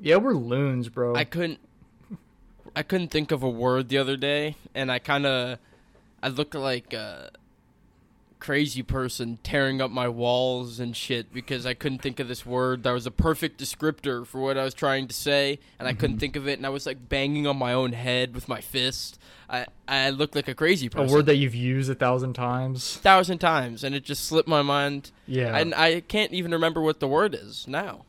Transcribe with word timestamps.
Yeah, 0.00 0.16
we're 0.16 0.34
loons, 0.34 0.88
bro. 0.88 1.14
I 1.14 1.24
couldn't 1.24 1.58
I 2.76 2.82
couldn't 2.82 3.08
think 3.08 3.32
of 3.32 3.42
a 3.42 3.48
word 3.48 3.88
the 3.88 3.98
other 3.98 4.16
day 4.16 4.56
and 4.74 4.92
I 4.92 4.98
kind 4.98 5.26
of 5.26 5.58
I 6.22 6.28
looked 6.28 6.54
like 6.54 6.92
a 6.92 7.30
crazy 8.38 8.84
person 8.84 9.38
tearing 9.42 9.80
up 9.80 9.90
my 9.90 10.06
walls 10.08 10.78
and 10.78 10.96
shit 10.96 11.32
because 11.34 11.66
I 11.66 11.74
couldn't 11.74 11.98
think 12.02 12.20
of 12.20 12.28
this 12.28 12.46
word 12.46 12.84
that 12.84 12.92
was 12.92 13.04
a 13.04 13.10
perfect 13.10 13.60
descriptor 13.60 14.24
for 14.24 14.40
what 14.40 14.56
I 14.56 14.62
was 14.62 14.74
trying 14.74 15.08
to 15.08 15.14
say 15.14 15.58
and 15.78 15.88
I 15.88 15.92
couldn't 15.92 16.16
Mhm. 16.16 16.20
think 16.20 16.36
of 16.36 16.46
it 16.46 16.56
and 16.58 16.64
I 16.64 16.68
was 16.68 16.86
like 16.86 17.08
banging 17.08 17.48
on 17.48 17.56
my 17.56 17.72
own 17.72 17.92
head 17.94 18.34
with 18.36 18.48
my 18.48 18.60
fist. 18.60 19.18
I 19.50 19.66
I 19.88 20.10
looked 20.10 20.36
like 20.36 20.46
a 20.46 20.54
crazy 20.54 20.88
person. 20.88 21.08
a 21.08 21.12
word 21.12 21.26
that 21.26 21.36
you've 21.36 21.54
used 21.56 21.90
a 21.90 21.96
thousand 21.96 22.34
times. 22.34 22.94
A 22.96 22.98
thousand 23.00 23.38
times 23.38 23.82
and 23.82 23.92
it 23.96 24.04
just 24.04 24.24
slipped 24.26 24.48
my 24.48 24.62
mind 24.62 25.10
Yeah. 25.26 25.56
and 25.56 25.74
I 25.74 26.00
can't 26.02 26.32
even 26.32 26.52
remember 26.52 26.80
what 26.80 27.00
the 27.00 27.08
word 27.08 27.34
is 27.34 27.66
now. 27.66 28.04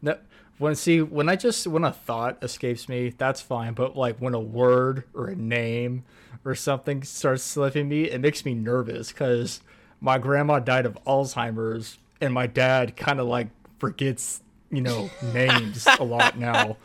No, 0.00 0.16
when 0.62 0.76
see 0.76 1.02
when 1.02 1.28
I 1.28 1.34
just 1.34 1.66
when 1.66 1.84
a 1.84 1.92
thought 1.92 2.38
escapes 2.42 2.88
me, 2.88 3.12
that's 3.18 3.40
fine. 3.40 3.74
But 3.74 3.96
like 3.96 4.16
when 4.18 4.32
a 4.32 4.40
word 4.40 5.04
or 5.12 5.26
a 5.26 5.34
name 5.34 6.04
or 6.44 6.54
something 6.54 7.02
starts 7.02 7.42
slipping 7.42 7.88
me, 7.88 8.04
it 8.04 8.20
makes 8.20 8.44
me 8.44 8.54
nervous 8.54 9.08
because 9.08 9.60
my 10.00 10.18
grandma 10.18 10.60
died 10.60 10.86
of 10.86 10.96
Alzheimer's, 11.04 11.98
and 12.20 12.32
my 12.32 12.46
dad 12.46 12.96
kind 12.96 13.18
of 13.18 13.26
like 13.26 13.48
forgets 13.78 14.40
you 14.70 14.80
know 14.80 15.10
names 15.34 15.86
a 15.98 16.04
lot 16.04 16.38
now. 16.38 16.76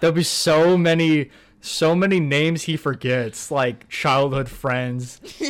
There'll 0.00 0.16
be 0.16 0.22
so 0.22 0.78
many. 0.78 1.30
So 1.62 1.94
many 1.94 2.20
names 2.20 2.62
he 2.62 2.76
forgets, 2.78 3.50
like 3.50 3.86
childhood 3.90 4.48
friends, 4.48 5.20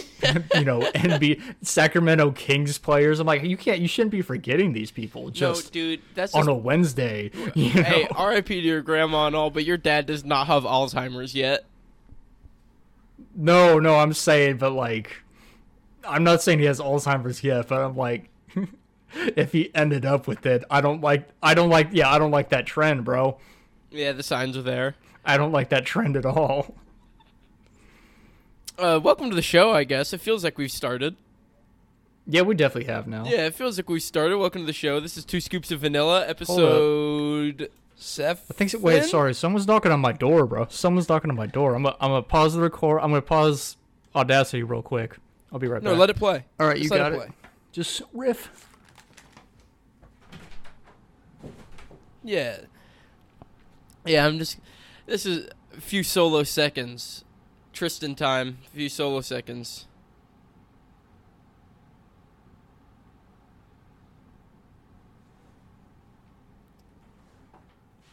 you 0.55 0.65
know, 0.65 0.81
NB 0.81 1.41
Sacramento 1.63 2.33
Kings 2.33 2.79
players. 2.79 3.21
I'm 3.21 3.29
like, 3.29 3.45
you 3.45 3.57
can't, 3.57 3.81
you 3.81 3.87
shouldn't 3.87 4.11
be 4.11 4.21
forgetting 4.23 4.73
these 4.73 4.91
people 4.91 5.31
just 5.31 5.67
no, 5.67 5.71
dude, 5.71 6.01
that's 6.17 6.35
on 6.35 6.41
just 6.41 6.51
a 6.51 6.55
Wednesday. 6.55 7.31
You 7.55 7.73
know? 7.75 7.83
Hey, 7.83 8.09
RIP 8.19 8.47
to 8.47 8.55
your 8.55 8.83
grandma 8.83 9.29
and 9.29 9.37
all, 9.37 9.51
but 9.51 9.65
your 9.65 9.77
dad 9.77 10.07
does 10.07 10.25
not 10.25 10.49
have 10.49 10.65
Alzheimer's 10.65 11.35
yet. 11.35 11.65
no, 13.37 13.79
no, 13.79 13.97
I'm 13.97 14.13
saying, 14.13 14.57
but 14.59 14.73
like, 14.73 15.23
I'm 16.07 16.25
not 16.25 16.43
saying 16.43 16.59
he 16.59 16.65
has 16.65 16.81
Alzheimer's 16.81 17.45
yet, 17.45 17.69
but 17.69 17.81
I'm 17.81 17.97
like, 17.97 18.29
if 19.15 19.53
he 19.53 19.71
ended 19.75 20.05
up 20.05 20.27
with 20.27 20.45
it, 20.47 20.65
I 20.71 20.81
don't 20.81 21.01
like, 21.01 21.29
I 21.43 21.55
don't 21.55 21.71
like, 21.71 21.91
yeah, 21.93 22.11
I 22.11 22.19
don't 22.19 22.31
like 22.31 22.49
that 22.51 22.67
trend, 22.67 23.05
bro. 23.05 23.39
Yeah, 23.91 24.13
the 24.13 24.23
signs 24.23 24.57
are 24.57 24.63
there. 24.63 24.97
I 25.25 25.37
don't 25.37 25.53
like 25.53 25.69
that 25.71 25.85
trend 25.87 26.17
at 26.17 26.25
all. 26.27 26.75
Uh, 28.79 28.99
welcome 29.03 29.29
to 29.29 29.37
the 29.37 29.43
show, 29.43 29.73
I 29.73 29.85
guess. 29.85 30.13
It 30.13 30.21
feels 30.21 30.43
like 30.43 30.57
we've 30.57 30.71
started. 30.73 31.17
Yeah, 32.27 32.43
we 32.43 32.55
definitely 32.55 32.93
have 32.93 33.07
now. 33.07 33.25
Yeah, 33.25 33.47
it 33.47 33.55
feels 33.55 33.77
like 33.77 33.89
we 33.89 34.01
started. 34.01 34.39
Welcome 34.39 34.63
to 34.63 34.67
the 34.67 34.73
show. 34.73 35.01
This 35.01 35.17
is 35.17 35.25
Two 35.25 35.41
Scoops 35.41 35.71
of 35.71 35.81
Vanilla, 35.81 36.27
episode 36.27 37.71
seven. 37.97 38.43
I 38.51 38.55
think 38.55 38.71
so. 38.71 38.79
Wait, 38.79 39.05
sorry, 39.05 39.35
someone's 39.35 39.67
knocking 39.67 39.93
on 39.93 40.01
my 40.01 40.13
door, 40.13 40.47
bro. 40.47 40.67
Someone's 40.71 41.09
knocking 41.09 41.31
on 41.31 41.37
my 41.37 41.47
door. 41.47 41.75
I'm 41.75 41.83
gonna, 41.83 41.97
I'm 42.01 42.11
gonna 42.11 42.23
pause 42.23 42.55
the 42.55 42.61
record. 42.61 42.99
I'm 43.01 43.11
gonna 43.11 43.21
pause 43.23 43.77
Audacity 44.15 44.63
real 44.63 44.83
quick. 44.83 45.17
I'll 45.53 45.59
be 45.59 45.67
right 45.67 45.83
No, 45.83 45.91
back. 45.91 45.97
No, 45.97 46.01
let 46.01 46.11
it 46.11 46.17
play. 46.17 46.45
All 46.59 46.67
right, 46.67 46.77
you 46.77 46.85
Just 46.85 46.93
let 46.93 46.99
got 46.99 47.13
it 47.13 47.15
it. 47.17 47.19
play. 47.19 47.29
Just 47.73 48.03
riff. 48.13 48.69
Yeah. 52.23 52.59
Yeah, 54.07 54.27
I'm 54.27 54.39
just. 54.39 54.59
This 55.11 55.27
is 55.27 55.49
a 55.77 55.81
few 55.81 56.05
solo 56.05 56.45
seconds. 56.45 57.25
Tristan 57.73 58.15
time. 58.15 58.59
A 58.65 58.77
few 58.77 58.89
solo 58.89 59.23
seconds. 59.23 59.89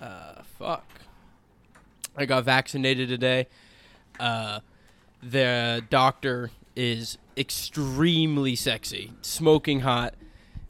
Uh, 0.01 0.41
fuck. 0.57 0.89
I 2.15 2.25
got 2.25 2.45
vaccinated 2.45 3.09
today. 3.09 3.45
Uh, 4.19 4.61
the 5.21 5.83
doctor 5.91 6.49
is 6.75 7.19
extremely 7.37 8.55
sexy, 8.55 9.13
smoking 9.21 9.81
hot. 9.81 10.15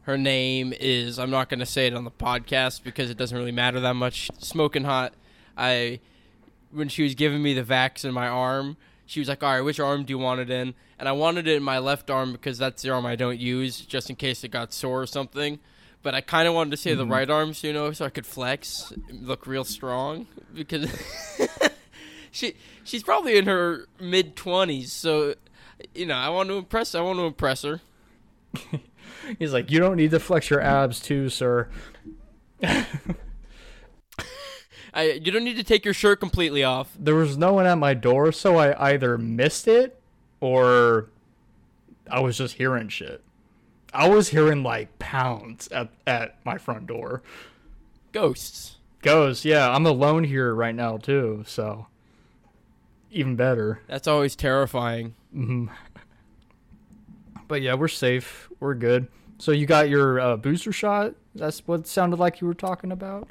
Her 0.01 0.17
name 0.17 0.73
is 0.77 1.19
I'm 1.19 1.31
not 1.31 1.47
going 1.47 1.61
to 1.61 1.65
say 1.65 1.87
it 1.87 1.93
on 1.93 2.03
the 2.03 2.11
podcast 2.11 2.83
because 2.83 3.09
it 3.09 3.15
doesn't 3.15 3.37
really 3.37 3.53
matter 3.53 3.79
that 3.79 3.95
much. 3.95 4.29
Smoking 4.39 4.83
hot. 4.83 5.13
I 5.55 6.01
when 6.77 6.89
she 6.89 7.03
was 7.03 7.15
giving 7.15 7.41
me 7.41 7.53
the 7.53 7.63
vax 7.63 8.05
in 8.05 8.13
my 8.13 8.27
arm, 8.27 8.77
she 9.05 9.19
was 9.19 9.27
like, 9.29 9.43
"All 9.43 9.53
right, 9.53 9.61
which 9.61 9.79
arm 9.79 10.03
do 10.03 10.11
you 10.11 10.17
want 10.17 10.39
it 10.39 10.49
in?" 10.49 10.73
And 10.99 11.09
I 11.09 11.11
wanted 11.11 11.47
it 11.47 11.55
in 11.55 11.63
my 11.63 11.79
left 11.79 12.09
arm 12.09 12.31
because 12.31 12.57
that's 12.57 12.81
the 12.81 12.91
arm 12.91 13.05
I 13.05 13.15
don't 13.15 13.39
use, 13.39 13.81
just 13.81 14.09
in 14.09 14.15
case 14.15 14.43
it 14.43 14.49
got 14.49 14.73
sore 14.73 15.01
or 15.01 15.07
something. 15.07 15.59
But 16.03 16.13
I 16.15 16.21
kind 16.21 16.47
of 16.47 16.53
wanted 16.53 16.71
to 16.71 16.77
say 16.77 16.93
the 16.93 17.03
mm-hmm. 17.03 17.11
right 17.11 17.29
arm, 17.29 17.53
so 17.53 17.67
you 17.67 17.73
know, 17.73 17.91
so 17.91 18.05
I 18.05 18.09
could 18.09 18.25
flex, 18.25 18.93
look 19.09 19.47
real 19.47 19.63
strong 19.63 20.27
because 20.53 20.89
she 22.31 22.55
she's 22.83 23.03
probably 23.03 23.37
in 23.37 23.45
her 23.47 23.87
mid 23.99 24.35
twenties, 24.35 24.93
so 24.93 25.35
you 25.93 26.05
know, 26.05 26.15
I 26.15 26.29
want 26.29 26.49
to 26.49 26.57
impress. 26.57 26.95
I 26.95 27.01
want 27.01 27.19
to 27.19 27.25
impress 27.25 27.63
her. 27.63 27.81
He's 29.39 29.53
like, 29.53 29.71
you 29.71 29.79
don't 29.79 29.97
need 29.97 30.11
to 30.11 30.19
flex 30.19 30.49
your 30.49 30.61
abs 30.61 30.99
too, 30.99 31.29
sir. 31.29 31.69
I, 34.93 35.11
you 35.13 35.31
don't 35.31 35.43
need 35.43 35.57
to 35.57 35.63
take 35.63 35.85
your 35.85 35.93
shirt 35.93 36.19
completely 36.19 36.63
off. 36.63 36.95
There 36.97 37.15
was 37.15 37.37
no 37.37 37.53
one 37.53 37.65
at 37.65 37.77
my 37.77 37.93
door, 37.93 38.31
so 38.31 38.57
I 38.57 38.91
either 38.93 39.17
missed 39.17 39.67
it 39.67 39.99
or 40.39 41.09
I 42.09 42.19
was 42.19 42.37
just 42.37 42.55
hearing 42.55 42.89
shit. 42.89 43.21
I 43.93 44.09
was 44.09 44.29
hearing 44.29 44.63
like 44.63 44.97
pounds 44.99 45.67
at, 45.69 45.89
at 46.05 46.37
my 46.45 46.57
front 46.57 46.87
door. 46.87 47.21
Ghosts. 48.11 48.77
Ghosts, 49.01 49.45
yeah, 49.45 49.69
I'm 49.69 49.85
alone 49.85 50.23
here 50.23 50.53
right 50.53 50.75
now 50.75 50.97
too, 50.97 51.43
so 51.47 51.87
even 53.11 53.35
better. 53.35 53.81
That's 53.87 54.07
always 54.07 54.35
terrifying. 54.35 55.15
hmm 55.31 55.67
But 57.47 57.61
yeah, 57.61 57.75
we're 57.75 57.87
safe. 57.87 58.49
We're 58.59 58.73
good. 58.75 59.07
So 59.37 59.51
you 59.51 59.65
got 59.65 59.87
your 59.89 60.19
uh, 60.19 60.37
booster 60.37 60.71
shot? 60.71 61.13
That's 61.35 61.59
what 61.67 61.87
sounded 61.87 62.19
like 62.19 62.41
you 62.41 62.47
were 62.47 62.53
talking 62.55 62.91
about. 62.91 63.29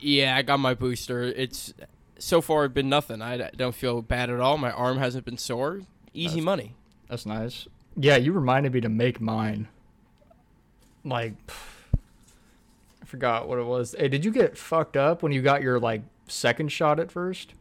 Yeah, 0.00 0.36
I 0.36 0.42
got 0.42 0.58
my 0.60 0.74
booster. 0.74 1.22
It's 1.22 1.72
so 2.18 2.40
far 2.40 2.68
been 2.68 2.88
nothing. 2.88 3.20
I 3.22 3.50
don't 3.56 3.74
feel 3.74 4.02
bad 4.02 4.30
at 4.30 4.40
all. 4.40 4.58
My 4.58 4.70
arm 4.70 4.98
hasn't 4.98 5.24
been 5.24 5.38
sore. 5.38 5.82
Easy 6.14 6.28
That's- 6.36 6.44
money. 6.44 6.74
That's 7.08 7.26
nice. 7.26 7.68
Yeah, 7.96 8.16
you 8.16 8.32
reminded 8.32 8.72
me 8.74 8.80
to 8.82 8.88
make 8.88 9.20
mine. 9.20 9.68
Like, 11.04 11.34
I 13.00 13.06
forgot 13.06 13.48
what 13.48 13.58
it 13.58 13.64
was. 13.64 13.94
Hey, 13.98 14.08
did 14.08 14.24
you 14.24 14.30
get 14.32 14.58
fucked 14.58 14.96
up 14.96 15.22
when 15.22 15.32
you 15.32 15.40
got 15.40 15.62
your 15.62 15.78
like 15.78 16.02
second 16.26 16.72
shot 16.72 16.98
at 17.00 17.10
first? 17.12 17.54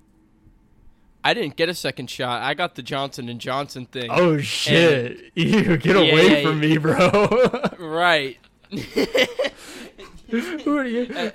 I 1.23 1.33
didn't 1.33 1.55
get 1.55 1.69
a 1.69 1.73
second 1.73 2.09
shot. 2.09 2.41
I 2.41 2.53
got 2.53 2.75
the 2.75 2.83
Johnson 2.83 3.29
and 3.29 3.39
Johnson 3.39 3.85
thing. 3.85 4.09
Oh 4.11 4.37
shit! 4.39 5.31
You 5.35 5.77
get 5.77 5.95
away 5.95 6.41
Yeah, 6.41 6.49
from 6.49 6.61
yeah. 6.63 6.69
me, 6.69 6.77
bro. 6.77 7.69
Right. 7.79 8.37
Who 10.39 10.77
are 10.77 10.85
you? 10.85 11.31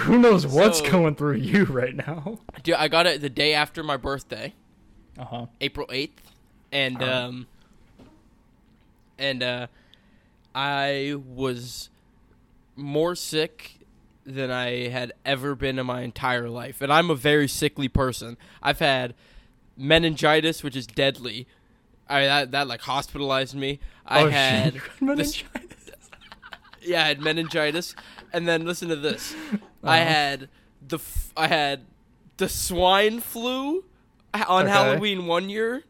Who 0.00 0.18
knows 0.18 0.46
what's 0.46 0.78
So- 0.78 0.90
going 0.90 1.14
through 1.16 1.34
you 1.36 1.64
right 1.64 1.94
now? 1.94 2.38
Dude, 2.62 2.76
I 2.76 2.88
got 2.88 3.06
it 3.06 3.20
the 3.20 3.30
day 3.30 3.54
after 3.54 3.82
my 3.82 3.96
birthday, 3.96 4.54
Uh 5.18 5.24
huh. 5.24 5.46
April 5.60 5.86
8th. 5.88 6.10
And 6.70 6.96
Alright. 6.98 7.08
um 7.10 7.46
and 9.18 9.42
uh 9.42 9.66
I 10.54 11.14
was 11.34 11.88
more 12.76 13.14
sick 13.16 13.74
than 14.24 14.50
I 14.50 14.88
had 14.88 15.12
ever 15.24 15.54
been 15.54 15.78
in 15.78 15.86
my 15.86 16.02
entire 16.02 16.48
life. 16.48 16.80
And 16.82 16.92
I'm 16.92 17.10
a 17.10 17.14
very 17.14 17.48
sickly 17.48 17.88
person. 17.88 18.36
I've 18.62 18.78
had 18.80 19.14
meningitis, 19.76 20.62
which 20.62 20.76
is 20.76 20.86
deadly. 20.86 21.46
I 22.08 22.24
that, 22.26 22.50
that 22.52 22.68
like 22.68 22.82
hospitalized 22.82 23.54
me. 23.54 23.80
I 24.06 24.22
oh 24.22 24.28
had 24.30 24.74
shit! 24.74 24.82
You 25.00 25.06
got 25.08 25.16
this- 25.16 25.42
meningitis? 25.42 25.67
Yeah, 26.82 27.04
I 27.04 27.08
had 27.08 27.20
meningitis, 27.20 27.94
and 28.32 28.46
then 28.48 28.64
listen 28.64 28.88
to 28.88 28.96
this. 28.96 29.34
I 29.82 30.00
Uh-huh. 30.00 30.08
had 30.08 30.48
the 30.86 30.96
f- 30.96 31.32
I 31.36 31.48
had 31.48 31.80
the 32.36 32.48
swine 32.48 33.20
flu 33.20 33.84
on 34.34 34.64
Okay. 34.64 34.70
Halloween 34.72 35.26
one 35.26 35.48
year, 35.50 35.84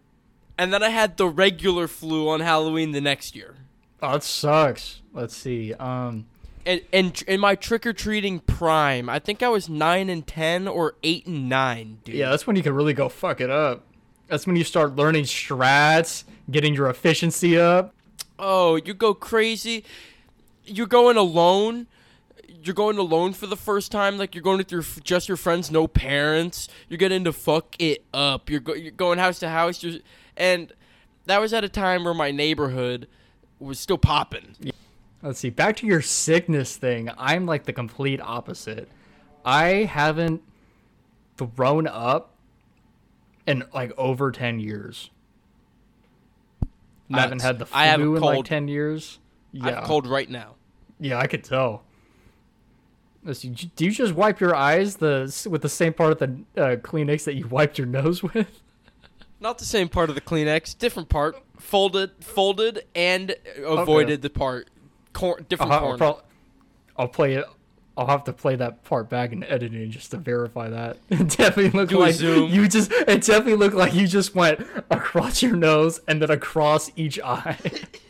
and 0.56 0.72
then 0.72 0.82
I 0.82 0.88
had 0.90 1.16
the 1.16 1.28
regular 1.28 1.88
flu 1.88 2.28
on 2.28 2.40
Halloween 2.40 2.92
the 2.92 3.00
next 3.00 3.34
year. 3.36 3.56
Oh, 4.02 4.14
it 4.14 4.22
sucks. 4.22 5.02
Let's 5.12 5.36
see. 5.36 5.74
Um, 5.74 6.26
And 6.66 6.82
and 6.92 7.14
tr- 7.14 7.24
in 7.26 7.40
my 7.40 7.54
trick 7.54 7.86
or 7.86 7.92
treating 7.92 8.40
prime, 8.40 9.08
I 9.08 9.18
think 9.18 9.42
I 9.42 9.48
was 9.48 9.68
nine 9.68 10.08
and 10.10 10.26
ten 10.26 10.68
or 10.68 10.94
eight 11.02 11.26
and 11.26 11.48
nine, 11.48 11.98
dude. 12.04 12.14
yeah, 12.14 12.30
that's 12.30 12.46
when 12.46 12.56
you 12.56 12.62
can 12.62 12.74
really 12.74 12.92
go 12.94 13.08
fuck 13.08 13.40
it 13.40 13.50
up. 13.50 13.84
That's 14.28 14.46
when 14.46 14.56
you 14.56 14.64
start 14.64 14.94
learning 14.94 15.24
strats, 15.24 16.24
getting 16.50 16.74
your 16.74 16.88
efficiency 16.90 17.58
up. 17.58 17.94
Oh, 18.38 18.76
you 18.76 18.92
go 18.94 19.14
crazy. 19.14 19.82
You're 20.68 20.86
going 20.86 21.16
alone. 21.16 21.86
You're 22.62 22.74
going 22.74 22.98
alone 22.98 23.32
for 23.32 23.46
the 23.46 23.56
first 23.56 23.92
time. 23.92 24.18
Like 24.18 24.34
you're 24.34 24.42
going 24.42 24.58
with 24.58 24.72
your 24.72 24.82
just 25.02 25.28
your 25.28 25.36
friends, 25.36 25.70
no 25.70 25.86
parents. 25.86 26.68
You're 26.88 26.98
getting 26.98 27.24
to 27.24 27.32
fuck 27.32 27.76
it 27.78 28.04
up. 28.12 28.50
You're 28.50 28.60
go- 28.60 28.74
you're 28.74 28.90
going 28.90 29.18
house 29.18 29.38
to 29.40 29.48
house. 29.48 29.82
You're, 29.82 30.00
and 30.36 30.72
that 31.26 31.40
was 31.40 31.52
at 31.52 31.64
a 31.64 31.68
time 31.68 32.04
where 32.04 32.14
my 32.14 32.30
neighborhood 32.30 33.06
was 33.58 33.78
still 33.78 33.98
popping. 33.98 34.56
Let's 35.22 35.40
see. 35.40 35.50
Back 35.50 35.76
to 35.76 35.86
your 35.86 36.00
sickness 36.02 36.76
thing. 36.76 37.10
I'm 37.18 37.44
like 37.46 37.64
the 37.64 37.72
complete 37.72 38.20
opposite. 38.20 38.88
I 39.44 39.84
haven't 39.84 40.42
thrown 41.36 41.86
up 41.86 42.34
in 43.46 43.64
like 43.72 43.92
over 43.98 44.30
10 44.30 44.60
years. 44.60 45.10
I 47.12 47.20
haven't 47.20 47.42
had 47.42 47.58
the 47.58 47.66
flu 47.66 47.78
I 47.78 47.86
have 47.86 48.00
a 48.00 48.04
in 48.04 48.20
like 48.20 48.44
10 48.44 48.68
years. 48.68 49.18
I 49.60 49.64
have 49.70 49.74
Yeah. 49.74 49.84
cold 49.86 50.06
right 50.06 50.28
now. 50.28 50.54
Yeah, 51.00 51.18
I 51.18 51.26
could 51.26 51.44
tell. 51.44 51.82
Let's 53.24 53.40
Do 53.42 53.84
you 53.84 53.90
just 53.90 54.14
wipe 54.14 54.40
your 54.40 54.54
eyes 54.54 54.96
the 54.96 55.46
with 55.50 55.62
the 55.62 55.68
same 55.68 55.92
part 55.92 56.12
of 56.12 56.18
the 56.18 56.62
uh, 56.62 56.76
Kleenex 56.76 57.24
that 57.24 57.34
you 57.34 57.46
wiped 57.46 57.78
your 57.78 57.86
nose 57.86 58.22
with? 58.22 58.60
Not 59.40 59.58
the 59.58 59.64
same 59.64 59.88
part 59.88 60.08
of 60.08 60.14
the 60.14 60.20
Kleenex, 60.20 60.76
different 60.78 61.08
part. 61.08 61.36
Folded, 61.58 62.12
folded, 62.20 62.84
and 62.94 63.34
avoided 63.64 64.22
the 64.22 64.30
part. 64.30 64.70
Cor- 65.12 65.40
different 65.40 65.72
I'll, 65.72 65.80
corner. 65.80 65.92
I'll, 65.92 65.98
prob- 66.14 66.24
I'll 66.96 67.08
play 67.08 67.34
it. 67.34 67.44
I'll 67.96 68.06
have 68.06 68.22
to 68.24 68.32
play 68.32 68.54
that 68.54 68.84
part 68.84 69.08
back 69.08 69.32
in 69.32 69.42
editing 69.42 69.90
just 69.90 70.12
to 70.12 70.18
verify 70.18 70.68
that. 70.68 70.98
It 71.10 71.28
definitely 71.30 71.70
looked 71.70 71.90
Do 71.90 71.98
like 71.98 72.20
you 72.20 72.68
just. 72.68 72.92
It 72.92 73.22
definitely 73.22 73.56
looked 73.56 73.74
like 73.74 73.92
you 73.92 74.06
just 74.06 74.36
went 74.36 74.64
across 74.90 75.42
your 75.42 75.56
nose 75.56 76.00
and 76.06 76.22
then 76.22 76.30
across 76.30 76.92
each 76.94 77.18
eye. 77.20 77.58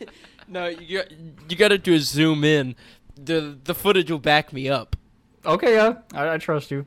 no, 0.49 0.67
you 0.67 1.03
you 1.47 1.55
got 1.55 1.69
to 1.69 1.77
do 1.77 1.93
a 1.93 1.99
zoom 1.99 2.43
in. 2.43 2.75
The 3.15 3.57
the 3.63 3.75
footage 3.75 4.09
will 4.09 4.19
back 4.19 4.51
me 4.53 4.69
up. 4.69 4.95
okay, 5.45 5.75
yeah, 5.75 5.99
I, 6.13 6.33
I 6.33 6.37
trust 6.37 6.71
you. 6.71 6.85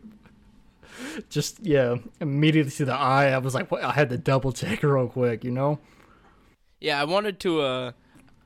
Just 1.30 1.60
yeah, 1.60 1.96
immediately 2.20 2.72
to 2.72 2.84
the 2.84 2.94
eye. 2.94 3.28
I 3.30 3.38
was 3.38 3.54
like, 3.54 3.70
what? 3.70 3.82
I 3.82 3.92
had 3.92 4.10
to 4.10 4.18
double 4.18 4.52
check 4.52 4.82
real 4.82 5.08
quick, 5.08 5.44
you 5.44 5.50
know. 5.50 5.78
Yeah, 6.80 7.00
I 7.00 7.04
wanted 7.04 7.40
to 7.40 7.60
uh 7.60 7.92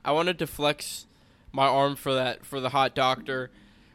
I 0.05 0.11
wanted 0.11 0.39
to 0.39 0.47
flex 0.47 1.07
my 1.51 1.65
arm 1.67 1.95
for 1.95 2.13
that 2.13 2.45
for 2.45 2.59
the 2.59 2.69
hot 2.69 2.95
doctor, 2.95 3.51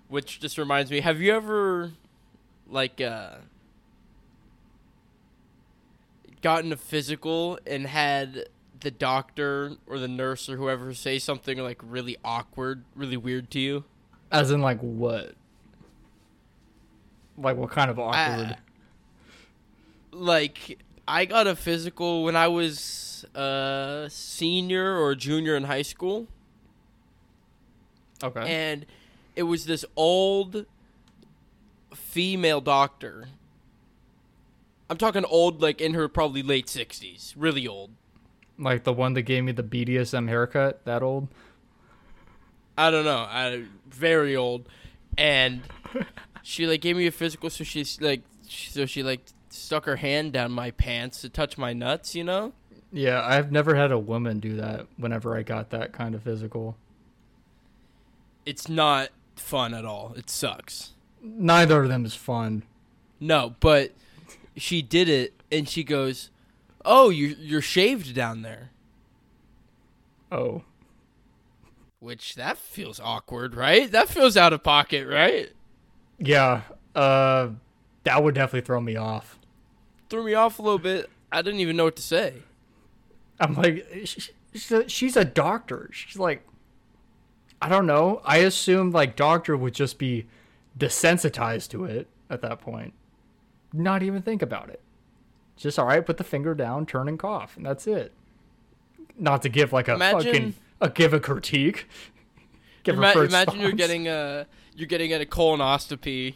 which 0.09 0.41
just 0.41 0.59
reminds 0.59 0.91
me, 0.91 1.01
have 1.01 1.21
you 1.21 1.35
ever 1.35 1.93
like 2.69 3.01
uh 3.01 3.37
gotten 6.43 6.73
a 6.73 6.77
physical 6.77 7.59
and 7.67 7.87
had 7.87 8.47
the 8.83 8.91
doctor 8.91 9.73
or 9.87 9.99
the 9.99 10.09
nurse 10.09 10.49
or 10.49 10.57
whoever 10.57 10.93
say 10.95 11.19
something 11.19 11.59
like 11.59 11.81
really 11.83 12.17
awkward, 12.25 12.85
really 12.95 13.17
weird 13.17 13.51
to 13.53 13.61
you? 13.61 13.85
As 14.31 14.51
in, 14.51 14.61
like 14.61 14.81
what? 14.81 15.35
Like 17.39 17.57
what 17.57 17.71
kind 17.71 17.91
of 17.91 17.99
awkward? 17.99 18.57
Like 20.13 20.79
I 21.09 21.25
got 21.25 21.47
a 21.47 21.57
physical 21.57 22.25
when 22.25 22.37
I 22.37 22.49
was 22.49 23.25
a 23.35 24.07
senior 24.11 24.99
or 24.99 25.15
junior 25.15 25.57
in 25.57 25.65
high 25.65 25.83
school. 25.83 26.29
okay. 28.23 28.43
and 28.47 28.87
it 29.35 29.45
was 29.45 29.65
this 29.65 29.85
old 29.97 30.67
female 31.95 32.61
doctor. 32.61 33.29
I'm 34.91 34.99
talking 34.99 35.25
old, 35.25 35.63
like 35.63 35.81
in 35.81 35.95
her 35.95 36.09
probably 36.09 36.43
late 36.43 36.67
60s, 36.67 37.33
really 37.37 37.67
old. 37.67 37.93
Like 38.59 38.85
the 38.85 38.93
one 38.93 39.15
that 39.15 39.23
gave 39.23 39.45
me 39.45 39.53
the 39.53 39.63
BDSM 39.63 40.29
haircut. 40.29 40.85
That 40.85 41.03
old. 41.03 41.29
I 42.77 42.91
don't 42.91 43.05
know, 43.05 43.19
I 43.29 43.65
very 43.91 44.35
old, 44.35 44.67
and 45.19 45.61
she 46.43 46.67
like 46.67 46.81
gave 46.81 46.97
me 46.97 47.07
a 47.07 47.11
physical, 47.13 47.51
so 47.51 47.65
she's 47.65 48.01
like, 48.01 48.23
so 48.49 48.87
she 48.87 49.03
like 49.03 49.21
stuck 49.51 49.85
her 49.85 49.97
hand 49.97 50.33
down 50.33 50.53
my 50.53 50.71
pants 50.71 51.21
to 51.21 51.29
touch 51.29 51.59
my 51.59 51.75
nuts, 51.75 52.15
you 52.15 52.25
know. 52.25 52.53
Yeah, 52.91 53.23
I've 53.25 53.53
never 53.53 53.75
had 53.75 53.93
a 53.93 53.99
woman 53.99 54.39
do 54.41 54.57
that. 54.57 54.87
Whenever 54.97 55.37
I 55.37 55.43
got 55.43 55.69
that 55.71 55.93
kind 55.93 56.15
of 56.15 56.23
physical, 56.23 56.77
It's 58.47 58.69
not 58.69 59.11
fun 59.37 59.75
at 59.75 59.85
all. 59.85 60.15
It 60.17 60.29
sucks. 60.31 60.93
neither 61.23 61.83
of 61.83 61.89
them 61.89 62.05
is 62.07 62.15
fun. 62.15 62.63
No, 63.21 63.55
but 63.61 63.93
she 64.57 64.83
did 64.83 65.09
it, 65.09 65.33
and 65.53 65.69
she 65.69 65.85
goes, 65.85 66.31
"Oh, 66.85 67.11
you 67.11 67.37
you're 67.39 67.61
shaved 67.63 68.15
down 68.15 68.43
there." 68.43 68.71
Oh, 70.31 70.65
Which 72.01 72.35
that 72.35 72.59
feels 72.59 73.01
awkward, 73.01 73.55
right? 73.55 73.91
That 73.91 74.09
feels 74.09 74.37
out 74.37 74.53
of 74.53 74.63
pocket, 74.63 75.07
right? 75.09 75.51
yeah. 76.19 76.63
Uh, 76.95 77.51
that 78.05 78.23
would 78.23 78.35
definitely 78.35 78.63
throw 78.67 78.81
me 78.81 78.97
off. 78.97 79.39
Threw 80.11 80.25
me 80.25 80.35
off 80.35 80.59
a 80.59 80.63
little 80.63 80.79
bit. 80.79 81.11
I 81.31 81.43
didn't 81.43 81.61
even 81.61 81.77
know 81.77 81.85
what 81.85 81.97
to 81.97 82.03
say. 82.03 82.45
I'm 83.41 83.55
like, 83.55 83.87
sh- 84.05 84.31
she's 84.53 84.73
a, 84.73 84.89
she's 84.89 85.17
a 85.17 85.25
doctor. 85.25 85.89
She's 85.93 86.19
like, 86.19 86.47
I 87.61 87.69
don't 87.69 87.87
know. 87.87 88.21
I 88.25 88.39
assumed 88.39 88.93
like 88.95 89.17
doctor 89.17 89.57
would 89.57 89.75
just 89.75 89.99
be 89.99 90.27
desensitized 90.79 91.71
to 91.71 91.85
it 91.85 92.09
at 92.31 92.43
that 92.43 92.61
point, 92.61 92.95
not 93.73 94.03
even 94.03 94.23
think 94.23 94.43
about 94.43 94.71
it. 94.71 94.81
Just 95.57 95.79
all 95.79 95.87
right, 95.87 96.05
put 96.05 96.17
the 96.17 96.25
finger 96.25 96.55
down, 96.55 96.87
turn 96.87 97.09
and 97.09 97.19
cough, 97.19 97.57
and 97.57 97.65
that's 97.65 97.87
it. 97.87 98.13
Not 99.19 99.43
to 99.43 99.49
give 99.49 99.73
like 99.73 99.89
a 99.89 99.95
Imagine- 99.95 100.21
fucking 100.33 100.55
a 100.81 100.89
give 100.91 101.13
a 101.15 101.21
critique. 101.21 101.89
Give 102.85 102.97
Ima- 102.97 103.11
a 103.11 103.13
first 103.13 103.31
imagine 103.33 103.61
you're 103.61 103.71
getting 103.71 104.09
a 104.09 104.45
you're 104.75 104.89
getting 104.89 105.13
a 105.15 105.21
colonoscopy, 105.21 106.35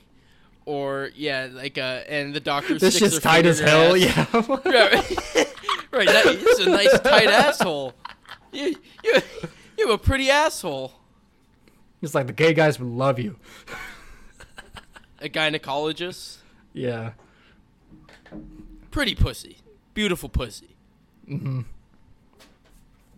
or 0.65 1.11
yeah, 1.17 1.49
like 1.51 1.77
uh, 1.77 2.03
and 2.09 2.33
the 2.33 2.39
doctor 2.39 2.79
this 2.79 3.01
their 3.01 3.11
tight 3.19 3.47
as 3.47 3.59
hell. 3.59 3.97
ass. 3.97 4.01
Yeah. 4.01 4.27
right, 4.33 4.65
right. 5.91 6.07
That, 6.07 6.23
it's 6.27 6.61
a 6.61 6.71
nice 6.71 7.01
tight 7.01 7.27
asshole. 7.27 7.95
You 8.53 8.77
you 9.03 9.15
you 9.77 9.89
have 9.89 9.91
a 9.91 9.99
pretty 9.99 10.31
asshole. 10.31 10.93
it's 12.01 12.15
like 12.15 12.29
the 12.29 12.33
gay 12.33 12.55
guys 12.55 12.79
would 12.79 12.89
love 12.91 13.19
you. 13.19 13.35
A 15.21 15.29
gynecologist, 15.29 16.37
Yeah. 16.75 17.13
Pretty 18.97 19.15
pussy, 19.15 19.59
beautiful 19.93 20.31
pussy. 20.31 20.75
Mm-hmm. 21.29 21.61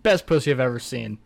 Best 0.03 0.27
pussy 0.27 0.51
I've 0.51 0.59
ever 0.59 0.81
seen. 0.81 1.19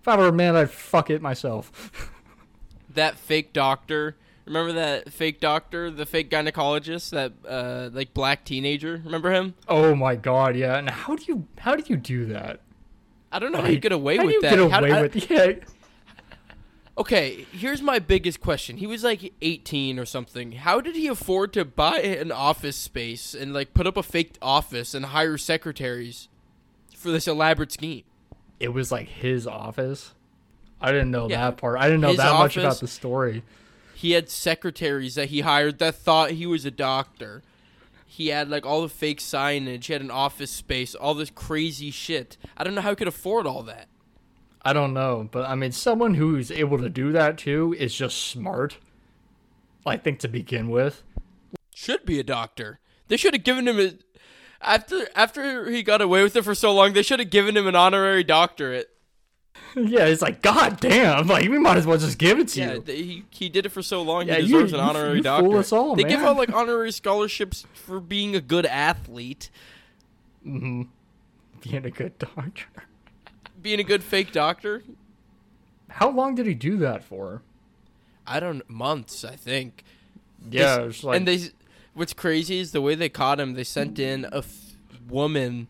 If 0.00 0.08
I 0.08 0.16
were 0.16 0.28
a 0.28 0.32
man, 0.32 0.56
I'd 0.56 0.70
fuck 0.70 1.10
it 1.10 1.20
myself. 1.20 2.10
that 2.94 3.18
fake 3.18 3.52
doctor. 3.52 4.16
Remember 4.46 4.72
that 4.72 5.12
fake 5.12 5.40
doctor, 5.40 5.90
the 5.90 6.06
fake 6.06 6.30
gynecologist, 6.30 7.10
that 7.10 7.32
uh, 7.46 7.90
like 7.92 8.14
black 8.14 8.46
teenager. 8.46 9.02
Remember 9.04 9.30
him? 9.30 9.56
Oh 9.68 9.94
my 9.94 10.16
god, 10.16 10.56
yeah. 10.56 10.78
And 10.78 10.88
how 10.88 11.14
do 11.14 11.24
you 11.28 11.46
how 11.58 11.76
do 11.76 11.84
you 11.86 11.96
do 11.98 12.24
that? 12.26 12.60
I 13.30 13.38
don't 13.38 13.52
know 13.52 13.60
how 13.60 13.68
you 13.68 13.78
get 13.78 13.92
away 13.92 14.16
how 14.16 14.22
with 14.24 14.30
do 14.30 14.34
you 14.36 14.40
that. 14.40 14.56
Get 14.56 14.70
How- 14.70 14.78
away 14.78 14.92
I- 14.92 15.02
with 15.02 15.30
yeah. 15.30 15.52
Okay, 16.98 17.46
here's 17.52 17.82
my 17.82 17.98
biggest 17.98 18.40
question. 18.40 18.76
He 18.76 18.86
was 18.86 19.02
like 19.04 19.32
18 19.42 19.98
or 19.98 20.04
something. 20.04 20.52
How 20.52 20.80
did 20.80 20.94
he 20.96 21.06
afford 21.06 21.52
to 21.54 21.64
buy 21.64 22.00
an 22.00 22.30
office 22.32 22.76
space 22.76 23.34
and 23.34 23.52
like 23.54 23.74
put 23.74 23.86
up 23.86 23.96
a 23.96 24.02
fake 24.02 24.36
office 24.42 24.94
and 24.94 25.06
hire 25.06 25.38
secretaries 25.38 26.28
for 26.96 27.10
this 27.10 27.26
elaborate 27.26 27.72
scheme? 27.72 28.04
It 28.60 28.68
was 28.72 28.92
like 28.92 29.08
his 29.08 29.46
office. 29.46 30.12
I 30.80 30.92
didn't 30.92 31.10
know 31.10 31.28
Yeah. 31.28 31.50
that 31.50 31.56
part. 31.56 31.78
I 31.78 31.84
didn't 31.86 32.00
know 32.00 32.14
that 32.14 32.32
much 32.34 32.56
about 32.56 32.80
the 32.80 32.88
story. 32.88 33.42
He 33.94 34.12
had 34.12 34.28
secretaries 34.28 35.14
that 35.14 35.28
he 35.28 35.40
hired 35.40 35.78
that 35.78 35.94
thought 35.94 36.32
he 36.32 36.46
was 36.46 36.64
a 36.64 36.70
doctor. 36.72 37.42
He 38.06 38.28
had 38.28 38.50
like 38.50 38.66
all 38.66 38.82
the 38.82 38.88
fake 38.88 39.20
signage. 39.20 39.84
He 39.86 39.92
had 39.92 40.02
an 40.02 40.10
office 40.10 40.50
space, 40.50 40.94
all 40.94 41.14
this 41.14 41.30
crazy 41.30 41.90
shit. 41.90 42.36
I 42.56 42.64
don't 42.64 42.74
know 42.74 42.80
how 42.80 42.90
he 42.90 42.96
could 42.96 43.08
afford 43.08 43.46
all 43.46 43.62
that. 43.62 43.88
I 44.64 44.72
don't 44.72 44.94
know, 44.94 45.28
but 45.30 45.48
I 45.48 45.54
mean, 45.54 45.72
someone 45.72 46.14
who's 46.14 46.50
able 46.50 46.78
to 46.78 46.88
do 46.88 47.12
that 47.12 47.38
too 47.38 47.74
is 47.78 47.94
just 47.94 48.16
smart. 48.18 48.78
I 49.84 49.96
think 49.96 50.20
to 50.20 50.28
begin 50.28 50.70
with. 50.70 51.02
Should 51.74 52.04
be 52.06 52.20
a 52.20 52.22
doctor. 52.24 52.78
They 53.08 53.16
should 53.16 53.34
have 53.34 53.42
given 53.44 53.66
him 53.66 53.80
a 53.80 53.92
after 54.60 55.08
after 55.16 55.68
he 55.70 55.82
got 55.82 56.00
away 56.00 56.22
with 56.22 56.36
it 56.36 56.42
for 56.44 56.54
so 56.54 56.72
long. 56.72 56.92
They 56.92 57.02
should 57.02 57.18
have 57.18 57.30
given 57.30 57.56
him 57.56 57.66
an 57.66 57.74
honorary 57.74 58.22
doctorate. 58.22 58.88
yeah, 59.76 60.04
it's 60.04 60.22
like 60.22 60.40
God 60.42 60.78
damn, 60.80 61.26
like 61.26 61.48
we 61.48 61.58
might 61.58 61.76
as 61.78 61.86
well 61.86 61.98
just 61.98 62.18
give 62.18 62.38
it 62.38 62.48
to 62.48 62.60
Yeah, 62.60 62.74
you. 62.74 62.82
he 62.86 63.24
he 63.30 63.48
did 63.48 63.66
it 63.66 63.70
for 63.70 63.82
so 63.82 64.02
long. 64.02 64.28
Yeah, 64.28 64.36
he 64.36 64.42
you- 64.42 64.52
deserves 64.54 64.72
an 64.74 64.80
honorary 64.80 65.16
you 65.16 65.22
fool 65.24 65.40
doctorate. 65.40 65.56
us 65.58 65.72
all, 65.72 65.96
they 65.96 66.04
give 66.04 66.20
out 66.20 66.36
like 66.36 66.52
honorary 66.52 66.92
scholarships 66.92 67.66
for 67.74 67.98
being 67.98 68.36
a 68.36 68.40
good 68.40 68.66
athlete, 68.66 69.50
mm-hmm. 70.46 70.82
Being 71.60 71.84
a 71.84 71.90
good 71.90 72.18
doctor. 72.18 72.66
Being 73.62 73.80
a 73.80 73.84
good 73.84 74.02
fake 74.02 74.32
doctor. 74.32 74.82
How 75.88 76.10
long 76.10 76.34
did 76.34 76.46
he 76.46 76.54
do 76.54 76.76
that 76.78 77.04
for? 77.04 77.42
I 78.26 78.40
don't 78.40 78.68
months. 78.68 79.24
I 79.24 79.36
think. 79.36 79.84
Yeah, 80.50 80.78
This- 80.78 80.96
it's 80.96 81.04
like 81.04 81.16
and 81.18 81.28
they, 81.28 81.40
what's 81.94 82.12
crazy 82.12 82.58
is 82.58 82.72
the 82.72 82.80
way 82.80 82.94
they 82.94 83.08
caught 83.08 83.38
him. 83.40 83.54
They 83.54 83.64
sent 83.64 83.98
in 83.98 84.24
a 84.32 84.38
f- 84.38 84.76
woman 85.08 85.68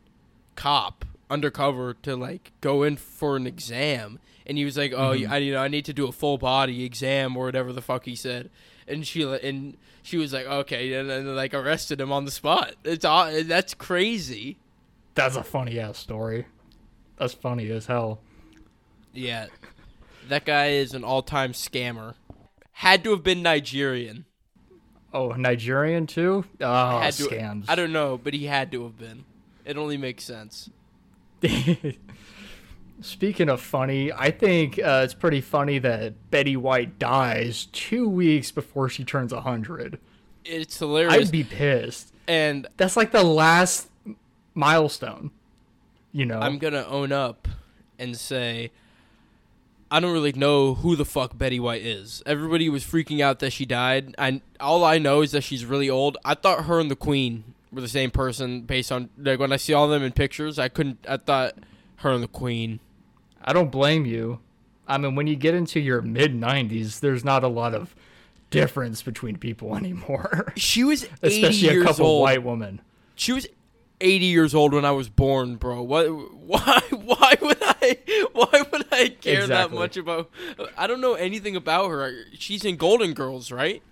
cop 0.54 1.04
undercover 1.30 1.94
to 2.02 2.14
like 2.16 2.52
go 2.60 2.82
in 2.82 2.96
for 2.96 3.36
an 3.36 3.46
exam, 3.46 4.18
and 4.46 4.56
he 4.58 4.64
was 4.64 4.76
like, 4.76 4.92
"Oh, 4.92 5.12
Mm-hmm. 5.12 5.32
I 5.32 5.36
you 5.38 5.52
know 5.52 5.60
I 5.62 5.68
need 5.68 5.84
to 5.86 5.92
do 5.92 6.06
a 6.06 6.12
full 6.12 6.38
body 6.38 6.84
exam 6.84 7.36
or 7.36 7.44
whatever 7.46 7.72
the 7.72 7.82
fuck 7.82 8.04
he 8.04 8.14
said," 8.14 8.48
and 8.86 9.06
she 9.06 9.22
and 9.22 9.76
she 10.02 10.16
was 10.16 10.32
like, 10.32 10.46
"Okay," 10.46 10.92
and 10.94 11.10
then 11.10 11.34
like 11.34 11.52
arrested 11.54 12.00
him 12.00 12.12
on 12.12 12.24
the 12.24 12.30
spot. 12.30 12.74
It's 12.84 13.04
aw- 13.04 13.42
that's 13.44 13.74
crazy. 13.74 14.56
that's 15.14 15.36
a 15.36 15.42
funny 15.42 15.78
ass 15.78 15.98
story. 15.98 16.46
That's 17.22 17.34
funny 17.34 17.70
as 17.70 17.86
hell. 17.86 18.18
Yeah, 19.12 19.46
That 20.28 20.44
guy 20.44 20.70
is 20.70 20.92
an 20.92 21.04
all-time 21.04 21.52
scammer. 21.52 22.14
Had 22.72 23.04
to 23.04 23.10
have 23.12 23.22
been 23.22 23.44
Nigerian. 23.44 24.24
Oh, 25.14 25.28
Nigerian 25.28 26.08
too? 26.08 26.44
Oh, 26.60 26.98
had 26.98 27.12
to, 27.14 27.22
scams. 27.28 27.66
I 27.68 27.76
don't 27.76 27.92
know, 27.92 28.18
but 28.18 28.34
he 28.34 28.46
had 28.46 28.72
to 28.72 28.82
have 28.82 28.98
been. 28.98 29.24
It 29.64 29.76
only 29.76 29.96
makes 29.96 30.24
sense. 30.24 30.68
Speaking 33.00 33.48
of 33.48 33.60
funny, 33.60 34.10
I 34.12 34.32
think 34.32 34.80
uh, 34.80 35.02
it's 35.04 35.14
pretty 35.14 35.42
funny 35.42 35.78
that 35.78 36.28
Betty 36.32 36.56
White 36.56 36.98
dies 36.98 37.68
two 37.70 38.08
weeks 38.08 38.50
before 38.50 38.88
she 38.88 39.04
turns 39.04 39.32
100. 39.32 40.00
It's 40.44 40.76
hilarious. 40.76 41.28
I'd 41.28 41.30
be 41.30 41.44
pissed. 41.44 42.12
and 42.26 42.66
That's 42.78 42.96
like 42.96 43.12
the 43.12 43.22
last 43.22 43.90
milestone. 44.54 45.30
You 46.12 46.26
know? 46.26 46.38
I'm 46.38 46.58
gonna 46.58 46.84
own 46.86 47.12
up 47.12 47.48
and 47.98 48.16
say 48.16 48.70
I 49.90 50.00
don't 50.00 50.12
really 50.12 50.32
know 50.32 50.74
who 50.74 50.96
the 50.96 51.04
fuck 51.04 51.36
Betty 51.36 51.60
White 51.60 51.82
is. 51.82 52.22
Everybody 52.24 52.68
was 52.70 52.82
freaking 52.82 53.20
out 53.20 53.40
that 53.40 53.50
she 53.52 53.66
died. 53.66 54.14
And 54.16 54.40
all 54.58 54.84
I 54.84 54.96
know 54.98 55.20
is 55.20 55.32
that 55.32 55.42
she's 55.42 55.66
really 55.66 55.90
old. 55.90 56.16
I 56.24 56.32
thought 56.34 56.64
her 56.64 56.80
and 56.80 56.90
the 56.90 56.96
Queen 56.96 57.44
were 57.70 57.82
the 57.82 57.88
same 57.88 58.10
person 58.10 58.62
based 58.62 58.90
on 58.90 59.10
like 59.18 59.38
when 59.38 59.52
I 59.52 59.56
see 59.56 59.74
all 59.74 59.88
them 59.88 60.02
in 60.02 60.12
pictures. 60.12 60.58
I 60.58 60.68
couldn't. 60.68 61.04
I 61.08 61.18
thought 61.18 61.54
her 61.96 62.10
and 62.10 62.22
the 62.22 62.28
Queen. 62.28 62.80
I 63.44 63.52
don't 63.52 63.70
blame 63.70 64.06
you. 64.06 64.40
I 64.88 64.96
mean, 64.98 65.14
when 65.14 65.26
you 65.26 65.36
get 65.36 65.54
into 65.54 65.78
your 65.78 66.00
mid 66.00 66.32
90s, 66.34 67.00
there's 67.00 67.24
not 67.24 67.44
a 67.44 67.48
lot 67.48 67.74
of 67.74 67.94
difference 68.50 69.02
between 69.02 69.36
people 69.36 69.76
anymore. 69.76 70.52
She 70.56 70.84
was 70.84 71.06
Especially 71.22 71.68
a 71.80 71.84
couple 71.84 72.06
old. 72.06 72.22
white 72.22 72.42
women. 72.42 72.80
She 73.14 73.32
was 73.32 73.46
eighty 74.02 74.26
years 74.26 74.54
old 74.54 74.74
when 74.74 74.84
I 74.84 74.90
was 74.90 75.08
born, 75.08 75.56
bro. 75.56 75.82
What? 75.82 76.06
Why? 76.34 76.80
Why 76.90 77.34
would 77.40 77.58
I? 77.62 77.98
Why 78.32 78.62
would 78.72 78.86
I 78.92 79.08
care 79.08 79.46
that 79.46 79.72
much 79.72 79.96
about? 79.96 80.30
I 80.76 80.86
don't 80.86 81.00
know 81.00 81.14
anything 81.14 81.56
about 81.56 81.88
her. 81.88 82.12
She's 82.38 82.64
in 82.64 82.76
Golden 82.76 83.14
Girls, 83.14 83.50
right? 83.50 83.82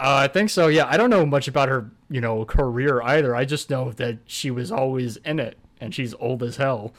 Uh, 0.00 0.24
I 0.24 0.28
think 0.28 0.50
so. 0.50 0.66
Yeah, 0.68 0.86
I 0.88 0.96
don't 0.96 1.10
know 1.10 1.24
much 1.26 1.46
about 1.48 1.68
her, 1.68 1.90
you 2.10 2.20
know, 2.20 2.44
career 2.44 3.00
either. 3.02 3.36
I 3.36 3.44
just 3.44 3.70
know 3.70 3.92
that 3.92 4.18
she 4.26 4.50
was 4.50 4.72
always 4.72 5.16
in 5.18 5.38
it, 5.38 5.56
and 5.80 5.94
she's 5.94 6.12
old 6.14 6.42
as 6.42 6.56
hell, 6.56 6.92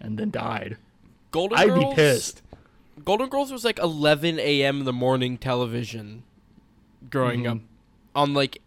and 0.00 0.18
then 0.18 0.30
died. 0.30 0.76
Golden 1.32 1.58
I'd 1.58 1.68
Girls. 1.68 1.84
be 1.90 1.94
pissed. 1.96 2.42
Golden 3.04 3.28
Girls 3.28 3.50
was 3.50 3.64
like 3.64 3.78
11 3.78 4.38
a.m. 4.38 4.80
in 4.80 4.84
the 4.84 4.92
morning 4.92 5.36
television 5.38 6.22
growing 7.10 7.42
Mhm. 7.44 7.50
up 7.50 7.58
on 8.14 8.34
like 8.34 8.60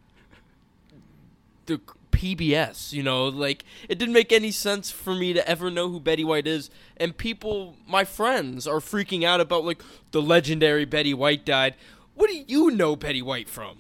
the 1.65 1.79
PBS, 2.21 2.93
you 2.93 3.01
know, 3.01 3.25
like 3.27 3.65
it 3.89 3.97
didn't 3.97 4.13
make 4.13 4.31
any 4.31 4.51
sense 4.51 4.91
for 4.91 5.15
me 5.15 5.33
to 5.33 5.47
ever 5.49 5.71
know 5.71 5.89
who 5.89 5.99
Betty 5.99 6.23
White 6.23 6.45
is 6.45 6.69
and 6.97 7.17
people 7.17 7.75
my 7.87 8.03
friends 8.03 8.67
are 8.67 8.79
freaking 8.79 9.23
out 9.23 9.41
about 9.41 9.65
like 9.65 9.81
the 10.11 10.21
legendary 10.21 10.85
Betty 10.85 11.15
White 11.15 11.45
died. 11.45 11.73
What 12.13 12.29
do 12.29 12.43
you 12.47 12.69
know 12.69 12.95
Betty 12.95 13.23
White 13.23 13.49
from? 13.49 13.79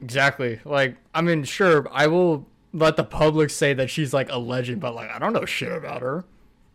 Exactly. 0.00 0.58
Like, 0.64 0.96
I 1.14 1.20
mean, 1.22 1.44
sure, 1.44 1.86
I 1.92 2.08
will 2.08 2.46
let 2.72 2.96
the 2.96 3.04
public 3.04 3.50
say 3.50 3.72
that 3.74 3.90
she's 3.90 4.12
like 4.12 4.28
a 4.30 4.38
legend, 4.38 4.80
but 4.80 4.94
like, 4.94 5.10
I 5.10 5.20
don't 5.20 5.32
know 5.32 5.44
shit 5.44 5.70
about 5.70 6.02
her. 6.02 6.24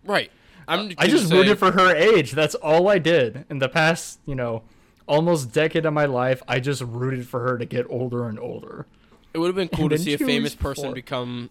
Right. 0.06 0.32
I'm 0.70 0.94
I 0.98 1.08
just 1.08 1.28
say- 1.28 1.36
rooted 1.36 1.60
for 1.60 1.72
her 1.74 1.94
age. 1.94 2.32
That's 2.32 2.56
all 2.56 2.88
I 2.88 2.98
did 3.00 3.46
in 3.50 3.60
the 3.60 3.68
past, 3.68 4.20
you 4.26 4.36
know, 4.36 4.64
almost 5.06 5.52
decade 5.52 5.86
of 5.86 5.94
my 5.94 6.06
life. 6.06 6.42
I 6.48 6.60
just 6.62 6.82
rooted 6.82 7.28
for 7.28 7.42
her 7.42 7.58
to 7.58 7.66
get 7.66 7.86
older 7.90 8.30
and 8.30 8.40
older. 8.40 8.86
It 9.34 9.38
would 9.38 9.48
have 9.48 9.56
been 9.56 9.68
cool 9.70 9.90
to 9.90 9.98
see 9.98 10.14
a 10.14 10.18
famous 10.18 10.56
person 10.56 10.84
before- 10.86 10.96
become 10.96 11.50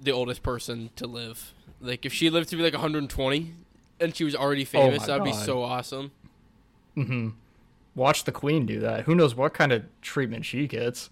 the 0.00 0.12
oldest 0.12 0.42
person 0.42 0.90
to 0.96 1.06
live. 1.06 1.52
Like 1.80 2.04
if 2.04 2.12
she 2.12 2.28
lived 2.30 2.48
to 2.50 2.56
be 2.56 2.62
like 2.62 2.74
120 2.74 3.54
and 3.98 4.14
she 4.14 4.24
was 4.24 4.34
already 4.36 4.64
famous, 4.64 5.04
Oh 5.04 5.06
that'd 5.06 5.24
be 5.24 5.32
so 5.32 5.62
awesome. 5.62 6.10
hmm 6.94 7.30
Watch 7.94 8.24
the 8.24 8.32
queen 8.32 8.66
do 8.66 8.78
that. 8.80 9.04
Who 9.04 9.14
knows 9.14 9.34
what 9.34 9.52
kind 9.54 9.72
of 9.72 9.84
treatment 10.00 10.44
she 10.44 10.66
gets? 10.66 11.10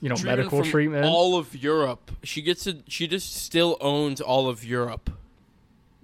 You 0.00 0.08
know, 0.08 0.14
Treatment 0.14 0.38
medical 0.38 0.62
treatment. 0.64 1.04
All 1.06 1.36
of 1.38 1.54
Europe. 1.56 2.10
She 2.22 2.42
gets 2.42 2.64
to. 2.64 2.78
She 2.88 3.06
just 3.06 3.34
still 3.34 3.76
owns 3.80 4.20
all 4.20 4.48
of 4.48 4.64
Europe. 4.64 5.10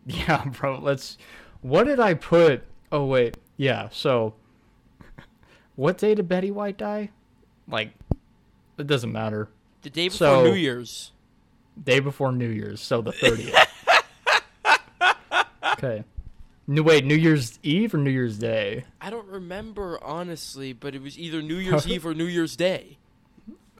Yeah, 0.07 0.45
bro. 0.47 0.78
Let's. 0.80 1.18
What 1.61 1.85
did 1.85 2.00
I 2.00 2.14
put? 2.14 2.62
Oh 2.90 3.04
wait, 3.04 3.37
yeah. 3.59 3.88
So, 3.92 4.35
what 5.76 5.99
day 5.99 6.14
did 6.14 6.28
Betty 6.28 6.50
White 6.50 6.78
die? 6.78 7.11
Like, 7.68 7.92
it 8.79 8.87
doesn't 8.87 9.13
matter. 9.13 9.49
The 9.83 9.91
day 9.91 10.09
before 10.09 10.19
So- 10.19 10.45
New 10.45 10.55
Year's. 10.55 11.13
Day 11.83 12.01
before 12.01 12.33
New 12.33 12.49
Year's, 12.49 12.81
so 12.81 13.01
the 13.03 13.13
thirtieth. 13.13 13.55
okay. 15.75 16.05
No, 16.67 16.83
wait, 16.83 17.05
New 17.05 17.15
Year's 17.15 17.59
Eve 17.63 17.95
or 17.95 17.99
New 17.99 18.11
Year's 18.11 18.37
Day? 18.39 18.85
I 19.01 19.11
don't 19.11 19.27
remember 19.29 19.99
honestly, 20.03 20.73
but 20.73 20.95
it 20.95 21.03
was 21.03 21.19
either 21.19 21.41
New 21.41 21.57
Year's 21.57 21.87
Eve 21.89 22.05
or 22.05 22.15
New 22.15 22.25
Year's 22.27 22.57
Day. 22.57 22.99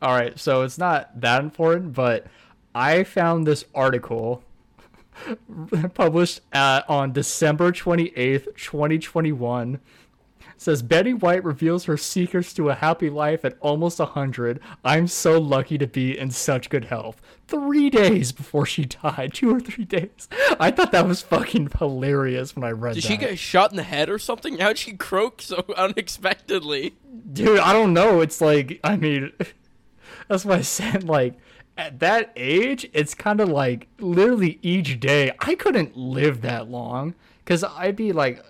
All 0.01 0.15
right, 0.15 0.39
so 0.39 0.63
it's 0.63 0.79
not 0.79 1.21
that 1.21 1.43
important, 1.43 1.93
but 1.93 2.27
I 2.75 3.03
found 3.03 3.47
this 3.47 3.65
article 3.75 4.43
published 5.95 6.41
uh, 6.53 6.83
on 6.89 7.13
December 7.13 7.73
28th, 7.73 8.45
2021. 8.57 9.81
Says 10.61 10.83
Betty 10.83 11.15
White 11.15 11.45
reveals 11.45 11.85
her 11.85 11.97
secrets 11.97 12.53
to 12.55 12.69
a 12.69 12.75
happy 12.75 13.09
life 13.09 13.45
at 13.45 13.57
almost 13.61 14.01
100. 14.01 14.59
I'm 14.85 15.07
so 15.07 15.41
lucky 15.41 15.79
to 15.79 15.87
be 15.87 16.19
in 16.19 16.33
such 16.33 16.69
good 16.69 16.87
health. 16.87 17.23
Three 17.47 17.89
days 17.89 18.33
before 18.33 18.67
she 18.67 18.85
died, 18.85 19.31
two 19.35 19.55
or 19.55 19.61
three 19.61 19.85
days. 19.85 20.29
I 20.59 20.73
thought 20.73 20.91
that 20.91 21.07
was 21.07 21.23
fucking 21.23 21.71
hilarious 21.79 22.57
when 22.57 22.65
I 22.65 22.73
read 22.73 22.97
that. 22.97 23.03
Did 23.03 23.05
that. 23.05 23.09
she 23.09 23.17
get 23.17 23.39
shot 23.39 23.71
in 23.71 23.77
the 23.77 23.85
head 23.85 24.11
or 24.11 24.19
something? 24.19 24.59
How'd 24.59 24.79
she 24.79 24.95
croak 24.95 25.43
so 25.43 25.65
unexpectedly? 25.77 26.97
Dude, 27.33 27.61
I 27.61 27.73
don't 27.73 27.95
know. 27.95 28.21
It's 28.21 28.41
like, 28.41 28.81
I 28.83 28.97
mean, 28.97 29.31
that's 30.29 30.45
why 30.45 30.57
I 30.57 30.63
said, 30.63 31.05
like, 31.05 31.35
at 31.77 32.01
that 32.01 32.33
age, 32.35 32.91
it's 32.93 33.15
kind 33.15 33.41
of 33.41 33.49
like 33.49 33.87
literally 34.01 34.59
each 34.61 34.99
day. 34.99 35.31
I 35.39 35.55
couldn't 35.55 35.97
live 35.97 36.41
that 36.41 36.69
long 36.69 37.15
because 37.45 37.63
I'd 37.63 37.95
be 37.95 38.11
like, 38.11 38.45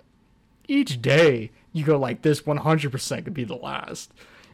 each 0.67 1.01
day 1.01 1.51
you 1.73 1.83
go 1.83 1.97
like 1.97 2.21
this 2.21 2.41
100% 2.41 3.23
could 3.23 3.33
be 3.33 3.43
the 3.43 3.55
last. 3.55 4.11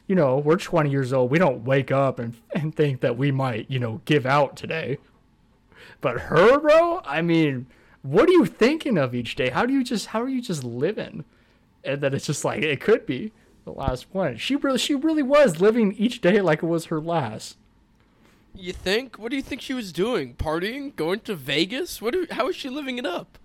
You 0.08 0.16
know, 0.16 0.38
we're 0.38 0.58
20 0.58 0.90
years 0.90 1.14
old. 1.14 1.32
We 1.32 1.40
don't 1.40 1.64
wake 1.64 1.92
up 1.92 2.20
and, 2.20 2.36
and 2.54 2.76
think 2.76 3.02
that 3.02 3.18
we 3.18 3.32
might, 3.32 3.70
you 3.70 3.80
know, 3.80 4.02
give 4.06 4.26
out 4.26 4.56
today. 4.56 4.98
But 6.02 6.22
her, 6.22 6.60
bro, 6.60 7.02
I 7.06 7.22
mean, 7.22 7.68
what 8.04 8.30
are 8.30 8.34
you 8.34 8.46
thinking 8.46 8.98
of 8.98 9.16
each 9.16 9.36
day? 9.36 9.50
How 9.50 9.66
do 9.66 9.74
you 9.74 9.84
just, 9.84 10.08
how 10.08 10.22
are 10.22 10.30
you 10.30 10.42
just 10.42 10.64
living? 10.64 11.26
and 11.86 12.02
then 12.02 12.14
it's 12.14 12.26
just 12.26 12.44
like 12.44 12.64
it 12.64 12.82
could 12.82 13.06
be 13.06 13.32
the 13.64 13.72
last 13.72 14.08
one. 14.12 14.38
She 14.38 14.56
really, 14.56 14.78
she 14.78 14.96
really 14.96 15.24
was 15.24 15.62
living 15.62 15.94
each 15.94 16.20
day 16.22 16.42
like 16.42 16.64
it 16.64 16.68
was 16.68 16.86
her 16.86 17.00
last. 17.00 17.58
You 18.54 18.74
think? 18.74 19.18
What 19.18 19.32
do 19.32 19.38
you 19.38 19.44
think 19.44 19.62
she 19.62 19.74
was 19.74 19.92
doing? 19.92 20.36
Partying? 20.36 20.96
Going 20.96 21.20
to 21.22 21.36
Vegas? 21.36 22.02
What? 22.02 22.14
Do, 22.14 22.28
how 22.32 22.48
is 22.48 22.56
she 22.56 22.70
living 22.70 22.98
it 22.98 23.06
up? 23.06 23.38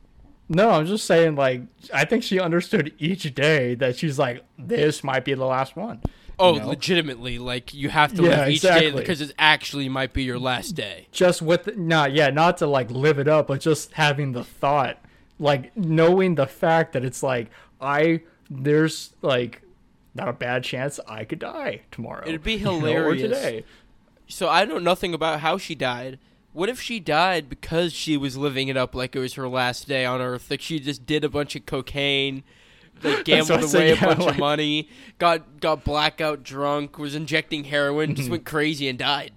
No, 0.53 0.71
I'm 0.71 0.85
just 0.87 1.05
saying, 1.07 1.37
like, 1.37 1.63
I 1.95 2.05
think 2.05 2.25
she 2.25 2.41
understood 2.41 2.93
each 2.99 3.33
day 3.35 3.77
that 3.77 3.97
she's 3.97 4.19
like, 4.19 4.43
this 4.59 5.05
might 5.05 5.25
be 5.25 5.33
the 5.35 5.45
last 5.47 5.77
one. 5.77 6.03
Oh, 6.41 6.55
You 6.55 6.61
know? 6.61 6.69
legitimately, 6.71 7.39
like 7.39 7.73
you 7.73 7.89
have 7.91 8.13
to 8.15 8.23
Yeah, 8.25 8.31
live 8.41 8.49
each 8.49 8.63
day 8.63 8.69
exactly. 8.89 9.01
because 9.03 9.21
it 9.21 9.33
actually 9.39 9.89
might 9.89 10.13
be 10.13 10.25
your 10.25 10.39
last 10.41 10.73
day. 10.73 11.07
Just 11.13 11.41
with, 11.41 11.77
not, 11.77 12.13
yeah, 12.13 12.31
not 12.31 12.57
to 12.59 12.67
like 12.67 12.91
live 12.91 13.19
it 13.21 13.29
up, 13.29 13.47
but 13.47 13.61
just 13.61 13.93
having 13.93 14.33
the 14.33 14.43
thought, 14.43 14.99
like, 15.39 15.77
knowing 15.77 16.35
the 16.35 16.47
fact 16.49 16.95
that 16.95 17.05
it's 17.05 17.23
like, 17.23 17.49
I, 17.81 18.23
there's 18.51 19.15
like, 19.23 19.63
not 20.17 20.27
a 20.29 20.33
bad 20.33 20.65
chance 20.65 20.99
I 21.07 21.25
could 21.25 21.39
die 21.39 21.83
tomorrow. 21.93 22.25
It'd 22.27 22.43
be 22.43 22.55
you 22.57 22.65
know, 22.65 22.81
hilarious. 22.81 23.23
today. 23.23 23.65
So 24.27 24.49
I 24.49 24.65
know 24.65 24.79
nothing 24.79 25.15
about 25.15 25.41
how 25.41 25.59
she 25.59 25.77
died. 25.77 26.19
What 26.53 26.69
if 26.69 26.81
she 26.81 26.99
died 27.01 27.49
because 27.49 27.93
she 27.93 28.17
was 28.17 28.37
living 28.37 28.69
it 28.69 28.77
up 28.77 28.95
like 28.95 29.15
it 29.15 29.21
was 29.21 29.35
her 29.35 29.49
last 29.49 29.87
day 29.87 30.05
on 30.05 30.21
Earth? 30.21 30.51
Like 30.51 30.61
she 30.61 30.81
just 30.81 31.07
did 31.07 31.23
a 31.25 31.29
bunch 31.29 31.55
of 31.55 31.65
cocaine, 31.67 32.43
like 33.03 33.25
gambled 33.25 33.61
I 33.61 33.67
said, 33.67 33.79
away 33.81 33.91
a 33.91 33.95
yeah, 33.95 34.05
bunch 34.05 34.21
like- 34.21 34.35
of 34.35 34.39
money, 34.39 34.89
got 35.19 35.61
got 35.61 35.85
blackout 35.85 36.43
drunk, 36.43 36.99
was 36.99 37.15
injecting 37.15 37.65
heroin, 37.65 38.09
Mm-hmm. 38.11 38.17
just 38.17 38.31
went 38.31 38.45
crazy 38.45 38.89
and 38.89 38.99
died. 38.99 39.33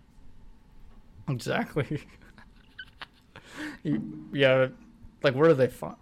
Exactly. 1.29 2.01
You- 3.84 4.29
yeah, 4.34 4.67
like 5.22 5.36
where 5.36 5.50
do 5.50 5.53
they 5.55 5.67
find? 5.67 5.96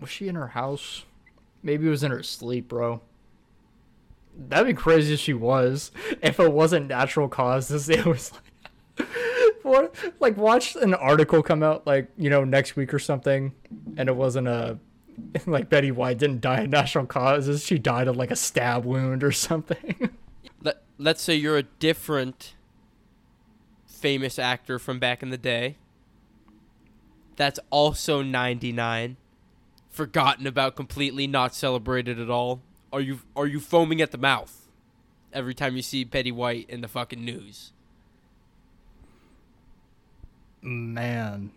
Was 0.00 0.10
she 0.10 0.28
in 0.28 0.34
her 0.36 0.48
house? 0.48 1.04
Maybe 1.62 1.86
it 1.86 1.90
was 1.90 2.02
in 2.02 2.10
her 2.10 2.22
sleep, 2.22 2.68
bro. 2.68 3.00
That'd 4.38 4.66
be 4.66 4.74
crazy 4.74 5.14
if 5.14 5.20
she 5.20 5.32
was. 5.34 5.90
If 6.22 6.38
it 6.40 6.52
wasn't 6.52 6.88
natural 6.88 7.28
causes, 7.28 7.88
it 7.90 8.04
was 8.06 8.32
like, 8.98 9.08
Like 10.20 10.36
watch 10.36 10.76
an 10.76 10.94
article 10.94 11.42
come 11.42 11.62
out 11.62 11.86
like 11.86 12.08
you 12.16 12.30
know 12.30 12.44
next 12.44 12.76
week 12.76 12.94
or 12.94 12.98
something, 12.98 13.52
and 13.96 14.08
it 14.08 14.14
wasn't 14.16 14.48
a 14.48 14.78
like 15.46 15.68
Betty 15.68 15.90
White 15.90 16.18
didn't 16.18 16.40
die 16.40 16.60
of 16.60 16.70
natural 16.70 17.06
causes. 17.06 17.64
She 17.64 17.78
died 17.78 18.08
of 18.08 18.16
like 18.16 18.30
a 18.30 18.36
stab 18.36 18.84
wound 18.84 19.24
or 19.24 19.32
something. 19.32 20.10
Let 20.62 20.82
Let's 20.98 21.22
say 21.22 21.34
you're 21.34 21.58
a 21.58 21.64
different 21.64 22.54
famous 23.86 24.38
actor 24.38 24.78
from 24.78 24.98
back 24.98 25.22
in 25.22 25.30
the 25.30 25.38
day. 25.38 25.76
That's 27.36 27.58
also 27.70 28.22
99. 28.22 29.16
forgotten 29.90 30.46
about 30.46 30.76
completely, 30.76 31.26
not 31.26 31.54
celebrated 31.54 32.20
at 32.20 32.30
all? 32.30 32.62
Are 32.92 33.00
you 33.00 33.20
are 33.34 33.46
you 33.46 33.60
foaming 33.60 34.00
at 34.00 34.10
the 34.10 34.18
mouth 34.18 34.68
every 35.32 35.54
time 35.54 35.74
you 35.74 35.82
see 35.82 36.04
Betty 36.04 36.30
White 36.32 36.68
in 36.68 36.82
the 36.82 36.88
fucking 36.88 37.24
news? 37.24 37.72
Man. 40.62 41.50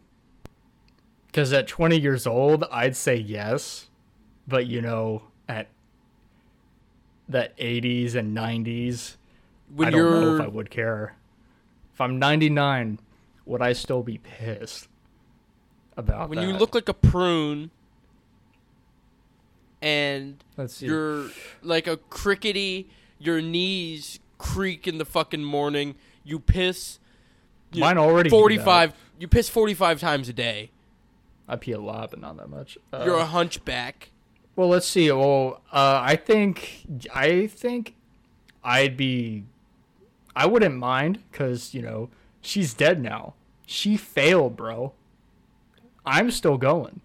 Because 1.27 1.53
at 1.53 1.67
20 1.67 1.99
years 1.99 2.25
old, 2.25 2.65
I'd 2.71 2.95
say 2.95 3.15
yes. 3.15 3.87
But, 4.47 4.65
you 4.65 4.81
know, 4.81 5.23
at 5.47 5.67
the 7.27 7.51
80s 7.59 8.15
and 8.15 8.35
90s, 8.35 9.15
When 9.75 9.87
I 9.87 9.91
don't 9.91 10.01
know 10.01 10.21
you're 10.21 10.35
if 10.37 10.41
I 10.41 10.47
would 10.47 10.71
care. 10.71 11.15
If 11.93 12.01
I'm 12.01 12.17
99, 12.17 12.99
would 13.45 13.61
I 13.61 13.73
still 13.73 14.01
be 14.03 14.17
pissed 14.17 14.87
about 15.97 16.29
when 16.29 16.39
that? 16.39 16.47
you 16.47 16.53
look 16.53 16.73
like 16.73 16.87
a 16.89 16.93
prune 16.93 17.71
and 19.81 20.43
you're 20.79 21.29
like 21.61 21.87
a 21.87 21.97
crickety, 21.97 22.89
your 23.19 23.41
knees 23.41 24.19
creak 24.37 24.87
in 24.87 24.97
the 24.97 25.05
fucking 25.05 25.43
morning, 25.43 25.95
you 26.23 26.39
piss 26.39 26.99
you- 27.71 27.81
Mine 27.81 27.97
already 27.97 28.29
that. 28.29 28.35
45 28.35 28.93
you 29.19 29.27
piss 29.27 29.49
45 29.49 29.99
times 29.99 30.29
a 30.29 30.33
day. 30.33 30.71
I 31.47 31.55
pee 31.57 31.71
a 31.73 31.79
lot, 31.79 32.11
but 32.11 32.21
not 32.21 32.37
that 32.37 32.49
much. 32.49 32.77
Uh, 32.93 33.03
You're 33.05 33.17
a 33.17 33.25
hunchback. 33.25 34.11
Well, 34.55 34.69
let's 34.69 34.87
see. 34.87 35.11
Well, 35.11 35.61
uh, 35.71 35.99
I 36.03 36.15
think 36.15 36.85
I 37.13 37.47
think 37.47 37.95
I'd 38.63 38.95
be. 38.97 39.45
I 40.35 40.45
wouldn't 40.45 40.75
mind 40.75 41.23
because 41.31 41.73
you 41.73 41.81
know 41.81 42.09
she's 42.41 42.73
dead 42.73 43.01
now. 43.01 43.33
She 43.65 43.97
failed, 43.97 44.55
bro. 44.55 44.93
I'm 46.05 46.31
still 46.31 46.57
going. 46.57 47.01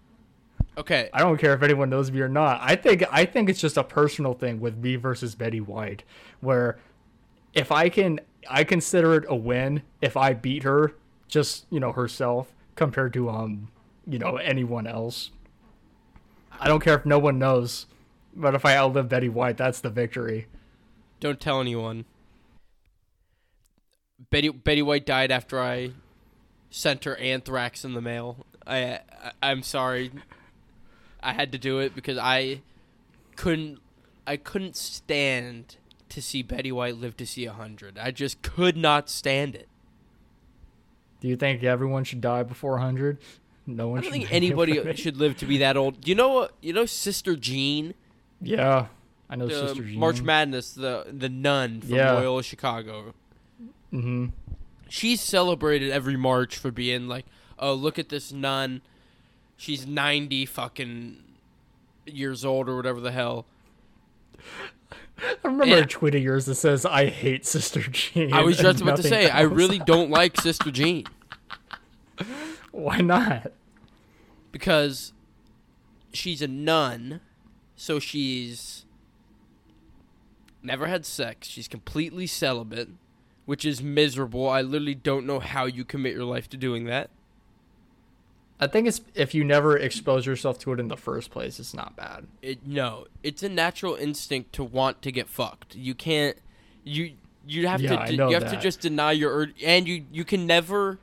Okay. 0.77 1.09
I 1.13 1.19
don't 1.19 1.37
care 1.37 1.53
if 1.53 1.61
anyone 1.63 1.89
knows 1.89 2.11
me 2.11 2.19
or 2.21 2.27
not. 2.29 2.59
I 2.61 2.75
think 2.75 3.03
I 3.11 3.25
think 3.25 3.49
it's 3.49 3.61
just 3.61 3.77
a 3.77 3.83
personal 3.83 4.33
thing 4.33 4.59
with 4.59 4.77
me 4.77 4.95
versus 4.95 5.33
Betty 5.35 5.61
White, 5.61 6.03
where 6.41 6.77
if 7.53 7.71
I 7.71 7.89
can, 7.89 8.19
I 8.49 8.63
consider 8.63 9.15
it 9.15 9.25
a 9.27 9.35
win 9.35 9.83
if 10.01 10.15
I 10.17 10.33
beat 10.33 10.63
her, 10.63 10.95
just 11.27 11.65
you 11.69 11.79
know 11.79 11.91
herself 11.91 12.53
compared 12.75 13.13
to 13.13 13.29
um, 13.29 13.69
you 14.05 14.19
know 14.19 14.37
anyone 14.37 14.87
else. 14.87 15.31
I 16.59 16.67
don't 16.67 16.81
care 16.81 16.95
if 16.95 17.05
no 17.05 17.19
one 17.19 17.39
knows, 17.39 17.85
but 18.35 18.55
if 18.55 18.65
I 18.65 18.75
outlive 18.75 19.09
Betty 19.09 19.29
White, 19.29 19.57
that's 19.57 19.81
the 19.81 19.89
victory. 19.89 20.47
Don't 21.19 21.39
tell 21.39 21.59
anyone. 21.59 22.05
Betty 24.29 24.49
Betty 24.49 24.81
White 24.81 25.05
died 25.05 25.31
after 25.31 25.59
I 25.59 25.91
sent 26.69 27.03
her 27.05 27.15
anthrax 27.17 27.83
in 27.83 27.93
the 27.93 28.01
mail. 28.01 28.45
I, 28.65 28.99
I 29.23 29.31
I'm 29.43 29.63
sorry. 29.63 30.11
I 31.21 31.33
had 31.33 31.51
to 31.53 31.57
do 31.57 31.79
it 31.79 31.95
because 31.95 32.17
I 32.17 32.61
couldn't 33.35 33.79
I 34.27 34.37
couldn't 34.37 34.75
stand 34.75 35.77
to 36.15 36.21
see 36.21 36.41
Betty 36.41 36.71
White 36.71 36.95
live 36.97 37.15
to 37.17 37.25
see 37.25 37.45
a 37.45 37.53
hundred. 37.53 37.97
I 37.99 38.11
just 38.11 38.41
could 38.41 38.75
not 38.75 39.09
stand 39.09 39.53
it. 39.55 39.67
Do 41.21 41.27
you 41.27 41.35
think 41.35 41.63
everyone 41.63 42.03
should 42.03 42.21
die 42.21 42.43
before 42.43 42.71
100? 42.73 43.19
No 43.67 43.87
one 43.89 43.99
I 43.99 44.01
don't 44.01 44.11
should 44.11 44.19
think 44.21 44.31
anybody 44.33 44.93
should 44.95 45.17
live 45.17 45.37
to 45.37 45.45
be 45.45 45.57
that 45.59 45.75
old. 45.77 46.07
You 46.07 46.13
know 46.15 46.29
what? 46.33 46.53
You 46.61 46.73
know 46.73 46.85
Sister 46.85 47.35
Jean, 47.35 47.93
Yeah, 48.41 48.87
I 49.29 49.35
know 49.35 49.47
the 49.47 49.67
Sister 49.67 49.83
Jean. 49.83 49.99
March 49.99 50.21
Madness, 50.21 50.73
the 50.73 51.05
the 51.11 51.29
nun 51.29 51.81
from 51.81 51.95
Yeah. 51.95 52.13
Loyola 52.13 52.43
Chicago. 52.43 53.13
hmm 53.91 54.27
she's 54.87 55.19
celebrated 55.19 55.89
every 55.89 56.15
March 56.15 56.57
for 56.57 56.69
being 56.69 57.07
like, 57.07 57.25
oh, 57.57 57.73
look 57.73 57.97
at 57.97 58.09
this 58.09 58.31
nun. 58.31 58.81
She's 59.57 59.87
90 59.87 60.45
fucking 60.45 61.23
years 62.05 62.45
old 62.45 62.69
or 62.69 62.75
whatever 62.75 62.99
the 63.01 63.11
hell. 63.11 63.47
I 65.43 65.47
remember 65.47 65.77
a 65.77 65.85
tweet 65.85 66.15
of 66.15 66.21
yours 66.21 66.45
that 66.45 66.55
says, 66.55 66.85
"I 66.85 67.07
hate 67.07 67.45
Sister 67.45 67.81
Jean." 67.81 68.33
I 68.33 68.41
was 68.43 68.57
just 68.59 68.81
about 68.81 68.97
to 68.97 69.03
say, 69.03 69.29
I 69.29 69.41
really 69.41 69.79
don't 69.79 70.09
like 70.09 70.39
Sister 70.41 70.71
Jean 70.71 71.05
Why 72.71 72.99
not? 72.99 73.51
because 74.51 75.11
she's 76.13 76.41
a 76.41 76.47
nun, 76.47 77.19
so 77.75 77.99
she's 77.99 78.85
never 80.63 80.87
had 80.87 81.05
sex. 81.05 81.47
She's 81.49 81.67
completely 81.67 82.25
celibate, 82.25 82.87
which 83.45 83.65
is 83.65 83.83
miserable. 83.83 84.47
I 84.49 84.61
literally 84.61 84.95
don't 84.95 85.25
know 85.25 85.41
how 85.41 85.65
you 85.65 85.83
commit 85.83 86.13
your 86.13 86.23
life 86.23 86.49
to 86.51 86.57
doing 86.57 86.85
that. 86.85 87.09
I 88.59 88.67
think 88.67 88.87
it's 88.87 89.01
if 89.13 89.33
you 89.33 89.43
never 89.43 89.77
expose 89.77 90.25
yourself 90.25 90.59
to 90.59 90.71
it 90.73 90.79
in 90.79 90.87
the 90.87 90.97
first 90.97 91.29
place, 91.29 91.59
it's 91.59 91.73
not 91.73 91.95
bad. 91.95 92.27
It 92.41 92.65
no, 92.65 93.07
it's 93.21 93.43
a 93.43 93.49
natural 93.49 93.95
instinct 93.95 94.53
to 94.53 94.63
want 94.63 95.01
to 95.01 95.11
get 95.11 95.27
fucked. 95.27 95.75
You 95.75 95.93
can't 95.93 96.37
you 96.83 97.13
you 97.45 97.67
have 97.67 97.81
Yeah, 97.81 97.95
to 97.97 98.01
I 98.01 98.05
de- 98.07 98.15
you 98.15 98.33
have 98.33 98.49
to 98.51 98.59
just 98.59 98.79
deny 98.79 99.11
your 99.11 99.33
urge 99.33 99.61
and 99.63 99.87
you 99.87 100.05
you 100.11 100.23
can 100.23 100.47
never 100.47 100.99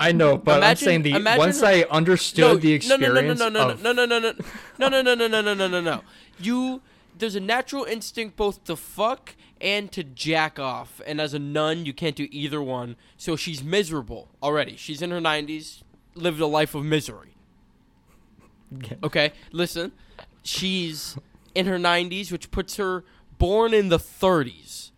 I 0.00 0.12
know, 0.12 0.36
but 0.38 0.62
I'm 0.62 0.76
saying 0.76 1.02
the 1.02 1.12
imagine 1.14 1.38
once 1.38 1.62
I 1.62 1.82
understood 1.90 2.62
the 2.62 2.72
experience. 2.72 3.02
no, 3.02 3.20
no, 3.20 3.34
experience 3.34 3.40
no, 3.40 3.48
no, 3.48 3.74
no, 3.74 3.92
no, 3.92 4.06
no, 4.06 4.18
no, 4.18 4.32
no, 4.78 4.88
no, 4.88 5.02
no, 5.02 5.02
no, 5.02 5.14
no, 5.14 5.14
no, 5.14 5.28
no, 5.28 5.40
no, 5.42 5.54
no, 5.54 5.68
no, 5.68 5.80
no. 5.80 6.02
You 6.38 6.82
there's 7.16 7.34
a 7.36 7.40
natural 7.40 7.84
instinct 7.84 8.36
both 8.36 8.64
to 8.64 8.74
fuck 8.76 9.34
and 9.60 9.92
to 9.92 10.02
jack 10.02 10.58
off, 10.58 11.00
and 11.06 11.20
as 11.20 11.34
a 11.34 11.38
nun, 11.38 11.84
you 11.86 11.92
can't 11.92 12.16
do 12.16 12.26
either 12.32 12.60
one. 12.60 12.96
So 13.16 13.36
she's 13.36 13.62
miserable 13.62 14.28
already. 14.42 14.76
She's 14.76 15.02
in 15.02 15.10
her 15.10 15.20
90s, 15.20 15.82
lived 16.14 16.40
a 16.40 16.46
life 16.46 16.74
of 16.74 16.84
misery. 16.84 17.34
Okay, 19.04 19.32
listen. 19.52 19.92
She's 20.42 21.16
in 21.54 21.66
her 21.66 21.78
90s, 21.78 22.32
which 22.32 22.50
puts 22.50 22.76
her 22.76 23.04
born 23.38 23.74
in 23.74 23.88
the 23.88 23.98
30s. 23.98 24.90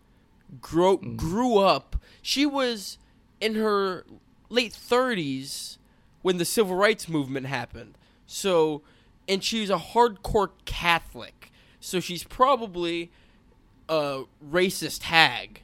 Grow, 0.60 0.98
mm. 0.98 1.16
grew 1.16 1.58
up. 1.58 1.96
She 2.22 2.46
was 2.46 2.98
in 3.40 3.56
her 3.56 4.04
late 4.48 4.72
30s 4.72 5.78
when 6.22 6.38
the 6.38 6.44
civil 6.44 6.76
rights 6.76 7.08
movement 7.08 7.46
happened. 7.46 7.98
So, 8.26 8.82
and 9.28 9.42
she's 9.42 9.70
a 9.70 9.78
hardcore 9.78 10.50
Catholic. 10.64 11.50
So 11.80 12.00
she's 12.00 12.24
probably 12.24 13.10
a 13.88 14.22
racist 14.44 15.02
hag. 15.02 15.62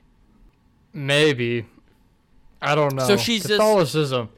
maybe. 0.92 1.66
I 2.62 2.74
don't 2.74 2.94
know. 2.94 3.06
So 3.06 3.16
she's 3.16 3.42
just- 3.42 3.54
Catholicism. 3.54 4.28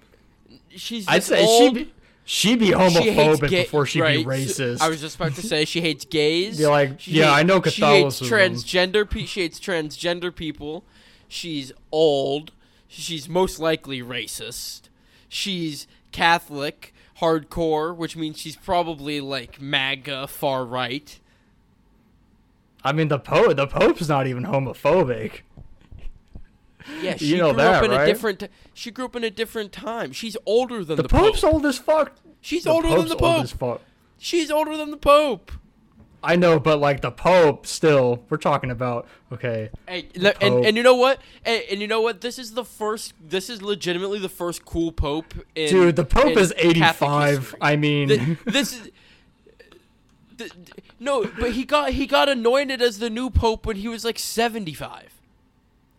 She's 0.77 1.07
I'd 1.09 1.23
say 1.23 1.45
old, 1.45 1.77
she 1.77 1.85
be 1.85 1.93
she 2.25 2.57
be 2.57 2.67
she 2.67 2.73
homophobic 2.73 3.49
gay- 3.49 3.63
before 3.63 3.85
she 3.87 4.01
right, 4.01 4.19
be 4.19 4.25
racist. 4.25 4.81
I 4.81 4.89
was 4.89 5.01
just 5.01 5.17
about 5.17 5.35
to 5.35 5.43
say 5.43 5.65
she 5.65 5.81
hates 5.81 6.05
gays. 6.05 6.59
Be 6.59 6.67
like, 6.67 7.01
She 7.01 7.13
yeah, 7.13 7.25
hates- 7.25 7.39
I 7.39 7.43
know 7.43 7.63
She 7.63 7.71
hates 7.85 8.19
Catholicism. 8.21 8.29
transgender. 8.39 9.09
Pe- 9.11 9.25
she 9.27 9.41
hates 9.43 9.59
transgender 9.61 10.35
people. 10.35 10.85
She's 11.29 11.73
old. 11.91 12.53
She's 12.89 13.29
most 13.29 13.59
likely 13.59 14.03
racist. 14.03 14.83
She's 15.29 15.87
Catholic, 16.13 16.93
hardcore, 17.21 17.97
which 17.97 18.17
means 18.17 18.39
she's 18.39 18.57
probably 18.57 19.21
like 19.21 19.61
MAGA, 19.61 20.27
far 20.29 20.65
right. 20.65 21.19
I 22.85 22.93
mean, 22.93 23.09
the 23.09 23.19
pope 23.19 23.57
the 23.57 23.67
pope's 23.67 24.09
not 24.09 24.27
even 24.27 24.45
homophobic. 24.45 25.41
Yeah, 27.01 27.17
she 27.17 27.27
You 27.27 27.37
know 27.39 27.53
grew 27.53 27.63
up 27.63 27.83
that, 27.83 27.85
in 27.85 27.93
a 27.93 27.97
right? 27.97 28.07
different. 28.07 28.49
She 28.75 28.91
grew 28.91 29.05
up 29.07 29.17
in 29.17 29.25
a 29.25 29.31
different 29.31 29.73
time. 29.73 30.13
She's 30.13 30.37
older 30.47 30.85
than 30.85 30.97
The, 30.97 31.03
the, 31.05 31.09
pope's 31.09 31.41
Pope. 31.41 31.55
old 31.55 31.67
as 31.67 31.79
fuck. 31.79 32.13
She's 32.41 32.65
The 32.65 32.71
older 32.71 32.89
than 32.89 32.97
Pope's 32.99 33.09
the 33.11 33.15
old 33.25 33.35
Pope. 33.37 33.45
as 33.45 33.53
fuck. 33.53 33.81
She's 34.19 34.51
older 34.51 34.77
than 34.77 34.91
the 34.91 34.97
Pope. 34.97 35.53
I 36.25 36.37
know, 36.37 36.61
but 36.61 36.79
like 36.79 37.01
the 37.01 37.11
Pope, 37.11 37.67
still, 37.67 38.23
we're 38.31 38.37
talking 38.37 38.71
about 38.71 39.09
okay. 39.33 39.71
Hey, 39.89 40.07
le- 40.15 40.35
and, 40.41 40.65
and 40.65 40.77
you 40.77 40.85
know 40.85 40.95
what? 40.95 41.19
And, 41.45 41.65
and 41.69 41.81
you 41.81 41.89
know 41.89 42.01
what? 42.01 42.21
This 42.21 42.39
is 42.39 42.53
the 42.55 42.65
first. 42.65 43.15
This 43.21 43.51
is 43.51 43.61
legitimately 43.61 44.21
the 44.21 44.29
first 44.29 44.65
cool 44.65 44.93
pope. 44.93 45.35
In, 45.57 45.69
Dude, 45.71 45.97
the 45.97 46.05
Pope 46.05 46.27
in 46.33 46.39
is 46.39 46.55
85. 46.57 47.57
I 47.61 47.75
mean, 47.75 48.09
Th- 48.09 48.39
this 48.45 48.73
is. 48.73 48.91
no, 51.01 51.25
but 51.39 51.53
he 51.53 51.65
got 51.65 51.91
he 51.91 52.07
got 52.07 52.29
anointed 52.29 52.81
as 52.81 52.99
the 52.99 53.11
new 53.11 53.29
pope 53.31 53.67
when 53.67 53.77
he 53.77 53.89
was 53.89 54.05
like 54.05 54.19
seventy 54.19 54.75
five. 54.75 55.12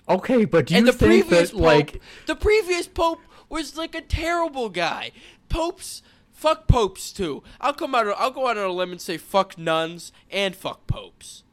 Okay, 0.07 0.45
but 0.45 0.67
do 0.67 0.73
you 0.75 0.79
And 0.79 0.87
the 0.87 0.93
think 0.93 1.25
previous 1.25 1.49
that 1.51 1.57
pope, 1.57 1.61
like 1.65 2.01
the 2.27 2.35
previous 2.35 2.87
pope 2.87 3.21
was 3.49 3.77
like 3.77 3.95
a 3.95 4.01
terrible 4.01 4.69
guy. 4.69 5.11
Popes, 5.49 6.01
fuck 6.31 6.67
popes 6.67 7.11
too. 7.11 7.43
I'll 7.61 7.73
come 7.73 7.93
out. 7.95 8.07
I'll 8.17 8.31
go 8.31 8.47
out 8.47 8.57
on 8.57 8.65
a 8.65 8.73
limb 8.73 8.91
and 8.91 9.01
say 9.01 9.17
fuck 9.17 9.57
nuns 9.57 10.11
and 10.31 10.55
fuck 10.55 10.87
popes. 10.87 11.43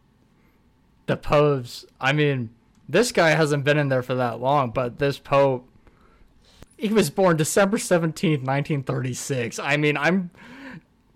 the 1.07 1.17
popes? 1.17 1.85
I 2.01 2.13
mean, 2.13 2.51
this 2.89 3.13
guy 3.13 3.31
hasn't 3.31 3.65
been 3.65 3.79
in 3.79 3.89
there 3.89 4.03
for 4.03 4.15
that 4.15 4.41
long, 4.41 4.71
but 4.71 4.99
this 4.99 5.19
Pope, 5.19 5.69
he 6.77 6.89
was 6.89 7.11
born 7.11 7.37
December 7.37 7.79
seventeenth, 7.79 8.43
nineteen 8.43 8.83
thirty 8.83 9.15
six. 9.15 9.59
I 9.59 9.77
mean, 9.77 9.97
I'm 9.97 10.31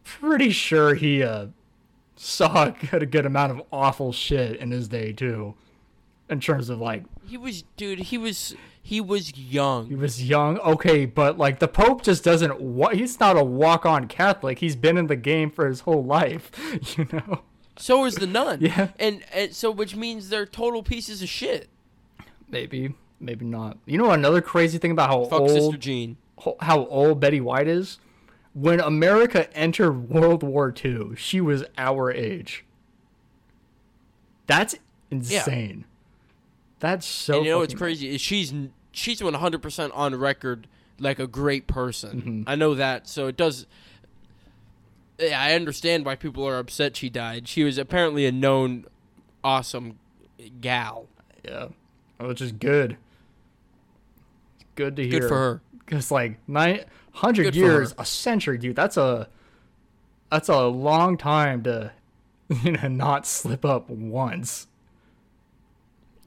pretty 0.05 0.51
sure 0.51 0.95
he 0.95 1.23
uh 1.23 1.47
saw 2.17 2.67
a 2.67 2.71
good, 2.91 3.03
a 3.03 3.07
good 3.07 3.27
amount 3.27 3.53
of 3.53 3.63
awful 3.73 4.13
shit 4.13 4.57
in 4.57 4.71
his 4.71 4.89
day 4.89 5.13
too. 5.13 5.55
in 6.29 6.41
terms 6.41 6.69
of 6.69 6.79
like 6.81 7.05
He 7.27 7.37
was, 7.37 7.63
dude. 7.77 7.99
He 8.01 8.19
was, 8.19 8.55
he 8.83 9.01
was 9.01 9.37
young. 9.37 9.87
he 9.89 9.95
was 9.95 10.23
young. 10.23 10.59
Okay, 10.59 11.07
but 11.07 11.39
like 11.39 11.59
the 11.59 11.69
Pope 11.69 12.03
just 12.03 12.23
doesn't. 12.25 12.61
Wa- 12.61 12.91
he's 12.91 13.19
not 13.21 13.37
a 13.37 13.45
walk-on 13.45 14.09
Catholic. 14.09 14.59
He's 14.59 14.77
been 14.77 14.97
in 14.97 15.07
the 15.07 15.17
game 15.17 15.51
for 15.51 15.67
his 15.67 15.81
whole 15.81 16.05
life. 16.05 16.51
You 16.97 17.07
know. 17.13 17.43
So 17.77 18.05
is 18.05 18.15
the 18.17 18.27
nun. 18.27 18.59
Yeah. 18.63 18.89
And, 19.01 19.25
and 19.33 19.53
so, 19.53 19.71
which 19.71 19.97
means 19.97 20.29
they're 20.29 20.47
total 20.47 20.83
pieces 20.85 21.23
of 21.23 21.29
shit. 21.29 21.69
Maybe, 22.49 22.95
maybe 23.19 23.45
not. 23.45 23.79
You 23.87 23.99
know 23.99 24.11
another 24.13 24.41
crazy 24.41 24.79
thing 24.79 24.93
about 24.93 25.09
how 25.11 25.25
Fuck 25.25 25.41
old 25.41 25.51
Sister 25.51 25.77
Jean. 25.77 26.17
how 26.61 26.87
old 26.87 27.19
Betty 27.21 27.41
White 27.41 27.67
is? 27.67 27.99
When 28.53 28.79
America 28.79 29.53
entered 29.57 30.09
World 30.09 30.45
War 30.45 30.73
II, 30.85 31.17
she 31.17 31.41
was 31.41 31.65
our 31.77 32.13
age. 32.13 32.65
That's 34.47 34.77
insane. 35.11 35.85
That's 36.85 37.07
so. 37.07 37.39
and 37.39 37.47
you 37.47 37.51
know 37.51 37.61
what's 37.61 37.73
crazy 37.73 38.15
is 38.15 38.21
she's 38.21 38.53
she's 38.93 39.23
100% 39.23 39.91
on 39.95 40.15
record 40.17 40.67
like 40.99 41.19
a 41.19 41.27
great 41.27 41.67
person. 41.67 42.21
Mm-hmm. 42.21 42.43
I 42.47 42.57
know 42.57 42.75
that, 42.75 43.09
so 43.09 43.27
it 43.27 43.39
does. 43.39 43.67
Yeah, 45.19 45.41
I 45.41 45.55
understand 45.55 46.05
why 46.05 46.15
people 46.15 46.47
are 46.47 46.59
upset 46.59 46.95
she 46.95 47.09
died. 47.09 47.49
She 47.49 47.65
was 47.65 47.79
apparently 47.79 48.27
a 48.27 48.33
known, 48.33 48.85
awesome 49.43 49.99
gal. 50.61 51.07
Yeah, 51.43 51.69
which 52.21 52.43
is 52.43 52.53
good. 52.53 52.99
Good 54.75 54.97
to 54.97 55.09
hear. 55.09 55.21
Good 55.21 55.29
for 55.31 55.39
her. 55.39 55.63
Because 55.79 56.11
like 56.11 56.39
nine 56.47 56.85
hundred 57.13 57.55
years, 57.55 57.95
a 57.97 58.05
century, 58.05 58.59
dude. 58.59 58.77
That's 58.77 58.99
a 58.99 59.31
that's 60.31 60.51
a 60.51 60.67
long 60.67 61.17
time 61.17 61.63
to 61.63 61.93
you 62.63 62.73
know 62.73 62.89
not 62.89 63.27
slip 63.27 63.65
up 63.65 63.89
once. 63.89 64.67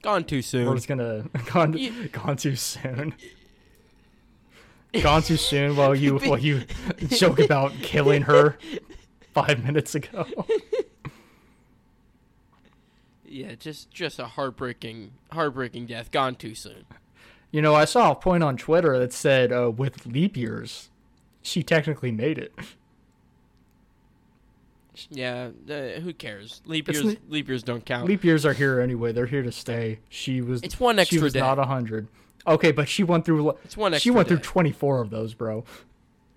Gone 0.02 0.24
too 0.24 0.42
soon. 0.42 0.66
We're 0.66 0.74
just 0.76 0.88
gonna 0.88 1.24
gone 1.52 1.76
You- 1.76 2.08
gone 2.08 2.36
too 2.36 2.56
soon. 2.56 3.14
gone 5.02 5.22
too 5.22 5.36
soon 5.36 5.76
while 5.76 5.94
you 5.94 6.18
while 6.24 6.38
you 6.38 6.62
joke 7.08 7.38
about 7.40 7.72
killing 7.82 8.22
her 8.22 8.56
five 9.34 9.64
minutes 9.64 9.94
ago. 9.94 10.26
Yeah, 13.26 13.54
just 13.56 13.90
just 13.90 14.18
a 14.18 14.26
heartbreaking, 14.26 15.12
heartbreaking 15.32 15.86
death. 15.86 16.10
Gone 16.10 16.34
too 16.34 16.54
soon. 16.54 16.84
You 17.50 17.60
know, 17.62 17.74
I 17.74 17.84
saw 17.84 18.12
a 18.12 18.14
point 18.14 18.42
on 18.42 18.56
Twitter 18.56 18.98
that 18.98 19.12
said 19.12 19.52
uh, 19.52 19.70
with 19.70 20.06
leap 20.06 20.36
years, 20.36 20.90
she 21.42 21.62
technically 21.62 22.12
made 22.12 22.38
it. 22.38 22.52
Yeah, 25.10 25.50
uh, 25.70 26.00
who 26.00 26.12
cares? 26.12 26.62
Leap 26.66 26.88
It's 26.88 27.00
years, 27.02 27.16
leap 27.28 27.48
years 27.48 27.62
don't 27.62 27.84
count. 27.84 28.06
Leap 28.08 28.24
years 28.24 28.44
are 28.46 28.52
here 28.52 28.80
anyway. 28.80 29.12
They're 29.12 29.26
here 29.26 29.42
to 29.42 29.52
stay. 29.52 30.00
She 30.08 30.40
was. 30.40 30.62
It's 30.62 30.80
one 30.80 30.98
extra 30.98 31.14
She 31.14 31.16
extra 31.18 31.24
was 31.26 31.32
day. 31.34 31.40
not 31.40 31.58
a 31.58 31.64
hundred. 31.64 32.08
Okay, 32.46 32.72
but 32.72 32.88
she 32.88 33.04
went 33.04 33.24
through. 33.24 33.50
It's 33.64 33.76
one 33.76 33.92
She 33.94 34.10
went 34.10 34.28
day. 34.28 34.34
through 34.34 34.42
twenty 34.44 34.72
four 34.72 35.00
of 35.00 35.10
those, 35.10 35.34
bro. 35.34 35.64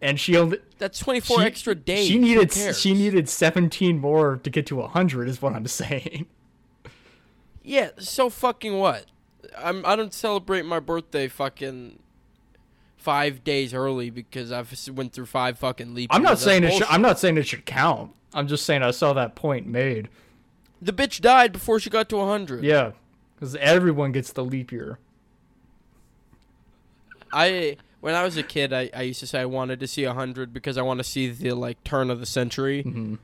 And 0.02 0.20
she 0.20 0.36
only. 0.38 0.60
That's 0.78 1.00
twenty 1.00 1.20
four 1.20 1.42
extra 1.42 1.76
days. 1.76 2.08
She 2.08 2.18
needed. 2.20 2.52
She 2.76 2.94
needed 2.94 3.30
seventeen 3.30 4.00
more 4.00 4.38
to 4.44 4.50
get 4.50 4.66
to 4.68 4.82
hundred. 4.82 5.30
Is 5.30 5.42
what 5.42 5.54
I'm 5.54 5.68
saying. 5.68 6.26
Yeah, 7.64 7.92
so 8.00 8.30
fucking 8.30 8.78
what? 8.78 9.06
I'm 9.58 9.86
I 9.86 9.96
don't 9.96 10.14
celebrate 10.14 10.66
my 10.66 10.80
birthday 10.80 11.28
fucking 11.28 12.00
five 12.98 13.44
days 13.44 13.74
early 13.74 14.10
because 14.10 14.52
I've 14.52 14.74
went 14.94 15.14
through 15.14 15.26
five 15.28 15.60
fucking 15.60 15.94
leap. 15.94 16.10
I'm 16.14 16.24
not 16.24 16.40
saying 16.40 16.64
it. 16.64 16.74
Should. 16.74 16.88
I'm 16.88 17.02
not 17.02 17.20
saying 17.20 17.38
it 17.38 17.48
should 17.48 17.66
count. 17.66 18.12
I'm 18.34 18.48
just 18.48 18.66
saying 18.66 18.84
I 18.84 18.92
saw 18.92 19.14
that 19.14 19.36
point 19.36 19.68
made. 19.68 20.10
The 20.82 20.94
bitch 20.94 21.22
died 21.22 21.52
before 21.52 21.80
she 21.80 21.90
got 21.90 22.10
to 22.10 22.26
hundred. 22.26 22.64
Yeah, 22.64 22.92
because 23.36 23.56
everyone 23.58 24.12
gets 24.12 24.34
the 24.34 24.44
leap 24.44 24.72
year. 24.72 25.00
I 27.32 27.78
when 28.00 28.16
I 28.16 28.24
was 28.24 28.36
a 28.38 28.44
kid, 28.44 28.74
I, 28.74 28.90
I 28.96 29.04
used 29.04 29.20
to 29.20 29.28
say 29.28 29.40
I 29.42 29.46
wanted 29.46 29.80
to 29.80 29.88
see 29.88 30.04
hundred 30.04 30.54
because 30.54 30.78
I 30.78 30.82
want 30.82 31.00
to 31.00 31.04
see 31.04 31.30
the 31.30 31.52
like 31.54 31.84
turn 31.84 32.10
of 32.10 32.20
the 32.20 32.26
century 32.26 32.82
hmm 32.84 33.16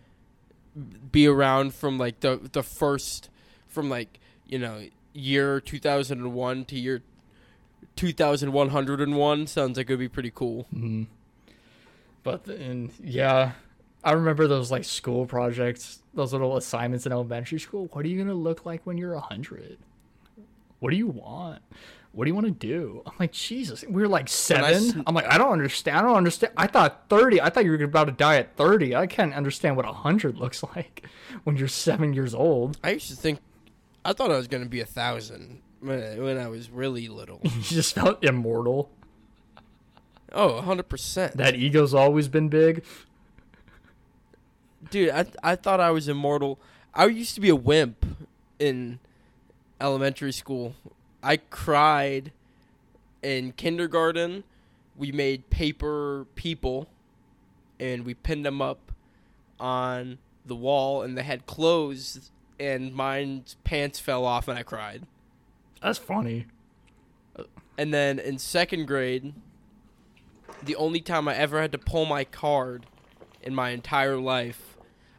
be 1.12 1.26
around 1.26 1.74
from 1.74 1.98
like 1.98 2.20
the 2.20 2.40
the 2.52 2.62
first 2.62 3.30
from 3.68 3.90
like 3.90 4.20
you 4.46 4.60
know 4.60 4.84
year 5.12 5.60
2001 5.60 6.66
to 6.66 6.76
year 6.78 7.02
2101 7.96 9.48
sounds 9.48 9.78
like 9.78 9.90
it 9.90 9.94
would 9.94 10.00
be 10.00 10.08
pretty 10.08 10.32
cool. 10.34 10.68
hmm 10.72 11.04
But 12.22 12.46
and 12.46 12.92
yeah, 13.04 13.54
I 14.04 14.12
remember 14.12 14.48
those 14.48 14.72
like 14.72 14.84
school 14.84 15.26
projects, 15.26 16.00
those 16.14 16.32
little 16.32 16.56
assignments 16.58 17.06
in 17.06 17.12
elementary 17.12 17.60
school. 17.60 17.90
What 17.92 18.06
are 18.06 18.08
you 18.08 18.18
gonna 18.18 18.34
look 18.34 18.66
like 18.66 18.86
when 18.86 18.98
you're 18.98 19.14
a 19.14 19.20
hundred? 19.20 19.78
What 20.80 20.92
do 20.92 20.98
you 20.98 21.08
want? 21.08 21.62
What 22.12 22.26
do 22.26 22.30
you 22.32 22.36
want 22.36 22.48
to 22.48 22.52
do? 22.52 23.04
I'm 23.06 23.14
like, 23.20 23.32
Jesus. 23.32 23.84
We 23.88 24.02
were 24.02 24.08
like 24.08 24.28
seven. 24.28 25.04
I'm 25.06 25.14
like, 25.14 25.32
I 25.32 25.38
don't 25.38 25.52
understand. 25.52 25.98
I 25.98 26.02
don't 26.02 26.16
understand. 26.16 26.52
I 26.58 26.66
thought 26.66 27.06
30. 27.10 27.42
I 27.42 27.50
thought 27.52 27.64
you 27.64 27.70
were 27.72 27.84
about 27.84 28.06
to 28.06 28.12
die 28.12 28.38
at 28.38 28.56
30. 28.56 28.96
I 28.96 29.06
can't 29.06 29.36
understand 29.36 29.76
what 29.76 29.86
a 29.86 29.92
hundred 29.92 30.38
looks 30.38 30.64
like 30.76 31.06
when 31.44 31.58
you're 31.58 31.68
seven 31.68 32.14
years 32.14 32.34
old. 32.34 32.80
I 32.84 32.92
used 32.92 33.10
to 33.10 33.16
think 33.16 33.40
I 34.04 34.14
thought 34.14 34.32
I 34.32 34.38
was 34.38 34.48
going 34.48 34.64
to 34.64 34.70
be 34.70 34.80
a 34.80 34.86
thousand 34.86 35.62
when, 35.80 36.24
when 36.24 36.40
I 36.40 36.48
was 36.48 36.72
really 36.72 37.08
little. 37.08 37.40
You 37.44 37.62
just 37.62 37.94
felt 37.94 38.24
immortal. 38.24 38.90
oh, 40.32 40.64
100%. 40.66 41.34
That 41.34 41.54
ego's 41.56 41.94
always 41.94 42.28
been 42.28 42.50
big. 42.50 42.84
Dude, 44.90 45.10
I 45.10 45.26
I 45.44 45.56
thought 45.56 45.80
I 45.80 45.92
was 45.92 46.08
immortal. 46.08 46.60
I 46.94 47.06
used 47.08 47.36
to 47.36 47.42
be 47.42 47.50
a 47.50 47.56
wimp 47.56 48.06
in 48.60 49.00
elementary 49.80 50.32
school. 50.32 50.76
I 51.22 51.38
cried 51.38 52.32
in 53.22 53.52
kindergarten. 53.54 54.44
We 54.96 55.12
made 55.12 55.50
paper 55.50 56.26
people 56.36 56.88
and 57.80 58.06
we 58.06 58.14
pinned 58.14 58.46
them 58.46 58.62
up 58.62 58.92
on 59.60 60.18
the 60.46 60.56
wall 60.56 61.02
and 61.04 61.18
they 61.18 61.24
had 61.24 61.46
clothes 61.46 62.32
and 62.60 62.94
mine's 62.94 63.56
pants 63.64 64.00
fell 64.00 64.26
off 64.26 64.48
and 64.48 64.58
I 64.58 64.64
cried. 64.64 65.04
That's 65.82 66.00
funny. 66.00 66.48
And 67.78 67.94
then 67.94 68.18
in 68.18 68.40
second 68.40 68.88
grade, 68.88 69.34
the 70.64 70.76
only 70.76 71.02
time 71.02 71.28
I 71.28 71.36
ever 71.36 71.62
had 71.62 71.72
to 71.74 71.78
pull 71.78 72.06
my 72.06 72.24
card 72.24 72.88
in 73.44 73.54
my 73.54 73.70
entire 73.70 74.18
life, 74.18 74.67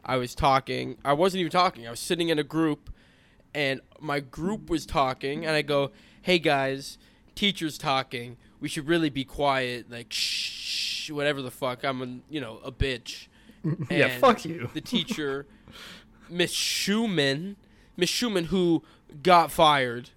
I 0.09 0.17
was 0.17 0.33
talking. 0.33 0.97
I 1.05 1.13
wasn't 1.13 1.41
even 1.41 1.51
talking. 1.51 1.87
I 1.87 1.91
was 1.91 1.99
sitting 1.99 2.29
in 2.29 2.39
a 2.39 2.43
group, 2.43 2.89
and 3.53 3.79
my 3.99 4.19
group 4.19 4.67
was 4.67 4.87
talking, 4.87 5.45
and 5.45 5.55
I 5.55 5.61
go, 5.61 5.91
"Hey 6.23 6.39
guys, 6.39 6.97
teacher's 7.35 7.77
talking. 7.77 8.37
We 8.59 8.69
should 8.69 8.87
really 8.87 9.11
be 9.11 9.23
quiet. 9.23 9.91
Like 9.91 10.07
shh, 10.09 11.11
whatever 11.11 11.43
the 11.43 11.51
fuck. 11.51 11.85
I'm 11.85 12.01
a 12.01 12.33
you 12.33 12.41
know 12.41 12.59
a 12.63 12.71
bitch." 12.71 13.27
yeah, 13.91 14.07
And 14.07 14.19
fuck 14.19 14.45
you. 14.45 14.71
The 14.73 14.81
teacher, 14.81 15.45
Miss 16.29 16.51
Schumann, 16.51 17.55
Miss 17.95 18.09
Schumann, 18.09 18.45
who 18.45 18.81
got 19.21 19.51
fired. 19.51 20.09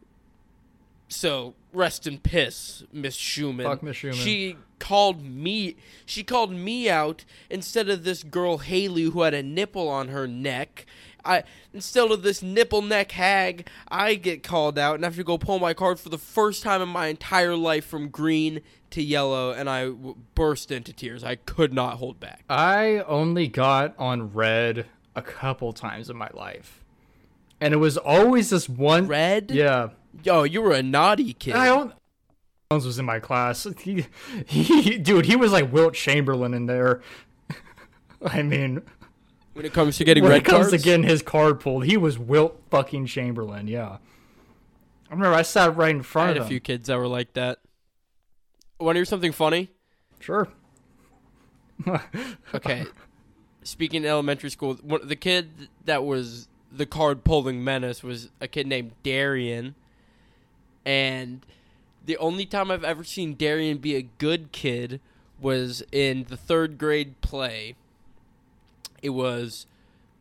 So 1.09 1.53
rest 1.73 2.07
in 2.07 2.19
piss, 2.19 2.85
Miss 2.93 3.15
Schumann. 3.15 3.67
Fuck 3.67 3.83
Miss 3.83 3.97
Schumann. 3.97 4.17
She 4.17 4.57
called 4.79 5.23
me. 5.25 5.77
She 6.05 6.23
called 6.23 6.53
me 6.53 6.89
out 6.91 7.25
instead 7.51 7.89
of 7.89 8.05
this 8.05 8.23
girl 8.23 8.59
Haley 8.59 9.05
who 9.05 9.23
had 9.23 9.35
a 9.35 9.43
nipple 9.43 9.89
on 9.89 10.09
her 10.09 10.27
neck. 10.27 10.87
I 11.25 11.45
instead 11.73 12.11
of 12.11 12.23
this 12.23 12.43
nipple 12.43 12.83
neck 12.83 13.13
hag, 13.13 13.69
I 13.89 14.15
get 14.17 14.43
called 14.43 14.79
out 14.79 14.97
and 14.97 15.05
have 15.05 15.17
to 15.17 15.25
go 15.25 15.39
pull 15.39 15.59
my 15.59 15.73
card 15.73 16.01
for 16.01 16.09
the 16.09 16.19
first 16.19 16.63
time 16.63 16.83
in 16.83 16.89
my 16.89 17.07
entire 17.07 17.55
life 17.57 17.87
from 17.87 18.09
green 18.09 18.61
to 18.91 19.03
yellow, 19.03 19.53
and 19.53 19.71
I 19.71 19.87
w- 19.87 20.17
burst 20.35 20.71
into 20.71 20.93
tears. 20.93 21.25
I 21.25 21.37
could 21.37 21.73
not 21.73 21.95
hold 21.95 22.21
back. 22.21 22.43
I 22.49 22.99
only 23.07 23.47
got 23.49 23.95
on 23.99 24.33
red 24.33 24.87
a 25.15 25.23
couple 25.23 25.73
times 25.73 26.11
in 26.11 26.17
my 26.17 26.29
life. 26.35 26.83
And 27.61 27.73
it 27.73 27.77
was 27.77 27.97
always 27.97 28.51
this 28.51 28.69
one 28.69 29.07
Red? 29.07 29.53
Yeah. 29.53 29.91
Yo, 30.25 30.43
you 30.43 30.63
were 30.63 30.73
a 30.73 30.83
naughty 30.83 31.33
kid. 31.33 31.55
I 31.55 31.67
don't 31.67 31.93
Jones 32.73 32.87
was 32.87 32.99
in 32.99 33.05
my 33.05 33.19
class. 33.21 33.67
He, 33.81 34.07
he 34.47 34.97
dude, 34.99 35.27
he 35.27 35.37
was 35.37 35.53
like 35.53 35.71
Wilt 35.73 35.95
Chamberlain 35.95 36.55
in 36.55 36.67
there. 36.67 37.03
I 38.25 38.43
mean, 38.43 38.83
when 39.53 39.67
it 39.67 39.75
comes 39.75 39.99
to 39.99 40.05
getting 40.05 40.23
when 40.23 40.33
red 40.33 40.41
it 40.43 40.45
comes 40.45 40.69
cards. 40.69 40.83
to 40.83 40.89
getting 40.89 41.03
his 41.05 41.21
card 41.21 41.61
pulled, 41.61 41.85
he 41.85 41.97
was 41.99 42.19
Wilt 42.19 42.63
fucking 42.71 43.07
Chamberlain, 43.07 43.69
yeah. 43.69 43.99
I 45.11 45.15
remember 45.15 45.35
I 45.37 45.43
sat 45.43 45.77
right 45.77 45.95
in 45.95 46.03
front 46.03 46.25
I 46.25 46.29
had 46.29 46.37
of 46.39 46.43
a 46.43 46.47
him. 46.47 46.49
few 46.51 46.61
kids 46.61 46.87
that 46.89 46.97
were 46.97 47.07
like 47.09 47.35
that. 47.35 47.59
Want 48.81 48.97
to 48.97 49.01
hear 49.01 49.05
something 49.05 49.33
funny? 49.33 49.71
Sure. 50.21 50.49
Okay. 52.55 52.85
Speaking 53.65 54.05
in 54.05 54.09
elementary 54.09 54.51
school, 54.51 54.79
the 55.05 55.17
kid 55.17 55.69
that 55.85 56.05
was 56.05 56.49
the 56.71 56.87
card 56.87 57.25
pulling 57.25 57.63
menace 57.63 58.03
was 58.03 58.31
a 58.41 58.49
kid 58.49 58.67
named 58.67 58.93
Darian. 59.03 59.75
And 60.85 61.45
the 62.05 62.17
only 62.19 62.45
time 62.47 62.71
I've 62.71 62.85
ever 62.85 63.05
seen 63.05 63.35
Darian 63.35 63.79
be 63.79 63.95
a 63.97 64.03
good 64.03 64.53
kid 64.53 65.01
was 65.41 65.83
in 65.93 66.27
the 66.29 66.37
third 66.37 66.79
grade 66.79 67.21
play. 67.21 67.75
It 69.03 69.11
was, 69.11 69.67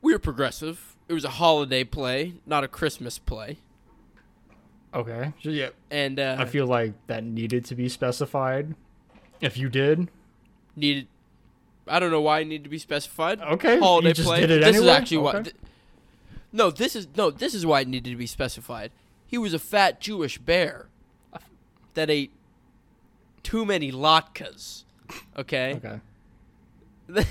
we 0.02 0.14
were 0.14 0.20
progressive. 0.20 0.96
It 1.08 1.14
was 1.14 1.26
a 1.26 1.30
holiday 1.32 1.84
play, 1.84 2.36
not 2.46 2.64
a 2.64 2.68
Christmas 2.68 3.20
play. 3.20 3.58
Okay. 4.94 5.34
Yeah. 5.42 5.70
and 5.90 6.20
uh, 6.20 6.36
I 6.40 6.46
feel 6.46 6.66
like 6.68 6.94
that 7.08 7.24
needed 7.24 7.66
to 7.66 7.76
be 7.76 7.88
specified. 7.90 8.76
If 9.40 9.58
you 9.58 9.70
did, 9.70 10.10
needed. 10.76 11.08
I 11.88 12.00
don't 12.00 12.12
know 12.12 12.22
why 12.22 12.40
it 12.42 12.48
needed 12.48 12.66
to 12.66 12.70
be 12.70 12.78
specified. 12.78 13.40
okay. 13.42 13.80
Holiday 13.80 14.10
you 14.10 14.14
just 14.14 14.28
play. 14.28 14.42
did 14.42 14.52
it 14.52 14.60
this 14.62 14.76
anyway. 14.76 14.86
is 14.86 14.92
actually 14.92 15.18
why. 15.18 15.32
Okay. 15.32 15.44
th- 15.44 15.56
no, 16.52 16.70
this 16.72 16.96
is 16.96 17.08
no. 17.16 17.32
This 17.32 17.54
is 17.54 17.66
why 17.66 17.82
it 17.82 17.88
needed 17.88 18.10
to 18.10 18.16
be 18.18 18.28
specified. 18.28 18.92
He 19.32 19.38
was 19.38 19.54
a 19.54 19.60
fat 19.60 20.02
Jewish 20.02 20.38
bear 20.38 20.90
that 21.94 22.10
ate 22.10 22.34
too 23.44 23.64
many 23.64 23.90
latkes. 23.90 24.84
Okay. 25.38 25.80
okay. 27.10 27.26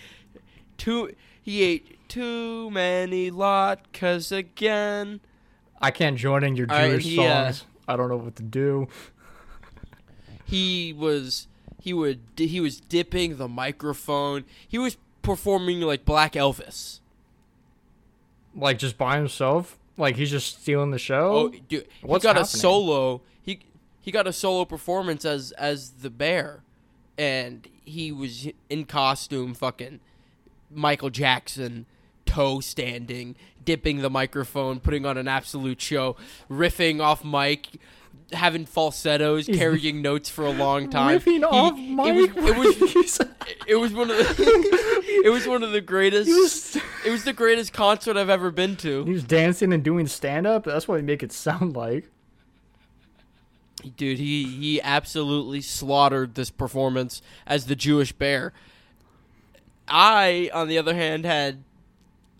too. 0.78 1.14
He 1.42 1.62
ate 1.62 2.08
too 2.08 2.70
many 2.70 3.30
latkes 3.30 4.32
again. 4.32 5.20
I 5.82 5.90
can't 5.90 6.16
join 6.16 6.44
in 6.44 6.56
your 6.56 6.66
All 6.70 6.78
right, 6.78 6.92
Jewish 6.92 7.04
he, 7.04 7.18
uh, 7.18 7.52
songs. 7.52 7.66
I 7.86 7.96
don't 7.96 8.08
know 8.08 8.16
what 8.16 8.36
to 8.36 8.42
do. 8.42 8.88
He 10.46 10.92
was. 10.92 11.48
He 11.80 11.94
would. 11.94 12.20
He 12.36 12.60
was 12.60 12.78
dipping 12.78 13.38
the 13.38 13.48
microphone. 13.48 14.44
He 14.68 14.78
was 14.78 14.98
performing 15.22 15.80
like 15.80 16.04
Black 16.04 16.34
Elvis. 16.34 17.00
Like 18.54 18.78
just 18.78 18.98
by 18.98 19.16
himself. 19.16 19.78
Like 19.96 20.16
he's 20.16 20.30
just 20.30 20.60
stealing 20.62 20.90
the 20.90 20.98
show. 20.98 21.32
Oh, 21.32 21.48
dude, 21.48 21.86
he 22.00 22.06
What's 22.06 22.24
got 22.24 22.36
a 22.36 22.44
solo. 22.44 23.22
He 23.42 23.60
he 24.00 24.10
got 24.10 24.26
a 24.26 24.32
solo 24.32 24.64
performance 24.64 25.24
as 25.24 25.52
as 25.52 25.90
the 25.90 26.10
bear, 26.10 26.62
and 27.16 27.68
he 27.84 28.10
was 28.10 28.48
in 28.68 28.86
costume, 28.86 29.54
fucking 29.54 30.00
Michael 30.70 31.10
Jackson, 31.10 31.86
toe 32.26 32.60
standing, 32.60 33.36
dipping 33.64 34.02
the 34.02 34.10
microphone, 34.10 34.80
putting 34.80 35.06
on 35.06 35.16
an 35.16 35.28
absolute 35.28 35.80
show, 35.80 36.16
riffing 36.50 37.00
off 37.00 37.24
mic. 37.24 37.80
Having 38.32 38.66
falsettos, 38.66 39.46
carrying 39.46 40.02
notes 40.02 40.28
for 40.30 40.44
a 40.46 40.50
long 40.50 40.88
time. 40.90 41.18
Riffing 41.20 41.38
He- 41.38 41.44
off 41.44 41.74
It 41.78 41.90
mic. 41.90 42.34
was, 42.34 42.46
it 42.80 42.96
was 42.96 43.20
it 43.68 43.74
was 43.76 43.92
one 43.92 44.10
of 44.10 44.16
the 44.16 45.22
it 45.24 45.28
was 45.30 45.46
one 45.46 45.62
of 45.62 45.72
the 45.72 45.80
greatest 45.80 46.28
was, 46.28 46.76
it 47.04 47.10
was 47.10 47.24
the 47.24 47.32
greatest 47.34 47.72
concert 47.72 48.16
I've 48.16 48.30
ever 48.30 48.50
been 48.50 48.76
to. 48.76 49.04
he 49.04 49.12
was 49.12 49.24
dancing 49.24 49.72
and 49.72 49.82
doing 49.84 50.06
stand 50.06 50.46
up. 50.46 50.64
That's 50.64 50.88
what 50.88 50.96
they 50.96 51.02
make 51.02 51.22
it 51.22 51.32
sound 51.32 51.76
like. 51.76 52.08
Dude, 53.96 54.18
he 54.18 54.44
he 54.44 54.80
absolutely 54.80 55.60
slaughtered 55.60 56.34
this 56.34 56.50
performance 56.50 57.20
as 57.46 57.66
the 57.66 57.76
Jewish 57.76 58.12
bear. 58.12 58.52
I, 59.86 60.50
on 60.54 60.68
the 60.68 60.78
other 60.78 60.94
hand, 60.94 61.26
had 61.26 61.62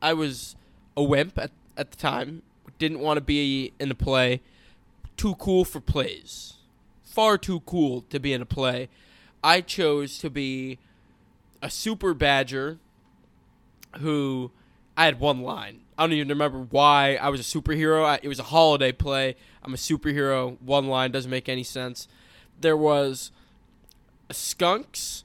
I 0.00 0.14
was 0.14 0.56
a 0.96 1.02
wimp 1.02 1.38
at 1.38 1.50
at 1.76 1.90
the 1.90 1.96
time. 1.98 2.42
Didn't 2.78 3.00
want 3.00 3.18
to 3.18 3.20
be 3.20 3.72
in 3.78 3.90
a 3.90 3.94
play. 3.94 4.40
Too 5.16 5.34
cool 5.36 5.64
for 5.64 5.80
plays. 5.80 6.54
Far 7.02 7.38
too 7.38 7.60
cool 7.60 8.02
to 8.10 8.18
be 8.18 8.32
in 8.32 8.42
a 8.42 8.46
play. 8.46 8.88
I 9.42 9.60
chose 9.60 10.18
to 10.18 10.30
be 10.30 10.78
a 11.62 11.70
super 11.70 12.14
badger 12.14 12.78
who 14.00 14.50
I 14.96 15.04
had 15.04 15.20
one 15.20 15.42
line. 15.42 15.80
I 15.96 16.02
don't 16.02 16.12
even 16.12 16.28
remember 16.28 16.66
why 16.70 17.16
I 17.16 17.28
was 17.28 17.40
a 17.40 17.44
superhero. 17.58 18.04
I, 18.04 18.18
it 18.22 18.28
was 18.28 18.40
a 18.40 18.44
holiday 18.44 18.90
play. 18.90 19.36
I'm 19.62 19.74
a 19.74 19.76
superhero. 19.76 20.60
One 20.60 20.88
line 20.88 21.12
doesn't 21.12 21.30
make 21.30 21.48
any 21.48 21.62
sense. 21.62 22.08
There 22.60 22.76
was 22.76 23.30
skunks 24.30 25.24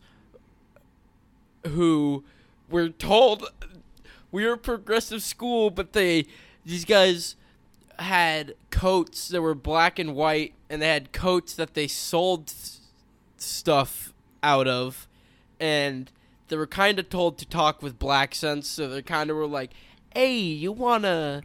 who 1.65 2.23
were 2.69 2.89
told 2.89 3.49
we 4.32 4.45
were 4.45 4.54
a 4.54 4.58
progressive 4.58 5.23
school, 5.23 5.69
but 5.69 5.93
they 5.93 6.25
these 6.65 6.86
guys 6.86 7.36
had 7.99 8.55
coats 8.71 9.27
that 9.29 9.41
were 9.41 9.55
black 9.55 9.99
and 9.99 10.15
white, 10.15 10.53
and 10.69 10.81
they 10.81 10.88
had 10.88 11.12
coats 11.12 11.53
that 11.55 11.73
they 11.73 11.88
sold 11.88 12.51
stuff 13.38 14.13
out 14.43 14.67
of, 14.67 15.07
and 15.59 16.12
they 16.47 16.55
were 16.57 16.67
kind 16.67 16.99
of 16.99 17.09
told 17.09 17.38
to 17.38 17.45
talk 17.45 17.81
with 17.81 17.99
black 17.99 18.33
sense, 18.35 18.67
so 18.67 18.88
they 18.89 19.01
kind 19.01 19.29
of 19.29 19.35
were 19.38 19.47
like, 19.47 19.71
"Hey, 20.13 20.38
you 20.38 20.71
wanna?" 20.71 21.43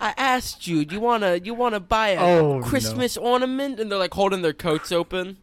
I 0.00 0.14
asked 0.16 0.66
you, 0.66 0.84
do 0.84 0.96
you 0.96 1.00
wanna 1.00 1.36
you 1.36 1.54
wanna 1.54 1.78
buy 1.78 2.08
a 2.08 2.20
Oh, 2.20 2.58
no. 2.58 2.64
Christmas 2.66 3.16
ornament? 3.16 3.78
And 3.78 3.90
they're 3.90 3.98
like 4.00 4.14
holding 4.14 4.42
their 4.42 4.52
coats 4.52 4.90
open. 4.90 5.36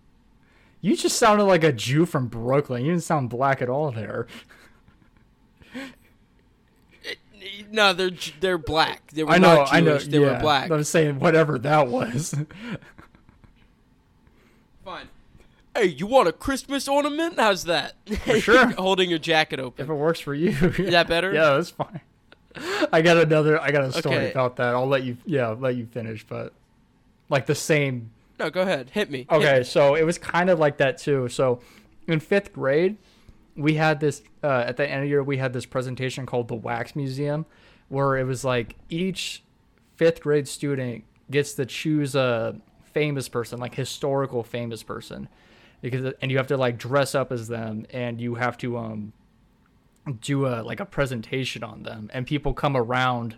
You 0.81 0.97
just 0.97 1.17
sounded 1.17 1.45
like 1.45 1.63
a 1.63 1.71
Jew 1.71 2.05
from 2.05 2.27
Brooklyn. 2.27 2.83
You 2.83 2.91
didn't 2.91 3.03
sound 3.03 3.29
black 3.29 3.61
at 3.61 3.69
all 3.69 3.91
there. 3.91 4.27
No, 7.71 7.93
they're 7.93 8.11
they're 8.39 8.57
black. 8.57 9.11
They 9.11 9.23
were 9.23 9.31
I 9.31 9.37
know. 9.37 9.55
not 9.55 9.67
Jewish. 9.67 9.73
I 9.73 9.79
know. 9.81 9.97
They 9.97 10.19
yeah. 10.19 10.33
were 10.33 10.39
black. 10.39 10.71
I'm 10.71 10.83
saying 10.83 11.19
whatever 11.19 11.57
that 11.59 11.87
was. 11.87 12.33
Fine. 14.83 15.07
Hey, 15.75 15.85
you 15.85 16.07
want 16.07 16.27
a 16.27 16.31
Christmas 16.33 16.87
ornament? 16.87 17.35
How's 17.39 17.65
that? 17.65 17.93
For 18.25 18.39
sure. 18.39 18.67
Holding 18.71 19.09
your 19.09 19.19
jacket 19.19 19.59
open. 19.59 19.83
if 19.85 19.89
it 19.89 19.93
works 19.93 20.19
for 20.19 20.33
you. 20.33 20.49
Is 20.49 20.91
that 20.91 21.07
better? 21.09 21.33
Yeah, 21.33 21.53
that's 21.53 21.69
fine. 21.69 22.01
I 22.91 23.01
got 23.01 23.17
another. 23.17 23.61
I 23.61 23.71
got 23.71 23.83
a 23.83 23.91
story 23.91 24.15
Okay. 24.15 24.31
about 24.31 24.55
that. 24.57 24.73
I'll 24.73 24.87
let 24.87 25.03
you. 25.03 25.17
Yeah, 25.25 25.49
I'll 25.49 25.55
let 25.55 25.75
you 25.75 25.85
finish. 25.85 26.25
But 26.27 26.53
like 27.29 27.45
the 27.45 27.55
same 27.55 28.09
No, 28.39 28.49
go 28.49 28.61
ahead. 28.61 28.89
Hit 28.91 29.11
me. 29.11 29.19
Hit 29.19 29.31
Okay, 29.31 29.57
me. 29.59 29.63
so 29.63 29.95
it 29.95 30.03
was 30.03 30.17
kind 30.17 30.49
of 30.49 30.59
like 30.59 30.77
that 30.77 30.97
too. 30.97 31.29
So 31.29 31.61
in 32.07 32.19
fifth 32.19 32.51
grade, 32.51 32.97
we 33.59 33.75
had 33.75 33.99
this 33.99 34.23
uh, 34.43 34.63
at 34.65 34.77
the 34.77 34.89
end 34.89 34.99
of 34.99 35.01
the 35.03 35.09
year 35.09 35.21
we 35.21 35.37
had 35.37 35.51
this 35.51 35.65
presentation 35.65 36.25
called 36.25 36.47
the 36.47 36.55
Wax 36.55 36.95
Museum, 36.95 37.45
where 37.89 38.17
it 38.17 38.23
was 38.23 38.45
like 38.45 38.75
each 38.89 39.43
fifth 39.97 40.21
grade 40.21 40.47
student 40.47 41.03
gets 41.29 41.53
to 41.53 41.65
choose 41.65 42.15
a 42.15 42.59
famous 42.93 43.27
person, 43.27 43.59
like 43.59 43.75
historical 43.75 44.43
famous 44.43 44.81
person, 44.81 45.27
because 45.81 46.13
and 46.21 46.31
you 46.31 46.37
have 46.37 46.47
to 46.47 46.57
like 46.57 46.77
dress 46.77 47.13
up 47.13 47.31
as 47.31 47.49
them, 47.49 47.85
and 47.91 48.21
you 48.21 48.35
have 48.35 48.57
to 48.59 48.77
um 48.77 49.11
do 50.21 50.45
a 50.47 50.63
like 50.63 50.79
a 50.79 50.85
presentation 50.85 51.61
on 51.61 51.83
them, 51.83 52.09
and 52.13 52.25
people 52.25 52.53
come 52.53 52.77
around, 52.77 53.35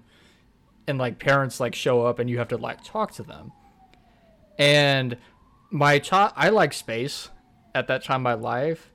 and 0.88 1.00
like 1.00 1.18
parents 1.18 1.60
like 1.60 1.74
show 1.74 2.06
up, 2.06 2.20
and 2.20 2.30
you 2.30 2.38
have 2.38 2.50
to 2.50 2.58
like 2.58 2.84
talk 2.84 3.12
to 3.14 3.24
them. 3.24 3.52
And 4.60 5.18
my 5.72 5.98
child 5.98 6.34
i 6.36 6.50
like 6.50 6.74
space 6.74 7.30
at 7.74 7.88
that 7.88 8.04
time 8.04 8.18
in 8.18 8.24
my 8.24 8.34
life 8.34 8.91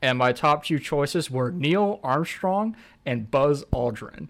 and 0.00 0.18
my 0.18 0.32
top 0.32 0.64
two 0.64 0.78
choices 0.78 1.30
were 1.30 1.50
neil 1.50 2.00
armstrong 2.02 2.76
and 3.04 3.30
buzz 3.30 3.64
aldrin. 3.66 4.28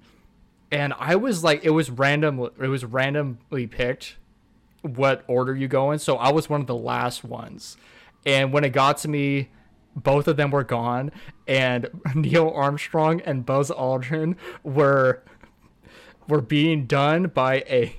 And 0.71 0.95
i 0.99 1.17
was 1.17 1.43
like 1.45 1.65
it 1.65 1.71
was 1.71 1.91
random 1.91 2.39
it 2.39 2.69
was 2.69 2.85
randomly 2.85 3.67
picked 3.67 4.17
what 4.83 5.25
order 5.27 5.55
you 5.57 5.67
go 5.67 5.91
in 5.91 5.99
so 5.99 6.17
i 6.17 6.31
was 6.31 6.49
one 6.49 6.61
of 6.61 6.67
the 6.67 6.77
last 6.77 7.25
ones. 7.25 7.77
And 8.27 8.53
when 8.53 8.65
it 8.65 8.71
got 8.71 8.99
to 8.99 9.09
me 9.09 9.51
both 9.97 10.29
of 10.29 10.37
them 10.37 10.51
were 10.51 10.65
gone 10.65 11.11
and 11.47 11.89
neil 12.15 12.51
armstrong 12.55 13.21
and 13.23 13.45
buzz 13.45 13.71
aldrin 13.71 14.37
were 14.63 15.23
were 16.29 16.43
being 16.43 16.87
done 16.87 17.25
by 17.25 17.65
a 17.69 17.97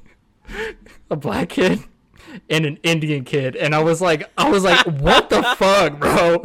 a 1.10 1.16
black 1.16 1.50
kid 1.50 1.84
and 2.50 2.66
an 2.66 2.78
Indian 2.84 3.24
kid, 3.24 3.56
and 3.56 3.74
I 3.74 3.82
was 3.82 4.02
like, 4.02 4.30
I 4.38 4.50
was 4.50 4.64
like, 4.64 4.86
what 4.86 5.30
the 5.30 5.42
fuck, 5.58 6.00
bro? 6.00 6.44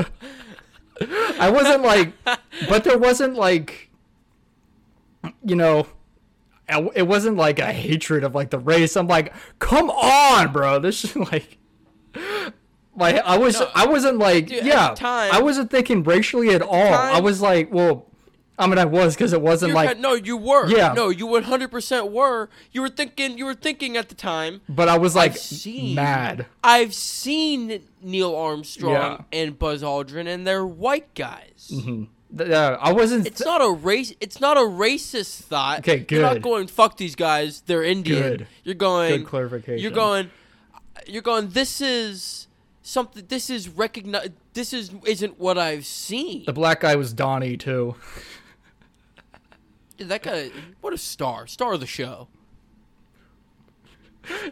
I 1.00 1.50
wasn't 1.50 1.82
like, 1.82 2.12
but 2.68 2.84
there 2.84 2.98
wasn't 2.98 3.34
like, 3.34 3.90
you 5.44 5.56
know, 5.56 5.86
it 6.94 7.06
wasn't 7.06 7.36
like 7.36 7.58
a 7.58 7.72
hatred 7.72 8.24
of 8.24 8.34
like 8.34 8.50
the 8.50 8.58
race. 8.58 8.96
I'm 8.96 9.08
like, 9.08 9.32
come 9.58 9.90
on, 9.90 10.52
bro. 10.52 10.78
This 10.78 11.04
is 11.04 11.16
like, 11.16 11.58
like 12.96 13.16
I 13.24 13.36
was, 13.38 13.58
No, 13.60 13.70
I 13.74 13.86
wasn't 13.86 14.18
like, 14.18 14.46
dude, 14.46 14.64
yeah, 14.64 14.94
time- 14.94 15.30
I 15.32 15.42
wasn't 15.42 15.70
thinking 15.70 16.02
racially 16.04 16.50
at 16.50 16.62
all. 16.62 16.76
I 17.16 17.20
was 17.20 17.40
like, 17.40 17.72
well, 17.72 18.06
I 18.58 18.66
mean, 18.68 18.78
I 18.78 18.84
was 18.84 19.14
because 19.16 19.32
it 19.32 19.42
wasn't 19.42 19.70
You 19.70 19.74
like, 19.74 19.88
had- 19.88 20.00
no, 20.00 20.14
you 20.14 20.36
were. 20.36 20.68
Yeah. 20.68 20.92
No, 20.92 21.08
you 21.08 21.26
100% 21.26 22.10
were. 22.12 22.48
You 22.70 22.82
were 22.82 22.88
thinking. 22.88 23.36
You 23.36 23.46
were 23.46 23.54
thinking 23.54 23.96
at 23.96 24.08
the 24.08 24.14
time. 24.14 24.60
but 24.68 24.88
I 24.88 24.96
was 24.98 25.16
like 25.16 25.32
I've 25.32 25.38
seen- 25.38 25.94
mad. 25.96 26.46
I've 26.62 26.94
seen 26.94 27.80
Neil 28.00 28.34
Armstrong 28.34 28.92
Yeah. 28.92 29.18
and 29.40 29.58
Buzz 29.58 29.82
Aldrin, 29.82 30.28
and 30.28 30.46
they're 30.46 30.64
white 30.66 31.12
guys. 31.14 31.70
Mm-hmm. 31.72 32.04
Th- 32.38 32.50
Yeah, 32.50 32.76
I 32.80 32.92
wasn't. 32.92 33.26
It's 33.26 33.44
not 33.44 33.60
a 33.60 33.70
race. 33.70 34.12
It's 34.20 34.40
not 34.40 34.56
a 34.56 34.60
racist 34.60 35.42
thought. 35.42 35.80
Okay, 35.80 35.98
good. 35.98 36.12
You're 36.20 36.22
not 36.34 36.42
going 36.42 36.66
fuck 36.68 36.96
these 36.96 37.14
guys. 37.16 37.62
They're 37.66 37.82
Indian. 37.84 38.22
Good. 38.22 38.46
You're 38.62 38.74
going. 38.76 39.18
Good 39.18 39.26
clarification. 39.26 39.78
You're 39.82 39.90
going. 39.90 40.30
You're 41.06 41.22
going. 41.22 41.48
This 41.50 41.80
is 41.80 42.46
something. 42.82 43.24
This 43.28 43.50
is 43.50 43.68
recognize. 43.68 44.30
This 44.52 44.72
is 44.72 44.90
isn't 45.06 45.38
what 45.40 45.58
I've 45.58 45.86
seen. 45.86 46.44
The 46.46 46.52
black 46.52 46.80
guy 46.80 46.94
was 46.96 47.12
Donnie 47.12 47.56
too. 47.56 47.96
Dude, 49.96 50.08
that 50.08 50.22
guy. 50.22 50.50
What 50.80 50.92
a 50.92 50.98
star. 50.98 51.46
Star 51.46 51.74
of 51.74 51.80
the 51.80 51.86
show. 51.86 52.28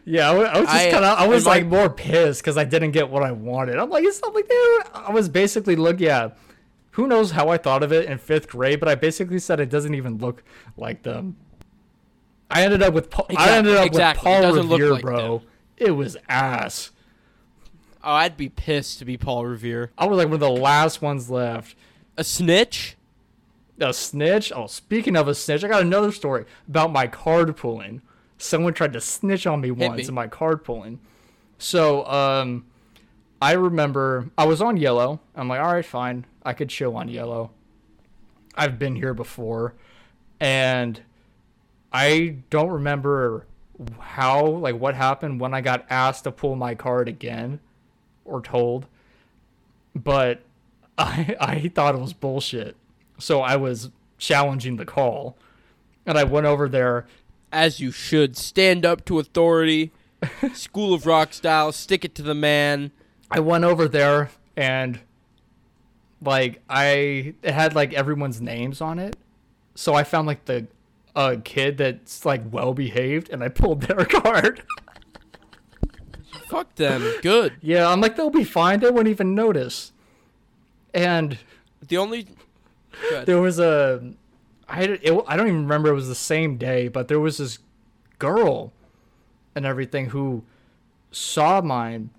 Yeah, 0.04 0.30
I, 0.30 0.34
I 0.34 0.60
was 0.60 0.68
just 0.68 0.90
kind 0.90 1.04
of. 1.04 1.18
I 1.18 1.24
uh, 1.24 1.28
was 1.28 1.38
and 1.38 1.44
my- 1.46 1.50
like 1.50 1.66
more 1.66 1.90
pissed 1.90 2.42
because 2.42 2.56
I 2.58 2.64
didn't 2.64 2.90
get 2.90 3.08
what 3.08 3.22
I 3.22 3.32
wanted. 3.32 3.76
I'm 3.78 3.88
like, 3.90 4.04
it's 4.04 4.20
not 4.20 4.34
like 4.34 4.48
dude. 4.48 4.82
I 4.94 5.10
was 5.12 5.28
basically 5.28 5.76
look. 5.76 5.98
Yeah, 5.98 6.30
who 6.90 7.06
knows 7.06 7.30
how 7.30 7.48
I 7.48 7.56
thought 7.56 7.82
of 7.82 7.92
it 7.92 8.06
in 8.06 8.18
fifth 8.18 8.48
grade, 8.48 8.80
but 8.80 8.88
I 8.88 8.94
basically 8.94 9.38
said 9.38 9.60
it 9.60 9.70
doesn't 9.70 9.94
even 9.94 10.18
look 10.18 10.44
like 10.76 11.02
them. 11.02 11.36
I 12.50 12.64
ended 12.64 12.82
up 12.82 12.92
with. 12.92 13.10
Paul, 13.10 13.26
I 13.36 13.56
ended 13.56 13.76
up 13.76 13.86
exactly. 13.86 14.30
With 14.30 14.42
Paul 14.42 14.54
Revere, 14.54 14.92
like 14.92 15.02
bro. 15.02 15.38
them. 15.38 15.48
it 15.78 15.92
was 15.92 16.16
ass. 16.28 16.90
Oh, 18.04 18.12
I'd 18.12 18.36
be 18.36 18.48
pissed 18.48 18.98
to 18.98 19.04
be 19.04 19.16
Paul 19.16 19.46
Revere. 19.46 19.92
I 19.96 20.06
was 20.06 20.18
like 20.18 20.26
one 20.26 20.34
of 20.34 20.40
the 20.40 20.50
last 20.50 21.00
ones 21.00 21.30
left. 21.30 21.76
A 22.18 22.24
snitch? 22.24 22.96
A 23.82 23.92
snitch? 23.92 24.52
Oh, 24.54 24.66
speaking 24.66 25.16
of 25.16 25.28
a 25.28 25.34
snitch, 25.34 25.64
I 25.64 25.68
got 25.68 25.82
another 25.82 26.12
story 26.12 26.44
about 26.68 26.92
my 26.92 27.06
card 27.06 27.56
pulling. 27.56 28.02
Someone 28.38 28.74
tried 28.74 28.92
to 28.94 29.00
snitch 29.00 29.46
on 29.46 29.60
me 29.60 29.70
once 29.70 29.98
me. 29.98 30.08
in 30.08 30.14
my 30.14 30.26
card 30.26 30.64
pulling. 30.64 31.00
So, 31.58 32.04
um, 32.06 32.64
I 33.40 33.52
remember 33.52 34.30
I 34.38 34.46
was 34.46 34.62
on 34.62 34.76
yellow. 34.76 35.20
I'm 35.34 35.48
like, 35.48 35.60
all 35.60 35.72
right, 35.72 35.84
fine. 35.84 36.26
I 36.44 36.52
could 36.52 36.68
chill 36.68 36.96
on 36.96 37.08
yellow. 37.08 37.50
I've 38.54 38.78
been 38.78 38.94
here 38.94 39.14
before. 39.14 39.74
And 40.38 41.00
I 41.92 42.36
don't 42.50 42.70
remember 42.70 43.46
how, 43.98 44.46
like, 44.46 44.76
what 44.76 44.94
happened 44.94 45.40
when 45.40 45.54
I 45.54 45.60
got 45.60 45.86
asked 45.90 46.24
to 46.24 46.32
pull 46.32 46.54
my 46.54 46.74
card 46.74 47.08
again 47.08 47.60
or 48.24 48.40
told. 48.40 48.86
But 49.94 50.42
I, 50.98 51.36
I 51.40 51.68
thought 51.68 51.94
it 51.94 52.00
was 52.00 52.12
bullshit. 52.12 52.76
So 53.22 53.40
I 53.40 53.54
was 53.54 53.90
challenging 54.18 54.76
the 54.76 54.84
call. 54.84 55.36
And 56.04 56.18
I 56.18 56.24
went 56.24 56.46
over 56.46 56.68
there 56.68 57.06
As 57.52 57.78
you 57.78 57.92
should. 57.92 58.36
Stand 58.36 58.84
up 58.84 59.04
to 59.04 59.18
authority. 59.20 59.92
School 60.54 60.92
of 60.92 61.06
Rock 61.06 61.32
style. 61.32 61.70
Stick 61.72 62.04
it 62.04 62.14
to 62.16 62.22
the 62.22 62.34
man. 62.34 62.90
I 63.30 63.40
went 63.40 63.64
over 63.64 63.86
there 63.88 64.30
and 64.56 64.98
like 66.20 66.62
I 66.68 67.34
it 67.42 67.52
had 67.54 67.74
like 67.74 67.92
everyone's 67.92 68.40
names 68.40 68.80
on 68.80 68.98
it. 68.98 69.16
So 69.74 69.94
I 69.94 70.02
found 70.04 70.26
like 70.26 70.44
the 70.46 70.66
a 71.14 71.36
kid 71.36 71.78
that's 71.78 72.24
like 72.24 72.42
well 72.50 72.74
behaved 72.74 73.28
and 73.30 73.42
I 73.44 73.48
pulled 73.48 73.82
their 73.82 74.04
card. 74.04 74.62
Fuck 76.48 76.74
them. 76.74 77.02
Good. 77.22 77.54
yeah, 77.62 77.88
I'm 77.88 78.00
like 78.00 78.16
they'll 78.16 78.30
be 78.30 78.44
fine. 78.44 78.80
They 78.80 78.90
wouldn't 78.90 79.08
even 79.08 79.34
notice. 79.34 79.92
And 80.92 81.38
The 81.86 81.96
only. 81.96 82.26
Good. 83.10 83.26
there 83.26 83.40
was 83.40 83.58
a 83.58 84.12
I 84.68 84.82
it, 84.82 85.24
I 85.26 85.36
don't 85.36 85.48
even 85.48 85.62
remember 85.62 85.90
it 85.90 85.94
was 85.94 86.08
the 86.08 86.14
same 86.14 86.56
day, 86.56 86.88
but 86.88 87.08
there 87.08 87.20
was 87.20 87.38
this 87.38 87.58
girl 88.18 88.72
and 89.54 89.66
everything 89.66 90.10
who 90.10 90.44
saw 91.10 91.60
mine 91.60 92.10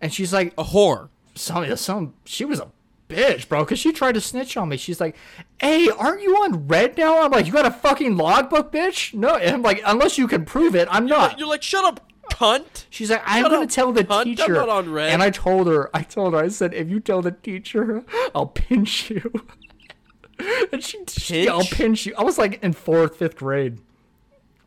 and 0.00 0.12
she's 0.12 0.32
like 0.32 0.52
A 0.58 0.64
whore. 0.64 1.08
some 1.34 1.76
some 1.76 2.14
she 2.24 2.44
was 2.44 2.60
a 2.60 2.70
bitch, 3.08 3.48
bro, 3.48 3.64
because 3.64 3.78
she 3.78 3.92
tried 3.92 4.12
to 4.12 4.20
snitch 4.20 4.56
on 4.56 4.68
me. 4.68 4.76
She's 4.76 5.00
like, 5.00 5.16
"Hey, 5.60 5.88
aren't 5.90 6.22
you 6.22 6.36
on 6.36 6.68
red 6.68 6.96
now?" 6.96 7.22
I'm 7.22 7.30
like, 7.32 7.46
"You 7.46 7.52
got 7.52 7.66
a 7.66 7.70
fucking 7.70 8.16
logbook, 8.16 8.72
bitch?" 8.72 9.12
No, 9.14 9.36
and 9.36 9.56
I'm 9.56 9.62
like, 9.62 9.82
"Unless 9.84 10.16
you 10.16 10.26
can 10.28 10.44
prove 10.44 10.74
it, 10.74 10.88
I'm 10.90 11.06
not." 11.06 11.38
You're 11.38 11.48
like, 11.48 11.62
shut 11.62 11.84
up, 11.84 12.08
cunt. 12.30 12.86
She's 12.88 13.10
like, 13.10 13.22
"I'm 13.26 13.42
gonna 13.42 13.62
up, 13.62 13.68
tell 13.68 13.92
the 13.92 14.04
cunt. 14.04 14.18
I'm 14.20 14.24
teacher." 14.24 14.54
not 14.54 14.68
on 14.68 14.92
red. 14.92 15.10
And 15.10 15.22
I 15.22 15.30
told 15.30 15.66
her, 15.66 15.90
I 15.92 16.02
told 16.02 16.34
her, 16.34 16.40
I 16.40 16.48
said, 16.48 16.72
"If 16.72 16.88
you 16.88 17.00
tell 17.00 17.20
the 17.20 17.32
teacher, 17.32 18.04
I'll 18.34 18.46
pinch 18.46 19.10
you." 19.10 19.32
and 20.72 20.82
she, 20.82 20.98
she, 21.08 21.48
I'll 21.48 21.64
Pinch? 21.64 22.06
you. 22.06 22.14
I 22.16 22.22
was 22.22 22.38
like 22.38 22.62
in 22.62 22.72
fourth, 22.72 23.16
fifth 23.16 23.36
grade. 23.36 23.80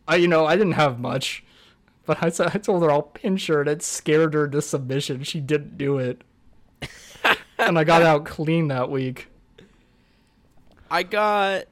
I, 0.08 0.18
you 0.18 0.28
know, 0.28 0.46
I 0.46 0.56
didn't 0.56 0.74
have 0.74 1.00
much, 1.00 1.44
but 2.06 2.22
I 2.22 2.30
said, 2.30 2.52
I 2.54 2.58
told 2.58 2.84
her 2.84 2.92
I'll 2.92 3.02
pinch 3.02 3.48
her, 3.48 3.62
and 3.62 3.70
it 3.70 3.82
scared 3.82 4.34
her 4.34 4.48
to 4.50 4.62
submission. 4.62 5.24
She 5.24 5.40
didn't 5.40 5.78
do 5.78 5.98
it. 5.98 6.22
and 7.58 7.80
I 7.80 7.84
got 7.84 8.02
out 8.02 8.26
clean 8.26 8.68
that 8.68 8.90
week. 8.90 9.28
I 10.92 11.04
got. 11.04 11.66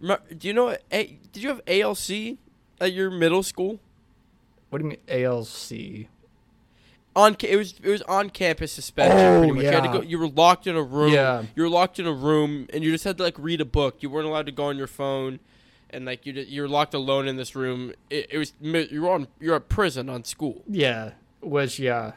Do 0.00 0.48
you 0.48 0.54
know? 0.54 0.76
did 0.90 1.18
you 1.36 1.48
have 1.48 1.60
ALC 1.66 2.38
at 2.80 2.92
your 2.92 3.10
middle 3.10 3.42
school? 3.42 3.78
What 4.70 4.80
do 4.80 4.84
you 4.84 4.90
mean 4.90 5.24
ALC? 5.24 6.08
On 7.20 7.36
it 7.40 7.56
was 7.56 7.74
it 7.82 7.90
was 7.90 8.00
on 8.02 8.30
campus 8.30 8.72
suspension. 8.72 9.18
Oh, 9.18 9.38
pretty 9.40 9.52
much. 9.52 9.64
You, 9.64 9.70
had 9.70 9.82
to 9.82 9.88
go, 9.90 10.00
you 10.00 10.18
were 10.18 10.28
locked 10.28 10.66
in 10.66 10.74
a 10.74 10.82
room. 10.82 11.12
Yeah. 11.12 11.42
You 11.54 11.64
were 11.64 11.68
locked 11.68 11.98
in 11.98 12.06
a 12.06 12.12
room, 12.12 12.66
and 12.72 12.82
you 12.82 12.90
just 12.90 13.04
had 13.04 13.18
to 13.18 13.22
like 13.22 13.38
read 13.38 13.60
a 13.60 13.66
book. 13.66 13.96
You 14.02 14.08
weren't 14.08 14.26
allowed 14.26 14.46
to 14.46 14.52
go 14.52 14.64
on 14.64 14.78
your 14.78 14.86
phone, 14.86 15.38
and 15.90 16.06
like 16.06 16.24
you 16.24 16.32
you 16.32 16.62
were 16.62 16.68
locked 16.68 16.94
alone 16.94 17.28
in 17.28 17.36
this 17.36 17.54
room. 17.54 17.92
It, 18.08 18.28
it 18.30 18.38
was 18.38 18.54
you 18.60 19.02
were 19.02 19.10
on 19.10 19.28
you're 19.38 19.56
at 19.56 19.68
prison 19.68 20.08
on 20.08 20.24
school. 20.24 20.62
Yeah, 20.66 21.10
which 21.42 21.78
yeah, 21.78 22.12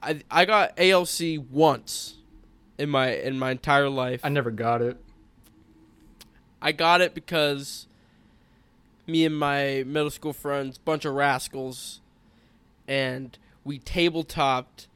I 0.00 0.20
I 0.30 0.44
got 0.44 0.78
ALC 0.78 1.42
once 1.50 2.14
in 2.78 2.90
my 2.90 3.10
in 3.10 3.36
my 3.36 3.50
entire 3.50 3.88
life. 3.88 4.20
I 4.22 4.28
never 4.28 4.52
got 4.52 4.82
it. 4.82 4.98
I 6.62 6.70
got 6.70 7.00
it 7.00 7.12
because 7.12 7.88
me 9.06 9.24
and 9.24 9.36
my 9.36 9.82
middle 9.84 10.10
school 10.10 10.32
friends, 10.32 10.78
bunch 10.78 11.04
of 11.04 11.14
rascals, 11.14 12.00
and 12.86 13.36
we 13.64 13.78
tabletopped 13.78 14.86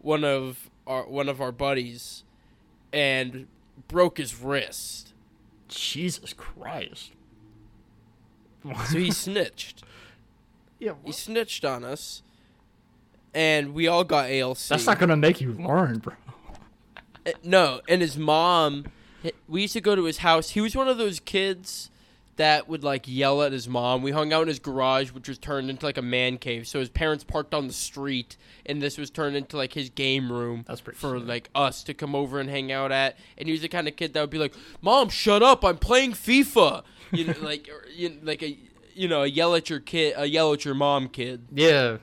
one 0.00 0.24
of 0.24 0.70
our 0.86 1.06
one 1.06 1.28
of 1.28 1.40
our 1.40 1.52
buddies 1.52 2.24
and 2.92 3.46
broke 3.88 4.18
his 4.18 4.40
wrist. 4.40 5.12
Jesus 5.68 6.32
Christ. 6.32 7.12
So 8.64 8.98
he 8.98 9.10
snitched. 9.12 9.84
Yeah, 10.78 10.92
He 11.04 11.12
snitched 11.12 11.64
on 11.64 11.84
us. 11.84 12.22
And 13.34 13.74
we 13.74 13.86
all 13.86 14.04
got 14.04 14.30
ALC. 14.30 14.58
that's 14.68 14.86
not 14.86 14.98
gonna 14.98 15.16
make 15.16 15.40
you 15.40 15.52
learn, 15.52 15.98
bro. 15.98 16.14
Uh, 17.26 17.32
No, 17.44 17.80
and 17.88 18.00
his 18.00 18.16
mom. 18.16 18.86
We 19.48 19.62
used 19.62 19.72
to 19.74 19.80
go 19.80 19.94
to 19.96 20.04
his 20.04 20.18
house. 20.18 20.50
He 20.50 20.60
was 20.60 20.74
one 20.76 20.88
of 20.88 20.96
those 20.96 21.18
kids 21.20 21.90
that 22.38 22.68
would 22.68 22.84
like 22.84 23.06
yell 23.06 23.42
at 23.42 23.52
his 23.52 23.68
mom. 23.68 24.00
We 24.00 24.12
hung 24.12 24.32
out 24.32 24.42
in 24.42 24.48
his 24.48 24.60
garage, 24.60 25.10
which 25.10 25.28
was 25.28 25.38
turned 25.38 25.68
into 25.70 25.84
like 25.84 25.98
a 25.98 26.02
man 26.02 26.38
cave. 26.38 26.66
So 26.66 26.78
his 26.78 26.88
parents 26.88 27.24
parked 27.24 27.52
on 27.52 27.66
the 27.66 27.72
street, 27.72 28.36
and 28.64 28.80
this 28.80 28.96
was 28.96 29.10
turned 29.10 29.36
into 29.36 29.56
like 29.56 29.74
his 29.74 29.90
game 29.90 30.32
room. 30.32 30.64
That's 30.66 30.80
pretty 30.80 30.98
for 30.98 31.18
sick. 31.18 31.28
like 31.28 31.50
us 31.54 31.82
to 31.84 31.94
come 31.94 32.14
over 32.14 32.38
and 32.40 32.48
hang 32.48 32.72
out 32.72 32.92
at. 32.92 33.18
And 33.36 33.48
he 33.48 33.52
was 33.52 33.60
the 33.60 33.68
kind 33.68 33.88
of 33.88 33.96
kid 33.96 34.14
that 34.14 34.20
would 34.20 34.30
be 34.30 34.38
like, 34.38 34.54
"Mom, 34.80 35.08
shut 35.08 35.42
up! 35.42 35.64
I'm 35.64 35.78
playing 35.78 36.12
FIFA." 36.12 36.84
You 37.12 37.24
know, 37.26 37.34
like 37.42 37.68
or, 37.68 37.88
you 37.90 38.18
like 38.22 38.42
a 38.42 38.56
you 38.94 39.08
know 39.08 39.22
a 39.24 39.26
yell 39.26 39.54
at 39.54 39.68
your 39.68 39.80
kid, 39.80 40.14
a 40.16 40.26
yell 40.26 40.52
at 40.52 40.64
your 40.64 40.74
mom 40.74 41.08
kid. 41.08 41.42
Yeah, 41.52 41.98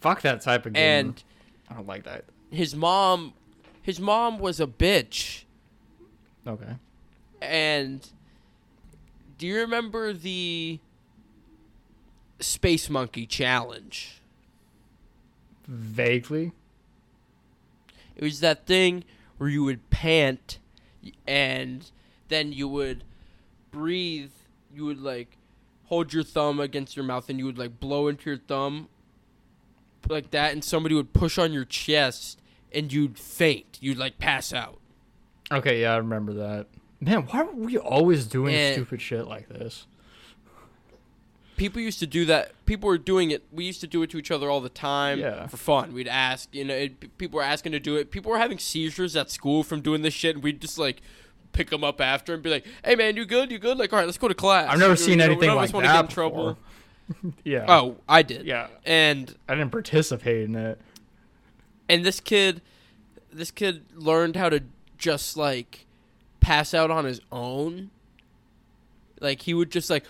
fuck 0.00 0.20
that 0.22 0.42
type 0.42 0.66
of 0.66 0.72
game. 0.72 0.82
And 0.82 1.24
I 1.70 1.74
don't 1.74 1.86
like 1.86 2.04
that. 2.04 2.24
his 2.50 2.74
mom, 2.74 3.34
his 3.82 4.00
mom 4.00 4.38
was 4.38 4.58
a 4.60 4.66
bitch. 4.66 5.44
Okay. 6.44 6.74
And 7.40 8.06
do 9.44 9.48
you 9.50 9.60
remember 9.60 10.14
the 10.14 10.78
Space 12.40 12.88
Monkey 12.88 13.26
Challenge? 13.26 14.22
Vaguely. 15.68 16.52
It 18.16 18.24
was 18.24 18.40
that 18.40 18.64
thing 18.64 19.04
where 19.36 19.50
you 19.50 19.62
would 19.62 19.90
pant 19.90 20.60
and 21.26 21.90
then 22.28 22.54
you 22.54 22.66
would 22.68 23.04
breathe. 23.70 24.30
You 24.74 24.86
would 24.86 25.02
like 25.02 25.36
hold 25.88 26.14
your 26.14 26.24
thumb 26.24 26.58
against 26.58 26.96
your 26.96 27.04
mouth 27.04 27.28
and 27.28 27.38
you 27.38 27.44
would 27.44 27.58
like 27.58 27.78
blow 27.78 28.08
into 28.08 28.30
your 28.30 28.38
thumb 28.38 28.88
like 30.08 30.30
that, 30.30 30.54
and 30.54 30.64
somebody 30.64 30.94
would 30.94 31.12
push 31.12 31.36
on 31.36 31.52
your 31.52 31.66
chest 31.66 32.40
and 32.72 32.90
you'd 32.90 33.18
faint. 33.18 33.76
You'd 33.82 33.98
like 33.98 34.16
pass 34.16 34.54
out. 34.54 34.78
Okay, 35.52 35.82
yeah, 35.82 35.92
I 35.92 35.96
remember 35.98 36.32
that. 36.32 36.66
Man, 37.04 37.22
why 37.26 37.40
are 37.42 37.52
we 37.52 37.76
always 37.76 38.26
doing 38.26 38.54
And- 38.54 38.74
stupid 38.74 39.00
shit 39.02 39.26
like 39.26 39.48
this? 39.48 39.86
people 41.56 41.80
used 41.80 42.00
to 42.00 42.06
do 42.06 42.24
that. 42.24 42.50
People 42.66 42.88
were 42.88 42.98
doing 42.98 43.30
it. 43.30 43.44
We 43.52 43.64
used 43.64 43.80
to 43.82 43.86
do 43.86 44.02
it 44.02 44.10
to 44.10 44.18
each 44.18 44.32
other 44.32 44.50
all 44.50 44.60
the 44.60 44.68
time 44.68 45.20
Yeah. 45.20 45.46
for 45.46 45.56
fun. 45.56 45.92
We'd 45.92 46.08
ask, 46.08 46.48
you 46.52 46.64
know, 46.64 46.74
it, 46.74 47.16
people 47.16 47.36
were 47.36 47.44
asking 47.44 47.70
to 47.72 47.78
do 47.80 47.94
it. 47.94 48.10
People 48.10 48.32
were 48.32 48.38
having 48.38 48.58
seizures 48.58 49.14
at 49.14 49.30
school 49.30 49.62
from 49.62 49.80
doing 49.80 50.02
this 50.02 50.12
shit, 50.14 50.34
and 50.34 50.42
we'd 50.42 50.60
just 50.60 50.78
like 50.78 51.00
pick 51.52 51.70
them 51.70 51.84
up 51.84 52.00
after 52.00 52.34
and 52.34 52.42
be 52.42 52.50
like, 52.50 52.66
"Hey, 52.84 52.96
man, 52.96 53.14
you 53.16 53.24
good? 53.24 53.52
You 53.52 53.60
good? 53.60 53.78
Like, 53.78 53.92
all 53.92 54.00
right, 54.00 54.04
let's 54.06 54.18
go 54.18 54.26
to 54.26 54.34
class." 54.34 54.68
I've 54.68 54.80
never 54.80 54.94
You 54.94 54.96
seen 54.96 55.18
know, 55.18 55.26
anything 55.26 55.54
like 55.54 55.70
that 55.70 55.82
get 55.82 56.00
in 56.00 56.08
trouble. 56.08 56.58
before. 57.06 57.32
Yeah. 57.44 57.66
Oh, 57.68 57.98
I 58.08 58.22
did. 58.22 58.46
Yeah. 58.46 58.66
And 58.84 59.36
I 59.48 59.54
didn't 59.54 59.70
participate 59.70 60.44
in 60.46 60.56
it. 60.56 60.80
and 61.88 62.04
this 62.04 62.18
kid, 62.18 62.62
this 63.32 63.50
kid 63.52 63.84
learned 63.94 64.34
how 64.36 64.48
to 64.48 64.60
just 64.98 65.36
like 65.36 65.86
pass 66.44 66.74
out 66.74 66.90
on 66.90 67.04
his 67.06 67.20
own. 67.32 67.90
Like 69.20 69.40
he 69.42 69.54
would 69.54 69.70
just 69.70 69.88
like 69.88 70.04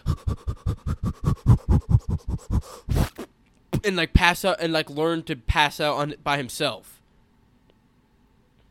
and 3.84 3.96
like 3.96 4.12
pass 4.12 4.44
out 4.44 4.56
and 4.60 4.72
like 4.72 4.88
learn 4.90 5.22
to 5.24 5.36
pass 5.36 5.78
out 5.80 5.96
on 5.96 6.14
by 6.22 6.36
himself. 6.36 7.00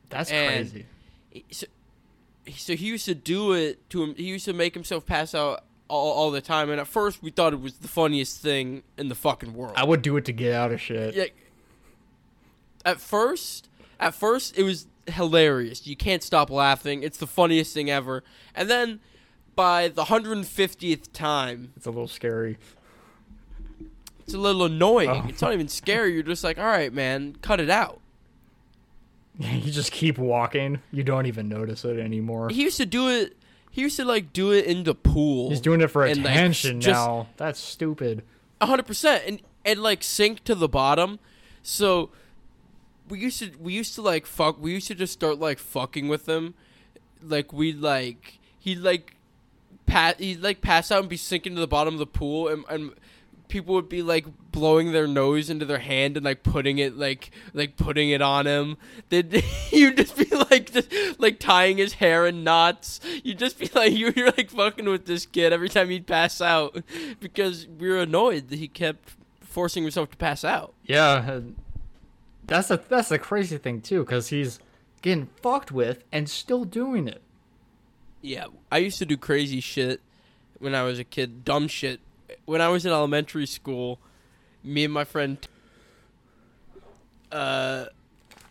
That's 0.09 0.31
And- 0.31 0.69
crazy. 0.69 0.85
So, 1.51 1.65
so 2.55 2.75
he 2.75 2.85
used 2.87 3.05
to 3.05 3.15
do 3.15 3.53
it 3.53 3.89
to 3.91 4.03
him. 4.03 4.15
He 4.15 4.23
used 4.25 4.45
to 4.45 4.53
make 4.53 4.73
himself 4.73 5.05
pass 5.05 5.33
out 5.33 5.63
all, 5.87 6.11
all 6.11 6.31
the 6.31 6.41
time. 6.41 6.69
And 6.69 6.79
at 6.79 6.87
first, 6.87 7.23
we 7.23 7.31
thought 7.31 7.53
it 7.53 7.61
was 7.61 7.73
the 7.75 7.87
funniest 7.87 8.41
thing 8.41 8.83
in 8.97 9.07
the 9.09 9.15
fucking 9.15 9.53
world. 9.53 9.73
I 9.75 9.83
would 9.85 10.01
do 10.01 10.15
it 10.17 10.25
to 10.25 10.33
get 10.33 10.53
out 10.53 10.71
of 10.71 10.79
shit. 10.81 11.15
yeah. 11.15 11.25
At 12.85 12.99
first, 12.99 13.69
at 13.99 14.13
first, 14.13 14.57
it 14.57 14.63
was 14.63 14.87
hilarious. 15.07 15.85
You 15.87 15.95
can't 15.95 16.23
stop 16.23 16.49
laughing. 16.49 17.03
It's 17.03 17.17
the 17.17 17.27
funniest 17.27 17.73
thing 17.73 17.89
ever. 17.89 18.23
And 18.55 18.69
then, 18.69 18.99
by 19.55 19.87
the 19.87 20.05
hundred 20.05 20.37
and 20.37 20.47
fiftieth 20.47 21.11
time, 21.13 21.73
It's 21.75 21.85
a 21.85 21.91
little 21.91 22.07
scary. 22.07 22.57
it's 24.21 24.33
a 24.33 24.37
little 24.37 24.63
annoying. 24.65 25.09
Oh. 25.09 25.25
It's 25.27 25.41
not 25.41 25.53
even 25.53 25.67
scary. 25.67 26.13
You're 26.13 26.23
just 26.23 26.43
like, 26.43 26.57
all 26.57 26.65
right, 26.65 26.93
man, 26.93 27.35
cut 27.41 27.59
it 27.59 27.69
out. 27.69 27.99
you 29.39 29.71
just 29.71 29.91
keep 29.91 30.17
walking. 30.17 30.79
You 30.91 31.03
don't 31.03 31.25
even 31.25 31.49
notice 31.49 31.83
it 31.85 31.99
anymore. 31.99 32.49
He 32.49 32.61
used 32.63 32.77
to 32.77 32.85
do 32.85 33.09
it. 33.09 33.35
He 33.71 33.81
used 33.81 33.95
to 33.97 34.05
like 34.05 34.31
do 34.33 34.51
it 34.51 34.65
in 34.65 34.83
the 34.83 34.93
pool. 34.93 35.49
He's 35.49 35.59
doing 35.61 35.81
it 35.81 35.87
for 35.87 36.05
and, 36.05 36.23
like, 36.23 36.33
attention 36.33 36.79
just- 36.81 36.93
now. 36.93 37.27
That's 37.37 37.59
stupid. 37.59 38.23
A 38.61 38.65
hundred 38.67 38.85
percent, 38.85 39.23
and 39.27 39.41
and 39.65 39.81
like 39.81 40.03
sink 40.03 40.43
to 40.45 40.55
the 40.55 40.69
bottom. 40.69 41.19
So 41.63 42.11
we 43.13 43.19
used 43.19 43.37
to 43.37 43.51
we 43.59 43.73
used 43.73 43.93
to 43.93 44.01
like 44.01 44.25
fuck. 44.25 44.59
We 44.59 44.71
used 44.71 44.87
to 44.87 44.95
just 44.95 45.13
start 45.13 45.37
like 45.37 45.59
fucking 45.59 46.07
with 46.07 46.27
him. 46.27 46.55
Like 47.21 47.53
we 47.53 47.71
like 47.71 48.39
he 48.57 48.73
like 48.73 49.17
pat 49.85 50.19
he'd 50.19 50.41
like 50.41 50.61
pass 50.61 50.91
out 50.91 51.01
and 51.01 51.09
be 51.09 51.17
sinking 51.17 51.53
to 51.53 51.61
the 51.61 51.67
bottom 51.67 51.93
of 51.93 51.99
the 51.99 52.07
pool, 52.07 52.47
and 52.47 52.65
and 52.69 52.95
people 53.49 53.75
would 53.75 53.87
be 53.87 54.01
like 54.01 54.25
blowing 54.51 54.93
their 54.93 55.05
nose 55.05 55.47
into 55.47 55.63
their 55.63 55.77
hand 55.77 56.17
and 56.17 56.25
like 56.25 56.41
putting 56.41 56.79
it 56.79 56.97
like 56.97 57.29
like 57.53 57.77
putting 57.77 58.09
it 58.09 58.19
on 58.19 58.47
him. 58.47 58.77
They'd 59.09 59.43
you'd 59.71 59.97
just 59.97 60.17
be 60.17 60.35
like 60.49 60.71
just 60.71 60.89
like 61.19 61.37
tying 61.37 61.77
his 61.77 61.93
hair 61.93 62.25
in 62.25 62.43
knots. 62.43 62.99
You'd 63.23 63.37
just 63.37 63.59
be 63.59 63.69
like 63.75 63.93
you 63.93 64.11
were 64.17 64.33
like 64.35 64.49
fucking 64.49 64.89
with 64.89 65.05
this 65.05 65.27
kid 65.27 65.53
every 65.53 65.69
time 65.69 65.91
he'd 65.91 66.07
pass 66.07 66.41
out 66.41 66.83
because 67.19 67.67
we 67.67 67.89
were 67.89 67.99
annoyed 67.99 68.47
that 68.49 68.57
he 68.57 68.67
kept 68.67 69.11
forcing 69.39 69.83
himself 69.83 70.09
to 70.09 70.17
pass 70.17 70.43
out. 70.43 70.73
Yeah, 70.83 71.41
that's 72.47 72.69
a 72.71 72.81
that's 72.89 73.09
the 73.09 73.19
crazy 73.19 73.57
thing 73.57 73.81
too, 73.81 74.01
because 74.01 74.29
he's 74.29 74.59
getting 75.01 75.27
fucked 75.41 75.71
with 75.71 76.03
and 76.11 76.29
still 76.29 76.65
doing 76.65 77.07
it. 77.07 77.21
Yeah, 78.21 78.45
I 78.71 78.77
used 78.77 78.99
to 78.99 79.05
do 79.05 79.17
crazy 79.17 79.59
shit 79.59 80.01
when 80.59 80.73
I 80.73 80.83
was 80.83 80.99
a 80.99 81.03
kid, 81.03 81.43
dumb 81.43 81.67
shit. 81.67 81.99
When 82.45 82.61
I 82.61 82.69
was 82.69 82.85
in 82.85 82.91
elementary 82.91 83.45
school, 83.45 83.99
me 84.63 84.85
and 84.85 84.93
my 84.93 85.03
friend 85.03 85.37
uh 87.31 87.85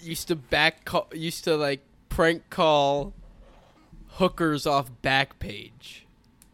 used 0.01 0.29
to 0.29 0.37
back 0.37 0.85
call, 0.85 1.09
used 1.13 1.45
to 1.45 1.57
like 1.57 1.81
prank 2.09 2.51
call 2.51 3.15
hookers 4.09 4.67
off 4.67 4.91
Backpage. 5.03 6.01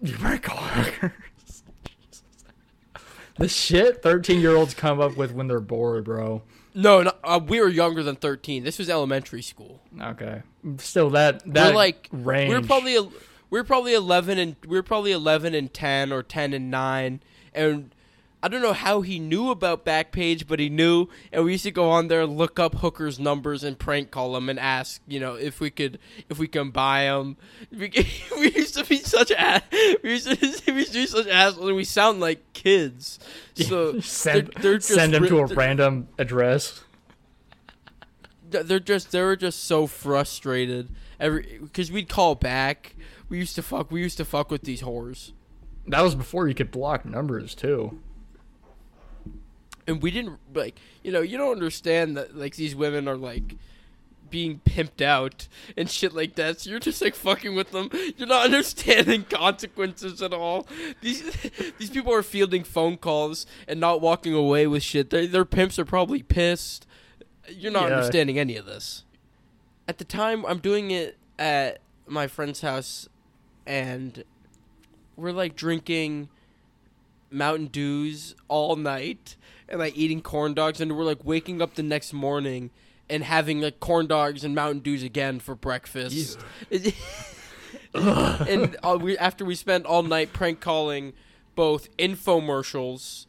You 0.00 0.16
might 0.18 0.42
call 0.42 0.58
hookers. 0.58 1.64
the 3.38 3.48
shit 3.48 4.02
thirteen 4.02 4.40
year 4.40 4.54
olds 4.54 4.74
come 4.74 5.00
up 5.00 5.16
with 5.16 5.32
when 5.32 5.48
they're 5.48 5.60
bored, 5.60 6.04
bro. 6.04 6.42
No, 6.74 7.02
no 7.02 7.12
uh, 7.24 7.40
we 7.44 7.60
were 7.60 7.68
younger 7.68 8.02
than 8.02 8.16
13. 8.16 8.64
This 8.64 8.78
was 8.78 8.88
elementary 8.88 9.42
school. 9.42 9.80
Okay, 10.00 10.42
still 10.78 11.10
that 11.10 11.42
that 11.52 11.70
we're 11.70 11.76
like 11.76 12.08
range. 12.12 12.50
we 12.50 12.54
were 12.54 12.66
probably 12.66 12.98
we 13.50 13.58
were 13.58 13.64
probably 13.64 13.94
11 13.94 14.38
and 14.38 14.56
we 14.66 14.76
were 14.76 14.82
probably 14.82 15.12
11 15.12 15.54
and 15.54 15.72
10 15.72 16.12
or 16.12 16.22
10 16.22 16.52
and 16.52 16.70
9 16.70 17.20
and 17.54 17.94
I 18.40 18.46
don't 18.46 18.62
know 18.62 18.72
how 18.72 19.00
he 19.00 19.18
knew 19.18 19.50
about 19.50 19.84
Backpage, 19.84 20.46
but 20.46 20.60
he 20.60 20.68
knew, 20.68 21.08
and 21.32 21.44
we 21.44 21.52
used 21.52 21.64
to 21.64 21.72
go 21.72 21.90
on 21.90 22.06
there, 22.06 22.24
look 22.24 22.60
up 22.60 22.76
hookers' 22.76 23.18
numbers, 23.18 23.64
and 23.64 23.76
prank 23.76 24.12
call 24.12 24.34
them, 24.34 24.48
and 24.48 24.60
ask, 24.60 25.00
you 25.08 25.18
know, 25.18 25.34
if 25.34 25.58
we 25.58 25.70
could, 25.70 25.98
if 26.28 26.38
we 26.38 26.46
can 26.46 26.70
buy 26.70 27.04
them. 27.06 27.36
We, 27.72 27.90
we 28.38 28.52
used 28.52 28.74
to 28.76 28.84
be 28.84 28.98
such 28.98 29.32
ass, 29.32 29.62
we 30.04 30.10
used 30.10 30.28
to, 30.28 30.36
we 30.72 30.78
used 30.78 30.92
to 30.92 31.00
be 31.00 31.06
such 31.06 31.26
assholes, 31.26 31.66
and 31.66 31.76
we 31.76 31.82
sound 31.82 32.20
like 32.20 32.52
kids. 32.52 33.18
So 33.56 33.98
send 34.00 34.52
they're- 34.60 34.62
they're 34.78 34.80
send 34.80 35.12
them 35.14 35.26
to 35.26 35.38
a 35.40 35.46
random 35.46 36.06
address. 36.16 36.84
they're 38.50 38.78
just 38.80 39.10
they 39.12 39.20
were 39.20 39.36
just 39.36 39.64
so 39.64 39.86
frustrated 39.86 40.88
every 41.20 41.58
because 41.60 41.90
we'd 41.92 42.08
call 42.08 42.34
back. 42.34 42.94
We 43.28 43.38
used 43.38 43.56
to 43.56 43.62
fuck. 43.62 43.90
We 43.90 44.00
used 44.00 44.16
to 44.18 44.24
fuck 44.24 44.50
with 44.50 44.62
these 44.62 44.82
whores, 44.82 45.32
That 45.86 46.00
was 46.02 46.14
before 46.14 46.48
you 46.48 46.54
could 46.54 46.70
block 46.70 47.04
numbers 47.04 47.54
too. 47.54 47.98
And 49.88 50.00
we 50.02 50.12
didn't 50.12 50.38
like. 50.54 50.78
You 51.02 51.10
know, 51.10 51.20
you 51.22 51.36
don't 51.38 51.50
understand 51.52 52.16
that 52.16 52.36
like 52.36 52.54
these 52.54 52.76
women 52.76 53.08
are 53.08 53.16
like 53.16 53.56
being 54.30 54.60
pimped 54.66 55.00
out 55.00 55.48
and 55.76 55.88
shit 55.90 56.12
like 56.14 56.34
that. 56.34 56.60
So 56.60 56.68
you're 56.70 56.78
just 56.80 57.00
like 57.00 57.14
fucking 57.14 57.54
with 57.54 57.70
them. 57.70 57.88
You're 58.18 58.28
not 58.28 58.44
understanding 58.52 59.24
consequences 59.24 60.20
at 60.22 60.32
all. 60.34 60.66
These 61.00 61.22
these 61.78 61.90
people 61.90 62.12
are 62.14 62.22
fielding 62.22 62.62
phone 62.62 62.98
calls 62.98 63.46
and 63.66 63.80
not 63.80 64.00
walking 64.00 64.34
away 64.34 64.66
with 64.66 64.82
shit. 64.82 65.10
Their 65.10 65.26
their 65.26 65.44
pimps 65.46 65.78
are 65.78 65.84
probably 65.86 66.22
pissed. 66.22 66.86
You're 67.48 67.72
not 67.72 67.88
Yeah. 67.88 67.96
understanding 67.96 68.38
any 68.38 68.56
of 68.56 68.66
this. 68.66 69.04
At 69.88 69.96
the 69.96 70.04
time, 70.04 70.44
I'm 70.44 70.58
doing 70.58 70.90
it 70.90 71.16
at 71.38 71.78
my 72.06 72.26
friend's 72.26 72.60
house, 72.60 73.08
and 73.66 74.22
we're 75.16 75.32
like 75.32 75.56
drinking 75.56 76.28
Mountain 77.30 77.68
Dews 77.68 78.34
all 78.48 78.76
night 78.76 79.36
and 79.68 79.78
like 79.78 79.96
eating 79.96 80.20
corn 80.20 80.54
dogs, 80.54 80.80
and 80.80 80.96
we're 80.96 81.04
like 81.04 81.24
waking 81.24 81.60
up 81.62 81.74
the 81.74 81.82
next 81.82 82.12
morning 82.12 82.70
and 83.10 83.24
having 83.24 83.60
like 83.60 83.80
corn 83.80 84.06
dogs 84.06 84.44
and 84.44 84.54
Mountain 84.54 84.80
Dews 84.80 85.02
again 85.02 85.40
for 85.40 85.54
breakfast. 85.54 86.38
and 87.94 88.76
uh, 88.82 88.98
we 89.00 89.16
after 89.18 89.44
we 89.44 89.54
spent 89.54 89.86
all 89.86 90.02
night 90.02 90.32
prank 90.32 90.60
calling 90.60 91.12
both 91.54 91.94
infomercials, 91.96 93.26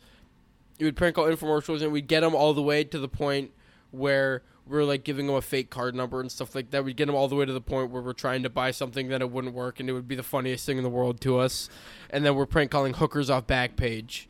we 0.80 0.86
would 0.86 0.96
prank 0.96 1.16
call 1.16 1.26
infomercials, 1.26 1.82
and 1.82 1.92
we'd 1.92 2.08
get 2.08 2.22
them 2.22 2.36
all 2.36 2.54
the 2.54 2.62
way 2.62 2.84
to 2.84 3.00
the 3.00 3.10
point 3.10 3.52
where 3.92 4.44
we're 4.68 4.84
like 4.84 5.04
giving 5.04 5.26
them 5.26 5.36
a 5.36 5.42
fake 5.42 5.70
card 5.70 5.96
number 5.96 6.22
and 6.22 6.32
stuff 6.32 6.54
like 6.54 6.70
that. 6.72 6.86
We'd 6.86 6.96
get 6.96 7.08
them 7.08 7.16
all 7.16 7.28
the 7.28 7.36
way 7.36 7.46
to 7.46 7.54
the 7.54 7.62
point 7.62 7.90
where 7.90 8.02
we're 8.02 8.14
trying 8.14 8.44
to 8.44 8.50
buy 8.50 8.72
something 8.72 9.08
that 9.10 9.22
it 9.22 9.32
wouldn't 9.32 9.54
work, 9.54 9.80
and 9.80 9.90
it 9.90 9.94
would 9.94 10.08
be 10.08 10.16
the 10.16 10.24
funniest 10.24 10.66
thing 10.66 10.78
in 10.78 10.84
the 10.84 10.90
world 10.90 11.20
to 11.22 11.40
us. 11.40 11.70
And 12.10 12.24
then 12.24 12.36
we're 12.36 12.46
prank 12.46 12.70
calling 12.70 12.94
hookers 12.94 13.30
off 13.30 13.48
Backpage. 13.48 14.28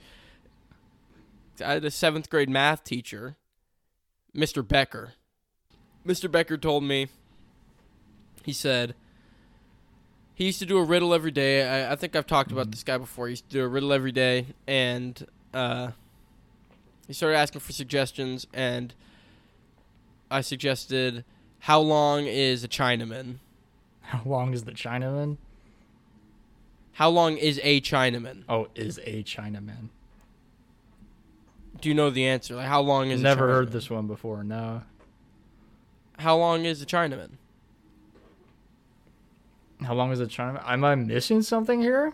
I 1.61 1.73
had 1.73 1.85
a 1.85 1.91
seventh 1.91 2.29
grade 2.29 2.49
math 2.49 2.83
teacher, 2.83 3.37
Mr. 4.35 4.65
Becker. 4.65 5.13
Mr. 6.05 6.31
Becker 6.31 6.57
told 6.57 6.83
me, 6.83 7.07
he 8.43 8.53
said, 8.53 8.95
he 10.33 10.45
used 10.45 10.59
to 10.59 10.65
do 10.65 10.77
a 10.77 10.83
riddle 10.83 11.13
every 11.13 11.31
day. 11.31 11.67
I, 11.67 11.91
I 11.91 11.95
think 11.95 12.15
I've 12.15 12.25
talked 12.25 12.51
about 12.51 12.71
this 12.71 12.83
guy 12.83 12.97
before. 12.97 13.27
He 13.27 13.33
used 13.33 13.49
to 13.49 13.57
do 13.57 13.63
a 13.63 13.67
riddle 13.67 13.91
every 13.91 14.13
day, 14.13 14.47
and 14.67 15.27
uh, 15.53 15.91
he 17.07 17.13
started 17.13 17.37
asking 17.37 17.61
for 17.61 17.73
suggestions, 17.73 18.47
and 18.53 18.93
I 20.31 20.41
suggested, 20.41 21.25
how 21.59 21.81
long 21.81 22.25
is 22.25 22.63
a 22.63 22.67
Chinaman? 22.67 23.39
How 24.09 24.23
long 24.25 24.53
is 24.53 24.63
the 24.63 24.71
Chinaman? 24.71 25.37
How 26.93 27.09
long 27.09 27.37
is 27.37 27.59
a 27.61 27.79
Chinaman? 27.79 28.43
Oh, 28.49 28.67
is 28.73 28.99
a 29.03 29.21
Chinaman. 29.21 29.89
Do 31.81 31.89
you 31.89 31.95
know 31.95 32.09
the 32.09 32.25
answer? 32.27 32.55
Like, 32.55 32.67
how 32.67 32.81
long 32.81 33.09
is 33.09 33.21
a 33.21 33.23
Chinaman? 33.23 33.23
Never 33.23 33.47
heard 33.47 33.71
this 33.71 33.89
one 33.89 34.07
before. 34.07 34.43
No. 34.43 34.83
How 36.17 36.35
long 36.37 36.65
is 36.65 36.81
a 36.81 36.85
Chinaman? 36.85 37.31
How 39.81 39.93
long 39.93 40.11
is 40.11 40.19
a 40.19 40.25
Chinaman? 40.25 40.61
Am 40.65 40.83
I 40.83 40.95
missing 40.95 41.41
something 41.41 41.81
here? 41.81 42.13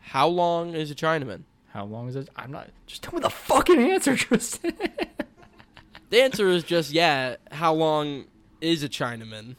How 0.00 0.28
long 0.28 0.74
is 0.74 0.90
a 0.90 0.94
Chinaman? 0.94 1.42
How 1.72 1.84
long 1.86 2.08
is 2.08 2.16
it? 2.16 2.28
I'm 2.36 2.52
not. 2.52 2.68
Just 2.86 3.02
tell 3.02 3.14
me 3.14 3.20
the 3.20 3.30
fucking 3.30 3.78
answer, 3.78 4.14
Tristan. 4.18 4.74
The 6.10 6.20
answer 6.20 6.48
is 6.48 6.64
just 6.64 6.90
yeah. 6.90 7.36
How 7.50 7.72
long 7.72 8.26
is 8.60 8.82
a 8.82 8.88
Chinaman? 8.90 9.56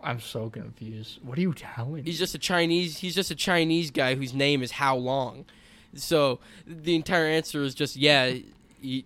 I'm 0.00 0.20
so 0.20 0.50
confused. 0.50 1.20
What 1.22 1.38
are 1.38 1.40
you 1.40 1.54
telling 1.54 1.94
me? 1.94 2.02
He's 2.02 2.18
just 2.18 2.34
a 2.34 2.38
Chinese. 2.38 2.98
He's 2.98 3.14
just 3.14 3.30
a 3.30 3.36
Chinese 3.36 3.92
guy 3.92 4.16
whose 4.16 4.34
name 4.34 4.62
is 4.62 4.72
How 4.72 4.96
Long. 4.96 5.44
So 6.00 6.38
the 6.66 6.94
entire 6.94 7.26
answer 7.26 7.62
is 7.62 7.74
just 7.74 7.96
yeah. 7.96 8.34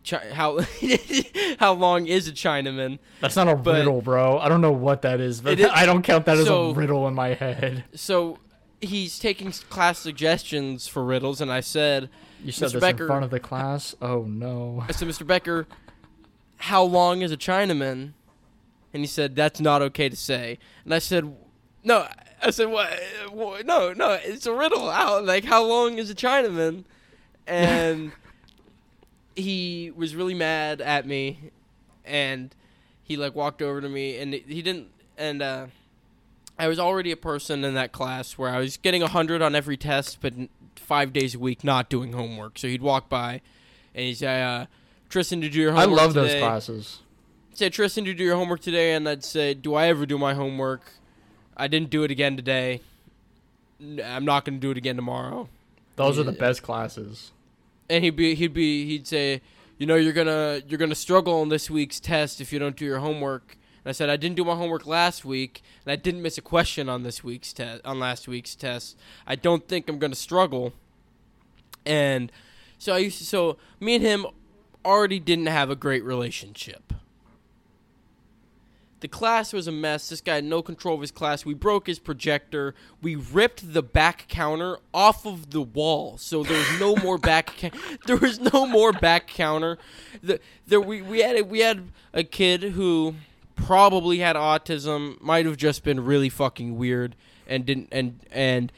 Chi- 0.06 0.30
how 0.32 0.60
how 1.58 1.72
long 1.72 2.06
is 2.06 2.28
a 2.28 2.32
Chinaman? 2.32 2.98
That's 3.20 3.36
not 3.36 3.48
a 3.48 3.54
but- 3.56 3.76
riddle, 3.76 4.02
bro. 4.02 4.38
I 4.38 4.48
don't 4.48 4.60
know 4.60 4.72
what 4.72 5.02
that 5.02 5.20
is, 5.20 5.40
but 5.40 5.58
is- 5.58 5.70
I 5.72 5.86
don't 5.86 6.02
count 6.02 6.26
that 6.26 6.36
as 6.36 6.48
a 6.48 6.72
riddle 6.72 7.06
in 7.08 7.14
my 7.14 7.28
head. 7.34 7.84
So 7.94 8.38
he's 8.80 9.18
taking 9.18 9.52
class 9.52 9.98
suggestions 9.98 10.86
for 10.86 11.04
riddles, 11.04 11.40
and 11.40 11.50
I 11.50 11.60
said, 11.60 12.10
You 12.44 12.52
said 12.52 12.68
Mr. 12.68 12.72
this 12.72 12.80
Becker- 12.80 13.04
in 13.04 13.08
front 13.08 13.24
of 13.24 13.30
the 13.30 13.40
class. 13.40 13.94
Oh 14.02 14.22
no. 14.24 14.84
I 14.88 14.92
said, 14.92 15.08
Mr. 15.08 15.26
Becker, 15.26 15.66
how 16.56 16.82
long 16.82 17.22
is 17.22 17.32
a 17.32 17.36
Chinaman? 17.36 18.12
And 18.92 19.02
he 19.02 19.06
said, 19.06 19.36
that's 19.36 19.60
not 19.60 19.82
okay 19.82 20.08
to 20.08 20.16
say. 20.16 20.58
And 20.84 20.92
I 20.92 20.98
said, 20.98 21.36
no. 21.84 22.06
I 22.42 22.50
said, 22.50 22.68
what? 22.68 22.90
what? 23.30 23.66
No, 23.66 23.92
no, 23.92 24.12
it's 24.12 24.46
a 24.46 24.54
riddle. 24.54 24.90
How, 24.90 25.20
like, 25.22 25.44
how 25.44 25.62
long 25.62 25.98
is 25.98 26.08
a 26.08 26.14
Chinaman? 26.14 26.84
And 27.46 28.12
he 29.36 29.92
was 29.94 30.14
really 30.14 30.34
mad 30.34 30.80
at 30.80 31.06
me, 31.06 31.50
and 32.04 32.54
he 33.02 33.16
like 33.16 33.34
walked 33.34 33.60
over 33.60 33.80
to 33.80 33.88
me, 33.88 34.16
and 34.18 34.32
he 34.32 34.62
didn't. 34.62 34.88
And 35.18 35.42
uh, 35.42 35.66
I 36.58 36.68
was 36.68 36.78
already 36.78 37.10
a 37.10 37.16
person 37.16 37.62
in 37.64 37.74
that 37.74 37.92
class 37.92 38.38
where 38.38 38.50
I 38.50 38.58
was 38.58 38.78
getting 38.78 39.02
a 39.02 39.08
hundred 39.08 39.42
on 39.42 39.54
every 39.54 39.76
test, 39.76 40.18
but 40.22 40.32
five 40.76 41.12
days 41.12 41.34
a 41.34 41.38
week 41.38 41.62
not 41.62 41.90
doing 41.90 42.12
homework. 42.14 42.58
So 42.58 42.68
he'd 42.68 42.82
walk 42.82 43.08
by, 43.10 43.42
and 43.94 44.06
he'd 44.06 44.16
say, 44.16 44.42
uh, 44.42 44.66
"Tristan, 45.10 45.40
did 45.40 45.54
you 45.54 45.60
do 45.60 45.60
your 45.60 45.76
I 45.76 45.82
homework 45.82 46.00
love 46.00 46.14
those 46.14 46.28
today?" 46.28 46.40
classes. 46.40 47.00
say, 47.52 47.68
Tristan, 47.68 48.04
did 48.04 48.12
you 48.12 48.16
do 48.16 48.24
your 48.24 48.36
homework 48.36 48.60
today? 48.60 48.94
And 48.94 49.06
I'd 49.06 49.24
say, 49.24 49.52
do 49.52 49.74
I 49.74 49.88
ever 49.88 50.06
do 50.06 50.16
my 50.16 50.32
homework? 50.32 50.92
I 51.60 51.68
didn't 51.68 51.90
do 51.90 52.02
it 52.04 52.10
again 52.10 52.36
today. 52.36 52.80
I'm 54.04 54.24
not 54.24 54.44
going 54.44 54.58
to 54.58 54.60
do 54.60 54.70
it 54.70 54.76
again 54.76 54.96
tomorrow. 54.96 55.48
Those 55.96 56.18
are 56.18 56.22
the 56.22 56.32
best 56.32 56.62
classes. 56.62 57.32
and 57.88 58.04
he'd 58.04 58.16
be 58.16 58.34
he'd 58.34 58.54
be 58.54 58.86
he'd 58.86 59.06
say, 59.06 59.40
you 59.78 59.86
know, 59.86 59.96
you're 59.96 60.12
gonna 60.12 60.62
you're 60.68 60.78
gonna 60.78 60.94
struggle 60.94 61.40
on 61.40 61.48
this 61.48 61.68
week's 61.70 62.00
test 62.00 62.40
if 62.40 62.52
you 62.52 62.58
don't 62.58 62.76
do 62.76 62.84
your 62.84 63.00
homework. 63.00 63.56
And 63.84 63.90
I 63.90 63.92
said 63.92 64.08
I 64.10 64.16
didn't 64.16 64.36
do 64.36 64.44
my 64.44 64.54
homework 64.54 64.86
last 64.86 65.24
week, 65.24 65.62
and 65.84 65.92
I 65.92 65.96
didn't 65.96 66.22
miss 66.22 66.38
a 66.38 66.42
question 66.42 66.88
on 66.88 67.02
this 67.02 67.24
week's 67.24 67.52
test 67.52 67.84
on 67.84 67.98
last 67.98 68.28
week's 68.28 68.54
test. 68.54 68.96
I 69.26 69.34
don't 69.36 69.66
think 69.68 69.88
I'm 69.88 69.98
gonna 69.98 70.14
struggle. 70.14 70.72
And 71.86 72.30
so 72.78 72.94
I 72.94 72.98
used 72.98 73.18
to, 73.18 73.24
so 73.24 73.56
me 73.80 73.96
and 73.96 74.04
him 74.04 74.26
already 74.84 75.18
didn't 75.18 75.46
have 75.46 75.70
a 75.70 75.76
great 75.76 76.04
relationship. 76.04 76.92
The 79.00 79.08
class 79.08 79.52
was 79.52 79.66
a 79.66 79.72
mess. 79.72 80.08
This 80.10 80.20
guy 80.20 80.36
had 80.36 80.44
no 80.44 80.62
control 80.62 80.94
of 80.94 81.00
his 81.00 81.10
class. 81.10 81.44
We 81.44 81.54
broke 81.54 81.86
his 81.86 81.98
projector. 81.98 82.74
We 83.00 83.16
ripped 83.16 83.72
the 83.72 83.82
back 83.82 84.28
counter 84.28 84.78
off 84.92 85.26
of 85.26 85.50
the 85.50 85.62
wall, 85.62 86.18
so 86.18 86.42
there 86.42 86.58
was 86.58 86.80
no 86.80 86.96
more 86.96 87.16
back. 87.30 87.54
Ca- 87.58 87.70
there 88.06 88.16
was 88.16 88.38
no 88.38 88.66
more 88.66 88.92
back 88.92 89.26
counter. 89.26 89.78
The, 90.22 90.38
there 90.66 90.80
we, 90.80 91.00
we 91.00 91.20
had 91.20 91.36
a, 91.38 91.42
we 91.42 91.60
had 91.60 91.88
a 92.12 92.24
kid 92.24 92.62
who 92.62 93.14
probably 93.56 94.18
had 94.18 94.36
autism. 94.36 95.20
Might 95.20 95.46
have 95.46 95.56
just 95.56 95.82
been 95.82 96.04
really 96.04 96.28
fucking 96.28 96.76
weird 96.76 97.16
and 97.46 97.66
didn't 97.66 97.88
and 97.90 98.20
and 98.30 98.72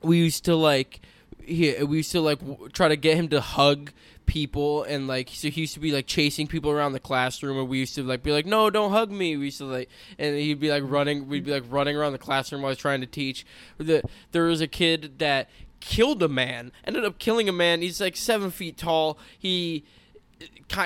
we 0.00 0.18
used 0.18 0.44
to 0.44 0.54
like 0.54 1.00
he, 1.48 1.82
we 1.84 1.98
used 1.98 2.12
to 2.12 2.20
like 2.20 2.38
w- 2.40 2.68
try 2.70 2.88
to 2.88 2.96
get 2.96 3.16
him 3.16 3.28
to 3.28 3.40
hug 3.40 3.92
people 4.26 4.82
and 4.84 5.08
like 5.08 5.30
so 5.32 5.48
he 5.48 5.62
used 5.62 5.72
to 5.72 5.80
be 5.80 5.90
like 5.90 6.06
chasing 6.06 6.46
people 6.46 6.70
around 6.70 6.92
the 6.92 7.00
classroom 7.00 7.58
and 7.58 7.66
we 7.66 7.78
used 7.78 7.94
to 7.94 8.02
like 8.02 8.22
be 8.22 8.30
like 8.30 8.46
no 8.46 8.68
don't 8.70 8.90
hug 8.92 9.10
me. 9.10 9.36
We 9.36 9.46
used 9.46 9.58
to 9.58 9.64
like 9.64 9.88
and 10.18 10.36
he'd 10.36 10.60
be 10.60 10.70
like 10.70 10.82
running 10.86 11.28
we'd 11.28 11.44
be 11.44 11.52
like 11.52 11.64
running 11.68 11.96
around 11.96 12.12
the 12.12 12.18
classroom 12.18 12.62
while 12.62 12.68
I 12.68 12.72
was 12.72 12.78
trying 12.78 13.00
to 13.00 13.06
teach. 13.06 13.46
The, 13.78 14.02
there 14.32 14.44
was 14.44 14.60
a 14.60 14.66
kid 14.66 15.18
that 15.18 15.48
killed 15.80 16.22
a 16.22 16.28
man 16.28 16.72
ended 16.84 17.04
up 17.04 17.18
killing 17.18 17.48
a 17.48 17.52
man. 17.52 17.80
He's 17.80 18.00
like 18.00 18.16
seven 18.16 18.50
feet 18.50 18.76
tall. 18.76 19.18
He 19.38 19.84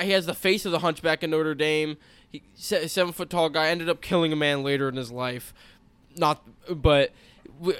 he 0.01 0.11
has 0.11 0.25
the 0.25 0.33
face 0.33 0.65
of 0.65 0.71
the 0.71 0.79
hunchback 0.79 1.23
in 1.23 1.31
Notre 1.31 1.53
Dame. 1.53 1.97
He 2.29 2.43
seven 2.55 3.11
foot 3.11 3.29
tall 3.29 3.49
guy 3.49 3.67
ended 3.67 3.89
up 3.89 4.01
killing 4.01 4.31
a 4.31 4.37
man 4.37 4.63
later 4.63 4.87
in 4.87 4.95
his 4.95 5.11
life. 5.11 5.53
Not 6.15 6.41
but 6.73 7.11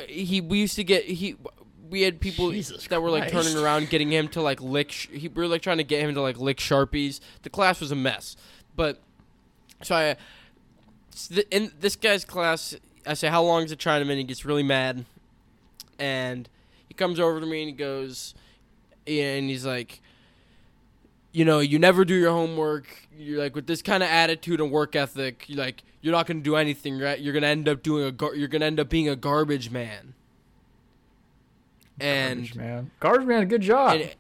he 0.08 0.42
we 0.42 0.60
used 0.60 0.76
to 0.76 0.84
get 0.84 1.06
he 1.06 1.38
we 1.94 2.02
had 2.02 2.20
people 2.20 2.52
Jesus 2.52 2.88
that 2.88 3.04
were 3.04 3.12
like 3.12 3.30
Christ. 3.30 3.50
turning 3.50 3.64
around 3.64 3.92
getting 3.92 4.12
him 4.12 4.28
to 4.30 4.42
like 4.42 4.60
lick 4.60 4.92
sh- 4.92 5.10
he, 5.12 5.28
we 5.28 5.44
were 5.44 5.48
like 5.48 5.62
trying 5.62 5.78
to 5.78 5.84
get 5.84 6.02
him 6.02 6.12
to 6.16 6.22
like 6.22 6.40
lick 6.40 6.58
sharpies. 6.58 7.20
The 7.44 7.52
class 7.52 7.80
was 7.80 7.92
a 7.92 7.96
mess. 7.96 8.36
But 8.76 9.00
so 9.84 9.96
i 9.96 10.16
in 11.52 11.72
this 11.80 11.96
guy's 11.96 12.26
class 12.26 12.76
i 13.06 13.14
say 13.14 13.28
how 13.28 13.44
long 13.44 13.66
is 13.66 13.70
the 13.70 13.76
chinaman 13.76 14.18
he 14.18 14.24
gets 14.24 14.44
really 14.44 14.64
mad. 14.64 15.06
And 16.00 16.50
he 16.88 16.96
comes 16.96 17.20
over 17.20 17.40
to 17.40 17.46
me 17.46 17.62
and 17.62 17.70
he 17.70 17.76
goes 17.76 18.34
and 19.06 19.48
he's 19.48 19.64
like 19.64 20.02
you 21.32 21.46
know 21.46 21.60
you 21.60 21.78
never 21.78 22.04
do 22.04 22.16
your 22.16 22.32
homework. 22.32 22.88
You're 23.16 23.38
like 23.38 23.54
with 23.54 23.68
this 23.68 23.84
kind 23.84 24.02
of 24.02 24.10
attitude 24.10 24.60
and 24.60 24.72
work 24.72 24.96
ethic 24.96 25.46
you're 25.48 25.64
like 25.64 25.84
you're 26.02 26.12
not 26.12 26.26
going 26.26 26.38
to 26.38 26.44
do 26.44 26.56
anything 26.56 26.98
right? 26.98 27.20
You're 27.20 27.34
going 27.34 27.44
to 27.44 27.50
end 27.50 27.70
up 27.70 27.84
doing 27.84 28.04
a 28.04 28.12
gar- 28.12 28.34
you're 28.34 28.48
going 28.48 28.62
to 28.62 28.66
end 28.66 28.80
up 28.80 28.90
being 28.90 29.08
a 29.08 29.16
garbage 29.16 29.70
man 29.70 30.16
and 32.00 32.40
Garbage 32.40 32.56
man, 32.56 32.92
garbage 33.00 33.28
man, 33.28 33.48
good 33.48 33.62
job. 33.62 33.94
and 33.94 34.16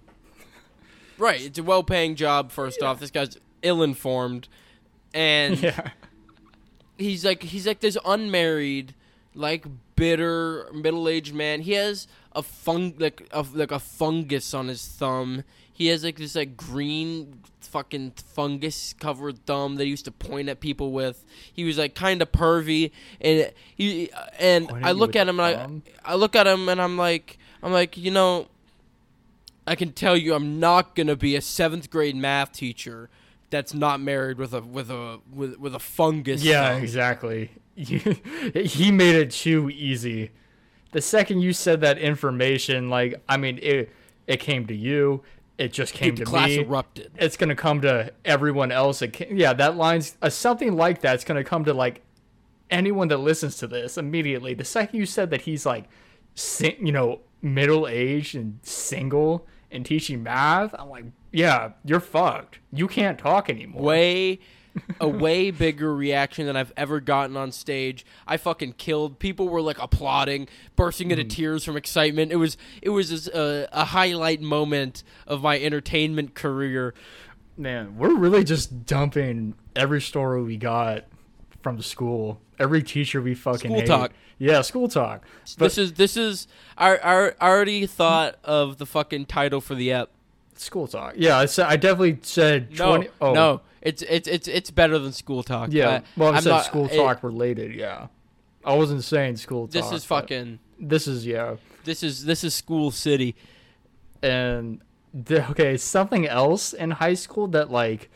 right, 1.17 1.41
it's 1.41 1.59
a 1.59 1.63
well-paying 1.63 2.15
job. 2.15 2.51
First 2.51 2.81
off, 2.81 2.99
this 2.99 3.11
guy's 3.11 3.37
ill-informed, 3.61 4.47
and 5.13 5.59
yeah, 5.61 5.89
he's 6.97 7.25
like 7.25 7.43
he's 7.43 7.67
like 7.67 7.79
this 7.79 7.97
unmarried, 8.05 8.93
like 9.33 9.65
bitter 9.95 10.69
middle-aged 10.73 11.33
man. 11.33 11.61
He 11.61 11.73
has 11.73 12.07
a 12.33 12.43
fung 12.43 12.93
like 12.97 13.27
a, 13.31 13.45
like 13.53 13.71
a 13.71 13.79
fungus 13.79 14.53
on 14.53 14.67
his 14.67 14.85
thumb. 14.85 15.43
He 15.71 15.87
has 15.87 16.03
like 16.03 16.17
this 16.17 16.35
like 16.35 16.55
green 16.55 17.41
fucking 17.61 18.13
fungus 18.35 18.93
covered 18.99 19.43
thumb 19.47 19.77
that 19.77 19.85
he 19.85 19.89
used 19.89 20.05
to 20.05 20.11
point 20.11 20.47
at 20.47 20.59
people 20.59 20.91
with. 20.91 21.25
He 21.51 21.63
was 21.63 21.77
like 21.79 21.95
kind 21.95 22.21
of 22.21 22.31
pervy, 22.31 22.91
and 23.19 23.51
he 23.75 24.11
and 24.37 24.69
Point 24.69 24.85
I 24.85 24.91
look 24.91 25.15
at 25.15 25.27
him 25.27 25.39
and 25.39 25.83
I? 26.05 26.11
I 26.11 26.15
look 26.15 26.35
at 26.35 26.45
him 26.45 26.69
and 26.69 26.79
I'm 26.79 26.97
like 26.97 27.39
I'm 27.63 27.71
like 27.71 27.97
you 27.97 28.11
know. 28.11 28.47
I 29.65 29.75
can 29.75 29.93
tell 29.93 30.17
you, 30.17 30.33
I'm 30.33 30.59
not 30.59 30.93
gonna 30.93 31.15
be 31.15 31.37
a 31.37 31.41
seventh 31.41 31.89
grade 31.89 32.17
math 32.17 32.51
teacher 32.51 33.09
that's 33.49 33.73
not 33.73 34.01
married 34.01 34.37
with 34.37 34.53
a 34.53 34.59
with 34.61 34.91
a 34.91 35.19
with 35.33 35.57
with 35.57 35.73
a 35.73 35.79
fungus. 35.79 36.43
yeah, 36.43 36.75
exactly. 36.75 37.51
he 37.75 38.91
made 38.91 39.15
it 39.15 39.31
too 39.31 39.69
easy. 39.69 40.31
The 40.91 41.01
second 41.01 41.41
you 41.41 41.53
said 41.53 41.81
that 41.81 41.97
information, 41.97 42.89
like, 42.89 43.21
I 43.29 43.37
mean, 43.37 43.59
it 43.61 43.89
it 44.27 44.39
came 44.39 44.67
to 44.67 44.75
you. 44.75 45.23
It 45.57 45.71
just 45.71 45.93
came 45.93 46.09
Dude, 46.15 46.17
the 46.17 46.25
to 46.25 46.29
class 46.31 46.47
me. 46.49 46.59
erupted. 46.59 47.11
it's 47.15 47.37
gonna 47.37 47.55
come 47.55 47.81
to 47.81 48.11
everyone 48.25 48.71
else. 48.71 49.01
It 49.01 49.13
can, 49.13 49.37
yeah, 49.37 49.53
that 49.53 49.77
line's 49.77 50.17
uh, 50.21 50.29
something 50.29 50.75
like 50.75 50.99
that's 50.99 51.23
gonna 51.23 51.43
come 51.43 51.63
to 51.65 51.73
like 51.73 52.01
anyone 52.69 53.07
that 53.09 53.17
listens 53.17 53.57
to 53.57 53.67
this 53.67 53.97
immediately. 53.97 54.55
The 54.55 54.65
second 54.65 54.99
you 54.99 55.05
said 55.05 55.29
that 55.29 55.41
he's 55.41 55.65
like, 55.65 55.85
you 56.61 56.91
know, 56.91 57.21
middle 57.43 57.87
aged 57.87 58.33
and 58.35 58.57
single 58.63 59.45
and 59.69 59.85
teaching 59.85 60.23
math, 60.23 60.73
I'm 60.79 60.89
like, 60.89 61.05
yeah, 61.31 61.73
you're 61.85 61.99
fucked. 61.99 62.59
You 62.71 62.87
can't 62.87 63.19
talk 63.19 63.49
anymore. 63.49 63.81
Way 63.83 64.39
a 64.99 65.07
way 65.07 65.51
bigger 65.51 65.93
reaction 65.95 66.47
than 66.47 66.55
I've 66.55 66.73
ever 66.75 66.99
gotten 66.99 67.37
on 67.37 67.51
stage. 67.51 68.03
I 68.25 68.37
fucking 68.37 68.73
killed. 68.73 69.19
People 69.19 69.47
were 69.47 69.61
like 69.61 69.77
applauding, 69.77 70.47
bursting 70.75 71.09
Mm. 71.09 71.11
into 71.11 71.23
tears 71.25 71.63
from 71.63 71.77
excitement. 71.77 72.31
It 72.31 72.37
was 72.37 72.57
it 72.81 72.89
was 72.89 73.27
a, 73.27 73.67
a 73.71 73.85
highlight 73.85 74.41
moment 74.41 75.03
of 75.27 75.43
my 75.43 75.59
entertainment 75.59 76.33
career. 76.33 76.95
Man, 77.55 77.99
we're 77.99 78.15
really 78.15 78.43
just 78.43 78.87
dumping 78.87 79.53
every 79.75 80.01
story 80.01 80.41
we 80.41 80.57
got 80.57 81.03
from 81.63 81.77
the 81.77 81.83
school. 81.83 82.39
Every 82.59 82.83
teacher 82.83 83.21
we 83.21 83.33
fucking 83.33 83.71
School 83.71 83.79
hate. 83.79 83.87
talk. 83.87 84.11
Yeah, 84.37 84.61
school 84.61 84.87
talk. 84.87 85.23
But 85.57 85.65
this 85.65 85.77
is 85.79 85.93
this 85.93 86.15
is 86.17 86.47
I, 86.77 86.97
I 86.97 87.27
I 87.41 87.49
already 87.49 87.85
thought 87.87 88.35
of 88.43 88.77
the 88.77 88.85
fucking 88.85 89.25
title 89.25 89.61
for 89.61 89.73
the 89.73 89.91
app. 89.93 90.09
school 90.55 90.87
talk. 90.87 91.13
Yeah, 91.17 91.37
I 91.37 91.45
said 91.45 91.65
I 91.67 91.77
definitely 91.77 92.19
said 92.21 92.77
No, 92.77 92.97
20 92.97 93.09
oh, 93.21 93.33
no, 93.33 93.61
it's 93.81 94.01
it's 94.03 94.27
it's 94.27 94.47
it's 94.47 94.69
better 94.69 94.99
than 94.99 95.13
school 95.13 95.41
talk. 95.41 95.69
Yeah, 95.71 96.01
well, 96.17 96.33
I 96.33 96.37
I'm 96.37 96.43
said 96.43 96.49
not- 96.51 96.65
school 96.65 96.85
it- 96.87 96.95
talk 96.95 97.23
related. 97.23 97.73
Yeah, 97.73 98.07
I 98.65 98.75
wasn't 98.75 99.03
saying 99.03 99.37
school 99.37 99.67
talk. 99.67 99.71
This 99.73 99.91
is 99.91 100.03
fucking. 100.05 100.59
This 100.79 101.07
is 101.07 101.25
yeah, 101.25 101.55
This 101.85 102.03
is 102.03 102.25
this 102.25 102.43
is 102.43 102.53
school 102.53 102.91
city. 102.91 103.35
and 104.21 104.81
okay, 105.31 105.77
something 105.77 106.27
else 106.27 106.73
in 106.73 106.91
high 106.91 107.13
school 107.13 107.47
that 107.47 107.71
like 107.71 108.09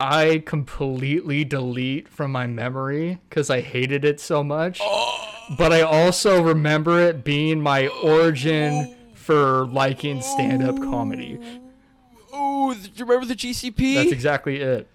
I 0.00 0.42
completely 0.46 1.44
delete 1.44 2.08
from 2.08 2.32
my 2.32 2.46
memory 2.46 3.20
because 3.28 3.50
I 3.50 3.60
hated 3.60 4.04
it 4.04 4.18
so 4.18 4.42
much. 4.42 4.80
Oh. 4.82 5.26
But 5.58 5.72
I 5.72 5.82
also 5.82 6.42
remember 6.42 7.00
it 7.00 7.22
being 7.22 7.60
my 7.60 7.88
origin 8.02 8.96
for 9.14 9.66
liking 9.66 10.22
stand-up 10.22 10.76
comedy. 10.78 11.38
Oh, 12.32 12.72
do 12.72 12.88
you 12.94 13.04
remember 13.04 13.26
the 13.26 13.34
GCP? 13.34 13.96
That's 13.96 14.12
exactly 14.12 14.60
it. 14.60 14.88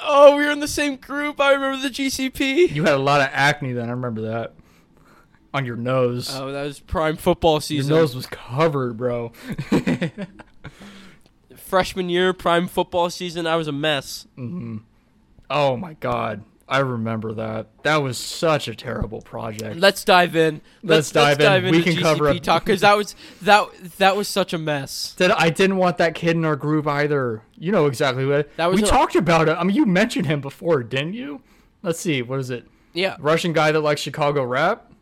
oh, 0.00 0.36
we 0.36 0.44
were 0.44 0.50
in 0.50 0.60
the 0.60 0.68
same 0.68 0.96
group. 0.96 1.40
I 1.40 1.52
remember 1.52 1.80
the 1.80 1.94
GCP. 1.94 2.72
You 2.72 2.84
had 2.84 2.94
a 2.94 2.98
lot 2.98 3.20
of 3.20 3.28
acne 3.32 3.72
then. 3.72 3.88
I 3.88 3.92
remember 3.92 4.22
that 4.22 4.54
on 5.54 5.64
your 5.64 5.76
nose. 5.76 6.34
Oh, 6.34 6.52
that 6.52 6.64
was 6.64 6.80
prime 6.80 7.16
football 7.16 7.60
season. 7.60 7.90
your 7.90 8.06
season. 8.06 8.16
nose 8.16 8.16
was 8.16 8.26
covered, 8.26 8.96
bro. 8.96 9.32
Freshman 11.64 12.08
year, 12.08 12.32
prime 12.32 12.68
football 12.68 13.10
season. 13.10 13.46
I 13.46 13.56
was 13.56 13.66
a 13.68 13.72
mess. 13.72 14.26
Mm-hmm. 14.38 14.78
oh 15.50 15.76
my 15.76 15.94
god, 15.94 16.44
I 16.68 16.78
remember 16.78 17.32
that. 17.34 17.68
That 17.82 17.96
was 18.02 18.16
such 18.18 18.68
a 18.68 18.74
terrible 18.74 19.22
project. 19.22 19.76
Let's 19.76 20.04
dive 20.04 20.36
in. 20.36 20.60
Let's 20.82 21.10
dive 21.10 21.40
in. 21.40 21.70
We 21.70 21.82
can 21.82 21.96
cover 21.96 22.26
GCP 22.26 22.36
up- 22.36 22.42
talk 22.42 22.64
because 22.64 22.82
that 22.82 22.96
was 22.96 23.16
that 23.42 23.66
that 23.98 24.16
was 24.16 24.28
such 24.28 24.52
a 24.52 24.58
mess. 24.58 25.14
That 25.18 25.38
I 25.40 25.50
didn't 25.50 25.78
want 25.78 25.98
that 25.98 26.14
kid 26.14 26.36
in 26.36 26.44
our 26.44 26.56
group 26.56 26.86
either. 26.86 27.42
You 27.56 27.72
know 27.72 27.86
exactly 27.86 28.26
what. 28.26 28.54
That 28.56 28.66
was 28.70 28.80
we 28.82 28.86
a- 28.86 28.90
talked 28.90 29.16
about 29.16 29.48
it. 29.48 29.52
I 29.58 29.64
mean, 29.64 29.74
you 29.74 29.86
mentioned 29.86 30.26
him 30.26 30.40
before, 30.40 30.82
didn't 30.82 31.14
you? 31.14 31.40
Let's 31.82 31.98
see. 32.00 32.22
What 32.22 32.38
is 32.40 32.50
it? 32.50 32.66
Yeah, 32.92 33.16
Russian 33.18 33.52
guy 33.52 33.72
that 33.72 33.80
likes 33.80 34.00
Chicago 34.02 34.44
rap. 34.44 34.92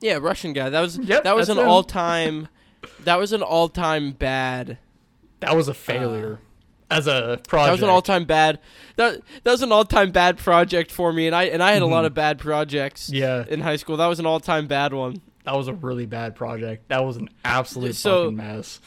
yeah, 0.00 0.16
Russian 0.16 0.52
guy. 0.52 0.70
That 0.70 0.80
was 0.80 0.98
Yep, 0.98 1.22
that 1.24 1.36
was 1.36 1.48
an 1.48 1.58
all 1.58 1.84
time. 1.84 2.48
That 3.04 3.18
was 3.18 3.32
an 3.32 3.42
all 3.42 3.68
time 3.68 4.12
bad. 4.12 4.78
That 5.46 5.56
was 5.56 5.68
a 5.68 5.74
failure 5.74 6.38
as 6.90 7.06
a 7.06 7.40
project. 7.48 7.52
Uh, 7.52 7.64
That 7.66 7.72
was 7.72 7.82
an 7.82 7.88
all 7.88 8.02
time 8.02 8.24
bad. 8.24 8.58
That 8.96 9.20
that 9.42 9.50
was 9.50 9.62
an 9.62 9.72
all 9.72 9.84
time 9.84 10.10
bad 10.12 10.38
project 10.38 10.90
for 10.90 11.12
me, 11.12 11.26
and 11.26 11.34
I 11.34 11.44
and 11.44 11.62
I 11.62 11.72
had 11.72 11.82
a 11.82 11.86
lot 11.86 12.04
Mhm. 12.04 12.06
of 12.08 12.14
bad 12.14 12.38
projects. 12.38 13.10
Yeah, 13.10 13.44
in 13.48 13.60
high 13.60 13.76
school. 13.76 13.96
That 13.96 14.06
was 14.06 14.18
an 14.20 14.26
all 14.26 14.40
time 14.40 14.66
bad 14.66 14.92
one. 14.92 15.16
that 15.44 15.54
was 15.54 15.68
a 15.68 15.74
really 15.74 16.06
bad 16.06 16.34
project. 16.34 16.88
That 16.88 17.04
was 17.04 17.18
an 17.18 17.28
absolute 17.44 17.94
So- 17.96 18.24
fucking 18.24 18.36
mess. 18.38 18.80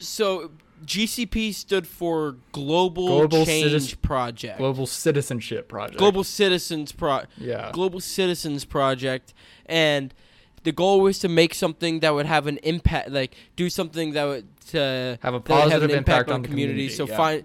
So 0.00 0.50
GCP 0.84 1.52
stood 1.52 1.86
for 1.86 2.34
Global, 2.50 3.06
Global 3.06 3.46
Change 3.46 3.64
Citizen- 3.66 3.98
Project. 4.02 4.58
Global 4.58 4.86
citizenship 4.86 5.68
project. 5.68 5.98
Global 5.98 6.24
Citizens 6.24 6.90
Pro 6.90 7.20
Yeah. 7.38 7.70
Global 7.72 8.00
Citizens 8.00 8.64
Project 8.64 9.34
and 9.66 10.12
the 10.62 10.72
goal 10.72 11.00
was 11.00 11.18
to 11.20 11.28
make 11.28 11.54
something 11.54 12.00
that 12.00 12.12
would 12.14 12.26
have 12.26 12.46
an 12.46 12.58
impact, 12.58 13.10
like 13.10 13.34
do 13.56 13.70
something 13.70 14.12
that 14.12 14.24
would 14.24 14.46
to 14.68 15.18
Have 15.22 15.34
a 15.34 15.38
that 15.38 15.48
would 15.48 15.62
positive 15.62 15.90
impact 15.90 16.30
on 16.30 16.42
the 16.42 16.48
community. 16.48 16.88
community, 16.88 16.94
So 16.94 17.06
yeah. 17.06 17.16
find 17.16 17.44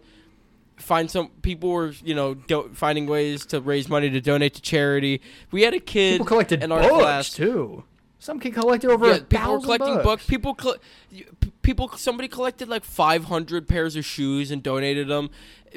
find 0.77 1.09
some 1.09 1.29
people 1.41 1.69
were 1.69 1.93
you 2.03 2.13
know 2.13 2.33
do, 2.33 2.69
finding 2.73 3.05
ways 3.07 3.45
to 3.47 3.61
raise 3.61 3.87
money 3.87 4.09
to 4.09 4.19
donate 4.21 4.53
to 4.55 4.61
charity. 4.61 5.21
We 5.51 5.61
had 5.61 5.73
a 5.73 5.79
kid 5.79 6.13
People 6.15 6.25
collected 6.25 6.63
in 6.63 6.71
our 6.71 6.81
books 6.81 6.93
class. 6.95 7.33
too. 7.33 7.83
Some 8.19 8.39
kid 8.39 8.53
collected 8.55 8.89
over 8.89 9.07
Yeah, 9.07 9.15
a 9.15 9.21
people 9.21 9.53
were 9.53 9.59
collecting 9.61 9.93
books. 9.95 10.03
books. 10.03 10.25
People, 10.25 10.55
p- 10.55 11.21
people, 11.61 11.89
somebody 11.95 12.27
collected 12.27 12.67
like 12.67 12.83
500 12.83 13.67
pairs 13.67 13.95
of 13.95 14.03
shoes 14.03 14.49
and 14.49 14.63
donated 14.63 15.07
them. 15.09 15.29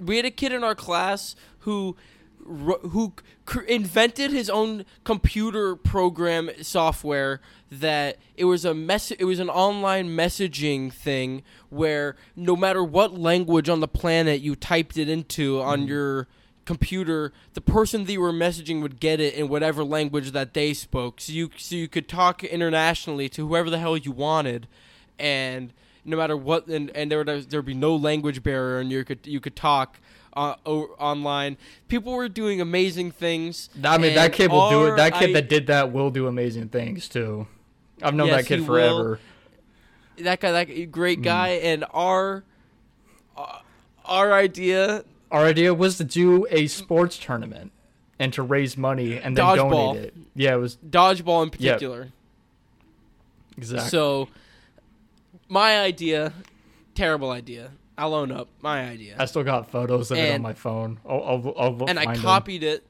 We 0.02 0.16
had 0.16 0.24
a 0.24 0.30
kid 0.30 0.52
in 0.52 0.64
our 0.64 0.74
class 0.74 1.36
who, 1.60 1.94
who 2.48 3.12
cr- 3.44 3.60
invented 3.60 4.30
his 4.30 4.48
own 4.48 4.84
computer 5.04 5.76
program 5.76 6.50
software 6.62 7.40
that 7.70 8.16
it 8.36 8.44
was 8.46 8.64
a 8.64 8.72
mess. 8.74 9.10
It 9.10 9.24
was 9.24 9.38
an 9.38 9.50
online 9.50 10.08
messaging 10.08 10.92
thing 10.92 11.42
where 11.68 12.16
no 12.34 12.56
matter 12.56 12.82
what 12.82 13.18
language 13.18 13.68
on 13.68 13.80
the 13.80 13.88
planet 13.88 14.40
you 14.40 14.56
typed 14.56 14.96
it 14.96 15.08
into 15.08 15.60
on 15.60 15.80
Mm-hmm. 15.80 15.88
your 15.88 16.28
computer, 16.64 17.32
the 17.54 17.60
person 17.62 18.04
that 18.04 18.12
you 18.12 18.20
were 18.20 18.32
messaging 18.32 18.82
would 18.82 19.00
get 19.00 19.20
it 19.20 19.32
in 19.34 19.48
whatever 19.48 19.82
language 19.82 20.32
that 20.32 20.52
they 20.52 20.74
spoke. 20.74 21.20
So 21.20 21.32
you 21.32 21.50
so 21.56 21.76
you 21.76 21.88
could 21.88 22.08
talk 22.08 22.44
internationally 22.44 23.28
to 23.30 23.48
whoever 23.48 23.70
the 23.70 23.78
hell 23.78 23.96
you 23.96 24.12
wanted, 24.12 24.68
and 25.18 25.72
no 26.04 26.16
matter 26.16 26.36
what, 26.36 26.66
and, 26.66 26.90
and 26.90 27.10
there 27.10 27.24
would 27.24 27.50
there 27.50 27.60
would 27.60 27.66
be 27.66 27.74
no 27.74 27.96
language 27.96 28.42
barrier, 28.42 28.80
and 28.80 28.90
you 28.90 29.04
could 29.04 29.26
you 29.26 29.40
could 29.40 29.56
talk. 29.56 29.98
Uh, 30.38 30.54
o- 30.66 30.94
online, 31.00 31.56
people 31.88 32.12
were 32.12 32.28
doing 32.28 32.60
amazing 32.60 33.10
things. 33.10 33.70
I 33.82 33.98
mean, 33.98 34.14
that 34.14 34.32
kid 34.32 34.52
will 34.52 34.70
do 34.70 34.86
it. 34.86 34.96
That 34.96 35.14
kid 35.14 35.30
i- 35.30 35.32
that 35.32 35.48
did 35.48 35.66
that 35.66 35.90
will 35.92 36.10
do 36.10 36.28
amazing 36.28 36.68
things 36.68 37.08
too. 37.08 37.48
I've 38.00 38.14
known 38.14 38.28
Yes, 38.28 38.42
that 38.42 38.46
kid 38.46 38.64
forever. 38.64 39.18
that 40.18 40.38
guy, 40.38 40.52
that 40.52 40.68
Mm. 40.68 40.90
great 40.92 41.22
guy, 41.22 41.48
and 41.48 41.84
our 41.92 42.44
uh, 43.36 43.58
our 44.04 44.32
idea 44.32 45.02
Our 45.32 45.44
idea 45.44 45.74
was 45.74 45.96
to 45.98 46.04
do 46.04 46.46
a 46.50 46.68
sports 46.68 47.18
tournament 47.18 47.72
and 48.20 48.32
to 48.34 48.42
raise 48.42 48.76
money 48.76 49.18
and 49.18 49.36
then 49.36 49.44
Dodgeball. 49.44 49.94
donate 49.94 50.04
it. 50.04 50.14
Yeah, 50.36 50.54
it 50.54 50.58
was 50.58 50.76
dodgeball 50.88 51.42
in 51.42 51.50
particular. 51.50 52.08
exactly. 53.56 53.88
So, 53.90 54.28
my 55.48 55.80
idea, 55.80 56.32
terrible 56.94 57.30
idea. 57.32 57.72
I'll 57.98 58.14
own 58.14 58.30
up. 58.32 58.48
My 58.62 58.88
idea. 58.88 59.16
I 59.18 59.24
still 59.26 59.42
got 59.44 59.70
photos 59.70 60.10
of 60.10 60.18
it 60.18 60.32
on 60.34 60.40
my 60.40 60.54
phone. 60.54 61.00
I'll, 61.06 61.22
I'll, 61.22 61.54
I'll 61.58 61.88
and 61.88 61.98
I 61.98 62.16
copied 62.16 62.62
it. 62.62 62.86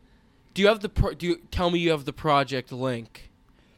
Do 0.54 0.62
you 0.62 0.68
have 0.68 0.80
the 0.80 0.88
pro- 0.88 1.14
do 1.14 1.26
you 1.26 1.40
tell 1.50 1.70
me 1.70 1.78
you 1.78 1.90
have 1.90 2.04
the 2.04 2.12
project 2.12 2.70
link 2.70 3.30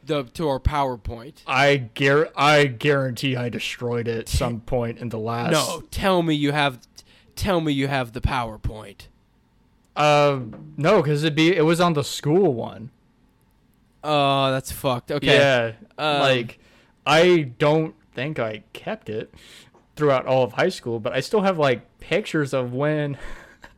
the 0.03 0.23
to 0.23 0.49
our 0.49 0.59
PowerPoint? 0.59 1.41
I 1.47 1.77
gar- 1.95 2.29
I 2.35 2.65
guarantee 2.65 3.35
I 3.35 3.49
destroyed 3.49 4.07
it 4.07 4.17
at 4.19 4.29
some 4.41 4.59
point 4.61 4.97
in 4.99 5.09
the 5.09 5.19
last. 5.19 5.53
No, 5.53 5.81
tell 5.89 6.21
me 6.21 6.35
you 6.35 6.51
have 6.51 6.79
tell 7.35 7.61
me 7.61 7.71
you 7.71 7.87
have 7.87 8.11
the 8.11 8.21
PowerPoint. 8.21 9.07
Uh, 9.95 10.39
no, 10.77 11.01
because 11.01 11.23
it 11.23 11.35
be 11.35 11.55
it 11.55 11.63
was 11.63 11.79
on 11.79 11.93
the 11.93 12.03
school 12.03 12.53
one. 12.53 12.91
Oh, 14.03 14.51
that's 14.51 14.71
fucked. 14.71 15.11
Okay. 15.11 15.27
Yeah, 15.37 15.73
Um, 15.97 16.19
like 16.21 16.59
I 17.05 17.51
don't 17.57 17.95
think 18.13 18.39
I 18.39 18.63
kept 18.73 19.09
it 19.09 19.33
throughout 20.01 20.25
all 20.25 20.43
of 20.43 20.53
high 20.53 20.69
school, 20.69 20.99
but 20.99 21.13
I 21.13 21.19
still 21.19 21.41
have 21.41 21.59
like 21.59 21.99
pictures 21.99 22.55
of 22.55 22.73
when. 22.73 23.19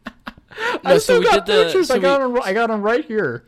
I 0.85 0.93
so 0.93 0.99
still 0.99 1.19
we 1.19 1.25
got 1.25 1.45
did 1.45 1.53
the- 1.53 1.63
pictures. 1.65 1.87
so 1.89 1.95
I 1.95 1.99
got 1.99 2.21
we- 2.21 2.33
them. 2.35 2.43
I 2.45 2.53
got 2.53 2.67
them 2.67 2.81
right 2.81 3.03
here. 3.03 3.43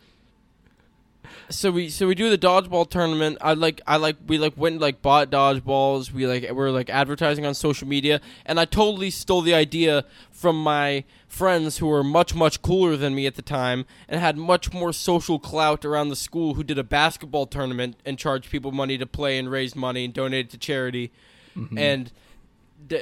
so 1.49 1.71
we 1.71 1.87
so 1.87 2.05
we 2.05 2.15
do 2.15 2.29
the 2.29 2.37
dodgeball 2.37 2.89
tournament. 2.89 3.37
I 3.39 3.53
like 3.53 3.79
I 3.87 3.95
like 3.95 4.17
we 4.27 4.37
like 4.37 4.57
went 4.57 4.73
and, 4.73 4.81
like 4.81 5.01
bought 5.01 5.29
dodgeballs. 5.31 6.11
We 6.11 6.27
like 6.27 6.51
we're 6.51 6.69
like 6.71 6.89
advertising 6.89 7.45
on 7.45 7.53
social 7.53 7.87
media, 7.87 8.19
and 8.45 8.59
I 8.59 8.65
totally 8.65 9.09
stole 9.09 9.41
the 9.41 9.53
idea 9.53 10.03
from 10.31 10.61
my 10.61 11.05
friends 11.29 11.77
who 11.77 11.87
were 11.87 12.03
much 12.03 12.35
much 12.35 12.61
cooler 12.61 12.97
than 12.97 13.15
me 13.15 13.25
at 13.25 13.35
the 13.35 13.41
time 13.41 13.85
and 14.09 14.19
had 14.19 14.37
much 14.37 14.73
more 14.73 14.91
social 14.91 15.39
clout 15.39 15.85
around 15.85 16.09
the 16.09 16.15
school. 16.17 16.55
Who 16.55 16.63
did 16.65 16.77
a 16.77 16.83
basketball 16.83 17.45
tournament 17.45 17.95
and 18.05 18.17
charged 18.17 18.49
people 18.49 18.73
money 18.73 18.97
to 18.97 19.05
play 19.05 19.37
and 19.37 19.49
raise 19.49 19.77
money 19.77 20.03
and 20.05 20.13
donate 20.13 20.47
it 20.47 20.49
to 20.51 20.57
charity, 20.57 21.11
mm-hmm. 21.55 21.77
and 21.77 22.05
th- 22.07 22.15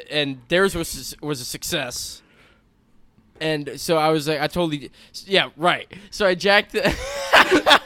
and 0.10 0.40
theirs 0.48 0.76
was 0.76 1.16
was 1.22 1.42
a 1.42 1.46
success. 1.46 2.22
And 3.42 3.72
so 3.80 3.98
I 3.98 4.10
was 4.10 4.28
like, 4.28 4.40
I 4.40 4.48
totally, 4.48 4.92
yeah, 5.26 5.50
right. 5.58 5.92
So 6.12 6.26
I 6.26 6.36
jacked 6.36 6.72
the, 6.72 7.82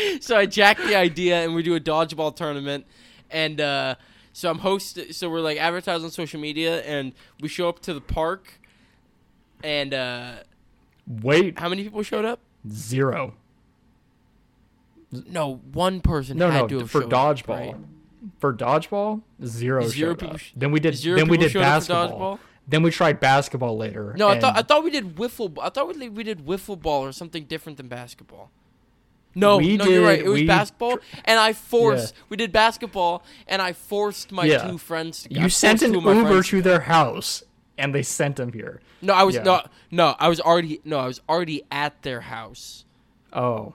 so 0.20 0.36
I 0.36 0.46
jacked 0.46 0.80
the 0.86 0.94
idea, 0.94 1.42
and 1.44 1.54
we 1.54 1.62
do 1.62 1.74
a 1.74 1.80
dodgeball 1.80 2.34
tournament, 2.34 2.86
and 3.30 3.60
uh, 3.60 3.96
so 4.32 4.48
I'm 4.48 4.60
host. 4.60 4.98
So 5.12 5.28
we're 5.28 5.40
like 5.40 5.58
advertising 5.58 6.04
on 6.06 6.10
social 6.12 6.40
media, 6.40 6.82
and 6.82 7.12
we 7.40 7.48
show 7.48 7.68
up 7.68 7.80
to 7.80 7.92
the 7.92 8.00
park, 8.00 8.60
and 9.62 9.92
uh, 9.92 10.32
Wait, 11.06 11.58
how 11.58 11.68
many 11.68 11.82
people 11.82 12.02
showed 12.02 12.24
up? 12.24 12.40
zero. 12.70 13.34
No, 15.10 15.56
one 15.72 16.00
person. 16.00 16.38
No, 16.38 16.50
had 16.50 16.70
no, 16.70 16.86
for 16.86 17.02
showed 17.02 17.12
up, 17.12 17.36
dodgeball. 17.36 17.48
right? 17.48 17.76
For 18.38 18.52
dodgeball, 18.54 19.22
zero. 19.44 19.86
Zero 19.88 20.14
people 20.14 20.36
sh- 20.36 20.52
Then 20.56 20.70
we 20.70 20.80
did. 20.80 20.94
Then 20.94 21.28
we 21.28 21.36
did 21.36 21.50
showed 21.50 21.62
up 21.62 21.82
for 21.82 21.88
basketball. 21.88 22.40
Then 22.68 22.82
we 22.84 22.90
tried 22.92 23.18
basketball 23.18 23.76
later. 23.76 24.14
No, 24.16 24.28
I 24.28 24.38
thought 24.38 24.56
I 24.56 24.62
thought 24.62 24.84
we 24.84 24.90
did 24.90 25.16
wiffle. 25.16 25.58
I 25.60 25.68
thought 25.70 25.94
we 25.96 26.08
we 26.08 26.22
did 26.22 26.46
wiffle 26.46 26.80
ball 26.80 27.04
or 27.04 27.12
something 27.12 27.44
different 27.44 27.78
than 27.78 27.88
basketball. 27.88 28.50
No, 29.34 29.56
We 29.56 29.76
no, 29.78 29.86
you're 29.86 30.04
right. 30.04 30.18
It 30.20 30.28
was 30.28 30.40
we 30.42 30.46
basketball, 30.46 30.98
and 31.24 31.40
I 31.40 31.54
forced. 31.54 32.14
Yeah. 32.14 32.22
We 32.28 32.36
did 32.36 32.52
basketball, 32.52 33.24
and 33.48 33.62
I 33.62 33.72
forced 33.72 34.30
my 34.30 34.44
Yeah. 34.44 34.68
two 34.70 34.76
friends. 34.78 35.26
I 35.34 35.40
you 35.40 35.48
sent 35.48 35.80
an 35.82 35.92
two 35.92 35.98
of 35.98 36.04
my 36.04 36.12
Uber 36.12 36.42
to 36.42 36.60
their 36.62 36.80
house, 36.80 37.42
and 37.78 37.94
they 37.94 38.02
sent 38.02 38.36
them 38.36 38.52
here. 38.52 38.80
No, 39.00 39.14
I 39.14 39.22
was 39.22 39.36
Yeah. 39.36 39.42
no, 39.42 39.62
no. 39.90 40.14
I 40.20 40.28
was 40.28 40.38
already 40.40 40.80
no. 40.84 40.98
I 40.98 41.06
was 41.06 41.20
already 41.28 41.62
at 41.72 42.02
their 42.02 42.20
house, 42.20 42.84
Oh, 43.32 43.74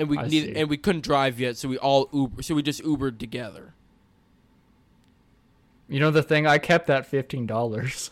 and 0.00 0.08
we 0.08 0.18
I 0.18 0.22
need, 0.26 0.44
see. 0.44 0.56
and 0.56 0.68
we 0.68 0.76
couldn't 0.76 1.02
drive 1.04 1.38
yet, 1.38 1.56
so 1.56 1.68
we 1.68 1.78
all 1.78 2.08
Uber. 2.12 2.42
So 2.42 2.54
we 2.56 2.62
just 2.62 2.82
Ubered 2.82 3.18
together. 3.18 3.74
you 5.88 6.00
know 6.00 6.10
the 6.10 6.22
thing? 6.22 6.46
I 6.46 6.58
kept 6.58 6.86
that 6.88 7.06
fifteen 7.06 7.46
dollars. 7.46 8.10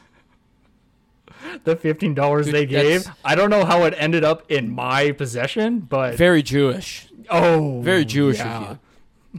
the 1.65 1.77
fifteen 1.77 2.15
dollars 2.15 2.47
they 2.51 2.67
gave, 2.67 3.07
I 3.25 3.35
don't 3.35 3.51
know 3.51 3.65
how 3.65 3.85
it 3.85 3.95
ended 3.97 4.25
up 4.25 4.51
in 4.51 4.71
my 4.71 5.13
possession, 5.13 5.81
but 5.81 6.15
Very 6.17 6.43
Jewish. 6.43 7.09
oh, 7.31 7.81
Very 7.83 8.05
Jewish 8.05 8.39
yeah. 8.39 8.61
of 8.63 8.69
you. 8.71 8.79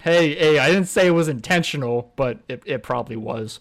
Hey, 0.01 0.35
hey, 0.35 0.59
I 0.59 0.67
didn't 0.69 0.85
say 0.87 1.07
it 1.07 1.11
was 1.11 1.27
intentional, 1.27 2.13
but 2.15 2.39
it, 2.47 2.61
it 2.65 2.83
probably 2.83 3.15
was. 3.15 3.59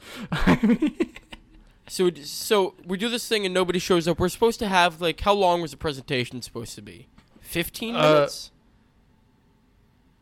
So 1.89 2.05
we- 2.05 2.23
so 2.23 2.75
we 2.85 2.99
do 2.99 3.09
this 3.09 3.27
thing, 3.27 3.47
and 3.47 3.55
nobody 3.55 3.79
shows 3.79 4.07
up. 4.07 4.19
We're 4.21 4.29
supposed 4.29 4.59
to 4.59 4.69
have 4.69 5.01
like 5.01 5.21
how 5.23 5.33
long 5.33 5.63
was 5.63 5.71
the 5.71 5.79
presentation 5.79 6.43
supposed 6.43 6.75
to 6.75 6.83
be? 6.83 7.09
Fifteen 7.41 7.97
Uh, 7.97 8.13
minutes. 8.13 8.51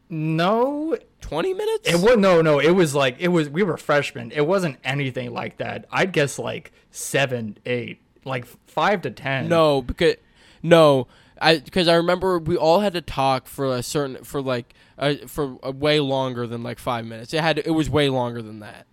No, 0.09 0.96
Twenty 1.26 1.54
minutes. 1.54 1.88
It 1.88 2.00
was 2.00 2.16
no, 2.18 2.40
no. 2.40 2.61
It 2.61 2.70
was 2.70 2.94
like 2.94 3.16
it 3.18 3.28
was. 3.28 3.48
We 3.48 3.64
were 3.64 3.76
freshmen. 3.76 4.30
It 4.30 4.46
wasn't 4.46 4.78
anything 4.84 5.32
like 5.32 5.57
that. 5.57 5.86
I'd 5.90 6.12
guess 6.12 6.38
like 6.38 6.72
seven, 6.92 7.59
eight, 7.66 8.00
like 8.24 8.46
five 8.66 9.02
to 9.02 9.11
ten. 9.11 9.48
No, 9.48 9.82
because 9.82 10.14
no, 10.62 11.09
I 11.40 11.59
because 11.59 11.88
I 11.88 11.94
remember 11.96 12.38
we 12.38 12.57
all 12.57 12.78
had 12.78 12.92
to 12.92 13.00
talk 13.00 13.48
for 13.48 13.74
a 13.74 13.82
certain 13.82 14.22
for 14.22 14.40
like 14.40 14.72
uh, 14.98 15.14
for 15.26 15.59
a 15.64 15.72
way 15.72 15.98
longer 15.98 16.46
than 16.46 16.62
like 16.62 16.78
five 16.78 17.04
minutes. 17.04 17.34
It 17.34 17.40
had 17.40 17.59
it 17.59 17.72
was 17.72 17.90
way 17.90 18.09
longer 18.09 18.40
than 18.40 18.61
that. 18.61 18.86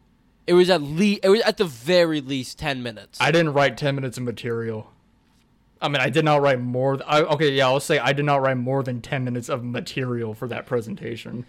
It 0.47 0.55
was 0.55 0.71
at 0.71 0.81
least 0.81 1.19
it 1.23 1.29
was 1.29 1.41
at 1.41 1.57
the 1.57 1.65
very 1.65 2.19
least 2.19 2.57
ten 2.57 2.81
minutes. 2.81 3.19
I 3.21 3.29
didn't 3.29 3.53
write 3.53 3.77
ten 3.77 3.93
minutes 3.93 4.17
of 4.17 4.23
material. 4.23 4.91
I 5.83 5.89
mean, 5.89 6.01
I 6.01 6.09
did 6.09 6.23
not 6.25 6.41
write 6.41 6.59
more. 6.61 6.95
Th- 6.95 7.05
I, 7.07 7.21
okay, 7.21 7.51
yeah, 7.51 7.67
I'll 7.67 7.79
say 7.79 7.99
I 7.99 8.13
did 8.13 8.23
not 8.25 8.41
write 8.41 8.57
more 8.57 8.81
than 8.83 9.01
ten 9.01 9.23
minutes 9.25 9.49
of 9.49 9.63
material 9.63 10.33
for 10.33 10.47
that 10.47 10.65
presentation. 10.65 11.45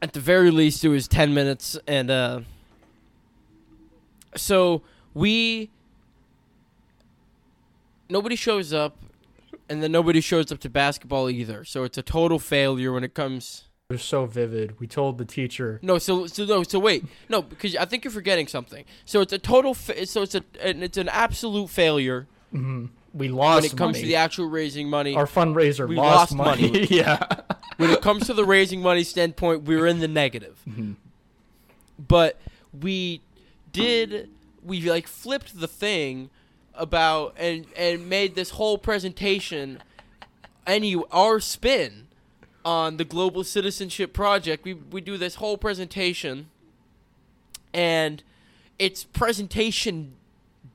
at 0.00 0.12
the 0.12 0.20
very 0.20 0.50
least 0.52 0.84
it 0.84 0.88
was 0.88 1.08
10 1.08 1.34
minutes 1.34 1.76
and 1.88 2.08
uh 2.08 2.40
so 4.36 4.80
we 5.12 5.70
nobody 8.08 8.36
shows 8.36 8.72
up 8.72 8.96
and 9.68 9.82
then 9.82 9.90
nobody 9.90 10.20
shows 10.20 10.52
up 10.52 10.60
to 10.60 10.70
basketball 10.70 11.28
either 11.28 11.64
so 11.64 11.82
it's 11.82 11.98
a 11.98 12.02
total 12.02 12.38
failure 12.38 12.92
when 12.92 13.02
it 13.02 13.12
comes 13.14 13.64
It 13.90 13.94
was 13.94 14.02
so 14.04 14.26
vivid. 14.26 14.78
We 14.78 14.86
told 14.86 15.18
the 15.18 15.24
teacher. 15.24 15.80
no 15.82 15.98
so 15.98 16.28
so 16.28 16.44
no 16.44 16.62
so 16.62 16.78
wait 16.78 17.04
no 17.28 17.42
because 17.42 17.74
i 17.74 17.84
think 17.84 18.04
you're 18.04 18.12
forgetting 18.12 18.46
something 18.46 18.84
so 19.04 19.20
it's 19.20 19.32
a 19.32 19.38
total 19.38 19.74
fa- 19.74 20.06
so 20.06 20.22
it's 20.22 20.36
a 20.36 20.44
and 20.62 20.84
it's 20.84 20.96
an 20.96 21.08
absolute 21.08 21.70
failure 21.70 22.28
We 23.14 23.28
lost 23.28 23.62
when 23.62 23.64
it 23.72 23.76
comes 23.76 23.94
money. 23.94 24.00
to 24.02 24.06
the 24.06 24.16
actual 24.16 24.46
raising 24.46 24.88
money 24.88 25.14
Our 25.14 25.26
fundraiser 25.26 25.88
We 25.88 25.96
lost, 25.96 26.32
lost 26.32 26.34
money. 26.34 26.70
money. 26.70 26.86
yeah. 26.90 27.18
when 27.78 27.90
it 27.90 28.02
comes 28.02 28.26
to 28.26 28.34
the 28.34 28.44
raising 28.44 28.82
money 28.82 29.02
standpoint, 29.02 29.62
we 29.64 29.76
were 29.76 29.86
in 29.86 30.00
the 30.00 30.08
negative. 30.08 30.60
Mm-hmm. 30.68 30.92
But 31.98 32.38
we 32.78 33.22
did 33.72 34.28
we 34.62 34.82
like 34.88 35.06
flipped 35.06 35.58
the 35.58 35.68
thing 35.68 36.30
about 36.74 37.34
and 37.38 37.66
and 37.76 38.08
made 38.08 38.34
this 38.34 38.50
whole 38.50 38.78
presentation 38.78 39.82
any 40.66 40.94
our 41.10 41.40
spin 41.40 42.08
on 42.64 42.98
the 42.98 43.04
Global 43.04 43.42
Citizenship 43.42 44.12
Project. 44.12 44.64
We 44.64 44.74
we 44.74 45.00
do 45.00 45.16
this 45.16 45.36
whole 45.36 45.56
presentation, 45.56 46.50
and 47.72 48.22
it's 48.78 49.04
presentation 49.04 50.14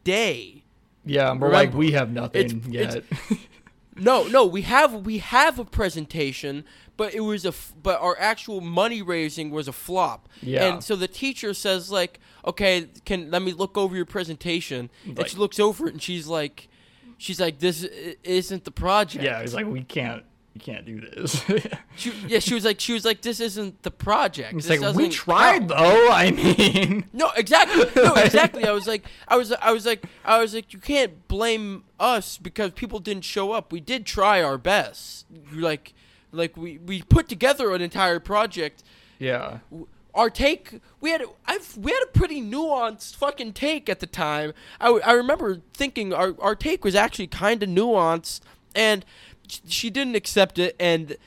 day. 0.04 0.62
Yeah, 1.06 1.34
we're 1.34 1.49
like 1.51 1.74
we 1.74 1.91
have 1.91 2.12
nothing 2.12 2.45
it's- 2.45 2.68
yet. 2.68 2.95
it's- 2.97 3.38
No, 3.95 4.24
no, 4.28 4.43
we 4.47 4.64
have 4.64 5.06
we 5.06 5.20
have 5.20 5.60
a 5.60 5.66
presentation, 5.66 6.66
but 6.97 7.14
it 7.14 7.20
was 7.20 7.45
a 7.45 7.49
f- 7.49 7.74
but 7.82 8.01
our 8.01 8.18
actual 8.20 8.60
money 8.60 9.04
raising 9.04 9.51
was 9.51 9.68
a 9.68 9.72
flop. 9.72 10.28
Yeah. 10.41 10.66
And 10.66 10.84
so 10.84 10.95
the 10.95 11.08
teacher 11.08 11.54
says 11.54 11.91
like, 11.91 12.20
"Okay, 12.43 12.88
can 13.06 13.30
let 13.30 13.43
me 13.43 13.51
look 13.51 13.78
over 13.78 13.95
your 13.95 14.06
presentation." 14.08 14.89
and 15.06 15.28
she 15.30 15.38
looks 15.38 15.60
over 15.60 15.86
it 15.88 15.93
and 15.93 16.01
she's 16.01 16.26
like 16.26 16.70
she's 17.20 17.39
like 17.39 17.60
this 17.60 17.84
isn't 18.24 18.64
the 18.64 18.72
project. 18.72 19.24
yeah, 19.24 19.41
he's 19.41 19.54
like 19.54 19.68
we 19.68 19.84
can't, 19.84 20.24
we 20.54 20.60
can't 20.62 20.86
do 20.86 21.01
this. 21.01 21.43
She, 21.95 22.12
yeah, 22.28 22.39
she 22.39 22.56
was 22.56 22.66
like 22.66 22.80
she 22.80 22.93
was 22.93 23.06
like 23.06 23.22
this 23.22 23.39
isn't 23.39 23.84
the 23.84 23.91
project. 23.91 24.56
This 24.56 24.82
like 24.82 24.95
we 24.95 25.10
tried 25.10 25.60
count." 25.60 25.70
though. 25.70 26.10
I 26.12 26.32
mean, 26.32 27.06
No, 27.14 27.30
exactly. 27.38 27.86
No, 27.95 28.14
exactly. 28.18 28.66
I 28.66 28.72
was 28.72 28.88
like, 28.88 29.06
I 29.28 29.38
was, 29.38 29.51
I 29.51 29.72
was 29.72 29.86
like, 29.86 30.04
I 30.26 30.39
was 30.39 30.56
like, 30.56 30.74
you 30.74 30.80
can't 30.80 31.28
blame 31.28 31.84
us 31.99 32.39
because 32.39 32.72
people 32.72 32.97
didn't 32.99 33.26
show 33.26 33.51
up. 33.51 33.72
We 33.72 33.80
did 33.80 34.08
try 34.08 34.41
our 34.41 34.58
best. 34.58 35.28
Like, 35.51 35.93
like 36.32 36.58
we 36.58 36.80
we 36.80 37.04
put 37.04 37.30
together 37.30 37.72
an 37.74 37.82
entire 37.82 38.20
project. 38.20 38.82
yeah, 39.20 39.60
Our 40.16 40.32
take, 40.32 40.80
we 40.99 41.12
had, 41.12 41.24
I've, 41.45 41.78
we 41.78 41.91
had 41.91 42.01
a 42.04 42.12
pretty 42.18 42.41
nuanced 42.41 43.16
fucking 43.16 43.54
take 43.54 43.88
at 43.88 43.99
the 43.99 44.08
time. 44.08 44.54
I, 44.82 44.89
I 45.06 45.12
remember 45.14 45.62
thinking 45.76 46.12
our 46.12 46.34
our 46.39 46.56
take 46.56 46.84
was 46.84 46.95
actually 46.95 47.28
kind 47.28 47.62
of 47.62 47.70
nuanced, 47.70 48.41
and 48.76 49.06
she 49.48 49.89
didn't 49.89 50.16
accept 50.16 50.60
it. 50.60 50.76
And 50.80 51.18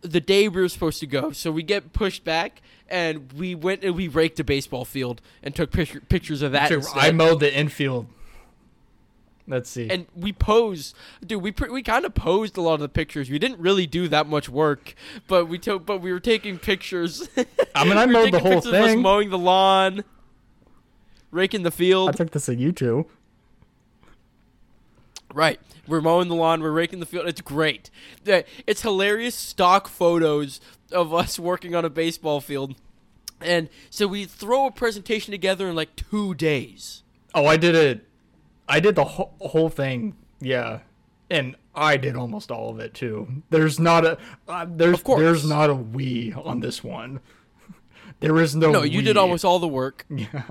the 0.00 0.20
day 0.20 0.48
we 0.48 0.60
were 0.62 0.68
supposed 0.68 1.00
to 1.00 1.06
go, 1.06 1.32
so 1.32 1.50
we 1.50 1.62
get 1.62 1.92
pushed 1.92 2.24
back. 2.24 2.62
And 2.90 3.30
we 3.34 3.54
went 3.54 3.84
and 3.84 3.94
we 3.94 4.08
raked 4.08 4.40
a 4.40 4.44
baseball 4.44 4.86
field 4.86 5.20
and 5.42 5.54
took 5.54 5.70
picture, 5.70 6.00
pictures 6.00 6.40
of 6.40 6.52
that. 6.52 6.70
Instead. 6.70 6.98
I 6.98 7.10
mowed 7.10 7.40
the 7.40 7.54
infield. 7.54 8.06
Let's 9.46 9.70
see. 9.70 9.88
and 9.90 10.06
we 10.14 10.32
posed, 10.34 10.94
dude. 11.26 11.42
We 11.42 11.54
we 11.70 11.82
kind 11.82 12.04
of 12.04 12.14
posed 12.14 12.58
a 12.58 12.60
lot 12.60 12.74
of 12.74 12.80
the 12.80 12.88
pictures. 12.88 13.30
We 13.30 13.38
didn't 13.38 13.58
really 13.58 13.86
do 13.86 14.06
that 14.08 14.26
much 14.26 14.48
work, 14.48 14.94
but 15.26 15.46
we 15.46 15.58
took, 15.58 15.86
but 15.86 16.02
we 16.02 16.12
were 16.12 16.20
taking 16.20 16.58
pictures. 16.58 17.28
I 17.74 17.84
mean, 17.84 17.96
I 17.96 18.04
We 18.04 18.12
mowed 18.12 18.32
the 18.32 18.40
whole 18.40 18.52
pictures 18.56 18.66
of 18.66 18.74
us 18.74 18.86
thing. 18.90 19.00
mowing 19.02 19.30
the 19.30 19.38
lawn, 19.38 20.04
raking 21.30 21.62
the 21.62 21.70
field. 21.70 22.10
I 22.10 22.12
took 22.12 22.30
this 22.30 22.48
at 22.50 22.58
you 22.58 22.72
YouTube. 22.74 23.06
Right, 25.32 25.60
we're 25.88 26.00
mowing 26.00 26.28
the 26.28 26.34
lawn. 26.34 26.62
We're 26.62 26.70
raking 26.70 27.00
the 27.00 27.06
field. 27.06 27.26
It's 27.26 27.40
great. 27.40 27.90
It's 28.24 28.82
hilarious 28.82 29.34
stock 29.34 29.88
photos 29.88 30.60
of 30.92 31.12
us 31.12 31.38
working 31.38 31.74
on 31.74 31.84
a 31.84 31.90
baseball 31.90 32.40
field, 32.40 32.74
and 33.40 33.68
so 33.90 34.06
we 34.06 34.24
throw 34.24 34.66
a 34.66 34.70
presentation 34.70 35.32
together 35.32 35.68
in 35.68 35.74
like 35.74 35.96
two 35.96 36.34
days. 36.34 37.02
Oh, 37.34 37.46
I 37.46 37.56
did 37.56 37.74
it. 37.74 38.06
I 38.68 38.80
did 38.80 38.94
the 38.94 39.04
whole, 39.04 39.34
whole 39.40 39.68
thing. 39.68 40.16
Yeah, 40.40 40.80
and 41.30 41.56
I 41.74 41.96
did 41.96 42.16
almost 42.16 42.50
all 42.50 42.70
of 42.70 42.80
it 42.80 42.94
too. 42.94 43.42
There's 43.50 43.78
not 43.78 44.04
a 44.04 44.18
uh, 44.48 44.66
there's 44.68 45.02
there's 45.02 45.48
not 45.48 45.70
a 45.70 45.74
we 45.74 46.32
on 46.34 46.60
this 46.60 46.82
one. 46.84 47.20
There 48.20 48.40
is 48.40 48.56
no. 48.56 48.72
No, 48.72 48.82
you 48.82 49.00
did 49.00 49.16
almost 49.16 49.44
all 49.44 49.60
the 49.60 49.68
work. 49.68 50.04
Yeah. 50.10 50.42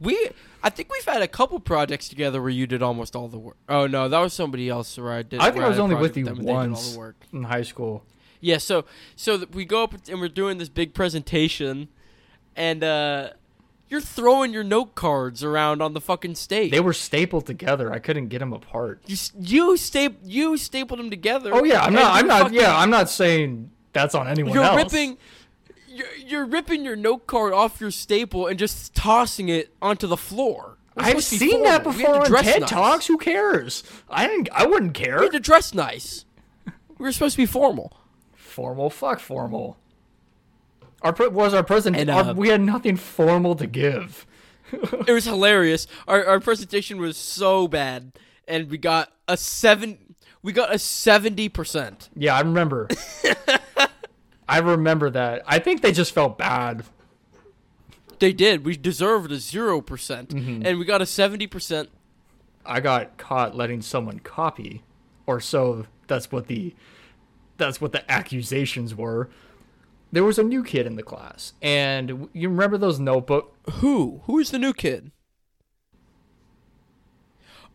We, 0.00 0.30
I 0.62 0.70
think 0.70 0.90
we've 0.90 1.04
had 1.04 1.20
a 1.22 1.28
couple 1.28 1.60
projects 1.60 2.08
together 2.08 2.40
where 2.40 2.50
you 2.50 2.66
did 2.66 2.82
almost 2.82 3.14
all 3.14 3.28
the 3.28 3.38
work. 3.38 3.56
Oh 3.68 3.86
no, 3.86 4.08
that 4.08 4.18
was 4.18 4.32
somebody 4.32 4.68
else 4.68 4.96
where 4.96 5.12
I 5.12 5.22
did. 5.22 5.40
I 5.40 5.50
think 5.50 5.64
I 5.64 5.68
was 5.68 5.78
only 5.78 5.96
with 5.96 6.16
you 6.16 6.24
them 6.24 6.38
and 6.40 6.48
all 6.48 6.54
once 6.54 6.92
the 6.92 6.98
work. 6.98 7.16
in 7.32 7.44
high 7.44 7.62
school. 7.62 8.04
Yeah, 8.40 8.58
so 8.58 8.86
so 9.16 9.44
we 9.52 9.64
go 9.64 9.84
up 9.84 9.94
and 10.08 10.20
we're 10.20 10.28
doing 10.28 10.56
this 10.56 10.70
big 10.70 10.94
presentation, 10.94 11.88
and 12.56 12.82
uh, 12.82 13.30
you're 13.90 14.00
throwing 14.00 14.54
your 14.54 14.64
note 14.64 14.94
cards 14.94 15.44
around 15.44 15.82
on 15.82 15.92
the 15.92 16.00
fucking 16.00 16.36
stage. 16.36 16.70
They 16.70 16.80
were 16.80 16.94
stapled 16.94 17.46
together. 17.46 17.92
I 17.92 17.98
couldn't 17.98 18.28
get 18.28 18.38
them 18.38 18.54
apart. 18.54 19.02
you 19.06 19.16
you 19.38 19.76
sta- 19.76 20.16
you 20.24 20.56
stapled 20.56 20.98
them 20.98 21.10
together. 21.10 21.50
Oh 21.52 21.64
yeah, 21.64 21.82
I'm 21.82 21.92
not. 21.92 22.14
I'm 22.14 22.26
not. 22.26 22.52
Yeah, 22.54 22.74
I'm 22.74 22.90
not 22.90 23.10
saying 23.10 23.70
that's 23.92 24.14
on 24.14 24.28
anyone 24.28 24.54
You're 24.54 24.64
else. 24.64 24.76
ripping. 24.76 25.18
You're, 25.92 26.14
you're 26.16 26.44
ripping 26.46 26.84
your 26.84 26.94
note 26.94 27.26
card 27.26 27.52
off 27.52 27.80
your 27.80 27.90
staple 27.90 28.46
and 28.46 28.58
just 28.58 28.94
tossing 28.94 29.48
it 29.48 29.74
onto 29.82 30.06
the 30.06 30.16
floor. 30.16 30.76
I've 30.96 31.22
supposed 31.22 31.26
seen 31.40 31.62
that 31.64 31.82
formal. 31.82 31.98
We 31.98 32.02
before 32.04 32.14
to 32.14 32.20
on 32.20 32.26
dress 32.28 32.44
TED 32.44 32.60
nice. 32.60 32.70
Talks. 32.70 33.06
Who 33.06 33.18
cares? 33.18 33.82
I 34.08 34.26
didn't. 34.26 34.48
I 34.52 34.66
wouldn't 34.66 34.94
care. 34.94 35.18
We 35.18 35.24
had 35.24 35.32
to 35.32 35.40
dress 35.40 35.74
nice. 35.74 36.24
We 36.66 36.72
were 37.04 37.12
supposed 37.12 37.34
to 37.36 37.42
be 37.42 37.46
formal. 37.46 37.96
Formal, 38.34 38.90
fuck 38.90 39.18
formal. 39.20 39.78
Our 41.02 41.12
pre- 41.12 41.28
was 41.28 41.54
our 41.54 41.62
president. 41.64 42.00
And, 42.02 42.10
our- 42.10 42.22
uh, 42.30 42.34
we 42.34 42.48
had 42.50 42.60
nothing 42.60 42.96
formal 42.96 43.54
to 43.56 43.66
give. 43.66 44.26
It 45.06 45.10
was 45.12 45.24
hilarious. 45.24 45.88
Our 46.06 46.24
our 46.24 46.38
presentation 46.38 47.00
was 47.00 47.16
so 47.16 47.66
bad, 47.66 48.12
and 48.46 48.70
we 48.70 48.78
got 48.78 49.12
a 49.26 49.36
seven. 49.36 50.14
We 50.42 50.52
got 50.52 50.72
a 50.72 50.78
seventy 50.78 51.48
percent. 51.48 52.08
Yeah, 52.14 52.36
I 52.36 52.40
remember. 52.42 52.86
I 54.50 54.58
remember 54.58 55.10
that. 55.10 55.42
I 55.46 55.60
think 55.60 55.80
they 55.80 55.92
just 55.92 56.12
felt 56.12 56.36
bad. 56.36 56.82
They 58.18 58.32
did. 58.32 58.64
We 58.64 58.76
deserved 58.76 59.30
a 59.30 59.36
zero 59.38 59.80
percent, 59.80 60.30
Mm-hmm. 60.30 60.66
and 60.66 60.78
we 60.78 60.84
got 60.84 61.00
a 61.00 61.06
seventy 61.06 61.46
percent. 61.46 61.88
I 62.66 62.80
got 62.80 63.16
caught 63.16 63.56
letting 63.56 63.80
someone 63.80 64.18
copy, 64.18 64.82
or 65.26 65.40
so 65.40 65.86
that's 66.08 66.30
what 66.32 66.48
the 66.48 66.74
that's 67.58 67.80
what 67.80 67.92
the 67.92 68.10
accusations 68.10 68.94
were. 68.94 69.30
There 70.12 70.24
was 70.24 70.38
a 70.38 70.42
new 70.42 70.64
kid 70.64 70.84
in 70.86 70.96
the 70.96 71.02
class, 71.04 71.52
and 71.62 72.28
you 72.32 72.48
remember 72.48 72.76
those 72.76 72.98
notebook? 72.98 73.54
Who? 73.74 74.22
Who 74.24 74.38
is 74.40 74.50
the 74.50 74.58
new 74.58 74.72
kid? 74.74 75.12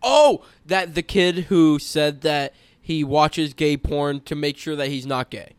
Oh, 0.03 0.43
that 0.65 0.93
the 0.93 1.01
kid 1.01 1.45
who 1.45 1.79
said 1.79 2.21
that 2.21 2.53
he 2.81 3.03
watches 3.03 3.53
gay 3.53 3.77
porn 3.77 4.19
to 4.21 4.35
make 4.35 4.57
sure 4.57 4.75
that 4.75 4.89
he's 4.89 5.05
not 5.05 5.29
gay. 5.31 5.54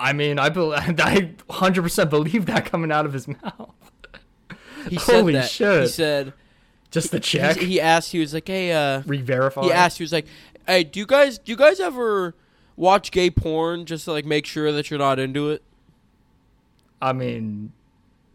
I 0.00 0.14
mean, 0.14 0.38
I 0.38 0.48
bel 0.48 0.72
I 0.74 0.80
100% 0.80 2.10
believe 2.10 2.46
that 2.46 2.64
coming 2.64 2.90
out 2.90 3.04
of 3.06 3.12
his 3.12 3.28
mouth. 3.28 3.70
He 4.88 4.96
said 4.98 5.20
Holy 5.20 5.34
that. 5.34 5.50
shit. 5.50 5.82
He 5.82 5.88
said 5.88 6.32
Just 6.90 7.10
the 7.10 7.20
check, 7.20 7.58
he 7.58 7.80
asked. 7.80 8.10
He 8.10 8.18
was 8.18 8.32
like, 8.32 8.48
"Hey, 8.48 8.72
uh, 8.72 9.02
re-verify. 9.06 9.62
he 9.62 9.72
asked. 9.72 9.98
He 9.98 10.02
was 10.04 10.12
like, 10.12 10.26
"Hey, 10.66 10.84
do 10.84 10.98
you 10.98 11.06
guys 11.06 11.38
do 11.38 11.52
you 11.52 11.56
guys 11.56 11.78
ever 11.80 12.34
watch 12.76 13.10
gay 13.10 13.30
porn 13.30 13.84
just 13.84 14.06
to 14.06 14.12
like 14.12 14.24
make 14.24 14.46
sure 14.46 14.72
that 14.72 14.90
you're 14.90 14.98
not 14.98 15.18
into 15.18 15.50
it?" 15.50 15.62
I 17.02 17.12
mean, 17.12 17.72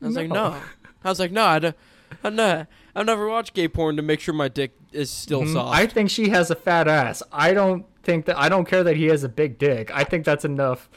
I 0.01 0.05
was 0.05 0.16
like, 0.16 0.28
No. 0.30 0.51
"No." 0.51 0.61
I 1.03 1.09
was 1.09 1.20
like, 1.20 1.32
"No, 1.32 1.45
I 1.45 1.59
don't. 1.59 1.76
I'm 2.24 2.36
not. 2.36 2.68
I've 2.95 3.05
never 3.07 3.28
watched 3.28 3.55
gay 3.55 3.68
porn 3.68 3.95
to 3.97 4.01
make 4.03 4.20
sure 4.20 4.34
my 4.36 4.47
dick 4.47 4.72
is 4.91 5.09
still 5.09 5.41
mm, 5.41 5.51
soft." 5.53 5.76
I 5.76 5.88
think 5.88 6.11
she 6.11 6.30
has 6.30 6.51
a 6.51 6.55
fat 6.55 6.88
ass. 6.88 7.24
I 7.32 7.53
don't 7.53 7.86
think 8.06 8.26
that. 8.26 8.38
I 8.39 8.47
don't 8.47 8.66
care 8.66 8.84
that 8.84 8.95
he 8.95 9.06
has 9.08 9.24
a 9.26 9.30
big 9.30 9.58
dick. 9.58 9.91
I 9.93 10.03
think 10.06 10.24
that's 10.24 10.45
enough. 10.45 10.89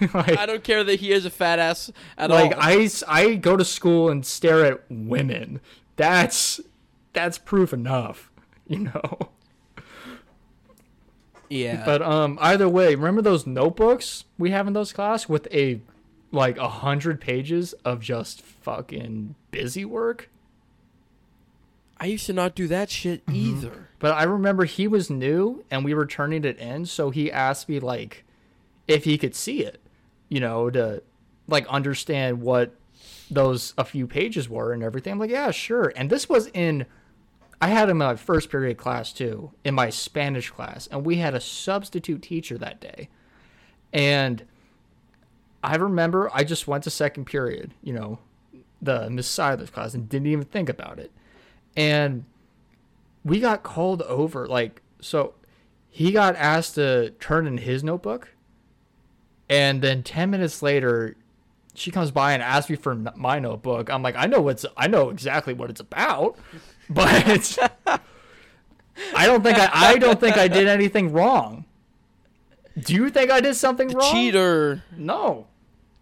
like, 0.14 0.36
I 0.36 0.46
don't 0.46 0.64
care 0.64 0.82
that 0.82 0.98
he 1.00 1.10
has 1.10 1.24
a 1.24 1.30
fat 1.30 1.58
ass 1.60 1.92
at 2.18 2.30
like 2.30 2.52
all. 2.56 2.60
I, 2.62 2.76
s- 2.78 3.04
I 3.06 3.34
go 3.34 3.56
to 3.56 3.64
school 3.64 4.08
and 4.10 4.24
stare 4.26 4.64
at 4.64 4.82
women. 4.90 5.60
That's 5.96 6.60
that's 7.12 7.38
proof 7.38 7.72
enough, 7.72 8.32
you 8.66 8.80
know. 8.80 9.18
yeah. 11.48 11.84
But 11.84 12.02
um, 12.02 12.38
either 12.40 12.68
way, 12.68 12.94
remember 12.94 13.22
those 13.22 13.46
notebooks 13.46 14.24
we 14.38 14.50
have 14.50 14.66
in 14.66 14.72
those 14.72 14.92
class 14.92 15.28
with 15.28 15.46
a 15.52 15.80
like 16.32 16.56
a 16.58 16.68
hundred 16.68 17.20
pages 17.20 17.74
of 17.84 18.00
just 18.00 18.42
fucking 18.42 19.36
busy 19.52 19.84
work. 19.84 20.30
I 22.00 22.06
used 22.06 22.26
to 22.26 22.32
not 22.32 22.56
do 22.56 22.66
that 22.68 22.90
shit 22.90 23.24
Mm-hmm. 23.26 23.60
But 23.98 24.12
I 24.14 24.24
remember 24.24 24.64
he 24.64 24.88
was 24.88 25.08
new 25.08 25.64
and 25.70 25.84
we 25.84 25.94
were 25.94 26.06
turning 26.06 26.44
it 26.44 26.58
in, 26.58 26.86
so 26.86 27.10
he 27.10 27.30
asked 27.30 27.68
me 27.68 27.80
like 27.80 28.24
if 28.86 29.04
he 29.04 29.16
could 29.16 29.34
see 29.34 29.62
it, 29.62 29.80
you 30.28 30.40
know, 30.40 30.70
to 30.70 31.02
like 31.48 31.66
understand 31.68 32.42
what 32.42 32.74
those 33.30 33.74
a 33.78 33.84
few 33.84 34.06
pages 34.06 34.48
were 34.48 34.72
and 34.72 34.82
everything. 34.82 35.12
I'm 35.12 35.18
like, 35.18 35.30
yeah, 35.30 35.50
sure. 35.50 35.92
And 35.96 36.10
this 36.10 36.28
was 36.28 36.48
in 36.48 36.86
I 37.60 37.68
had 37.68 37.88
him 37.88 38.02
in 38.02 38.08
my 38.08 38.16
first 38.16 38.50
period 38.50 38.76
class 38.76 39.12
too, 39.12 39.52
in 39.64 39.74
my 39.74 39.88
Spanish 39.90 40.50
class, 40.50 40.86
and 40.88 41.04
we 41.06 41.16
had 41.16 41.34
a 41.34 41.40
substitute 41.40 42.20
teacher 42.22 42.58
that 42.58 42.80
day. 42.80 43.08
And 43.92 44.44
I 45.62 45.76
remember 45.76 46.30
I 46.34 46.44
just 46.44 46.66
went 46.66 46.84
to 46.84 46.90
second 46.90 47.24
period, 47.24 47.72
you 47.82 47.94
know, 47.94 48.18
the 48.82 49.08
Miss 49.08 49.28
Siler's 49.28 49.70
class 49.70 49.94
and 49.94 50.08
didn't 50.08 50.26
even 50.26 50.44
think 50.44 50.68
about 50.68 50.98
it. 50.98 51.10
And 51.76 52.24
we 53.24 53.40
got 53.40 53.62
called 53.62 54.02
over 54.02 54.46
like 54.46 54.82
so 55.00 55.34
he 55.88 56.12
got 56.12 56.34
asked 56.36 56.74
to 56.74 57.10
turn 57.20 57.46
in 57.46 57.58
his 57.58 57.82
notebook 57.84 58.30
and 59.48 59.80
then 59.82 60.02
10 60.02 60.30
minutes 60.30 60.62
later 60.62 61.16
she 61.74 61.90
comes 61.90 62.10
by 62.10 62.32
and 62.32 62.42
asks 62.42 62.70
me 62.70 62.76
for 62.76 62.94
my 62.94 63.38
notebook 63.38 63.90
i'm 63.90 64.02
like 64.02 64.16
i 64.16 64.26
know 64.26 64.40
what's 64.40 64.64
i 64.76 64.86
know 64.86 65.10
exactly 65.10 65.52
what 65.54 65.70
it's 65.70 65.80
about 65.80 66.36
but 66.90 67.58
i 69.14 69.26
don't 69.26 69.42
think 69.42 69.58
i 69.58 69.68
i 69.72 69.96
don't 69.98 70.20
think 70.20 70.36
i 70.36 70.48
did 70.48 70.66
anything 70.68 71.12
wrong 71.12 71.64
Do 72.76 72.92
you 72.94 73.08
think 73.08 73.30
I 73.30 73.40
did 73.40 73.54
something 73.54 73.86
The 73.88 73.96
wrong? 73.96 74.12
cheater, 74.12 74.82
No. 74.96 75.46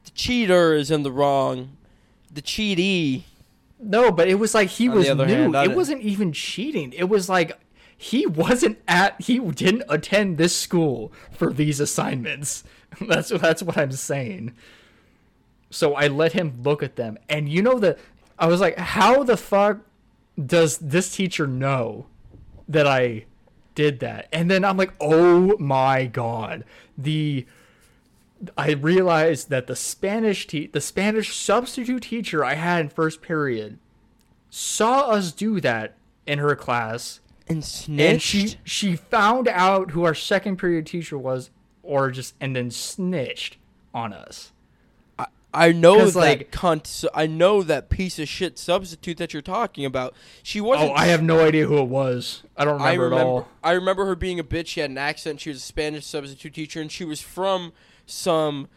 the 0.05 0.11
cheater 0.13 0.73
is 0.73 0.91
in 0.91 1.03
the 1.03 1.13
wrong. 1.13 1.77
The 2.33 2.41
cheatee. 2.41 3.25
No, 3.83 4.13
but 4.13 4.29
it 4.29 4.37
was 4.37 4.55
like 4.55 4.69
he 4.69 4.89
On 4.89 4.95
was 4.95 5.09
new. 5.09 5.25
hand, 5.25 5.55
it 5.57 5.75
wasn't 5.75 6.03
even 6.03 6.33
cheating. 6.33 6.93
It 6.93 7.05
was 7.05 7.29
like 7.29 7.59
he 7.97 8.27
wasn't 8.27 8.79
at 8.87 9.21
he 9.21 9.39
didn't 9.39 9.85
attend 9.89 10.39
this 10.39 10.57
school 10.57 11.13
for 11.31 11.53
these 11.53 11.81
assignments. 11.81 12.65
That's 13.01 13.31
that's 13.31 13.63
what 13.63 13.79
I'm 13.79 13.93
saying. 13.93 14.55
So 15.71 15.95
I 15.95 16.09
let 16.09 16.33
him 16.33 16.61
look 16.63 16.83
at 16.83 16.97
them. 16.97 17.19
And 17.29 17.49
you 17.49 17.63
know 17.63 17.79
the 17.79 17.97
I 18.39 18.47
was 18.47 18.61
like, 18.61 18.77
how 18.77 19.23
the 19.25 19.37
fuck 19.37 19.79
does 20.45 20.79
this 20.79 21.15
teacher 21.15 21.47
know 21.47 22.07
that 22.69 22.87
I 22.87 23.25
did 23.75 24.01
that? 24.01 24.29
And 24.33 24.51
then 24.51 24.65
I'm 24.65 24.77
like, 24.77 24.93
oh 25.01 25.57
my 25.59 26.07
god. 26.07 26.65
The 26.99 27.47
I 28.57 28.73
realized 28.73 29.51
that 29.51 29.67
the 29.67 29.77
Spanish 29.77 30.47
te- 30.47 30.67
the 30.67 30.81
Spanish 30.81 31.37
substitute 31.37 32.03
teacher 32.05 32.45
I 32.45 32.55
had 32.55 32.81
in 32.81 32.89
first 32.89 33.23
period 33.23 33.79
saw 34.51 35.03
us 35.11 35.33
do 35.33 35.61
that 35.61 35.95
in 36.27 36.39
her 36.39 36.55
class 36.57 37.21
And 37.49 37.65
snitched. 37.65 38.13
and 38.13 38.23
she 38.23 38.55
she 38.65 38.97
found 38.97 39.49
out 39.49 39.93
who 39.93 40.05
our 40.05 40.15
second 40.15 40.57
period 40.59 40.87
teacher 40.87 41.17
was 41.19 41.51
or 41.83 42.11
just 42.11 42.35
and 42.41 42.55
then 42.57 42.71
snitched 42.71 43.59
on 43.95 44.13
us. 44.13 44.53
I 45.55 45.71
know 45.73 45.99
'Cause, 45.99 46.15
that 46.15 46.21
like- 46.21 46.51
cunt. 46.51 47.05
I 47.15 47.27
know 47.27 47.63
that 47.63 47.91
piece 47.91 48.19
of 48.19 48.27
shit 48.27 48.59
substitute 48.59 49.19
that 49.19 49.35
you're 49.35 49.43
talking 49.43 49.85
about. 49.85 50.15
She 50.43 50.61
oh, 50.61 50.65
wasn't. 50.65 50.93
Oh, 50.93 50.95
I 50.95 51.07
have 51.09 51.23
no 51.23 51.45
idea 51.45 51.67
who 51.67 51.77
it 51.79 51.89
was. 51.89 52.43
I 52.57 52.65
don't 52.65 52.81
remember, 52.81 52.89
I 52.89 52.95
remember. 53.05 53.21
at 53.21 53.27
all. 53.27 53.49
I 53.63 53.73
remember 53.73 54.07
her 54.07 54.15
being 54.17 54.41
a 54.41 54.45
bitch. 54.45 54.69
She 54.69 54.81
had 54.81 54.89
an 54.89 54.97
accent. 54.97 55.41
She 55.43 55.51
was 55.51 55.59
a 55.59 55.61
Spanish 55.61 56.07
substitute 56.07 56.55
teacher, 56.55 56.81
and 56.81 56.91
she 56.91 57.05
was 57.05 57.21
from 57.21 57.75
some 58.13 58.69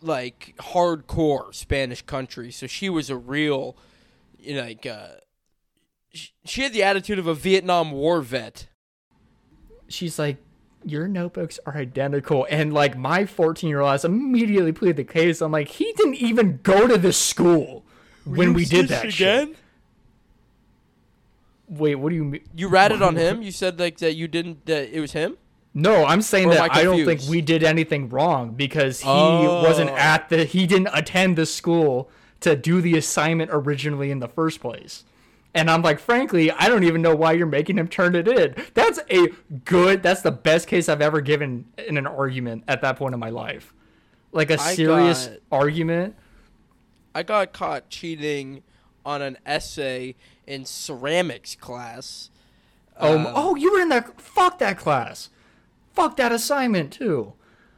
like 0.00 0.54
hardcore 0.58 1.54
Spanish 1.54 2.02
country. 2.02 2.50
So 2.50 2.66
she 2.66 2.88
was 2.88 3.10
a 3.10 3.16
real, 3.16 3.76
you 4.38 4.54
know, 4.54 4.62
like. 4.62 4.86
Uh, 4.86 5.08
sh- 6.12 6.30
she 6.44 6.62
had 6.62 6.72
the 6.72 6.82
attitude 6.82 7.18
of 7.18 7.26
a 7.26 7.34
Vietnam 7.34 7.92
War 7.92 8.20
vet. 8.20 8.68
She's 9.88 10.18
like, 10.18 10.38
your 10.84 11.08
notebooks 11.08 11.58
are 11.66 11.76
identical, 11.76 12.46
and 12.48 12.72
like 12.72 12.96
my 12.96 13.26
14 13.26 13.68
year 13.68 13.80
old 13.80 13.92
ass 13.92 14.04
immediately 14.04 14.72
pleaded 14.72 14.96
the 14.96 15.04
case. 15.04 15.40
I'm 15.40 15.50
like, 15.52 15.68
he 15.68 15.92
didn't 15.96 16.14
even 16.16 16.60
go 16.62 16.86
to 16.86 16.96
this 16.96 17.18
school 17.18 17.84
when 18.24 18.54
we 18.54 18.64
did 18.64 18.88
that 18.88 19.12
shit. 19.12 19.56
Wait, 21.68 21.96
what 21.96 22.10
do 22.10 22.14
you 22.14 22.24
mean? 22.24 22.42
You 22.54 22.68
ratted 22.68 23.02
on 23.02 23.16
him. 23.16 23.42
You 23.42 23.50
said 23.50 23.80
like 23.80 23.98
that 23.98 24.14
you 24.14 24.28
didn't. 24.28 24.66
That 24.66 24.96
it 24.96 25.00
was 25.00 25.12
him. 25.12 25.36
No, 25.78 26.06
I'm 26.06 26.22
saying 26.22 26.48
Or 26.48 26.54
that 26.54 26.74
I 26.74 26.84
don't 26.84 27.04
think 27.04 27.20
we 27.28 27.42
did 27.42 27.62
anything 27.62 28.08
wrong 28.08 28.52
because 28.54 29.00
he 29.00 29.08
Oh. 29.10 29.62
wasn't 29.62 29.90
at 29.90 30.30
the 30.30 30.44
he 30.46 30.66
didn't 30.66 30.88
attend 30.94 31.36
the 31.36 31.44
school 31.44 32.08
to 32.40 32.56
do 32.56 32.80
the 32.80 32.96
assignment 32.96 33.50
originally 33.52 34.10
in 34.10 34.18
the 34.20 34.26
first 34.28 34.60
place. 34.60 35.04
And 35.54 35.70
I'm 35.70 35.82
like, 35.82 35.98
frankly, 35.98 36.50
I 36.50 36.68
don't 36.70 36.84
even 36.84 37.02
know 37.02 37.14
why 37.14 37.32
you're 37.32 37.46
making 37.46 37.76
him 37.76 37.88
turn 37.88 38.14
it 38.14 38.26
in. 38.26 38.54
That's 38.72 39.00
a 39.10 39.28
good 39.66 40.02
that's 40.02 40.22
the 40.22 40.30
best 40.32 40.66
case 40.66 40.88
I've 40.88 41.02
ever 41.02 41.20
given 41.20 41.66
in 41.76 41.98
an 41.98 42.06
argument 42.06 42.64
at 42.66 42.80
that 42.80 42.96
point 42.96 43.12
in 43.12 43.20
my 43.20 43.30
life. 43.30 43.74
Like 44.32 44.50
a 44.50 44.54
I 44.58 44.74
serious 44.74 45.26
got- 45.26 45.38
argument. 45.52 46.14
I 47.14 47.22
got 47.22 47.52
caught 47.52 47.90
cheating 47.90 48.62
on 49.04 49.20
an 49.20 49.36
essay 49.44 50.14
in 50.46 50.64
ceramics 50.64 51.54
class. 51.54 52.30
Um, 52.98 53.26
Uh, 53.26 53.32
oh, 53.34 53.54
you 53.56 53.72
were 53.72 53.80
in 53.80 53.90
that 53.90 54.18
fuck 54.18 54.58
that 54.60 54.78
class. 54.78 55.28
Fuck 55.96 56.16
that 56.18 56.30
assignment 56.30 56.92
too. 56.92 57.32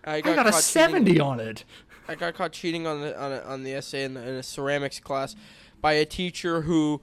I 0.05 0.16
I 0.16 0.21
got 0.21 0.47
a 0.47 0.53
70 0.53 1.07
cheating- 1.12 1.23
on 1.23 1.41
it. 1.41 1.64
I 2.11 2.14
got 2.14 2.35
caught 2.35 2.53
cheating 2.53 2.87
on 2.87 3.01
the 3.03 3.19
on, 3.21 3.33
a, 3.33 3.41
on 3.41 3.62
the 3.64 3.75
essay 3.75 4.03
in, 4.05 4.14
the, 4.14 4.23
in 4.23 4.35
a 4.37 4.43
ceramics 4.43 4.99
class 4.99 5.37
by 5.81 5.93
a 5.93 6.07
teacher 6.07 6.62
who 6.62 7.03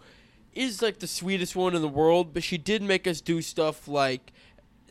is 0.54 0.82
like 0.82 1.00
the 1.00 1.08
sweetest 1.08 1.56
one 1.56 1.76
in 1.76 1.82
the 1.82 1.88
world, 1.88 2.34
but 2.34 2.44
she 2.44 2.58
did 2.58 2.82
make 2.82 3.06
us 3.06 3.22
do 3.22 3.42
stuff 3.42 3.88
like 3.88 4.32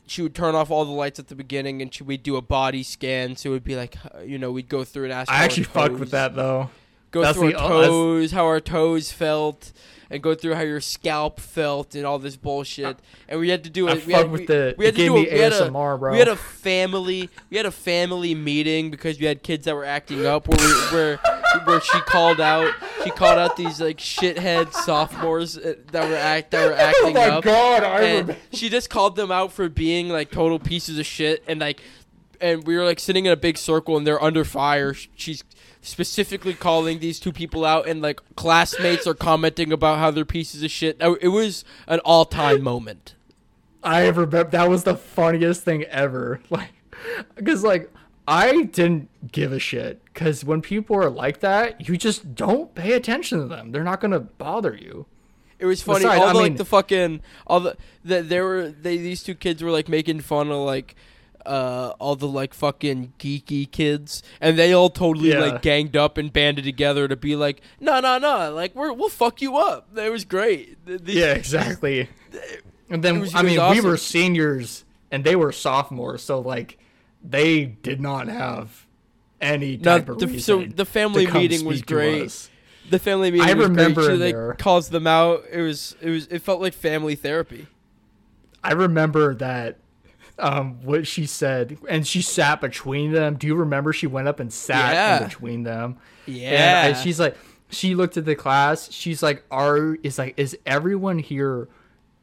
she 0.07 0.23
would 0.23 0.35
turn 0.35 0.55
off 0.55 0.71
all 0.71 0.85
the 0.85 0.93
lights 0.93 1.19
at 1.19 1.29
the 1.29 1.35
beginning 1.35 1.83
and 1.83 1.93
she 1.93 2.05
we'd 2.05 2.23
do 2.23 2.37
a 2.37 2.43
body 2.43 2.83
scan, 2.85 3.35
so 3.35 3.51
it 3.51 3.53
would 3.53 3.65
be 3.65 3.75
like 3.75 3.97
you 4.25 4.39
know 4.39 4.53
we'd 4.53 4.69
go 4.69 4.85
through 4.85 5.05
and 5.05 5.13
ask. 5.13 5.31
I 5.31 5.45
actually 5.45 5.65
fucked 5.65 5.99
with 5.99 6.13
that 6.13 6.37
though. 6.37 6.71
Go 7.15 7.21
That's 7.23 7.39
through 7.39 7.53
the- 7.53 7.59
our 7.61 7.69
toes, 7.85 8.33
how 8.33 8.45
our 8.47 8.59
toes 8.59 9.13
felt, 9.13 9.71
and 10.11 10.21
go 10.21 10.35
through 10.35 10.55
how 10.55 10.63
your 10.63 10.81
scalp 10.81 11.39
felt 11.39 11.95
and 11.95 12.05
all 12.05 12.19
this 12.19 12.35
bullshit. 12.37 12.97
And 13.29 13.39
we 13.39 13.51
had 13.51 13.63
to 13.63 13.71
do 13.71 13.87
it. 13.87 14.05
We 14.05 14.13
had, 14.15 14.33
with 14.33 14.41
we, 14.41 14.47
the 14.47 14.75
we 14.77 14.85
had 14.87 14.97
to 14.97 15.01
do 15.07 15.13
a, 15.13 15.23
me 15.23 15.29
we 15.33 15.39
had 15.39 15.53
a, 15.53 15.71
ASMR, 15.71 15.99
bro. 16.01 16.11
we 16.11 16.19
had 16.19 16.27
a 16.27 16.35
family 16.35 17.31
we 17.51 17.57
had 17.57 17.67
a 17.67 17.71
family 17.71 18.35
meeting 18.35 18.91
because 18.91 19.21
we 19.21 19.27
had 19.27 19.45
kids 19.45 19.65
that 19.67 19.77
were 19.77 19.85
acting 19.85 20.27
up 20.27 20.49
where 20.49 20.59
we, 20.59 20.73
where 20.93 21.17
where 21.67 21.81
she 21.81 22.01
called 22.01 22.41
out 22.41 22.73
she 23.05 23.11
called 23.11 23.39
out 23.39 23.57
these 23.57 23.81
like 23.81 23.99
shithead 23.99 24.73
sophomores 24.73 25.57
uh, 25.57 25.75
that 25.93 26.09
were 26.09 26.17
act 26.17 26.51
that 26.51 26.67
were 26.69 26.75
acting 26.77 27.17
up. 27.17 27.23
oh 27.23 27.29
my 27.31 27.37
up 27.37 27.45
god, 27.45 27.85
I 27.85 28.01
and 28.01 28.29
remember. 28.29 28.37
she 28.53 28.69
just 28.69 28.91
called 28.91 29.15
them 29.15 29.31
out 29.31 29.53
for 29.53 29.69
being 29.69 30.09
like 30.09 30.33
total 30.33 30.59
pieces 30.59 30.99
of 30.99 31.07
shit 31.07 31.45
and 31.47 31.61
like 31.61 31.81
and 32.41 32.67
we 32.67 32.77
were 32.77 32.85
like 32.85 32.99
sitting 32.99 33.25
in 33.27 33.33
a 33.33 33.37
big 33.37 33.57
circle 33.57 33.97
and 33.97 34.05
they're 34.07 34.23
under 34.23 34.45
fire 34.45 34.95
she's 35.15 35.45
specifically 35.85 36.55
calling 36.55 36.99
these 36.99 37.21
two 37.21 37.33
people 37.33 37.65
out 37.65 37.87
and 37.87 38.03
like 38.03 38.21
classmates 38.35 39.07
are 39.07 39.15
commenting 39.15 39.73
about 39.73 39.99
how 39.99 40.11
they're 40.11 40.25
pieces 40.25 40.63
of 40.63 40.71
shit 40.71 40.97
it 41.21 41.29
was 41.29 41.65
an 41.87 42.01
all-time 42.01 42.63
moment 42.63 43.15
I 43.85 44.07
remember 44.07 44.45
that 44.45 44.69
was 44.69 44.85
the 44.85 44.97
funniest 44.97 45.63
thing 45.63 45.85
ever. 45.85 46.41
Like, 46.51 46.71
because 47.35 47.63
like 47.63 47.91
I 48.27 48.63
didn't 48.63 49.11
give 49.31 49.53
a 49.53 49.59
shit. 49.59 50.03
Because 50.05 50.45
when 50.45 50.63
people 50.63 50.97
are 50.97 51.11
like 51.11 51.41
that, 51.41 51.87
you 51.87 51.97
just 51.97 52.35
don't 52.35 52.75
pay 52.75 52.93
attention 52.93 53.41
to 53.41 53.45
them. 53.47 53.73
They're 53.73 53.85
not 53.85 54.01
gonna 54.01 54.21
bother 54.21 54.75
you. 54.75 55.07
It 55.59 55.67
was 55.67 55.83
funny. 55.83 56.05
Besides, 56.05 56.21
all 56.21 56.29
I 56.29 56.33
the, 56.33 56.39
like 56.39 56.57
the 56.57 56.65
fucking 56.65 57.21
all 57.47 57.61
the 57.61 57.77
that 58.05 58.29
there 58.29 58.45
were 58.45 58.71
they 58.71 58.97
these 58.97 59.23
two 59.23 59.35
kids 59.35 59.63
were 59.63 59.71
like 59.71 59.89
making 59.89 60.21
fun 60.21 60.51
of 60.51 60.59
like 60.59 60.95
uh 61.47 61.93
all 61.99 62.17
the 62.17 62.27
like 62.29 62.55
fucking 62.55 63.13
geeky 63.19 63.71
kids 63.71 64.23
and 64.41 64.59
they 64.59 64.73
all 64.73 64.89
totally 64.91 65.31
Yeah. 65.31 65.41
like 65.41 65.63
ganged 65.63 65.97
up 65.97 66.17
and 66.19 66.33
banded 66.33 66.65
together 66.65 67.07
to 67.09 67.17
be 67.17 67.37
like 67.37 67.61
no 67.81 68.01
no 68.01 68.19
no 68.19 68.53
like 68.53 68.75
we're 68.75 68.93
we'll 68.93 69.09
fuck 69.11 69.43
you 69.43 69.57
up. 69.57 69.89
It 69.97 70.11
was 70.11 70.25
great. 70.25 70.85
These- 70.87 71.17
Yeah, 71.17 71.33
exactly. 71.35 72.09
And 72.91 73.03
then 73.03 73.21
was- 73.21 73.35
I 73.35 73.43
mean, 73.43 73.59
we 73.71 73.81
were 73.81 73.97
seniors 73.97 74.85
and 75.11 75.25
they 75.25 75.35
were 75.37 75.53
sophomores, 75.53 76.23
so 76.23 76.39
like 76.41 76.79
they 77.23 77.65
did 77.65 78.01
not 78.01 78.29
have 78.29 78.87
any 79.41 79.77
type 79.79 80.09
of 80.09 80.19
the- 80.19 80.27
reason. 80.27 80.41
so 80.41 80.75
the 80.75 80.85
family 80.85 81.27
meeting 81.27 81.65
was 81.65 81.81
great. 81.83 82.51
The 82.91 82.99
family 82.99 83.31
meeting 83.31 83.49
I 83.49 83.55
was 83.55 83.69
remember 83.69 84.03
great. 84.03 84.15
In 84.15 84.21
like 84.21 84.35
there. 84.35 84.55
calls 84.55 84.91
them 84.91 85.07
out. 85.07 85.45
It 85.51 85.63
was 85.63 85.97
it 86.03 86.11
was 86.11 86.27
it 86.27 86.41
felt 86.43 86.61
like 86.61 86.75
family 86.75 87.15
therapy. 87.15 87.67
I 88.63 88.73
remember 88.73 89.35
that 89.37 89.79
um 90.39 90.81
what 90.83 91.07
she 91.07 91.27
said 91.27 91.79
and 91.89 92.07
she 92.07 92.21
sat 92.23 92.61
between 92.61 93.13
them. 93.13 93.37
Do 93.37 93.47
you 93.47 93.55
remember 93.55 93.93
she 93.93 94.07
went 94.09 94.27
up 94.29 94.41
and 94.41 94.53
sat 94.53 94.93
Yeah. 94.93 95.19
in 95.19 95.29
between 95.29 95.63
them? 95.63 95.97
Yeah. 96.27 96.87
And 96.87 96.97
I, 96.97 97.01
she's 97.01 97.21
like 97.21 97.37
she 97.71 97.95
looked 97.95 98.17
at 98.17 98.25
the 98.25 98.35
class. 98.37 98.91
She's 98.93 99.23
like, 99.23 99.43
"Are 99.51 99.97
is 100.03 100.19
like 100.19 100.35
is 100.37 100.57
everyone 100.67 101.19
here 101.19 101.69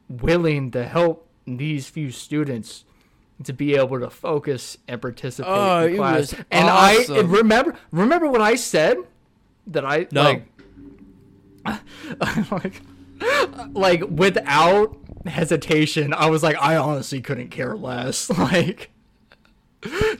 willing 0.08 0.70
to 0.72 0.84
help 0.84 1.28
these 1.46 1.88
few 1.88 2.10
students 2.10 2.84
to 3.44 3.52
be 3.52 3.74
able 3.74 3.98
to 4.00 4.08
focus 4.08 4.78
and 4.88 5.00
participate 5.02 5.50
Oh, 5.52 5.86
in 5.86 5.96
class?" 5.96 6.34
and 6.50 6.68
awesome. 6.68 7.16
I 7.16 7.20
remember 7.20 7.76
remember 7.90 8.28
what 8.28 8.40
I 8.40 8.54
said 8.54 8.98
that 9.66 9.84
I 9.84 10.06
No. 10.12 10.22
like 10.22 10.46
like 12.50 12.82
like 13.72 14.02
without 14.08 14.96
hesitation, 15.26 16.12
I 16.14 16.30
was 16.30 16.42
like, 16.42 16.56
I 16.60 16.76
honestly 16.76 17.20
couldn't 17.20 17.48
care 17.50 17.76
less. 17.76 18.30
Like, 18.38 18.90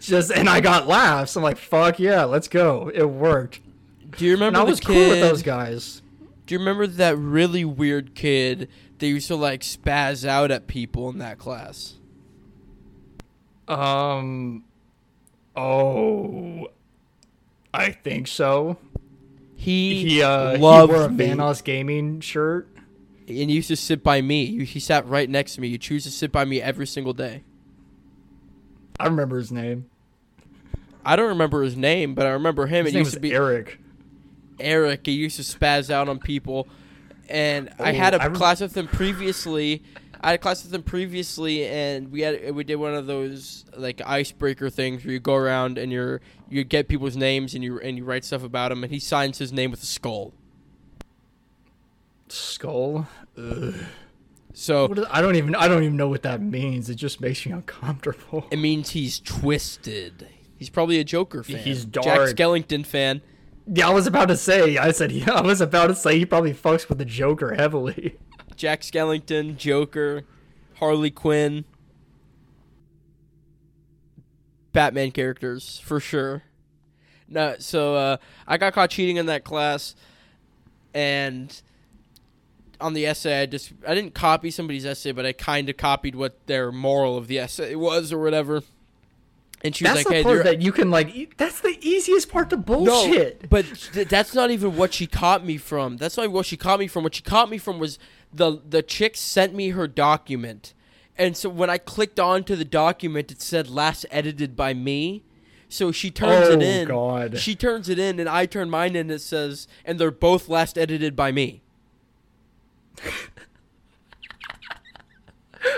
just 0.00 0.32
and 0.32 0.48
I 0.48 0.60
got 0.60 0.88
laughs. 0.88 1.36
I'm 1.36 1.42
like, 1.42 1.56
fuck 1.58 1.98
yeah, 2.00 2.24
let's 2.24 2.48
go. 2.48 2.90
It 2.92 3.04
worked. 3.08 3.60
Do 4.16 4.24
you 4.24 4.32
And 4.32 4.40
remember 4.40 4.58
I 4.58 4.64
was 4.64 4.80
kid? 4.80 4.86
cool 4.86 5.08
with 5.10 5.20
those 5.20 5.42
guys. 5.42 6.02
Do 6.46 6.54
you 6.54 6.58
remember 6.58 6.86
that 6.86 7.16
really 7.16 7.64
weird 7.64 8.14
kid 8.14 8.68
that 8.98 9.06
used 9.06 9.28
to 9.28 9.36
like 9.36 9.60
spaz 9.60 10.26
out 10.26 10.50
at 10.50 10.66
people 10.66 11.08
in 11.10 11.18
that 11.18 11.38
class? 11.38 11.94
Um, 13.68 14.64
oh, 15.56 16.68
I 17.72 17.90
think 17.92 18.26
so. 18.26 18.78
He, 19.56 20.02
He 20.02 20.22
uh, 20.22 20.56
he 20.56 20.58
wore 20.88 21.04
a 21.04 21.08
me. 21.08 21.28
Vanoss 21.28 21.62
gaming 21.62 22.20
shirt. 22.20 22.68
And 23.40 23.50
he 23.50 23.56
used 23.56 23.68
to 23.68 23.76
sit 23.76 24.02
by 24.02 24.20
me. 24.20 24.44
You- 24.44 24.64
He 24.64 24.80
sat 24.80 25.06
right 25.06 25.28
next 25.28 25.54
to 25.56 25.60
me. 25.60 25.68
You 25.68 25.78
choose 25.78 26.04
to 26.04 26.10
sit 26.10 26.30
by 26.32 26.44
me 26.44 26.60
every 26.60 26.86
single 26.86 27.12
day. 27.12 27.42
I 29.00 29.06
remember 29.06 29.38
his 29.38 29.50
name. 29.50 29.86
I 31.04 31.16
don't 31.16 31.28
remember 31.28 31.62
his 31.62 31.76
name, 31.76 32.14
but 32.14 32.26
I 32.26 32.30
remember 32.30 32.66
him. 32.66 32.84
His 32.84 32.94
it 32.94 32.96
name 32.98 33.04
used 33.04 33.14
to 33.14 33.20
be 33.20 33.32
Eric. 33.32 33.78
Eric. 34.60 35.06
He 35.06 35.12
used 35.12 35.36
to 35.36 35.42
spaz 35.42 35.90
out 35.90 36.08
on 36.08 36.18
people, 36.20 36.68
and 37.28 37.68
I 37.80 37.90
Oh, 37.90 37.94
had 37.94 38.14
a 38.14 38.22
I 38.22 38.26
rem- 38.26 38.34
class 38.36 38.60
with 38.60 38.76
him 38.76 38.86
previously. 38.86 39.82
I 40.20 40.28
had 40.28 40.34
a 40.36 40.38
class 40.38 40.62
with 40.62 40.72
him 40.72 40.84
previously, 40.84 41.66
and 41.66 42.12
we 42.12 42.20
had 42.20 42.54
we 42.54 42.62
did 42.62 42.76
one 42.76 42.94
of 42.94 43.06
those 43.06 43.64
like 43.76 44.00
icebreaker 44.06 44.70
things 44.70 45.04
where 45.04 45.12
you 45.14 45.18
go 45.18 45.34
around 45.34 45.78
and 45.78 45.90
you're 45.90 46.20
you 46.48 46.62
get 46.62 46.86
people's 46.86 47.16
names 47.16 47.54
and 47.54 47.64
you 47.64 47.80
and 47.80 47.98
you 47.98 48.04
write 48.04 48.24
stuff 48.24 48.44
about 48.44 48.68
them, 48.68 48.84
and 48.84 48.92
he 48.92 49.00
signs 49.00 49.38
his 49.38 49.52
name 49.52 49.72
with 49.72 49.82
a 49.82 49.86
skull. 49.86 50.32
Skull. 52.28 53.08
Ugh. 53.36 53.74
So 54.54 54.92
is, 54.92 55.06
I 55.10 55.22
don't 55.22 55.36
even 55.36 55.54
I 55.54 55.68
don't 55.68 55.82
even 55.82 55.96
know 55.96 56.08
what 56.08 56.22
that 56.22 56.40
means. 56.40 56.90
It 56.90 56.96
just 56.96 57.20
makes 57.20 57.44
me 57.46 57.52
uncomfortable. 57.52 58.46
it 58.50 58.58
means 58.58 58.90
he's 58.90 59.18
twisted. 59.20 60.28
He's 60.58 60.70
probably 60.70 61.00
a 61.00 61.04
Joker 61.04 61.42
fan. 61.42 61.58
He's 61.58 61.84
dark. 61.84 62.04
Jack. 62.04 62.36
Skellington 62.36 62.84
fan. 62.86 63.22
Yeah, 63.66 63.88
I 63.88 63.92
was 63.92 64.06
about 64.06 64.28
to 64.28 64.36
say. 64.36 64.76
I 64.76 64.92
said 64.92 65.12
yeah. 65.12 65.32
I 65.32 65.40
was 65.40 65.60
about 65.60 65.88
to 65.88 65.94
say 65.94 66.18
he 66.18 66.26
probably 66.26 66.52
fucks 66.52 66.88
with 66.88 66.98
the 66.98 67.04
Joker 67.04 67.54
heavily. 67.54 68.18
Jack 68.56 68.82
Skellington, 68.82 69.56
Joker, 69.56 70.24
Harley 70.74 71.10
Quinn, 71.10 71.64
Batman 74.72 75.10
characters 75.10 75.80
for 75.80 75.98
sure. 75.98 76.42
No, 77.28 77.56
so 77.58 77.96
uh, 77.96 78.16
I 78.46 78.58
got 78.58 78.74
caught 78.74 78.90
cheating 78.90 79.16
in 79.16 79.26
that 79.26 79.42
class, 79.42 79.96
and 80.92 81.62
on 82.82 82.92
the 82.94 83.06
essay, 83.06 83.40
I 83.42 83.46
just 83.46 83.72
I 83.86 83.94
didn't 83.94 84.14
copy 84.14 84.50
somebody's 84.50 84.84
essay, 84.84 85.12
but 85.12 85.24
I 85.24 85.32
kind 85.32 85.68
of 85.70 85.76
copied 85.76 86.14
what 86.14 86.46
their 86.46 86.70
moral 86.72 87.16
of 87.16 87.28
the 87.28 87.38
essay 87.38 87.74
was 87.74 88.12
or 88.12 88.18
whatever. 88.22 88.62
And 89.64 89.76
she 89.76 89.84
was 89.84 89.94
That's 89.94 90.06
like, 90.06 90.08
the 90.08 90.14
"Hey, 90.14 90.22
part 90.24 90.34
you're- 90.38 90.44
that 90.44 90.60
you 90.62 90.72
can 90.72 90.90
like. 90.90 91.14
e- 91.14 91.28
That's 91.36 91.60
the 91.60 91.78
easiest 91.80 92.28
part 92.28 92.50
to 92.50 92.56
no, 92.56 92.62
bullshit. 92.62 93.48
but 93.48 93.64
th- 93.92 94.08
that's 94.08 94.34
not 94.34 94.50
even 94.50 94.76
what 94.76 94.92
she 94.92 95.06
caught 95.06 95.44
me 95.46 95.56
from. 95.56 95.98
That's 95.98 96.16
not 96.16 96.24
even 96.24 96.34
what 96.34 96.46
she 96.46 96.56
caught 96.56 96.80
me 96.80 96.88
from. 96.88 97.04
What 97.04 97.14
she 97.14 97.22
caught 97.22 97.48
me 97.48 97.58
from 97.58 97.78
was 97.78 97.98
the 98.34 98.60
the 98.68 98.82
chick 98.82 99.16
sent 99.16 99.54
me 99.54 99.68
her 99.70 99.86
document, 99.86 100.74
and 101.16 101.36
so 101.36 101.48
when 101.48 101.70
I 101.70 101.78
clicked 101.78 102.18
onto 102.18 102.56
the 102.56 102.64
document, 102.64 103.30
it 103.30 103.40
said 103.40 103.68
last 103.70 104.04
edited 104.10 104.56
by 104.56 104.74
me. 104.74 105.22
So 105.68 105.90
she 105.92 106.10
turns 106.10 106.48
Oh, 106.48 106.52
it 106.54 106.62
in. 106.62 106.88
God. 106.88 107.38
She 107.38 107.54
turns 107.54 107.88
it 107.88 107.98
in, 107.98 108.18
and 108.20 108.28
I 108.28 108.44
turn 108.46 108.68
mine 108.68 108.90
in. 108.90 109.02
And 109.02 109.12
it 109.12 109.20
says, 109.22 109.66
and 109.86 109.98
they're 109.98 110.10
both 110.10 110.46
last 110.50 110.76
edited 110.76 111.16
by 111.16 111.32
me. 111.32 111.62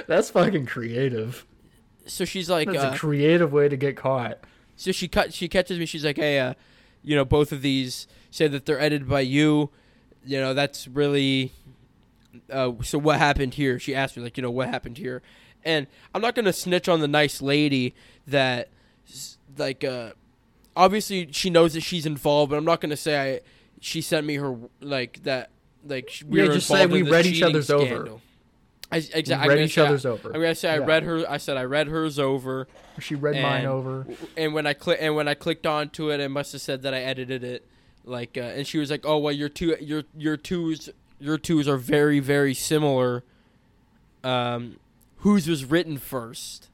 That's 0.06 0.30
fucking 0.30 0.66
creative. 0.66 1.46
So 2.06 2.24
she's 2.24 2.50
like, 2.50 2.68
That's 2.70 2.84
uh, 2.84 2.92
a 2.94 2.98
creative 2.98 3.52
way 3.52 3.68
to 3.68 3.76
get 3.76 3.96
caught. 3.96 4.38
So 4.76 4.92
she 4.92 5.08
cut. 5.08 5.32
She 5.32 5.48
catches 5.48 5.78
me. 5.78 5.86
She's 5.86 6.04
like, 6.04 6.16
"Hey, 6.16 6.38
uh, 6.38 6.54
you 7.02 7.14
know, 7.14 7.24
both 7.24 7.52
of 7.52 7.62
these 7.62 8.06
say 8.30 8.48
that 8.48 8.66
they're 8.66 8.80
edited 8.80 9.08
by 9.08 9.20
you. 9.20 9.70
You 10.24 10.40
know, 10.40 10.54
that's 10.54 10.88
really. 10.88 11.52
Uh, 12.50 12.72
so 12.82 12.98
what 12.98 13.18
happened 13.18 13.54
here?" 13.54 13.78
She 13.78 13.94
asked 13.94 14.16
me, 14.16 14.22
like, 14.22 14.36
you 14.36 14.42
know, 14.42 14.50
what 14.50 14.68
happened 14.68 14.98
here, 14.98 15.22
and 15.64 15.86
I'm 16.14 16.20
not 16.20 16.34
gonna 16.34 16.52
snitch 16.52 16.88
on 16.88 17.00
the 17.00 17.08
nice 17.08 17.40
lady 17.40 17.94
that, 18.26 18.68
like, 19.56 19.84
uh, 19.84 20.12
obviously 20.74 21.28
she 21.30 21.50
knows 21.50 21.74
that 21.74 21.82
she's 21.82 22.06
involved, 22.06 22.50
but 22.50 22.56
I'm 22.56 22.64
not 22.64 22.80
gonna 22.80 22.96
say 22.96 23.34
I, 23.36 23.40
she 23.80 24.00
sent 24.00 24.26
me 24.26 24.34
her 24.36 24.56
like 24.80 25.22
that, 25.22 25.50
like 25.84 26.22
we 26.26 26.40
Yeah, 26.40 26.48
were 26.48 26.54
just 26.54 26.68
say 26.68 26.86
we 26.86 27.02
read 27.02 27.26
each 27.26 27.42
other's 27.42 27.70
over. 27.70 27.84
scandal. 27.86 28.20
I, 28.92 28.98
exactly. 29.12 29.48
read 29.48 29.58
each 29.64 29.78
other's 29.78 30.06
over. 30.06 30.28
I'm 30.28 30.40
gonna 30.40 30.54
say 30.54 30.70
I 30.70 30.78
read 30.78 31.02
her. 31.02 31.28
I 31.28 31.38
said 31.38 31.56
I 31.56 31.64
read 31.64 31.88
hers 31.88 32.18
over 32.18 32.68
She 33.00 33.14
read 33.14 33.40
mine 33.42 33.66
over. 33.66 34.06
and 34.36 34.54
when 34.54 34.66
I 34.66 34.72
click 34.74 34.98
and 35.00 35.16
when 35.16 35.26
I 35.26 35.34
clicked 35.34 35.66
onto 35.66 36.10
it, 36.10 36.20
it 36.20 36.28
must 36.28 36.52
have 36.52 36.60
said 36.60 36.82
that 36.82 36.94
I 36.94 37.00
edited 37.00 37.42
it. 37.42 37.66
Like, 38.04 38.36
uh, 38.36 38.42
and 38.42 38.66
she 38.66 38.78
was 38.78 38.90
like, 38.90 39.04
"Oh 39.06 39.18
well, 39.18 39.32
your 39.32 39.48
two 39.48 39.76
your 39.80 40.04
your 40.16 40.36
twos 40.36 40.90
your 41.18 41.38
twos 41.38 41.66
are 41.66 41.78
very 41.78 42.20
very 42.20 42.52
similar. 42.54 43.24
Um, 44.22 44.76
whose 45.18 45.48
was 45.48 45.64
written 45.64 45.98
first? 45.98 46.68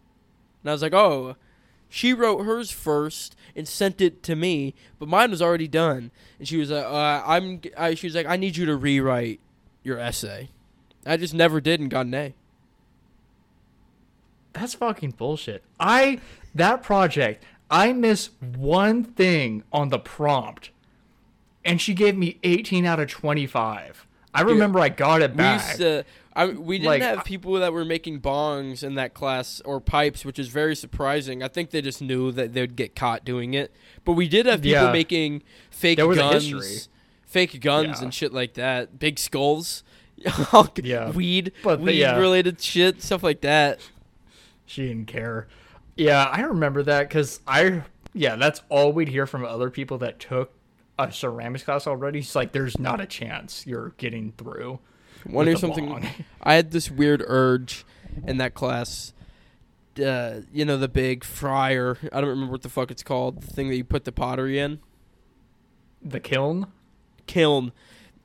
And 0.63 0.71
I 0.71 0.73
was 0.73 0.83
like, 0.83 0.93
"Oh, 0.93 1.37
she 1.91 2.15
wrote 2.15 2.45
hers 2.47 2.71
first 2.71 3.37
and 3.55 3.69
sent 3.69 4.01
it 4.01 4.23
to 4.23 4.35
me, 4.35 4.75
but 4.99 5.09
mine 5.09 5.31
was 5.31 5.43
already 5.43 5.69
done." 5.69 6.11
And 6.39 6.49
she 6.49 6.57
was 6.57 6.71
like, 6.71 6.85
uh, 6.87 7.23
"I'm," 7.27 7.61
I, 7.77 7.95
she 7.95 8.07
was 8.07 8.15
like, 8.15 8.27
"I 8.27 8.37
need 8.37 8.57
you 8.57 8.65
to 8.67 8.77
rewrite 8.77 9.41
your 9.83 9.99
essay." 9.99 10.49
I 11.05 11.17
just 11.19 11.35
never 11.35 11.61
did 11.61 11.81
and 11.81 11.91
got 11.91 12.07
an 12.07 12.15
A. 12.15 12.35
That's 14.53 14.75
fucking 14.75 15.13
bullshit. 15.13 15.63
I 15.79 16.21
that 16.55 16.83
project, 16.83 17.45
I 17.71 17.93
miss 17.93 18.31
one 18.57 19.05
thing 19.05 19.63
on 19.73 19.91
the 19.91 19.99
prompt, 19.99 20.71
and 21.65 21.81
she 21.81 21.95
gave 21.95 22.17
me 22.17 22.39
18 22.43 22.85
out 22.85 22.99
of 23.01 23.09
25. 23.09 24.07
I 24.35 24.43
remember 24.43 24.79
I 24.81 24.89
got 24.91 25.23
it 25.23 25.33
We 25.33 25.37
back. 25.39 25.67
used 25.69 25.79
to. 25.81 26.05
I, 26.41 26.47
we 26.47 26.79
didn't 26.79 26.89
Like, 26.89 27.03
have 27.03 27.25
people 27.25 27.55
that 27.55 27.73
were 27.73 27.85
making 27.85 28.21
bongs 28.21 28.83
in 28.83 28.95
that 28.95 29.15
class 29.15 29.61
or 29.65 29.81
pipes, 29.81 30.25
which 30.25 30.39
is 30.39 30.49
very 30.49 30.75
surprising. 30.77 31.43
I 31.43 31.49
think 31.49 31.71
they 31.71 31.83
just 31.83 32.01
knew 32.01 32.33
that 32.33 32.53
they 32.53 32.61
would 32.63 32.77
get 32.77 32.95
caught 32.97 33.25
doing 33.25 33.55
it. 33.55 33.73
But 34.05 34.13
we 34.13 34.29
did 34.29 34.47
have 34.47 34.63
people 34.63 34.85
Yeah. 34.87 34.93
making 34.93 35.43
fake 35.71 35.97
There 35.99 36.07
was 36.07 36.19
a 36.19 36.21
guns, 36.21 36.89
fake 37.27 37.61
guns 37.61 37.99
Yeah. 37.99 38.05
and 38.05 38.15
shit 38.15 38.33
like 38.33 38.55
that. 38.55 38.99
Big 38.99 39.19
skulls, 39.19 39.83
Yeah. 40.83 41.11
weed, 41.11 41.53
But 41.63 41.81
weed 41.81 41.99
yeah. 41.99 42.17
related 42.17 42.61
shit, 42.61 43.03
stuff 43.03 43.23
like 43.23 43.41
that. 43.43 43.81
She 44.67 44.87
didn't 44.89 45.07
care. 45.07 45.49
Yeah, 45.97 46.25
I 46.25 46.41
remember 46.43 46.83
that 46.85 47.09
because 47.09 47.41
I, 47.47 47.83
yeah, 48.15 48.37
that's 48.37 48.63
all 48.69 48.93
we'd 48.93 49.09
hear 49.09 49.27
from 49.27 49.45
other 49.45 49.69
people 49.71 49.99
that 49.99 50.19
took 50.21 50.53
a 50.99 51.11
ceramics 51.13 51.65
class 51.65 51.87
already. 51.87 52.21
It's 52.21 52.35
like, 52.35 52.53
there's 52.53 52.79
not 52.79 53.01
a 53.01 53.07
chance 53.07 53.67
you're 53.67 53.91
getting 53.99 54.33
through. 54.39 54.79
Want 55.27 55.47
to 55.47 55.51
hear 55.51 55.59
something? 55.59 56.07
I 56.43 56.55
had 56.55 56.71
this 56.71 56.91
weird 56.91 57.23
urge 57.27 57.85
in 58.27 58.39
that 58.39 58.55
class. 58.55 59.13
Uh, 60.01 60.43
you 60.53 60.65
know 60.65 60.77
the 60.77 60.89
big 60.89 61.25
fryer. 61.25 61.99
I 62.13 62.21
don't 62.21 62.31
remember 62.31 62.53
what 62.53 62.63
the 62.63 62.69
fuck 62.69 62.91
it's 62.91 63.03
called. 63.03 63.43
The 63.43 63.47
thing 63.49 63.69
that 63.69 63.77
you 63.77 63.85
put 63.85 64.05
the 64.05 64.13
pottery 64.13 64.59
in. 64.59 64.81
The 66.03 66.21
kiln? 66.21 66.69
Kiln. 67.27 67.73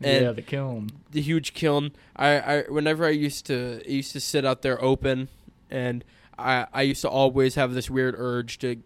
And 0.01 0.25
yeah, 0.25 0.31
the 0.31 0.41
kiln. 0.41 0.89
the 1.11 1.21
huge 1.21 1.53
kiln. 1.53 1.91
I, 2.15 2.27
I 2.39 2.61
whenever 2.63 3.05
I 3.05 3.09
used 3.09 3.45
to 3.47 3.81
I 3.85 3.89
used 3.89 4.11
to 4.13 4.19
sit 4.19 4.45
out 4.45 4.61
there 4.61 4.81
open, 4.83 5.29
and 5.69 6.03
I 6.37 6.67
I 6.73 6.81
used 6.83 7.01
to 7.01 7.09
always 7.09 7.55
have 7.55 7.73
this 7.73 7.89
weird 7.89 8.15
urge 8.17 8.57
to 8.59 8.77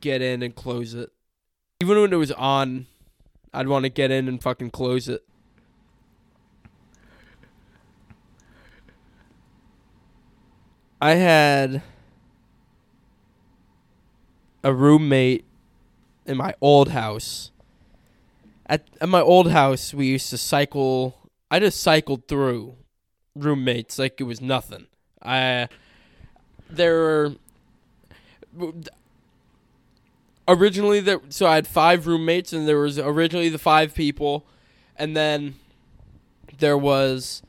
get 0.00 0.22
in 0.22 0.42
and 0.42 0.54
close 0.54 0.92
it, 0.94 1.12
even 1.80 2.00
when 2.00 2.12
it 2.12 2.16
was 2.16 2.32
on. 2.32 2.86
I'd 3.54 3.68
want 3.68 3.84
to 3.84 3.88
get 3.88 4.10
in 4.10 4.28
and 4.28 4.42
fucking 4.42 4.70
close 4.70 5.08
it. 5.08 5.24
I 11.00 11.14
had 11.14 11.82
a 14.64 14.72
roommate 14.72 15.44
in 16.24 16.36
my 16.36 16.54
old 16.60 16.90
house. 16.90 17.50
At 18.66 18.88
at 19.00 19.08
my 19.08 19.20
old 19.20 19.50
house, 19.50 19.92
we 19.92 20.06
used 20.06 20.30
to 20.30 20.38
cycle. 20.38 21.16
I 21.50 21.60
just 21.60 21.80
cycled 21.80 22.26
through 22.26 22.74
roommates 23.34 23.98
like 23.98 24.20
it 24.20 24.24
was 24.24 24.40
nothing. 24.40 24.86
I 25.22 25.68
there 26.68 27.32
originally 30.48 31.00
there. 31.00 31.20
So 31.28 31.46
I 31.46 31.56
had 31.56 31.66
five 31.66 32.06
roommates, 32.06 32.52
and 32.52 32.66
there 32.66 32.78
was 32.78 32.98
originally 32.98 33.48
the 33.48 33.58
five 33.58 33.94
people, 33.94 34.46
and 34.96 35.16
then 35.16 35.56
there 36.58 36.78
was 36.78 37.42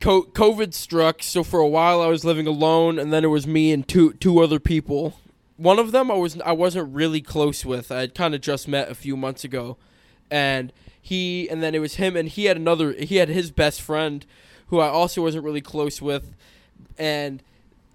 co- 0.00 0.24
COVID 0.24 0.74
struck. 0.74 1.22
So 1.22 1.42
for 1.44 1.60
a 1.60 1.68
while, 1.68 2.00
I 2.00 2.06
was 2.06 2.24
living 2.24 2.46
alone, 2.46 2.98
and 2.98 3.12
then 3.12 3.24
it 3.24 3.28
was 3.28 3.46
me 3.46 3.72
and 3.72 3.86
two 3.86 4.12
two 4.14 4.40
other 4.40 4.58
people. 4.60 5.18
One 5.56 5.78
of 5.78 5.92
them 5.92 6.10
I 6.10 6.14
was 6.14 6.40
I 6.42 6.52
wasn't 6.52 6.94
really 6.94 7.20
close 7.20 7.64
with. 7.64 7.90
I 7.90 8.00
had 8.00 8.14
kind 8.14 8.34
of 8.34 8.40
just 8.40 8.68
met 8.68 8.90
a 8.90 8.94
few 8.94 9.16
months 9.16 9.44
ago, 9.44 9.76
and 10.30 10.72
he 11.00 11.48
and 11.48 11.62
then 11.62 11.74
it 11.74 11.78
was 11.80 11.94
him 11.94 12.16
and 12.16 12.28
he 12.28 12.44
had 12.46 12.56
another 12.56 12.92
he 12.92 13.16
had 13.16 13.28
his 13.28 13.50
best 13.50 13.80
friend 13.80 14.26
who 14.66 14.78
I 14.80 14.88
also 14.88 15.22
wasn't 15.22 15.44
really 15.44 15.62
close 15.62 16.00
with, 16.02 16.34
and 16.98 17.42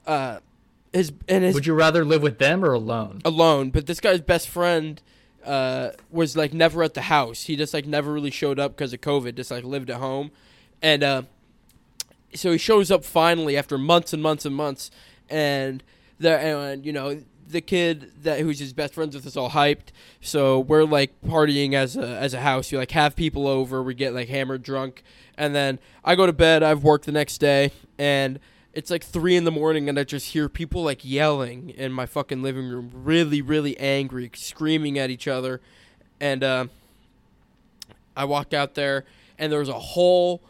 uh 0.07 0.39
his 0.91 1.11
and 1.29 1.43
his 1.43 1.53
Would 1.55 1.65
you 1.65 1.73
rather 1.73 2.03
live 2.05 2.21
with 2.21 2.37
them 2.37 2.63
or 2.63 2.73
alone? 2.73 3.21
alone, 3.25 3.69
but 3.71 3.87
this 3.87 3.99
guy's 3.99 4.21
best 4.21 4.47
friend 4.49 5.01
uh, 5.45 5.89
was 6.11 6.37
like 6.37 6.53
never 6.53 6.83
at 6.83 6.93
the 6.93 7.01
house. 7.01 7.43
He 7.43 7.55
just 7.55 7.73
like 7.73 7.85
never 7.85 8.13
really 8.13 8.31
showed 8.31 8.59
up 8.59 8.75
because 8.75 8.93
of 8.93 9.01
COVID. 9.01 9.35
Just 9.35 9.51
like 9.51 9.63
lived 9.63 9.89
at 9.89 9.97
home, 9.97 10.31
and 10.81 11.03
uh, 11.03 11.21
so 12.35 12.51
he 12.51 12.57
shows 12.57 12.91
up 12.91 13.03
finally 13.03 13.57
after 13.57 13.77
months 13.77 14.13
and 14.13 14.21
months 14.21 14.45
and 14.45 14.55
months, 14.55 14.91
and 15.29 15.83
the 16.19 16.37
and 16.37 16.85
you 16.85 16.93
know 16.93 17.21
the 17.47 17.61
kid 17.61 18.11
that 18.23 18.39
who's 18.39 18.59
his 18.59 18.73
best 18.73 18.93
friends 18.93 19.15
with 19.15 19.25
us 19.25 19.37
all 19.37 19.51
hyped. 19.51 19.91
So 20.21 20.59
we're 20.59 20.83
like 20.83 21.19
partying 21.21 21.73
as 21.73 21.95
a 21.95 22.05
as 22.05 22.33
a 22.33 22.41
house. 22.41 22.71
You 22.71 22.77
like 22.77 22.91
have 22.91 23.15
people 23.15 23.47
over. 23.47 23.81
We 23.81 23.93
get 23.93 24.13
like 24.13 24.29
hammered 24.29 24.63
drunk, 24.63 25.03
and 25.37 25.55
then 25.55 25.79
I 26.03 26.15
go 26.15 26.25
to 26.25 26.33
bed. 26.33 26.63
I've 26.63 26.83
worked 26.83 27.05
the 27.05 27.11
next 27.11 27.37
day, 27.37 27.71
and 27.97 28.39
it's 28.73 28.89
like 28.89 29.03
three 29.03 29.35
in 29.35 29.43
the 29.43 29.51
morning, 29.51 29.87
and 29.87 29.99
I 29.99 30.03
just 30.03 30.31
hear 30.31 30.49
people 30.49 30.83
like 30.83 31.05
yelling 31.05 31.69
in 31.69 31.91
my 31.91 32.05
fucking 32.05 32.41
living 32.41 32.67
room, 32.67 32.91
really, 32.93 33.41
really 33.41 33.77
angry, 33.79 34.31
screaming 34.33 34.97
at 34.97 35.09
each 35.09 35.27
other, 35.27 35.61
and 36.19 36.43
uh, 36.43 36.65
I 38.17 38.25
walk 38.25 38.53
out 38.53 38.73
there, 38.73 39.05
and 39.37 39.51
there's 39.51 39.69
a 39.69 39.79
whole 39.79 40.41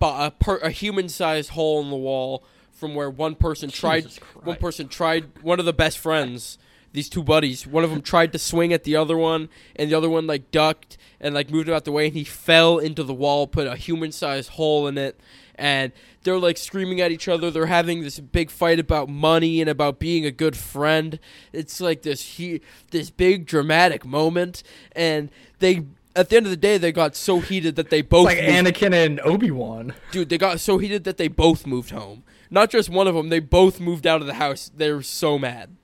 a, 0.00 0.30
per- 0.30 0.58
a 0.58 0.70
human-sized 0.70 1.50
hole 1.50 1.80
in 1.82 1.90
the 1.90 1.96
wall 1.96 2.44
from 2.72 2.94
where 2.94 3.08
one 3.10 3.34
person 3.34 3.70
tried 3.70 4.02
Christ. 4.04 4.18
one 4.42 4.56
person 4.56 4.88
tried 4.88 5.42
one 5.42 5.58
of 5.60 5.64
the 5.66 5.72
best 5.72 5.98
friends 5.98 6.58
these 6.92 7.08
two 7.08 7.22
buddies 7.24 7.66
one 7.66 7.82
of 7.84 7.90
them 7.90 8.02
tried 8.02 8.32
to 8.32 8.38
swing 8.38 8.72
at 8.72 8.84
the 8.84 8.94
other 8.96 9.16
one 9.16 9.48
and 9.76 9.90
the 9.90 9.94
other 9.96 10.10
one 10.10 10.26
like 10.26 10.50
ducked 10.50 10.96
and 11.20 11.34
like 11.34 11.50
moved 11.50 11.68
out 11.68 11.84
the 11.84 11.92
way 11.92 12.06
and 12.06 12.14
he 12.14 12.24
fell 12.24 12.78
into 12.78 13.02
the 13.02 13.14
wall 13.14 13.46
put 13.46 13.66
a 13.66 13.74
human-sized 13.76 14.50
hole 14.50 14.86
in 14.86 14.96
it 14.98 15.18
and 15.56 15.92
they're 16.24 16.38
like 16.38 16.56
screaming 16.56 17.00
at 17.00 17.10
each 17.12 17.26
other 17.28 17.50
they're 17.50 17.66
having 17.66 18.02
this 18.02 18.20
big 18.20 18.50
fight 18.50 18.78
about 18.78 19.08
money 19.08 19.60
and 19.60 19.70
about 19.70 19.98
being 19.98 20.24
a 20.26 20.30
good 20.30 20.56
friend 20.56 21.18
it's 21.52 21.80
like 21.80 22.02
this 22.02 22.22
he- 22.36 22.60
this 22.90 23.10
big 23.10 23.44
dramatic 23.46 24.04
moment 24.04 24.62
and 24.92 25.30
they 25.60 25.84
at 26.16 26.28
the 26.28 26.36
end 26.36 26.46
of 26.46 26.50
the 26.50 26.56
day 26.56 26.78
they 26.78 26.92
got 26.92 27.14
so 27.16 27.40
heated 27.40 27.76
that 27.76 27.90
they 27.90 28.02
both 28.02 28.30
It's 28.30 28.40
like 28.40 28.48
moved- 28.64 28.76
Anakin 28.76 28.92
and 28.94 29.20
Obi 29.20 29.50
Wan. 29.50 29.94
dude 30.10 30.28
they 30.28 30.38
got 30.38 30.60
so 30.60 30.78
heated 30.78 31.04
that 31.04 31.16
they 31.16 31.28
both 31.28 31.66
moved 31.66 31.90
home. 31.90 32.22
Not 32.50 32.70
just 32.70 32.88
one 32.88 33.06
of 33.08 33.14
them 33.14 33.28
they 33.30 33.40
both 33.40 33.80
moved 33.80 34.06
out 34.06 34.20
of 34.20 34.26
the 34.26 34.34
house. 34.34 34.70
They 34.76 34.92
were 34.92 35.02
so 35.02 35.38
mad. 35.38 35.76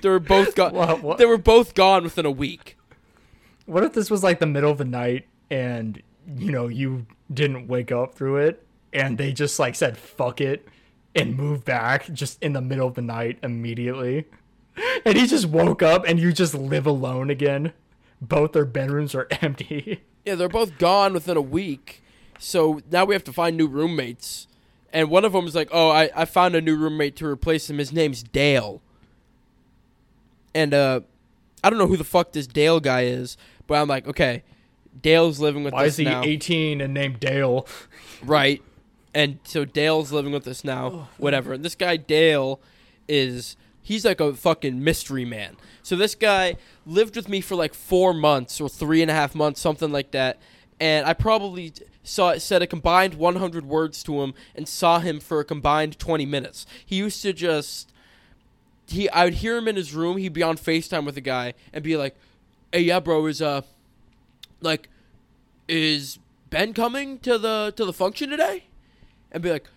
They 0.00 0.08
were 0.08 0.20
both 0.20 0.54
gone 0.56 0.72
What, 0.74 1.02
what, 1.02 1.18
they 1.18 1.26
were 1.26 1.38
both 1.38 1.74
gone 1.74 2.04
within 2.04 2.26
a 2.26 2.30
week. 2.30 2.76
What 3.66 3.84
if 3.84 3.92
this 3.92 4.10
was 4.10 4.22
like 4.22 4.40
the 4.40 4.46
middle 4.46 4.70
of 4.70 4.78
the 4.78 4.84
night 4.84 5.26
and 5.50 6.00
you 6.36 6.52
know 6.52 6.68
you 6.68 7.06
didn't 7.32 7.66
wake 7.68 7.90
up 7.92 8.14
through 8.14 8.36
it 8.38 8.64
and 8.92 9.16
they 9.18 9.32
just 9.32 9.58
like 9.58 9.74
said 9.74 9.96
fuck 9.96 10.40
it 10.40 10.68
and 11.14 11.36
moved 11.36 11.64
back 11.64 12.10
just 12.12 12.42
in 12.42 12.52
the 12.52 12.60
middle 12.60 12.86
of 12.88 12.94
the 12.94 13.02
night 13.02 13.38
immediately? 13.42 14.26
And 15.04 15.18
he 15.18 15.26
just 15.26 15.44
woke 15.46 15.82
up 15.82 16.06
and 16.08 16.18
you 16.18 16.32
just 16.32 16.54
live 16.54 16.86
alone 16.86 17.28
again 17.28 17.74
both 18.28 18.52
their 18.52 18.64
bedrooms 18.64 19.14
are 19.14 19.26
empty. 19.42 20.02
Yeah 20.24 20.36
they're 20.36 20.48
both 20.48 20.78
gone 20.78 21.12
within 21.12 21.36
a 21.36 21.42
week. 21.42 22.02
So 22.38 22.80
now 22.90 23.04
we 23.04 23.14
have 23.14 23.24
to 23.24 23.32
find 23.32 23.56
new 23.56 23.66
roommates. 23.66 24.46
And 24.92 25.10
one 25.10 25.24
of 25.24 25.32
them 25.32 25.46
is 25.46 25.54
like 25.54 25.68
oh 25.72 25.90
i, 25.90 26.10
I 26.14 26.24
found 26.24 26.54
a 26.54 26.60
new 26.60 26.76
roommate 26.76 27.16
to 27.16 27.26
replace 27.26 27.68
him. 27.68 27.78
His 27.78 27.92
name's 27.92 28.22
dale. 28.22 28.80
And 30.54 30.72
uh 30.72 31.00
i 31.64 31.70
don't 31.70 31.78
know 31.78 31.86
who 31.86 31.96
the 31.96 32.04
fuck 32.04 32.32
this 32.32 32.46
dale 32.46 32.80
guy 32.80 33.02
is 33.02 33.36
but 33.68 33.80
i'm 33.80 33.86
like 33.86 34.06
okay 34.08 34.42
dale's 35.00 35.38
living 35.38 35.62
with 35.62 35.72
why 35.72 35.82
us 35.82 35.92
is 35.92 35.96
he 35.98 36.04
now. 36.04 36.22
18 36.24 36.80
and 36.80 36.92
named 36.92 37.20
dale? 37.20 37.66
Right. 38.24 38.62
And 39.14 39.38
so 39.44 39.64
Dale's 39.64 40.12
living 40.12 40.32
with 40.32 40.46
us 40.46 40.64
now, 40.64 41.08
whatever. 41.18 41.52
And 41.52 41.64
this 41.64 41.74
guy 41.74 41.96
Dale 41.96 42.60
is 43.08 43.56
he's 43.82 44.04
like 44.04 44.20
a 44.20 44.32
fucking 44.32 44.82
mystery 44.82 45.24
man. 45.24 45.56
So 45.82 45.96
this 45.96 46.14
guy 46.14 46.56
lived 46.86 47.16
with 47.16 47.28
me 47.28 47.40
for 47.40 47.56
like 47.56 47.74
four 47.74 48.14
months 48.14 48.60
or 48.60 48.68
three 48.68 49.02
and 49.02 49.10
a 49.10 49.14
half 49.14 49.34
months, 49.34 49.60
something 49.60 49.90
like 49.90 50.12
that. 50.12 50.38
And 50.80 51.06
I 51.06 51.12
probably 51.12 51.72
saw 52.02 52.36
said 52.38 52.62
a 52.62 52.66
combined 52.66 53.14
100 53.14 53.66
words 53.66 54.02
to 54.04 54.22
him 54.22 54.34
and 54.54 54.68
saw 54.68 55.00
him 55.00 55.20
for 55.20 55.40
a 55.40 55.44
combined 55.44 55.98
20 55.98 56.24
minutes. 56.26 56.66
He 56.84 56.96
used 56.96 57.20
to 57.22 57.32
just 57.32 57.92
he 58.86 59.08
I 59.10 59.24
would 59.24 59.34
hear 59.34 59.56
him 59.56 59.68
in 59.68 59.76
his 59.76 59.94
room. 59.94 60.16
He'd 60.16 60.32
be 60.32 60.42
on 60.42 60.56
Facetime 60.56 61.04
with 61.04 61.16
a 61.16 61.20
guy 61.20 61.54
and 61.72 61.82
be 61.82 61.96
like, 61.96 62.16
"Hey, 62.72 62.80
yeah, 62.80 63.00
bro, 63.00 63.26
is 63.26 63.40
uh 63.42 63.62
like 64.60 64.88
is 65.68 66.18
Ben 66.50 66.74
coming 66.74 67.18
to 67.20 67.38
the 67.38 67.72
to 67.76 67.84
the 67.84 67.92
function 67.92 68.30
today?" 68.30 68.64
And 69.30 69.42
be 69.42 69.50
like, 69.50 69.68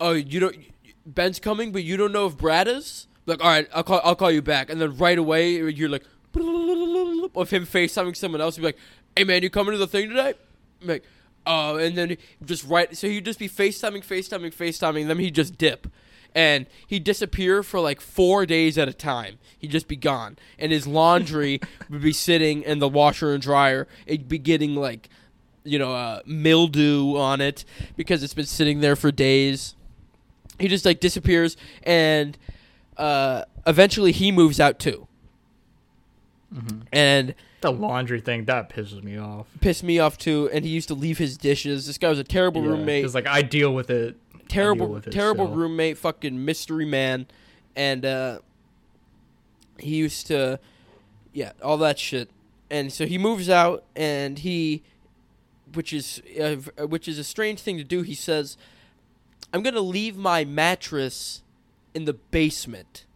"Oh, 0.00 0.12
you 0.12 0.40
don't 0.40 0.56
Ben's 1.04 1.40
coming, 1.40 1.72
but 1.72 1.82
you 1.84 1.96
don't 1.96 2.12
know 2.12 2.26
if 2.26 2.36
Brad 2.36 2.68
is." 2.68 3.06
Like, 3.26 3.42
all 3.42 3.50
right, 3.50 3.68
I'll 3.74 3.84
call 3.84 4.00
I'll 4.04 4.16
call 4.16 4.30
you 4.30 4.42
back, 4.42 4.70
and 4.70 4.80
then 4.80 4.96
right 4.96 5.18
away 5.18 5.52
you're 5.52 5.88
like, 5.88 6.04
of 6.34 7.50
him 7.50 7.66
FaceTiming 7.66 8.16
someone 8.16 8.40
else, 8.40 8.56
be 8.56 8.64
like, 8.64 8.78
"Hey 9.16 9.24
man, 9.24 9.42
you 9.42 9.50
coming 9.50 9.72
to 9.72 9.78
the 9.78 9.86
thing 9.86 10.08
today?" 10.08 10.34
I'm 10.80 10.88
like, 10.88 11.04
oh, 11.46 11.76
and 11.76 11.96
then 11.96 12.16
just 12.44 12.64
right, 12.64 12.96
so 12.96 13.08
he'd 13.08 13.24
just 13.24 13.38
be 13.38 13.48
FaceTiming, 13.48 14.04
FaceTiming, 14.04 14.54
FaceTiming, 14.54 15.06
then 15.06 15.18
he'd 15.18 15.34
just 15.34 15.58
dip. 15.58 15.86
And 16.34 16.66
he'd 16.86 17.04
disappear 17.04 17.62
for 17.62 17.78
like 17.78 18.00
four 18.00 18.46
days 18.46 18.78
at 18.78 18.88
a 18.88 18.94
time. 18.94 19.38
He'd 19.58 19.70
just 19.70 19.86
be 19.86 19.96
gone. 19.96 20.38
And 20.58 20.72
his 20.72 20.86
laundry 20.86 21.60
would 21.90 22.00
be 22.00 22.12
sitting 22.12 22.62
in 22.62 22.78
the 22.78 22.88
washer 22.88 23.34
and 23.34 23.42
dryer. 23.42 23.86
It'd 24.06 24.28
be 24.28 24.38
getting 24.38 24.74
like, 24.74 25.10
you 25.62 25.78
know, 25.78 25.92
uh, 25.92 26.20
mildew 26.24 27.16
on 27.16 27.42
it 27.42 27.66
because 27.96 28.22
it's 28.22 28.32
been 28.32 28.46
sitting 28.46 28.80
there 28.80 28.96
for 28.96 29.12
days. 29.12 29.74
He 30.58 30.68
just 30.68 30.86
like 30.86 31.00
disappears 31.00 31.56
and 31.82 32.38
uh, 32.96 33.44
eventually 33.66 34.12
he 34.12 34.32
moves 34.32 34.60
out 34.60 34.78
too. 34.78 35.08
And 36.92 37.34
the 37.62 37.72
laundry 37.72 38.20
thing 38.20 38.44
that 38.44 38.68
pisses 38.68 39.02
me 39.02 39.16
off 39.16 39.46
pissed 39.60 39.82
me 39.82 39.98
off 39.98 40.18
too. 40.18 40.50
And 40.52 40.64
he 40.64 40.70
used 40.70 40.88
to 40.88 40.94
leave 40.94 41.16
his 41.16 41.38
dishes. 41.38 41.86
This 41.86 41.96
guy 41.96 42.10
was 42.10 42.18
a 42.18 42.24
terrible 42.24 42.60
roommate. 42.60 43.02
because 43.02 43.14
like 43.14 43.26
i 43.26 43.40
deal 43.40 43.72
with 43.72 43.88
it 43.88 44.16
terrible, 44.48 44.88
with 44.88 45.06
it 45.06 45.12
terrible 45.12 45.46
still. 45.46 45.56
roommate, 45.56 45.96
fucking 45.96 46.44
mystery 46.44 46.84
man, 46.84 47.26
and 47.74 48.04
uh, 48.04 48.38
he 49.78 49.96
used 49.96 50.26
to, 50.26 50.60
yeah, 51.32 51.52
all 51.62 51.78
that 51.78 51.98
shit. 51.98 52.28
And 52.70 52.92
so 52.92 53.06
he 53.06 53.18
moves 53.18 53.48
out, 53.48 53.84
and 53.96 54.38
he, 54.38 54.82
which 55.74 55.92
is, 55.92 56.22
uh, 56.40 56.56
which 56.86 57.08
is 57.08 57.18
a 57.18 57.24
strange 57.24 57.60
thing 57.60 57.76
to 57.78 57.84
do. 57.84 58.02
He 58.02 58.14
says, 58.14 58.56
"I'm 59.52 59.62
gonna 59.62 59.80
leave 59.80 60.16
my 60.16 60.44
mattress 60.44 61.41
in 61.94 62.04
the 62.04 62.14
basement. 62.14 63.06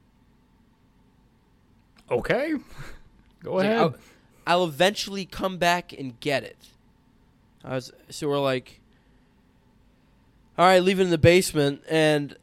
okay 2.10 2.54
go 3.42 3.58
He's 3.58 3.64
like, 3.64 3.64
ahead 3.66 3.78
I'll, 3.78 3.94
I'll 4.46 4.64
eventually 4.64 5.24
come 5.24 5.58
back 5.58 5.92
and 5.92 6.18
get 6.20 6.42
it." 6.44 6.56
I 7.64 7.74
was 7.74 7.92
so 8.10 8.28
we're 8.28 8.38
like, 8.38 8.80
all 10.56 10.66
right, 10.66 10.82
leave 10.82 11.00
it 11.00 11.04
in 11.04 11.10
the 11.10 11.18
basement, 11.18 11.82
and 11.88 12.36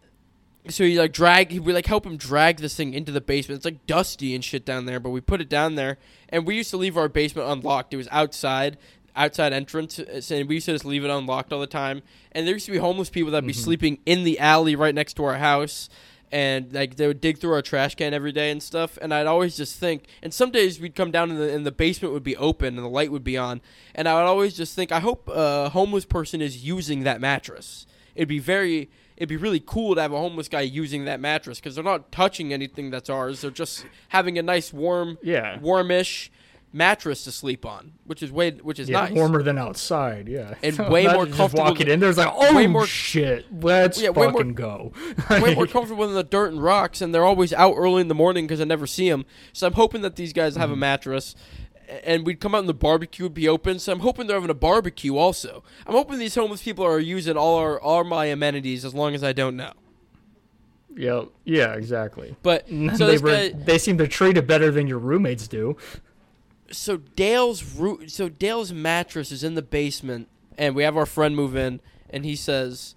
so 0.69 0.83
he 0.83 0.97
like 0.99 1.13
drag, 1.13 1.57
we 1.59 1.73
like 1.73 1.85
help 1.85 2.05
him 2.05 2.17
drag 2.17 2.57
this 2.57 2.75
thing 2.75 2.93
into 2.93 3.11
the 3.11 3.21
basement. 3.21 3.57
It's 3.57 3.65
like 3.65 3.85
dusty 3.85 4.35
and 4.35 4.43
shit 4.43 4.65
down 4.65 4.85
there, 4.85 4.99
but 4.99 5.09
we 5.09 5.21
put 5.21 5.41
it 5.41 5.49
down 5.49 5.75
there, 5.75 5.97
and 6.29 6.45
we 6.45 6.55
used 6.55 6.69
to 6.71 6.77
leave 6.77 6.97
our 6.97 7.09
basement 7.09 7.49
unlocked. 7.49 7.93
It 7.93 7.97
was 7.97 8.07
outside, 8.11 8.77
outside 9.15 9.53
entrance, 9.53 9.99
uh, 9.99 10.21
and 10.29 10.47
we 10.47 10.55
used 10.55 10.65
to 10.67 10.73
just 10.73 10.85
leave 10.85 11.03
it 11.03 11.09
unlocked 11.09 11.51
all 11.51 11.59
the 11.59 11.67
time. 11.67 12.01
And 12.31 12.45
there 12.45 12.53
used 12.53 12.65
to 12.67 12.71
be 12.71 12.77
homeless 12.77 13.09
people 13.09 13.31
that'd 13.31 13.47
be 13.47 13.53
sleeping 13.53 13.99
in 14.05 14.23
the 14.23 14.39
alley 14.39 14.75
right 14.75 14.95
next 14.95 15.13
to 15.15 15.25
our 15.25 15.37
house. 15.37 15.89
And 16.33 16.73
like 16.73 16.95
they 16.95 17.05
would 17.05 17.21
dig 17.21 17.37
through 17.37 17.53
our 17.53 17.61
trash 17.61 17.93
can 17.93 18.11
every 18.11 18.31
day 18.31 18.49
and 18.49 18.61
stuff, 18.61 18.97
and 19.03 19.13
I'd 19.13 19.27
always 19.27 19.55
just 19.55 19.79
think. 19.79 20.05
And 20.23 20.33
some 20.33 20.49
days 20.49 20.79
we'd 20.79 20.95
come 20.95 21.11
down 21.11 21.29
and 21.29 21.39
the, 21.39 21.53
and 21.53 21.63
the 21.63 21.71
basement 21.71 22.11
would 22.11 22.23
be 22.23 22.35
open 22.37 22.75
and 22.75 22.83
the 22.83 22.89
light 22.89 23.11
would 23.11 23.23
be 23.23 23.37
on, 23.37 23.61
and 23.93 24.09
I 24.09 24.15
would 24.15 24.27
always 24.27 24.57
just 24.57 24.75
think, 24.75 24.91
I 24.91 24.99
hope 24.99 25.29
a 25.31 25.69
homeless 25.69 26.05
person 26.05 26.41
is 26.41 26.65
using 26.65 27.03
that 27.03 27.21
mattress. 27.21 27.85
It'd 28.15 28.27
be 28.27 28.39
very, 28.39 28.89
it'd 29.15 29.29
be 29.29 29.37
really 29.37 29.61
cool 29.63 29.93
to 29.93 30.01
have 30.01 30.11
a 30.11 30.17
homeless 30.17 30.47
guy 30.49 30.61
using 30.61 31.05
that 31.05 31.19
mattress 31.19 31.59
because 31.59 31.75
they're 31.75 31.83
not 31.83 32.11
touching 32.11 32.51
anything 32.51 32.89
that's 32.89 33.11
ours. 33.11 33.41
They're 33.41 33.51
just 33.51 33.85
having 34.09 34.39
a 34.39 34.41
nice 34.41 34.73
warm, 34.73 35.19
yeah 35.21 35.59
warmish 35.59 36.31
mattress 36.75 37.23
to 37.23 37.31
sleep 37.31 37.65
on, 37.65 37.93
which 38.05 38.23
is 38.23 38.31
way, 38.31 38.49
which 38.51 38.79
is 38.79 38.89
yeah, 38.89 39.01
nice. 39.01 39.11
warmer 39.13 39.43
than 39.43 39.57
outside. 39.59 40.27
Yeah, 40.27 40.55
And 40.63 40.77
way 40.89 41.05
more 41.05 41.27
comfortable 41.27 41.63
Walking 41.65 41.87
in, 41.87 41.99
there's 41.99 42.17
like, 42.17 42.31
oh 42.35 42.55
way 42.55 42.65
more- 42.67 42.85
shit, 42.87 43.45
let's 43.63 44.01
Yeah, 44.01 44.09
way 44.09 44.25
more- 44.27 44.33
fucking 44.39 44.53
go. 44.55 44.91
way 45.29 45.53
more 45.55 45.67
comfortable 45.75 46.05
than 46.07 46.15
the 46.15 46.23
dirt 46.23 46.51
and 46.51 46.61
rocks, 46.63 46.99
and 47.01 47.13
they're 47.13 47.23
always 47.25 47.53
out 47.53 47.75
early 47.77 48.01
in 48.01 48.07
the 48.07 48.15
morning 48.15 48.45
because 48.47 48.59
I 48.59 48.63
never 48.65 48.87
see 48.87 49.09
them. 49.09 49.25
So 49.53 49.67
I'm 49.67 49.73
hoping 49.73 50.01
that 50.01 50.15
these 50.15 50.33
guys 50.33 50.55
have 50.55 50.65
Mm-hmm. 50.69 50.73
a 50.73 50.77
mattress, 50.77 51.35
and 52.03 52.25
we'd 52.25 52.39
come 52.39 52.55
out 52.55 52.59
and 52.59 52.69
the 52.69 52.73
barbecue 52.73 53.23
would 53.25 53.33
be 53.35 53.47
open. 53.47 53.77
So 53.77 53.91
I'm 53.93 53.99
hoping 53.99 54.25
they're 54.25 54.37
having 54.37 54.49
a 54.49 54.53
barbecue 54.55 55.15
also. 55.15 55.63
I'm 55.85 55.93
hoping 55.93 56.17
these 56.17 56.33
homeless 56.33 56.63
people 56.63 56.83
are 56.85 56.97
using 56.99 57.37
all 57.37 57.57
our 57.59 57.79
all 57.79 58.03
my 58.03 58.25
amenities 58.25 58.83
as 58.83 58.95
long 58.95 59.13
as 59.13 59.23
I 59.23 59.31
don't 59.33 59.55
know. 59.55 59.73
yeah, 60.95 61.23
yeah, 61.43 61.73
exactly. 61.73 62.35
But 62.41 62.67
so 62.67 63.05
they 63.07 63.17
were, 63.17 63.29
guy, 63.29 63.49
they 63.49 63.77
seem 63.77 63.97
to 63.99 64.07
treat 64.07 64.37
it 64.37 64.47
better 64.47 64.71
than 64.71 64.87
your 64.87 64.97
roommates 64.99 65.47
do. 65.47 65.75
So 66.71 66.97
Dale's 66.97 67.63
roo- 67.75 68.07
so 68.07 68.29
Dale's 68.29 68.71
mattress 68.71 69.31
is 69.31 69.43
in 69.43 69.55
the 69.55 69.61
basement, 69.61 70.27
and 70.57 70.75
we 70.75 70.83
have 70.83 70.97
our 70.97 71.05
friend 71.05 71.35
move 71.35 71.55
in, 71.55 71.81
and 72.09 72.25
he 72.25 72.35
says, 72.35 72.95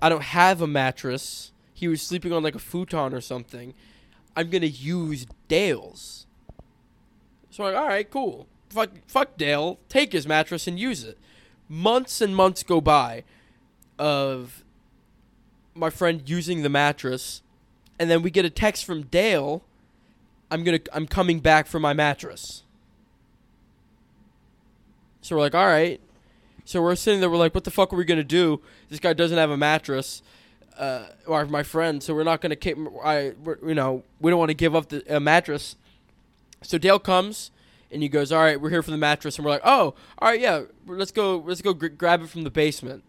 "I 0.00 0.08
don't 0.08 0.22
have 0.22 0.60
a 0.60 0.66
mattress. 0.66 1.52
He 1.72 1.88
was 1.88 2.02
sleeping 2.02 2.32
on 2.32 2.42
like 2.42 2.54
a 2.54 2.60
futon 2.60 3.12
or 3.14 3.20
something. 3.20 3.74
I'm 4.36 4.50
gonna 4.50 4.66
use 4.66 5.26
Dale's." 5.48 6.26
So 7.54 7.64
I'm 7.64 7.72
like, 7.72 7.80
all 7.80 7.88
right, 7.88 8.10
cool. 8.10 8.48
Fuck, 8.70 8.90
fuck 9.06 9.36
Dale. 9.36 9.78
Take 9.88 10.12
his 10.12 10.26
mattress 10.26 10.66
and 10.66 10.76
use 10.76 11.04
it. 11.04 11.16
Months 11.68 12.20
and 12.20 12.34
months 12.34 12.64
go 12.64 12.80
by 12.80 13.22
of 13.96 14.64
my 15.72 15.88
friend 15.88 16.28
using 16.28 16.62
the 16.62 16.68
mattress, 16.68 17.42
and 17.96 18.10
then 18.10 18.22
we 18.22 18.30
get 18.32 18.44
a 18.44 18.50
text 18.50 18.84
from 18.84 19.02
Dale. 19.02 19.62
I'm 20.50 20.64
gonna. 20.64 20.80
I'm 20.92 21.06
coming 21.06 21.38
back 21.38 21.68
for 21.68 21.78
my 21.78 21.92
mattress. 21.92 22.63
So 25.24 25.34
we're 25.34 25.40
like, 25.40 25.54
all 25.54 25.64
right. 25.64 26.02
So 26.66 26.82
we're 26.82 26.94
sitting 26.96 27.20
there. 27.20 27.30
We're 27.30 27.38
like, 27.38 27.54
what 27.54 27.64
the 27.64 27.70
fuck 27.70 27.94
are 27.94 27.96
we 27.96 28.04
gonna 28.04 28.22
do? 28.22 28.60
This 28.90 29.00
guy 29.00 29.14
doesn't 29.14 29.38
have 29.38 29.50
a 29.50 29.56
mattress. 29.56 30.22
Uh, 30.78 31.06
or 31.26 31.46
my 31.46 31.62
friend. 31.62 32.02
So 32.02 32.14
we're 32.14 32.24
not 32.24 32.42
gonna. 32.42 32.56
I. 33.02 33.32
You 33.66 33.74
know, 33.74 34.02
we 34.20 34.30
don't 34.30 34.38
want 34.38 34.50
to 34.50 34.54
give 34.54 34.76
up 34.76 34.90
the 34.90 35.20
mattress. 35.20 35.76
So 36.60 36.76
Dale 36.76 36.98
comes 36.98 37.52
and 37.90 38.02
he 38.02 38.08
goes, 38.10 38.32
all 38.32 38.42
right, 38.42 38.60
we're 38.60 38.68
here 38.68 38.82
for 38.82 38.90
the 38.90 38.98
mattress, 38.98 39.36
and 39.38 39.46
we're 39.46 39.52
like, 39.52 39.62
oh, 39.64 39.94
all 40.18 40.28
right, 40.28 40.40
yeah, 40.40 40.64
let's 40.86 41.12
go. 41.12 41.38
Let's 41.38 41.62
go 41.62 41.72
gr- 41.72 41.86
grab 41.86 42.20
it 42.22 42.28
from 42.28 42.42
the 42.42 42.50
basement. 42.50 43.02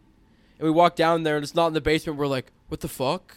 And 0.58 0.66
we 0.66 0.72
walk 0.72 0.96
down 0.96 1.24
there 1.24 1.36
and 1.36 1.44
it's 1.44 1.56
not 1.56 1.68
in 1.68 1.74
the 1.74 1.82
basement. 1.82 2.18
We're 2.18 2.28
like, 2.28 2.54
what 2.70 2.80
the 2.80 2.88
fuck? 2.88 3.36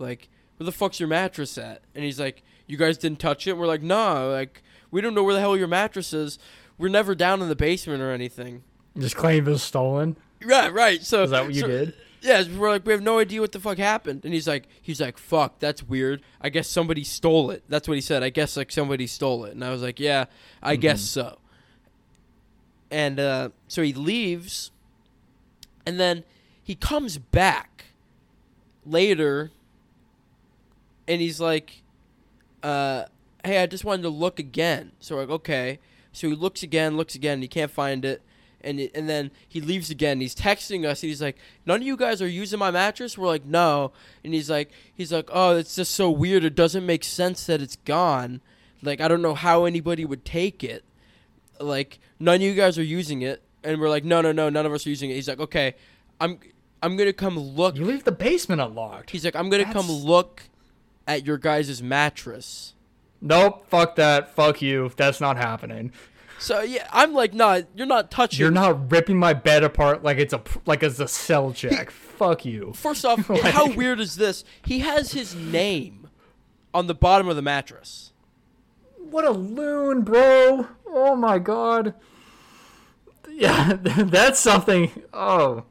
Like, 0.00 0.28
where 0.56 0.64
the 0.64 0.72
fuck's 0.72 0.98
your 0.98 1.08
mattress 1.08 1.56
at? 1.58 1.82
And 1.94 2.02
he's 2.04 2.18
like, 2.18 2.42
you 2.66 2.76
guys 2.76 2.98
didn't 2.98 3.20
touch 3.20 3.46
it. 3.46 3.56
We're 3.56 3.68
like, 3.68 3.82
nah, 3.82 4.24
like 4.24 4.64
we 4.90 5.00
don't 5.00 5.14
know 5.14 5.22
where 5.22 5.34
the 5.34 5.40
hell 5.40 5.56
your 5.56 5.68
mattress 5.68 6.12
is. 6.12 6.40
We're 6.78 6.88
never 6.88 7.14
down 7.14 7.40
in 7.42 7.48
the 7.48 7.56
basement 7.56 8.02
or 8.02 8.10
anything. 8.12 8.62
Just 8.98 9.16
claim 9.16 9.46
it 9.46 9.50
was 9.50 9.62
stolen. 9.62 10.16
Right, 10.44 10.72
right. 10.72 11.02
So 11.02 11.22
Is 11.24 11.30
that 11.30 11.44
what 11.44 11.54
you 11.54 11.60
so- 11.62 11.66
did? 11.68 11.94
Yeah, 12.22 12.42
we're 12.56 12.70
like 12.70 12.84
we 12.84 12.92
have 12.92 13.02
no 13.02 13.20
idea 13.20 13.40
what 13.40 13.52
the 13.52 13.60
fuck 13.60 13.78
happened, 13.78 14.24
and 14.24 14.34
he's 14.34 14.48
like, 14.48 14.66
he's 14.82 15.00
like, 15.00 15.16
fuck, 15.16 15.60
that's 15.60 15.82
weird. 15.84 16.22
I 16.40 16.48
guess 16.48 16.66
somebody 16.66 17.04
stole 17.04 17.52
it. 17.52 17.62
That's 17.68 17.86
what 17.86 17.94
he 17.94 18.00
said. 18.00 18.24
I 18.24 18.30
guess 18.30 18.56
like 18.56 18.72
somebody 18.72 19.06
stole 19.06 19.44
it, 19.44 19.52
and 19.52 19.62
I 19.62 19.70
was 19.70 19.80
like, 19.80 20.00
yeah, 20.00 20.24
I 20.60 20.74
guess 20.74 21.02
so. 21.02 21.38
And 22.90 23.20
uh, 23.20 23.50
so 23.68 23.82
he 23.82 23.92
leaves, 23.92 24.72
and 25.84 26.00
then 26.00 26.24
he 26.60 26.74
comes 26.74 27.18
back 27.18 27.84
later, 28.84 29.52
and 31.06 31.20
he's 31.20 31.38
like, 31.38 31.82
uh, 32.62 33.04
hey, 33.44 33.62
I 33.62 33.66
just 33.66 33.84
wanted 33.84 34.02
to 34.02 34.08
look 34.08 34.40
again. 34.40 34.92
So 34.98 35.14
we're 35.14 35.22
like, 35.22 35.30
okay. 35.30 35.78
So 36.16 36.28
he 36.30 36.34
looks 36.34 36.62
again, 36.62 36.96
looks 36.96 37.14
again, 37.14 37.34
and 37.34 37.42
he 37.42 37.48
can't 37.48 37.70
find 37.70 38.04
it. 38.04 38.22
And, 38.62 38.80
it- 38.80 38.92
and 38.94 39.06
then 39.08 39.30
he 39.46 39.60
leaves 39.60 39.90
again. 39.90 40.20
He's 40.20 40.34
texting 40.34 40.84
us. 40.86 41.02
And 41.02 41.08
he's 41.10 41.20
like, 41.20 41.36
"None 41.66 41.82
of 41.82 41.86
you 41.86 41.96
guys 41.96 42.22
are 42.22 42.26
using 42.28 42.58
my 42.58 42.70
mattress." 42.70 43.18
We're 43.18 43.26
like, 43.26 43.44
"No." 43.44 43.92
And 44.24 44.32
he's 44.32 44.48
like, 44.48 44.70
"He's 44.94 45.12
like, 45.12 45.28
oh, 45.32 45.56
it's 45.56 45.76
just 45.76 45.92
so 45.94 46.10
weird. 46.10 46.42
It 46.42 46.54
doesn't 46.54 46.86
make 46.86 47.04
sense 47.04 47.44
that 47.46 47.60
it's 47.60 47.76
gone. 47.84 48.40
Like, 48.82 49.00
I 49.00 49.08
don't 49.08 49.20
know 49.22 49.34
how 49.34 49.66
anybody 49.66 50.04
would 50.04 50.24
take 50.24 50.64
it. 50.64 50.84
Like, 51.60 51.98
none 52.18 52.36
of 52.36 52.42
you 52.42 52.54
guys 52.54 52.78
are 52.78 52.82
using 52.82 53.20
it." 53.22 53.42
And 53.62 53.78
we're 53.80 53.90
like, 53.90 54.04
"No, 54.04 54.20
no, 54.22 54.32
no, 54.32 54.48
none 54.48 54.64
of 54.66 54.72
us 54.72 54.86
are 54.86 54.90
using 54.90 55.10
it." 55.10 55.14
He's 55.14 55.28
like, 55.28 55.40
"Okay, 55.40 55.74
I'm, 56.20 56.38
I'm 56.82 56.96
gonna 56.96 57.12
come 57.12 57.38
look." 57.38 57.76
You 57.76 57.84
leave 57.84 58.04
the 58.04 58.12
basement 58.12 58.60
unlocked. 58.62 59.10
He's 59.10 59.24
like, 59.24 59.36
"I'm 59.36 59.50
gonna 59.50 59.64
come 59.72 59.90
look 59.90 60.44
at 61.06 61.26
your 61.26 61.36
guys' 61.38 61.82
mattress." 61.82 62.72
Nope, 63.20 63.66
fuck 63.68 63.96
that. 63.96 64.34
Fuck 64.34 64.60
you. 64.62 64.90
That's 64.96 65.20
not 65.20 65.36
happening. 65.36 65.92
So 66.38 66.60
yeah, 66.60 66.86
I'm 66.92 67.14
like, 67.14 67.32
"Nah, 67.32 67.62
you're 67.74 67.86
not 67.86 68.10
touching." 68.10 68.38
You're 68.40 68.50
not 68.50 68.90
ripping 68.92 69.16
my 69.18 69.32
bed 69.32 69.64
apart 69.64 70.02
like 70.04 70.18
it's 70.18 70.34
a 70.34 70.42
like 70.66 70.82
it's 70.82 70.98
a 71.00 71.08
cell 71.08 71.52
check. 71.52 71.90
fuck 71.90 72.44
you. 72.44 72.72
First 72.74 73.04
off, 73.06 73.28
Like- 73.30 73.40
how 73.42 73.70
weird 73.72 74.00
is 74.00 74.16
this? 74.16 74.44
He 74.62 74.80
has 74.80 75.12
his 75.12 75.34
name 75.34 76.08
on 76.74 76.86
the 76.88 76.94
bottom 76.94 77.26
of 77.28 77.36
the 77.36 77.42
mattress. 77.42 78.12
What 78.98 79.24
a 79.24 79.30
loon, 79.30 80.02
bro. 80.02 80.66
Oh 80.86 81.16
my 81.16 81.38
god. 81.38 81.94
Yeah, 83.30 83.74
that's 83.80 84.38
something. 84.38 84.90
Oh. 85.12 85.64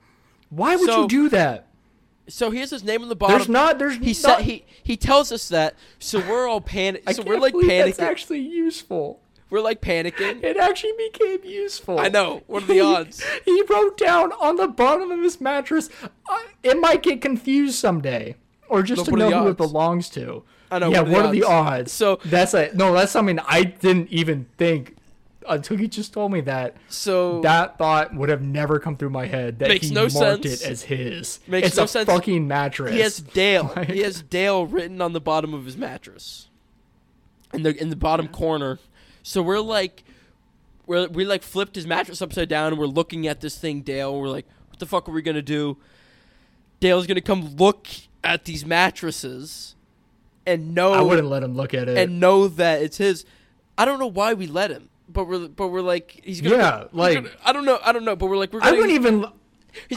Why 0.50 0.76
would 0.76 0.88
So- 0.88 1.02
you 1.04 1.08
do 1.08 1.30
that? 1.30 1.68
So 2.28 2.50
he 2.52 2.60
has 2.60 2.72
his 2.72 2.84
name 2.84 3.02
on 3.04 3.10
the 3.10 3.16
bottom. 3.16 3.38
There's 3.38 3.50
not 3.50 3.78
there's 3.80 3.98
He 3.98 4.08
not, 4.08 4.16
said 4.16 4.42
he 4.42 4.66
he 4.84 4.98
tells 4.98 5.32
us 5.32 5.48
that. 5.50 5.76
So 6.00 6.20
we're 6.20 6.48
all 6.48 6.62
panic. 6.62 7.08
So 7.12 7.24
we're 7.24 7.38
like 7.40 7.54
believe 7.54 7.68
that's 7.68 7.98
panicking. 7.98 8.04
actually 8.04 8.40
useful. 8.40 9.22
we're 9.50 9.62
like 9.62 9.80
panicking. 9.82 10.44
It 10.44 10.58
actually 10.58 10.94
became 11.12 11.40
useful. 11.44 12.00
I 12.00 12.08
know. 12.10 12.42
What 12.48 12.64
are 12.64 12.68
the 12.68 12.82
odds? 12.82 13.24
he 13.46 13.62
wrote 13.70 13.98
down 13.98 14.32
on 14.34 14.56
the 14.56 14.68
bottom 14.68 15.12
of 15.12 15.22
his 15.22 15.40
mattress. 15.40 15.90
Uh, 16.04 16.38
it 16.64 16.80
might 16.80 17.04
get 17.04 17.22
confused 17.22 17.76
someday, 17.76 18.36
or 18.70 18.82
just 18.82 19.06
No, 19.08 19.12
to 19.12 19.30
know 19.30 19.44
who 19.44 19.48
it 19.50 19.58
belongs 19.58 20.10
to. 20.12 20.44
I 20.72 20.80
know, 20.80 20.90
Yeah, 20.90 21.02
what 21.02 21.08
are 21.08 21.10
the 21.10 21.14
what 21.14 21.26
are 21.28 21.32
the 21.32 21.44
odds? 21.44 21.80
odds? 21.82 21.92
So- 21.92 22.20
that's 22.26 22.54
a 22.56 22.72
no. 22.74 22.92
That's 22.94 23.12
something 23.12 23.38
I 23.48 23.64
didn't 23.66 24.10
even 24.10 24.48
think 24.58 24.96
until 25.48 25.78
he 25.78 25.88
just 25.88 26.14
told 26.14 26.32
me 26.32 26.42
that. 26.42 26.76
So 26.90 27.42
That 27.42 27.78
thought 27.78 28.14
would 28.16 28.30
have 28.30 28.42
never 28.42 28.80
come 28.80 28.98
through 28.98 29.10
my 29.12 29.26
head. 29.26 29.60
That 29.60 29.70
Makes 29.70 29.88
he 29.90 29.94
no 29.94 30.02
marked 30.04 30.14
sense. 30.44 30.46
it 30.46 30.62
as 30.70 30.84
his. 30.84 31.40
Makes 31.48 31.68
it's 31.70 31.78
no 31.78 31.84
a 31.84 31.88
sense. 31.88 32.08
fucking 32.10 32.48
mattress. 32.48 32.94
he 32.94 33.00
has 33.00 33.20
Dale. 33.20 33.72
Like- 33.76 33.90
he 33.92 34.00
has 34.00 34.22
Dale 34.22 34.66
written 34.66 35.02
on 35.02 35.14
the 35.14 35.22
bottom 35.22 35.54
of 35.54 35.66
his 35.66 35.78
mattress. 35.78 36.50
In 37.54 37.64
the 37.64 37.76
in 37.82 37.90
the 37.90 37.96
bottom 37.96 38.28
corner. 38.28 38.80
So 39.24 39.42
we're 39.42 39.60
like 39.60 40.04
we're, 40.88 41.08
we 41.08 41.26
like 41.26 41.42
flipped 41.42 41.76
his 41.76 41.88
mattress 41.88 42.22
upside 42.22 42.50
down 42.50 42.68
and 42.74 42.78
we're 42.78 42.86
looking 42.86 43.28
at 43.28 43.42
this 43.42 43.58
thing, 43.58 43.82
Dale, 43.82 44.12
and 44.14 44.22
we're 44.22 44.28
like, 44.30 44.46
what 44.70 44.80
the 44.80 44.86
fuck 44.86 45.08
are 45.08 45.12
we 45.12 45.22
gonna 45.22 45.42
do? 45.42 45.78
Dale's 46.80 47.08
gonna 47.08 47.22
come 47.22 47.56
look 47.56 47.88
at 48.24 48.46
these 48.46 48.66
mattresses 48.66 49.76
and 50.46 50.76
know 50.76 50.94
I 50.94 51.02
wouldn't 51.02 51.28
let 51.30 51.44
him 51.44 51.56
look 51.56 51.74
at 51.74 51.88
it. 51.88 51.98
and 51.98 52.20
know 52.20 52.48
that 52.48 52.82
it's 52.82 52.98
his. 52.98 53.26
I 53.78 53.86
don't 53.86 54.00
know 54.00 54.08
why 54.08 54.34
we 54.34 54.48
let 54.48 54.70
him, 54.72 54.90
but 55.08 55.28
we're 55.28 55.48
but 55.48 55.68
we're 55.68 55.82
like 55.82 56.20
he's 56.24 56.42
gonna. 56.42 56.58
Yeah, 56.58 56.84
like- 56.92 57.16
gonna- 57.16 57.30
I 57.44 57.54
don't 57.54 57.66
know, 57.66 57.80
I 57.84 57.92
don't 57.92 58.06
know, 58.06 58.16
but 58.16 58.28
we're 58.28 58.38
like 58.38 58.54
we're. 58.54 58.62
I 58.62 58.66
Gonna, 58.72 58.78
wouldn't 58.78 58.94
even. 58.96 59.26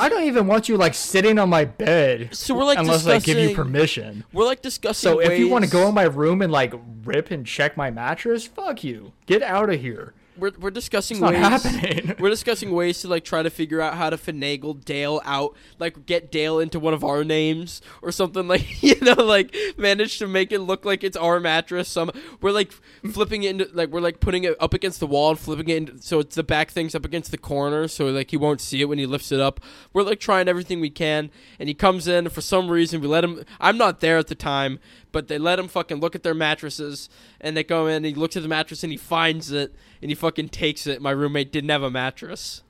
I 0.01 0.09
don't 0.09 0.25
even 0.25 0.47
want 0.49 0.69
you 0.69 0.77
like 0.77 0.95
sitting 0.95 1.39
on 1.39 1.49
my 1.49 1.65
bed. 1.65 2.35
So 2.35 2.55
we're, 2.55 2.65
like, 2.65 2.79
unless 2.79 3.07
I 3.07 3.21
give 3.21 3.39
you 3.39 3.55
permission. 3.55 4.25
We're 4.33 4.45
like 4.45 4.61
discussing. 4.61 5.09
So 5.09 5.21
if 5.21 5.39
you 5.39 5.49
want 5.49 5.65
to 5.65 5.71
go 5.71 5.89
in 5.89 5.95
my 5.95 6.03
room 6.03 6.43
and 6.43 6.53
like 6.53 6.75
rip 7.05 7.31
and 7.31 7.47
check 7.47 7.77
my 7.77 7.91
mattress, 7.91 8.47
fuck 8.47 8.83
you. 8.83 9.13
Get 9.27 9.43
out 9.43 9.71
of 9.71 9.81
here. 9.81 10.15
We're 10.39 10.53
we're 10.59 10.71
discussing 10.71 11.21
ways. 11.21 11.37
happening. 11.37 12.15
We're 12.19 12.31
discussing 12.31 12.73
ways 12.73 13.01
to 13.01 13.09
like 13.09 13.25
try 13.25 13.43
to 13.43 13.51
figure 13.51 13.81
out 13.81 13.95
how 13.95 14.11
to 14.11 14.17
finagle 14.17 14.85
Dale 14.85 15.21
out, 15.25 15.57
like 15.79 16.07
get 16.07 16.33
Dale 16.33 16.59
into 16.59 16.81
one 16.81 16.95
of 16.95 17.05
our 17.05 17.25
names 17.25 17.81
or 18.03 18.11
something 18.13 18.49
like 18.49 18.83
you 18.83 18.97
know, 19.01 19.15
like 19.15 19.55
manage 19.77 20.19
to 20.19 20.27
make 20.27 20.53
it 20.53 20.61
look 20.61 20.85
like 20.85 21.05
it's 21.05 21.17
our 21.17 21.41
mattress. 21.41 21.89
Some 21.89 22.11
we're 22.41 22.53
like 22.53 22.73
flipping 23.13 23.43
it 23.43 23.51
into 23.51 23.71
like 23.73 23.91
we're 23.91 24.01
like 24.01 24.21
putting 24.21 24.45
it 24.45 24.57
up 24.61 24.75
against 24.75 25.01
the 25.01 25.07
wall 25.07 25.31
and 25.31 25.39
flipping 25.39 25.69
it 25.69 25.77
into, 25.77 26.03
so 26.03 26.21
it's 26.21 26.37
the 26.37 26.43
back 26.43 26.71
thing's 26.71 26.95
up 26.95 27.05
against 27.05 27.31
the 27.31 27.39
corner, 27.39 27.89
so 27.89 28.07
like 28.07 28.31
he 28.31 28.37
won't 28.37 28.61
see 28.61 28.81
it 28.81 28.87
when 28.87 28.99
he 28.99 29.07
lifts 29.07 29.33
it 29.33 29.41
up. 29.41 29.61
We're 29.93 30.03
like 30.03 30.21
trying 30.21 30.49
everything 30.49 30.81
we 30.81 30.91
can, 30.91 31.31
and 31.59 31.69
he 31.69 31.75
comes 31.75 32.09
in 32.09 32.29
for 32.29 32.41
some 32.41 32.69
reason 32.71 33.01
we 33.01 33.09
let 33.09 33.25
him. 33.25 33.45
I'm 33.61 33.77
not 33.77 34.01
there 34.01 34.19
at 34.19 34.29
the 34.29 34.35
time, 34.35 34.79
but 35.13 35.29
they 35.29 35.39
let 35.39 35.59
him 35.59 35.69
fucking 35.69 36.01
look 36.01 36.15
at 36.15 36.23
their 36.23 36.35
mattresses, 36.35 37.09
and 37.41 37.57
they 37.57 37.65
go 37.65 37.87
in. 37.87 37.97
and 37.97 38.07
He 38.07 38.15
looks 38.15 38.37
at 38.37 38.43
the 38.43 38.49
mattress 38.49 38.83
and 38.83 38.93
he 38.93 38.97
finds 38.97 39.51
it, 39.51 39.75
and 40.03 40.11
he 40.11 40.15
fucking 40.15 40.49
takes 40.51 40.87
it. 40.87 41.01
My 41.03 41.11
roommate 41.11 41.53
didn't 41.53 41.71
have 41.71 41.83
a 41.83 41.91
mattress. 41.91 42.63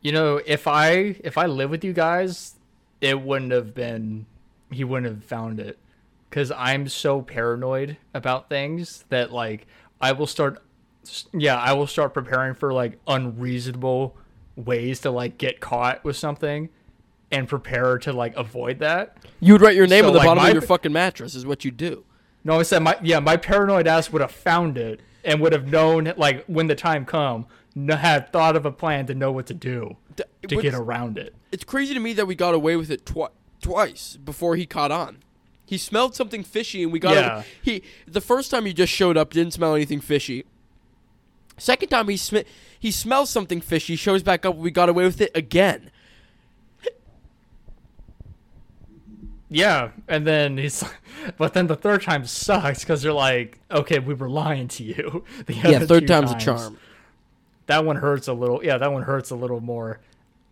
You 0.00 0.12
know, 0.12 0.40
if 0.46 0.66
I 0.66 1.16
if 1.22 1.36
I 1.36 1.46
live 1.46 1.70
with 1.70 1.84
you 1.84 1.92
guys, 1.92 2.54
it 3.00 3.20
wouldn't 3.20 3.52
have 3.52 3.74
been. 3.74 4.26
He 4.70 4.84
wouldn't 4.84 5.12
have 5.12 5.24
found 5.24 5.60
it, 5.60 5.78
because 6.28 6.52
I'm 6.52 6.88
so 6.88 7.22
paranoid 7.22 7.96
about 8.14 8.48
things 8.48 9.04
that 9.08 9.32
like 9.32 9.66
I 10.00 10.12
will 10.12 10.26
start. 10.26 10.62
Yeah, 11.32 11.56
I 11.56 11.72
will 11.72 11.86
start 11.86 12.14
preparing 12.14 12.54
for 12.54 12.72
like 12.72 12.98
unreasonable 13.06 14.16
ways 14.56 15.00
to 15.00 15.10
like 15.10 15.38
get 15.38 15.60
caught 15.60 16.04
with 16.04 16.16
something, 16.16 16.68
and 17.30 17.48
prepare 17.48 17.98
to 17.98 18.12
like 18.12 18.36
avoid 18.36 18.78
that. 18.80 19.16
You 19.40 19.54
would 19.54 19.62
write 19.62 19.76
your 19.76 19.86
name 19.86 20.02
So, 20.04 20.08
on 20.08 20.12
the 20.12 20.18
like, 20.18 20.26
bottom 20.26 20.42
my- 20.42 20.48
of 20.48 20.54
your 20.54 20.62
fucking 20.62 20.92
mattress, 20.92 21.34
is 21.34 21.46
what 21.46 21.64
you 21.64 21.70
do. 21.70 22.04
No, 22.44 22.58
I 22.58 22.62
said 22.62 22.82
my 22.82 22.96
yeah, 23.02 23.20
my 23.20 23.36
paranoid 23.36 23.86
ass 23.86 24.10
would 24.12 24.22
have 24.22 24.32
found 24.32 24.78
it 24.78 25.00
and 25.24 25.40
would 25.40 25.52
have 25.52 25.66
known 25.66 26.12
like 26.16 26.44
when 26.46 26.66
the 26.66 26.74
time 26.74 27.04
come, 27.04 27.46
had 27.88 28.32
thought 28.32 28.56
of 28.56 28.64
a 28.66 28.72
plan 28.72 29.06
to 29.06 29.14
know 29.14 29.30
what 29.30 29.46
to 29.46 29.54
do 29.54 29.96
to 30.16 30.24
what's- 30.42 30.62
get 30.62 30.74
around 30.74 31.18
it. 31.18 31.34
It's 31.52 31.64
crazy 31.64 31.94
to 31.94 32.00
me 32.00 32.12
that 32.14 32.26
we 32.26 32.34
got 32.34 32.54
away 32.54 32.76
with 32.76 32.90
it 32.90 33.04
twi- 33.04 33.28
twice 33.60 34.16
before 34.16 34.56
he 34.56 34.66
caught 34.66 34.90
on. 34.90 35.18
He 35.66 35.78
smelled 35.78 36.16
something 36.16 36.42
fishy, 36.42 36.82
and 36.82 36.90
we 36.92 36.98
got 36.98 37.14
Yeah. 37.14 37.42
he. 37.62 37.82
The 38.08 38.20
first 38.20 38.50
time 38.50 38.64
he 38.66 38.72
just 38.72 38.92
showed 38.92 39.16
up, 39.16 39.32
didn't 39.32 39.52
smell 39.52 39.74
anything 39.76 40.00
fishy. 40.00 40.44
Second 41.58 41.88
time 41.90 42.08
he 42.08 42.16
sm- 42.16 42.38
he 42.78 42.90
smells 42.90 43.28
something 43.30 43.60
fishy, 43.60 43.94
shows 43.96 44.22
back 44.22 44.46
up, 44.46 44.56
we 44.56 44.70
got 44.70 44.88
away 44.88 45.04
with 45.04 45.20
it 45.20 45.30
again. 45.34 45.90
Yeah, 49.50 49.90
and 50.06 50.24
then 50.26 50.56
he's, 50.58 50.84
but 51.36 51.54
then 51.54 51.66
the 51.66 51.74
third 51.76 52.02
time 52.02 52.24
sucks 52.24 52.80
because 52.80 53.02
they're 53.02 53.12
like, 53.12 53.58
okay, 53.70 53.98
we 53.98 54.14
were 54.14 54.30
lying 54.30 54.68
to 54.68 54.84
you. 54.84 55.24
The 55.46 55.54
Yeah, 55.54 55.78
third 55.80 56.02
two 56.02 56.06
time's 56.06 56.30
a 56.32 56.38
charm. 56.38 56.78
That 57.66 57.84
one 57.84 57.96
hurts 57.96 58.28
a 58.28 58.32
little. 58.32 58.64
Yeah, 58.64 58.78
that 58.78 58.92
one 58.92 59.02
hurts 59.02 59.30
a 59.30 59.36
little 59.36 59.60
more. 59.60 60.00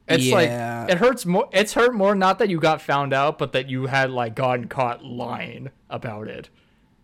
It's 0.08 0.24
Yeah. 0.24 0.34
like 0.34 0.90
it 0.90 0.98
hurts 0.98 1.26
more. 1.26 1.48
It's 1.52 1.74
hurt 1.74 1.94
more 1.94 2.14
not 2.14 2.38
that 2.40 2.48
you 2.48 2.58
got 2.60 2.80
found 2.82 3.12
out, 3.12 3.38
but 3.38 3.52
that 3.52 3.68
you 3.68 3.86
had 3.86 4.10
like 4.10 4.34
gotten 4.34 4.66
caught 4.68 5.04
lying 5.04 5.70
about 5.90 6.28
it. 6.28 6.48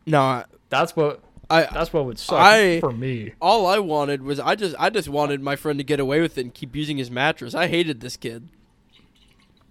No, 0.06 0.20
I, 0.20 0.44
That's 0.70 0.96
what. 0.96 1.20
I 1.50 1.64
That's 1.64 1.92
what 1.92 2.06
would 2.06 2.18
suck 2.18 2.40
I- 2.40 2.80
for 2.80 2.90
me. 2.90 3.34
all 3.40 3.66
I 3.66 3.78
wanted 3.78 4.22
was 4.22 4.40
I 4.40 4.54
just 4.54 4.74
I 4.78 4.88
just 4.88 5.08
wanted 5.08 5.42
my 5.42 5.56
friend 5.56 5.78
to 5.78 5.84
get 5.84 6.00
away 6.00 6.20
with 6.22 6.38
it 6.38 6.40
and 6.40 6.54
keep 6.54 6.74
using 6.74 6.96
his 6.96 7.10
mattress. 7.10 7.54
I 7.54 7.66
hated 7.66 8.00
this 8.00 8.16
kid. 8.16 8.48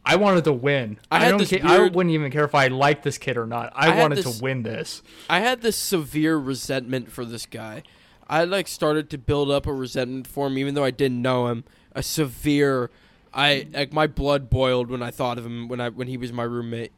I 0.05 0.17
wanted 0.17 0.43
to 0.45 0.53
win. 0.53 0.99
I 1.09 1.19
had 1.19 1.37
don't 1.37 1.47
ca- 1.49 1.61
I 1.63 1.79
wouldn't 1.87 2.13
even 2.13 2.31
care 2.31 2.43
if 2.43 2.53
I 2.53 2.67
liked 2.67 3.03
this 3.03 3.17
kid 3.17 3.37
or 3.37 3.45
not. 3.45 3.71
I, 3.75 3.91
I 3.91 3.99
wanted 4.01 4.17
this- 4.17 4.37
to 4.37 4.43
win 4.43 4.63
this. 4.63 5.01
I 5.29 5.39
had 5.39 5.61
this 5.61 5.77
severe 5.77 6.37
resentment 6.37 7.11
for 7.11 7.23
this 7.23 7.45
guy. 7.45 7.83
I 8.27 8.43
like 8.45 8.67
started 8.67 9.09
to 9.11 9.17
build 9.17 9.51
up 9.51 9.65
a 9.65 9.73
resentment 9.73 10.27
for 10.27 10.47
him, 10.47 10.57
even 10.57 10.75
though 10.75 10.83
I 10.83 10.91
didn't 10.91 11.21
know 11.21 11.47
him. 11.47 11.63
A 11.93 12.01
severe, 12.01 12.89
I 13.33 13.67
like 13.71 13.93
my 13.93 14.07
blood 14.07 14.49
boiled 14.49 14.89
when 14.89 15.03
I 15.03 15.11
thought 15.11 15.37
of 15.37 15.45
him 15.45 15.67
when 15.67 15.79
I 15.79 15.89
when 15.89 16.07
he 16.07 16.17
was 16.17 16.33
my 16.33 16.43
roommate. 16.43 16.91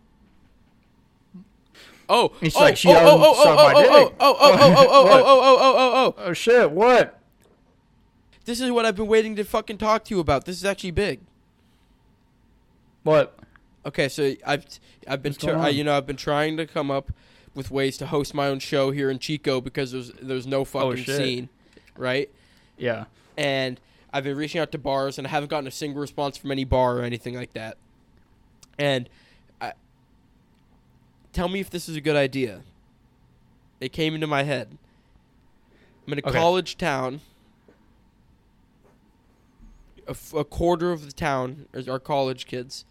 Oh, 2.07 2.33
He's 2.39 2.55
oh, 2.55 2.59
like, 2.59 2.77
she 2.77 2.89
oh, 2.89 2.93
oh, 2.95 3.33
oh, 3.35 3.43
sucked 3.43 3.47
oh, 3.49 3.55
my 3.55 3.73
oh, 3.73 3.77
oh, 3.77 4.05
dick. 4.05 4.15
oh, 4.19 4.37
oh, 4.39 4.51
oh, 4.53 4.75
oh, 4.77 4.87
oh, 4.89 5.03
What? 5.05 5.21
oh, 5.21 5.25
oh, 5.25 5.57
oh, 5.59 5.75
oh, 5.77 6.15
oh. 6.17 6.23
Oh 6.29 6.33
shit! 6.33 6.71
What? 6.71 7.19
This 8.45 8.61
is 8.61 8.69
what 8.71 8.85
I've 8.85 8.95
been 8.95 9.07
waiting 9.07 9.35
to 9.37 9.43
fucking 9.43 9.79
talk 9.79 10.05
to 10.05 10.15
you 10.15 10.19
about. 10.19 10.45
This 10.45 10.57
is 10.57 10.65
actually 10.65 10.91
big. 10.91 11.21
What? 13.05 13.37
Okay, 13.85 14.09
so 14.09 14.33
I've 14.45 14.65
I've 15.07 15.21
been 15.21 15.33
going 15.33 15.57
I, 15.59 15.69
you 15.69 15.83
know 15.83 15.95
I've 15.95 16.07
been 16.07 16.15
trying 16.17 16.57
to 16.57 16.65
come 16.65 16.89
up 16.89 17.11
with 17.53 17.69
ways 17.69 17.97
to 17.99 18.07
host 18.07 18.33
my 18.33 18.47
own 18.47 18.57
show 18.59 18.89
here 18.91 19.09
in 19.11 19.19
Chico 19.19 19.61
because 19.61 19.91
there's 19.91 20.11
there's 20.21 20.47
no 20.47 20.61
oh, 20.61 20.65
fucking 20.65 21.05
Oh, 21.07 21.17
scene, 21.17 21.49
right? 21.95 22.29
Yeah. 22.77 23.05
And 23.37 23.79
I've 24.11 24.23
been 24.23 24.35
reaching 24.35 24.59
out 24.59 24.71
to 24.71 24.77
bars 24.79 25.17
and 25.19 25.27
I 25.27 25.29
haven't 25.29 25.49
gotten 25.49 25.67
a 25.67 25.71
single 25.71 26.01
response 26.01 26.35
from 26.35 26.51
any 26.51 26.63
bar 26.63 26.97
or 26.97 27.03
anything 27.03 27.35
like 27.35 27.53
that. 27.53 27.77
And 28.79 29.07
I, 29.61 29.73
tell 31.31 31.47
me 31.47 31.59
if 31.59 31.69
this 31.69 31.87
is 31.87 31.95
a 31.95 32.01
good 32.01 32.15
idea. 32.15 32.61
It 33.79 33.91
came 33.93 34.15
into 34.15 34.25
my 34.27 34.43
head. 34.43 34.77
I'm 36.07 36.13
in 36.13 36.19
a 36.19 36.27
Okay. 36.27 36.37
college 36.39 36.77
town. 36.77 37.21
A, 40.07 40.11
f- 40.11 40.33
a 40.33 40.43
quarter 40.43 40.91
of 40.91 41.05
the 41.05 41.11
town 41.11 41.65
is 41.73 41.89
our 41.89 41.99
college 41.99 42.45
kids, 42.45 42.85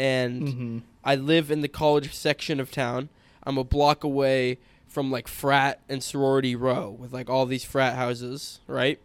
and 0.00 0.42
Mm-hmm. 0.42 0.78
I 1.04 1.14
live 1.14 1.50
in 1.50 1.60
the 1.60 1.68
college 1.68 2.14
section 2.14 2.58
of 2.58 2.70
town. 2.70 3.10
I'm 3.42 3.58
a 3.58 3.64
block 3.64 4.02
away 4.04 4.58
from 4.86 5.10
like 5.10 5.28
frat 5.28 5.80
and 5.88 6.02
sorority 6.02 6.56
row 6.56 6.90
with 6.90 7.12
like 7.12 7.28
all 7.30 7.46
these 7.46 7.64
frat 7.64 7.94
houses, 7.96 8.60
right? 8.66 8.98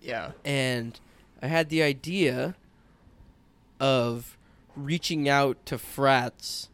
Yeah. 0.00 0.32
And 0.44 0.98
I 1.42 1.46
had 1.48 1.68
the 1.68 1.82
idea 1.82 2.54
of 3.80 4.36
reaching 4.76 5.28
out 5.28 5.64
to 5.66 5.78
frats 5.78 6.68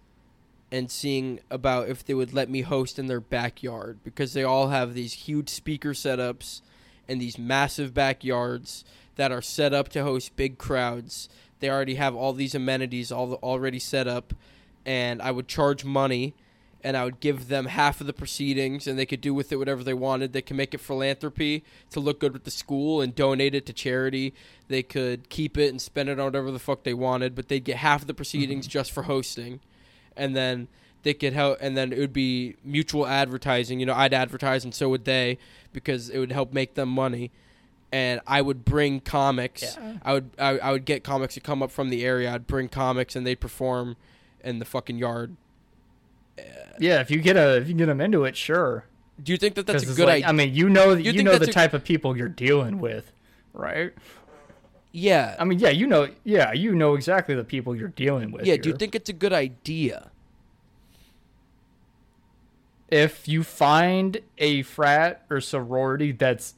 and 0.72 0.90
seeing 0.90 1.40
about 1.50 1.88
if 1.88 2.04
they 2.04 2.14
would 2.14 2.32
let 2.32 2.48
me 2.48 2.60
host 2.62 2.98
in 2.98 3.06
their 3.06 3.20
backyard 3.20 3.98
because 4.04 4.32
they 4.32 4.44
all 4.44 4.68
have 4.68 4.94
these 4.94 5.12
huge 5.12 5.48
speaker 5.48 5.90
setups 5.90 6.60
and 7.08 7.20
these 7.20 7.38
massive 7.38 7.92
backyards 7.92 8.84
that 9.16 9.32
are 9.32 9.42
set 9.42 9.74
up 9.74 9.88
to 9.90 10.02
host 10.02 10.36
big 10.36 10.56
crowds. 10.58 11.28
They 11.60 11.70
already 11.70 11.94
have 11.94 12.16
all 12.16 12.32
these 12.32 12.54
amenities 12.54 13.12
all 13.12 13.34
already 13.34 13.78
set 13.78 14.08
up 14.08 14.34
and 14.84 15.20
I 15.22 15.30
would 15.30 15.48
charge 15.48 15.84
money 15.84 16.34
and 16.82 16.96
I 16.96 17.04
would 17.04 17.20
give 17.20 17.48
them 17.48 17.66
half 17.66 18.00
of 18.00 18.06
the 18.06 18.12
proceedings 18.12 18.86
and 18.86 18.98
they 18.98 19.06
could 19.06 19.20
do 19.20 19.34
with 19.34 19.52
it 19.52 19.56
whatever 19.56 19.84
they 19.84 19.94
wanted. 19.94 20.32
They 20.32 20.42
could 20.42 20.56
make 20.56 20.72
it 20.72 20.80
philanthropy 20.80 21.62
to 21.90 22.00
look 22.00 22.20
good 22.20 22.32
with 22.32 22.44
the 22.44 22.50
school 22.50 23.00
and 23.00 23.14
donate 23.14 23.54
it 23.54 23.66
to 23.66 23.72
charity. 23.72 24.32
They 24.68 24.82
could 24.82 25.28
keep 25.28 25.58
it 25.58 25.68
and 25.68 25.80
spend 25.80 26.08
it 26.08 26.18
on 26.18 26.24
whatever 26.24 26.50
the 26.50 26.58
fuck 26.58 26.82
they 26.84 26.94
wanted, 26.94 27.34
but 27.34 27.48
they'd 27.48 27.64
get 27.64 27.76
half 27.76 28.02
of 28.02 28.06
the 28.06 28.14
proceedings 28.14 28.64
mm-hmm. 28.64 28.72
just 28.72 28.90
for 28.92 29.02
hosting. 29.02 29.60
And 30.16 30.34
then 30.34 30.68
they 31.02 31.14
could 31.14 31.32
help 31.32 31.58
and 31.60 31.76
then 31.76 31.92
it 31.92 31.98
would 31.98 32.12
be 32.12 32.56
mutual 32.64 33.06
advertising. 33.06 33.80
You 33.80 33.86
know, 33.86 33.94
I'd 33.94 34.14
advertise 34.14 34.64
and 34.64 34.74
so 34.74 34.88
would 34.88 35.04
they 35.04 35.38
because 35.72 36.08
it 36.08 36.18
would 36.18 36.32
help 36.32 36.52
make 36.52 36.74
them 36.74 36.88
money. 36.88 37.30
And 37.92 38.20
I 38.26 38.40
would 38.40 38.64
bring 38.64 39.00
comics. 39.00 39.62
Yeah. 39.62 39.94
I 40.02 40.12
would 40.14 40.30
I, 40.38 40.58
I 40.58 40.72
would 40.72 40.84
get 40.84 41.02
comics 41.02 41.34
to 41.34 41.40
come 41.40 41.62
up 41.62 41.70
from 41.70 41.90
the 41.90 42.04
area. 42.04 42.32
I'd 42.32 42.46
bring 42.46 42.68
comics 42.68 43.16
and 43.16 43.26
they'd 43.26 43.40
perform 43.40 43.96
in 44.42 44.58
the 44.58 44.64
fucking 44.64 44.96
yard. 44.96 45.36
Yeah. 46.78 47.00
If 47.00 47.10
you 47.10 47.20
get 47.20 47.36
a 47.36 47.56
if 47.56 47.68
you 47.68 47.74
get 47.74 47.86
them 47.86 48.00
into 48.00 48.24
it, 48.24 48.36
sure. 48.36 48.84
Do 49.22 49.32
you 49.32 49.38
think 49.38 49.54
that 49.56 49.66
that's 49.66 49.82
a 49.82 49.86
good 49.94 50.06
like, 50.06 50.24
idea? 50.24 50.28
I 50.28 50.32
mean, 50.32 50.54
you 50.54 50.70
know, 50.70 50.94
you, 50.94 51.12
think 51.12 51.24
know 51.24 51.36
the 51.36 51.50
a- 51.50 51.52
type 51.52 51.74
of 51.74 51.84
people 51.84 52.16
you're 52.16 52.28
dealing 52.28 52.78
with, 52.78 53.12
right? 53.52 53.92
yeah. 54.92 55.36
I 55.38 55.44
mean, 55.44 55.58
yeah, 55.58 55.68
you 55.68 55.86
know, 55.86 56.08
yeah, 56.24 56.52
you 56.54 56.74
know 56.74 56.94
exactly 56.94 57.34
the 57.34 57.44
people 57.44 57.76
you're 57.76 57.88
dealing 57.88 58.32
with. 58.32 58.46
yeah, 58.46 58.56
do 58.56 58.70
you 58.70 58.76
think 58.76 58.94
it's 58.94 59.10
a 59.10 59.12
good 59.12 59.34
idea? 59.34 60.10
if 62.90 63.28
you 63.28 63.42
find 63.42 64.18
a 64.38 64.62
frat 64.62 65.24
or 65.30 65.40
sorority 65.40 66.12
that's 66.12 66.54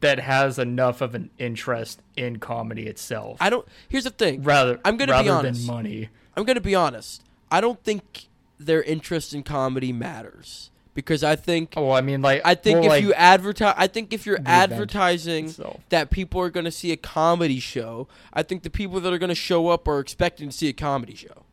that 0.00 0.20
has 0.20 0.58
enough 0.58 1.00
of 1.00 1.14
an 1.14 1.30
interest 1.38 2.02
in 2.16 2.38
comedy 2.38 2.86
itself, 2.86 3.38
I 3.40 3.48
don't 3.50 3.66
Here's 3.88 4.04
the 4.04 4.10
thing. 4.10 4.42
rather 4.42 4.78
I'm 4.84 4.96
gonna 4.96 5.12
be 5.12 5.28
rather 5.28 5.30
honest. 5.48 5.66
than 5.66 5.74
money. 5.74 6.08
I'm 6.36 6.44
going 6.44 6.54
to 6.56 6.60
be 6.60 6.74
honest. 6.76 7.24
I 7.50 7.60
don't 7.60 7.82
think 7.82 8.28
their 8.58 8.80
interest 8.82 9.34
in 9.34 9.42
comedy 9.42 9.92
matters 9.92 10.70
because 10.94 11.24
I 11.24 11.34
think 11.36 11.72
Oh, 11.76 11.90
I 11.90 12.00
mean, 12.00 12.22
like 12.22 12.42
I 12.44 12.54
think 12.54 12.76
well, 12.76 12.84
if 12.84 12.88
like, 12.90 13.02
you 13.02 13.12
advertise 13.14 13.74
I 13.76 13.86
think 13.88 14.12
if 14.12 14.24
you're 14.26 14.38
advertising 14.46 15.46
itself. 15.46 15.80
that 15.88 16.10
people 16.10 16.40
are 16.40 16.50
going 16.50 16.64
to 16.64 16.70
see 16.70 16.92
a 16.92 16.96
comedy 16.96 17.58
show, 17.58 18.06
I 18.32 18.42
think 18.44 18.62
the 18.62 18.70
people 18.70 19.00
that 19.00 19.12
are 19.12 19.18
going 19.18 19.30
to 19.30 19.34
show 19.34 19.68
up 19.68 19.88
are 19.88 19.98
expecting 19.98 20.50
to 20.50 20.56
see 20.56 20.68
a 20.68 20.72
comedy 20.72 21.14
show. 21.16 21.44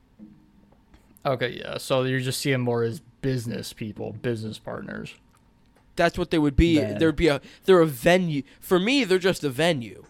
Okay, 1.25 1.57
yeah. 1.59 1.77
So 1.79 2.03
you're 2.03 2.19
just 2.19 2.39
seeing 2.39 2.61
more 2.61 2.83
as 2.83 2.99
business 3.21 3.73
people, 3.73 4.13
business 4.13 4.59
partners. 4.59 5.15
That's 5.95 6.17
what 6.17 6.29
they 6.31 6.37
would 6.39 6.55
be. 6.55 6.79
Man. 6.79 6.97
There'd 6.99 7.15
be 7.15 7.27
a 7.27 7.41
they're 7.65 7.81
a 7.81 7.85
venue. 7.87 8.43
For 8.59 8.79
me, 8.79 9.03
they're 9.03 9.17
just 9.19 9.43
a 9.43 9.49
venue. 9.49 10.03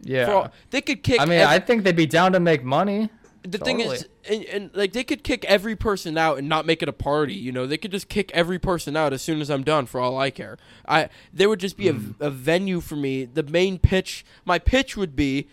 Yeah. 0.00 0.32
All- 0.32 0.52
they 0.70 0.80
could 0.80 1.02
kick 1.02 1.20
I 1.20 1.24
mean, 1.24 1.40
ev- 1.40 1.48
I 1.48 1.58
think 1.58 1.84
they'd 1.84 1.96
be 1.96 2.06
down 2.06 2.32
to 2.32 2.40
make 2.40 2.62
money. 2.62 3.10
the 3.42 3.58
thing 3.58 3.80
is 3.80 4.06
and, 4.28 4.44
and 4.46 4.70
like 4.74 4.92
they 4.92 5.02
could 5.04 5.22
kick 5.22 5.44
every 5.46 5.74
person 5.76 6.18
out 6.18 6.38
and 6.38 6.48
not 6.48 6.66
make 6.66 6.82
it 6.82 6.88
a 6.88 6.92
party 6.92 7.34
you 7.34 7.50
know 7.52 7.66
they 7.66 7.78
could 7.78 7.92
just 7.92 8.08
kick 8.08 8.30
every 8.34 8.58
person 8.58 8.96
out 8.96 9.12
as 9.12 9.22
soon 9.22 9.40
as 9.40 9.48
i'm 9.48 9.62
done 9.62 9.86
for 9.86 10.00
all 10.00 10.18
i 10.18 10.28
care 10.28 10.58
i 10.88 11.08
there 11.32 11.48
would 11.48 11.60
just 11.60 11.76
be 11.76 11.84
Mm. 11.86 12.14
a, 12.20 12.26
a 12.26 12.30
venue 12.30 12.80
for 12.80 12.96
me 12.96 13.24
the 13.24 13.44
main 13.44 13.78
pitch 13.78 14.24
my 14.44 14.58
pitch 14.58 14.96
would 14.96 15.14
be 15.14 15.46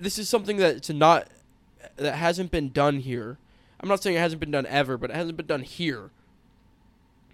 this 0.00 0.16
is 0.16 0.28
something 0.28 0.56
that's 0.58 0.88
not 0.90 1.26
that 1.96 2.14
hasn't 2.14 2.50
been 2.52 2.70
done 2.70 3.00
here 3.00 3.36
i'm 3.80 3.88
not 3.88 4.00
saying 4.02 4.16
it 4.16 4.20
hasn't 4.20 4.40
been 4.40 4.52
done 4.52 4.64
ever 4.66 4.96
but 4.96 5.10
it 5.10 5.16
hasn't 5.16 5.36
been 5.36 5.46
done 5.46 5.62
here 5.64 6.10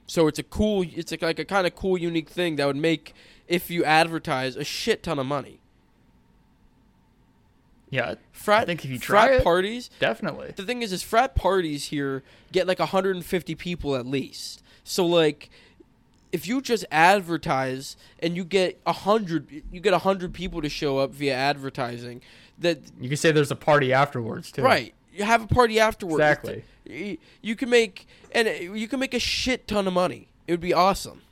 so 0.07 0.27
it's 0.27 0.39
a 0.39 0.43
cool 0.43 0.85
it's 0.95 1.11
like, 1.11 1.23
like 1.23 1.39
a 1.39 1.45
kind 1.45 1.67
of 1.67 1.75
cool 1.75 1.97
unique 1.99 2.29
thing 2.29 2.57
that 2.57 2.67
would 2.67 2.77
make 2.77 3.15
if 3.49 3.71
you 3.71 3.85
advertise 3.85 4.57
a 4.57 4.65
shit 4.65 5.03
ton 5.03 5.19
of 5.19 5.27
money 5.27 5.61
Yeah, 7.91 8.15
frat 8.33 8.63
I 8.63 8.65
think 8.67 8.85
if 8.85 8.91
you 8.91 8.99
frat 8.99 9.29
try 9.29 9.37
it- 9.37 9.45
parties 9.45 9.91
definitely. 10.01 10.53
the 10.57 10.65
thing 10.65 10.83
is, 10.83 10.93
is 10.93 11.03
frat 11.03 11.35
parties 11.35 11.87
here 11.87 12.23
get 12.53 12.67
like 12.67 12.79
150 12.81 13.55
people 13.55 13.95
at 13.97 14.07
least. 14.07 14.63
So 14.83 15.07
like, 15.07 15.49
if 16.33 16.47
you 16.49 16.61
just 16.61 16.85
advertise 16.91 17.97
and 18.19 18.37
you 18.37 18.45
get 18.45 18.81
a 18.87 18.93
hundred, 18.93 19.63
you 19.71 19.81
get 19.81 19.95
a 19.95 19.99
hundred 19.99 20.35
people 20.35 20.61
to 20.63 20.69
show 20.69 20.99
up 20.99 21.13
via 21.13 21.35
advertising. 21.35 22.21
That 22.59 22.79
You 23.01 23.09
can 23.09 23.17
say 23.17 23.31
there's 23.33 23.51
a 23.53 23.57
party 23.57 23.93
afterwards 23.93 24.51
too. 24.51 24.63
right, 24.63 24.93
you 25.13 25.25
have 25.25 25.45
a 25.45 25.47
party 25.47 25.79
afterwards. 25.79 26.17
Exactly. 26.17 26.65
You 26.87 27.57
can 27.57 27.71
make 27.71 28.07
and 28.33 28.49
you 28.79 28.89
can 28.89 29.01
make 29.01 29.15
a 29.15 29.19
shit 29.19 29.67
ton 29.67 29.87
of 29.87 29.93
money. 29.93 30.29
It 30.47 30.53
would 30.53 30.61
be 30.61 30.75
awesome. 30.75 31.23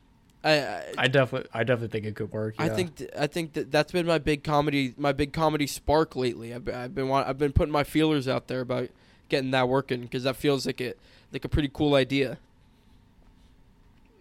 I, 0.44 0.58
I, 0.58 0.84
I 0.98 1.08
definitely, 1.08 1.48
I 1.54 1.62
definitely 1.62 1.88
think 1.88 2.06
it 2.06 2.16
could 2.16 2.32
work. 2.32 2.54
I 2.58 2.68
think 2.68 2.96
th- 2.96 3.10
I 3.16 3.26
think 3.26 3.52
that 3.52 3.70
that's 3.70 3.92
been 3.92 4.06
my 4.06 4.18
big 4.18 4.42
comedy 4.42 4.94
my 4.96 5.12
big 5.12 5.32
comedy 5.32 5.66
spark 5.66 6.16
lately. 6.16 6.52
I've 6.52 6.64
been 6.64 6.74
I've 6.74 6.94
been, 6.94 7.10
I've 7.10 7.38
been 7.38 7.52
putting 7.52 7.72
my 7.72 7.84
feelers 7.84 8.26
out 8.26 8.48
there 8.48 8.60
about 8.60 8.88
getting 9.28 9.52
that 9.52 9.68
working 9.68 10.02
because 10.02 10.24
that 10.24 10.36
feels 10.36 10.66
like 10.66 10.80
it 10.80 10.98
like 11.32 11.44
a 11.44 11.48
pretty 11.48 11.70
cool 11.72 11.94
idea. 11.94 12.38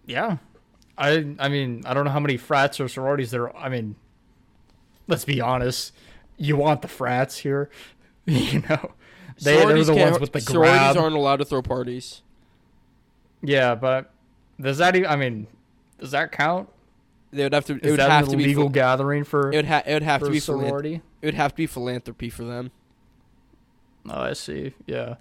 Yeah. 0.06 0.38
I 0.96 1.34
I 1.38 1.48
mean, 1.48 1.82
I 1.86 1.94
don't 1.94 2.04
know 2.04 2.10
how 2.10 2.20
many 2.20 2.36
frats 2.36 2.78
or 2.78 2.88
sororities 2.88 3.30
there 3.30 3.48
are. 3.48 3.56
I 3.56 3.68
mean, 3.68 3.96
let's 5.08 5.24
be 5.24 5.40
honest. 5.40 5.92
You 6.36 6.56
want 6.56 6.82
the 6.82 6.88
frats 6.88 7.38
here, 7.38 7.68
you 8.26 8.60
know. 8.68 8.92
They, 9.40 9.52
they're 9.54 9.62
Sororities 9.62 9.86
the 9.86 9.94
can't- 9.94 10.10
ones 10.12 10.20
with 10.20 10.32
the 10.32 10.40
sororities 10.40 10.78
grab. 10.92 10.96
aren't 10.96 11.16
allowed 11.16 11.36
to 11.36 11.44
throw 11.44 11.62
parties. 11.62 12.22
Yeah, 13.42 13.74
but 13.74 14.10
does 14.60 14.78
that 14.78 14.94
even, 14.96 15.08
I 15.10 15.16
mean, 15.16 15.46
does 15.98 16.10
that 16.12 16.32
count? 16.32 16.68
They 17.32 17.42
would 17.44 17.54
have 17.54 17.64
to. 17.66 17.74
It 17.76 17.84
Is 17.84 17.90
would 17.92 18.00
that 18.00 18.10
have 18.10 18.24
an 18.26 18.30
to 18.32 18.36
be. 18.36 18.44
illegal 18.44 18.68
Phi- 18.68 18.72
gathering 18.74 19.24
for, 19.24 19.50
it 19.52 19.56
would 19.56 19.64
ha- 19.66 19.82
It 19.86 19.94
would 19.94 20.02
have 20.02 20.22
to 20.22 20.30
be. 20.30 20.36
a 20.36 20.40
Philan- 20.40 20.44
sorority? 20.44 21.02
it 21.22 21.26
would 21.26 21.34
have 21.34 21.52
to 21.52 21.56
be 21.56 21.66
philanthropy 21.66 22.28
for 22.30 22.44
them. 22.44 22.70
Oh, 24.08 24.20
I 24.20 24.32
see. 24.34 24.74
Yeah. 24.86 25.14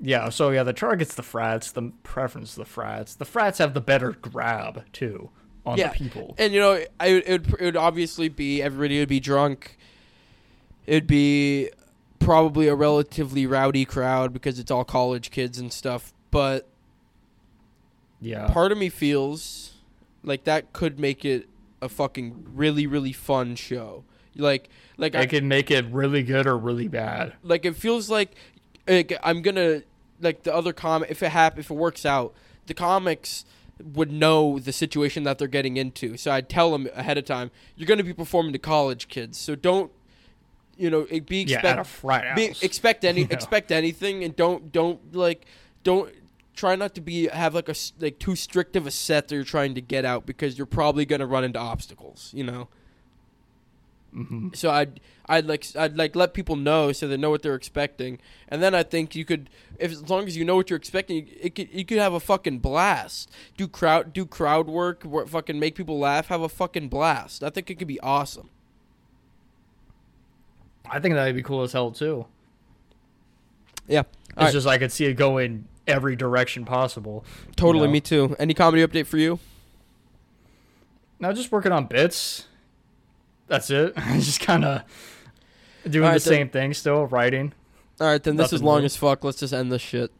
Yeah, 0.00 0.30
so 0.30 0.50
yeah, 0.50 0.62
the 0.62 0.72
chart 0.72 0.98
gets 0.98 1.14
the 1.14 1.22
frats, 1.22 1.70
the 1.70 1.92
preference 2.02 2.54
the 2.54 2.64
frats. 2.64 3.14
The 3.14 3.24
frats 3.24 3.58
have 3.58 3.74
the 3.74 3.80
better 3.80 4.12
grab, 4.12 4.84
too, 4.92 5.30
on 5.66 5.78
Yeah. 5.78 5.88
the 5.88 5.94
people. 5.94 6.34
And 6.38 6.52
you 6.52 6.58
know, 6.60 6.82
I 6.98 7.06
it 7.08 7.28
would, 7.28 7.54
it 7.60 7.64
would 7.64 7.76
obviously 7.76 8.28
be 8.28 8.62
everybody 8.62 8.98
would 8.98 9.08
be 9.08 9.20
drunk. 9.20 9.76
It'd 10.86 11.06
be 11.06 11.70
probably 12.24 12.68
a 12.68 12.74
relatively 12.74 13.46
rowdy 13.46 13.84
crowd 13.84 14.32
because 14.32 14.58
it's 14.58 14.70
all 14.70 14.84
college 14.84 15.30
kids 15.30 15.58
and 15.58 15.72
stuff. 15.72 16.12
But 16.30 16.68
Yeah. 18.20 18.48
part 18.48 18.72
of 18.72 18.78
me 18.78 18.88
feels 18.88 19.72
like 20.22 20.44
that 20.44 20.72
could 20.72 20.98
make 20.98 21.24
it 21.24 21.48
a 21.80 21.88
fucking 21.88 22.46
really 22.54 22.86
really 22.86 23.12
fun 23.12 23.56
show. 23.56 24.04
Like 24.36 24.68
like 24.96 25.14
I, 25.14 25.22
it 25.22 25.30
can 25.30 25.48
make 25.48 25.70
it 25.70 25.84
really 25.86 26.22
good 26.22 26.46
or 26.46 26.56
really 26.56 26.88
bad. 26.88 27.34
like 27.42 27.64
it 27.64 27.74
feels 27.76 28.08
like, 28.08 28.34
like 28.86 29.18
I'm 29.22 29.42
gonna 29.42 29.82
like 30.20 30.44
the 30.44 30.54
other 30.54 30.72
comic 30.72 31.10
if 31.10 31.22
it 31.22 31.30
hap- 31.30 31.58
if 31.58 31.70
it 31.70 31.74
works 31.74 32.06
out, 32.06 32.32
the 32.66 32.74
comics 32.74 33.44
would 33.82 34.12
know 34.12 34.60
the 34.60 34.72
situation 34.72 35.24
that 35.24 35.38
they're 35.38 35.48
getting 35.48 35.76
into. 35.76 36.16
So 36.16 36.30
I'd 36.30 36.48
tell 36.48 36.70
them 36.70 36.88
ahead 36.94 37.18
of 37.18 37.24
time, 37.24 37.50
you're 37.76 37.88
gonna 37.88 38.04
be 38.04 38.12
performing 38.14 38.52
to 38.52 38.58
college 38.60 39.08
kids, 39.08 39.36
so 39.38 39.56
don't 39.56 39.90
you 40.76 40.90
know 40.90 41.06
it 41.10 41.26
be 41.26 41.42
Yeah, 41.42 41.56
expect 41.56 41.64
at 41.66 41.78
a 41.78 41.84
frat 41.84 42.36
be, 42.36 42.44
expect 42.62 43.04
any 43.04 43.22
know. 43.24 43.28
expect 43.30 43.70
anything 43.72 44.24
and 44.24 44.34
don't 44.36 44.72
don't 44.72 45.14
like 45.14 45.44
don't 45.84 46.12
try 46.54 46.76
not 46.76 46.94
to 46.94 47.00
be 47.00 47.28
have 47.28 47.54
like 47.54 47.68
a 47.68 47.74
like 48.00 48.18
too 48.18 48.36
strict 48.36 48.76
of 48.76 48.86
a 48.86 48.90
set 48.90 49.28
that 49.28 49.34
you're 49.34 49.44
trying 49.44 49.74
to 49.74 49.80
get 49.80 50.04
out 50.04 50.26
because 50.26 50.56
you're 50.58 50.66
probably 50.66 51.04
gonna 51.06 51.26
run 51.26 51.44
into 51.44 51.58
obstacles. 51.58 52.30
You 52.34 52.44
know. 52.44 52.68
hmm 54.12 54.48
So 54.54 54.70
I'd 54.70 55.00
I'd 55.26 55.46
like 55.46 55.64
I'd 55.76 55.96
like 55.96 56.14
let 56.14 56.34
people 56.34 56.56
know 56.56 56.92
so 56.92 57.08
they 57.08 57.16
know 57.16 57.30
what 57.30 57.42
they're 57.42 57.54
expecting, 57.54 58.18
and 58.48 58.62
then 58.62 58.74
I 58.74 58.82
think 58.82 59.14
you 59.14 59.24
could, 59.24 59.48
if 59.78 59.90
as 59.92 60.10
long 60.10 60.26
as 60.26 60.36
you 60.36 60.44
know 60.44 60.56
what 60.56 60.68
you're 60.68 60.76
expecting, 60.76 61.28
it 61.40 61.54
could 61.54 61.68
you 61.72 61.84
could 61.86 61.98
have 61.98 62.12
a 62.12 62.20
fucking 62.20 62.58
blast. 62.58 63.30
Do 63.56 63.66
crowd 63.66 64.12
do 64.12 64.26
crowd 64.26 64.66
work, 64.68 65.04
wor- 65.04 65.26
fucking 65.26 65.58
make 65.58 65.74
people 65.74 65.98
laugh, 65.98 66.26
have 66.26 66.42
a 66.42 66.48
fucking 66.50 66.88
blast. 66.88 67.42
I 67.42 67.48
think 67.50 67.70
it 67.70 67.76
could 67.78 67.88
be 67.88 68.00
awesome. 68.00 68.50
I 70.94 71.00
think 71.00 71.14
that'd 71.14 71.34
be 71.34 71.42
cool 71.42 71.62
as 71.62 71.72
hell 71.72 71.90
too. 71.90 72.26
Yeah, 73.88 74.00
It's 74.00 74.36
All 74.36 74.44
right. 74.44 74.52
just 74.52 74.66
I 74.66 74.78
could 74.78 74.92
see 74.92 75.06
it 75.06 75.14
go 75.14 75.38
in 75.38 75.66
every 75.88 76.14
direction 76.16 76.64
possible. 76.64 77.24
totally. 77.56 77.86
know. 77.86 77.92
Me 77.92 78.00
too. 78.00 78.36
Any 78.38 78.54
comedy 78.54 78.86
update 78.86 79.06
for 79.06 79.16
you? 79.16 79.38
Now 81.18 81.32
just 81.32 81.50
working 81.50 81.72
on 81.72 81.86
bits. 81.86 82.46
That's 83.48 83.70
it. 83.70 83.96
just 84.14 84.40
kind 84.40 84.64
of 84.64 84.82
doing 85.88 86.04
Alright, 86.04 86.22
the 86.22 86.30
then- 86.30 86.38
same 86.38 86.48
thing 86.50 86.74
still, 86.74 87.06
writing. 87.06 87.52
All 88.00 88.06
right, 88.08 88.22
then 88.22 88.36
this 88.36 88.52
is 88.52 88.62
long 88.62 88.80
new. 88.80 88.86
as 88.86 88.96
fuck. 88.96 89.22
Let's 89.24 89.38
just 89.38 89.52
end 89.52 89.70
this 89.70 89.82
shit. 89.82 90.10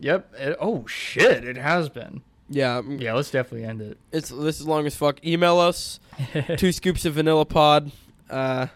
Yep. 0.00 0.34
It, 0.38 0.56
oh 0.60 0.86
shit! 0.86 1.44
It 1.44 1.56
has 1.56 1.88
been. 1.88 2.22
Yeah, 2.48 2.82
mm, 2.82 3.00
Yeah, 3.00 3.14
let's 3.14 3.30
definitely 3.30 3.66
end 3.66 3.80
it. 3.80 3.98
it's 4.12 4.28
this 4.28 4.60
is 4.60 4.66
long 4.68 4.86
as 4.86 4.94
fuck. 4.94 5.24
Email 5.24 5.58
us 5.58 5.98
two 6.58 6.70
scoops 6.72 7.04
of 7.04 7.14
vanilla 7.14 7.44
pod. 7.44 7.90
Uh, 8.30 8.66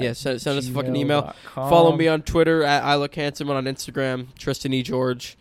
yeah, 0.00 0.12
send, 0.12 0.40
send 0.40 0.58
us 0.58 0.68
a 0.68 0.72
fucking 0.72 0.96
email. 0.96 1.34
Follow 1.54 1.96
me 1.96 2.08
on 2.08 2.22
Twitter 2.22 2.62
at 2.62 2.82
I 2.84 2.96
look 2.96 3.14
handsome 3.14 3.48
and 3.50 3.56
on 3.66 3.72
Instagram 3.74 4.34
Tristan 4.38 4.72
E 4.72 4.82
George. 4.82 5.36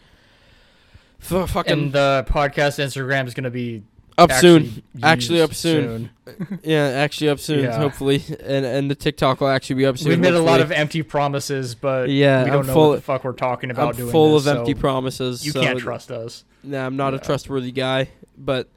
F- 1.22 1.50
fucking 1.50 1.74
And 1.74 1.94
the 1.94 2.26
podcast 2.30 2.78
Instagram 2.84 3.28
is 3.28 3.34
gonna 3.34 3.50
be 3.50 3.84
up 4.18 4.32
soon. 4.32 4.84
actually 5.02 5.04
Actually 5.04 5.42
up 5.42 5.54
soon. 5.54 6.10
Yeah, 6.64 6.86
actually 6.88 7.30
up 7.30 7.40
soon, 7.40 7.64
Yeah. 7.66 7.78
hopefully, 7.78 8.24
and 8.44 8.66
and 8.66 8.92
the 8.92 8.96
TikTok 8.96 9.42
will 9.42 9.48
actually 9.48 9.78
be 9.78 9.86
up 9.86 9.98
soon. 9.98 10.10
We've 10.10 10.20
made 10.20 10.34
a 10.34 10.42
lot 10.42 10.60
of 10.62 10.72
empty 10.72 11.02
promises, 11.04 11.74
but 11.76 12.10
Yeah, 12.10 12.44
we 12.44 12.50
don't 12.52 12.60
I'm 12.62 12.68
know 12.68 12.74
full- 12.74 12.90
what 12.90 12.96
the 12.98 13.02
fuck 13.02 13.24
we're 13.24 13.32
talking 13.34 13.72
about 13.72 13.92
I'm 13.92 13.96
doing. 13.96 14.12
full 14.12 14.34
this, 14.36 14.46
of 14.48 14.58
empty 14.58 14.74
so 14.74 14.80
promises. 14.80 15.46
You 15.46 15.52
so 15.54 15.62
can't 15.62 15.80
trust 15.80 16.12
us. 16.12 16.44
Nah, 16.64 16.86
I'm 16.86 16.96
not 16.98 17.14
a 17.14 17.20
trustworthy 17.20 17.72
guy, 17.72 18.10
but 18.38 18.68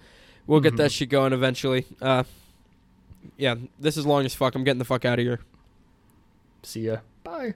we'll 0.47 0.61
get 0.61 0.77
that 0.77 0.91
Mhm. 0.91 0.95
shit 0.95 1.09
going 1.09 1.33
eventually. 1.33 1.87
Uh, 2.01 2.23
yeah, 3.37 3.57
this 3.79 3.97
is 3.97 4.07
long 4.07 4.25
as 4.25 4.35
fuck. 4.35 4.55
I'm 4.55 4.65
getting 4.65 4.79
the 4.79 4.85
fuck 4.85 5.05
out 5.05 5.19
of 5.19 5.25
here. 5.25 5.41
See 6.63 6.87
ya. 6.87 6.99
Bye. 7.25 7.55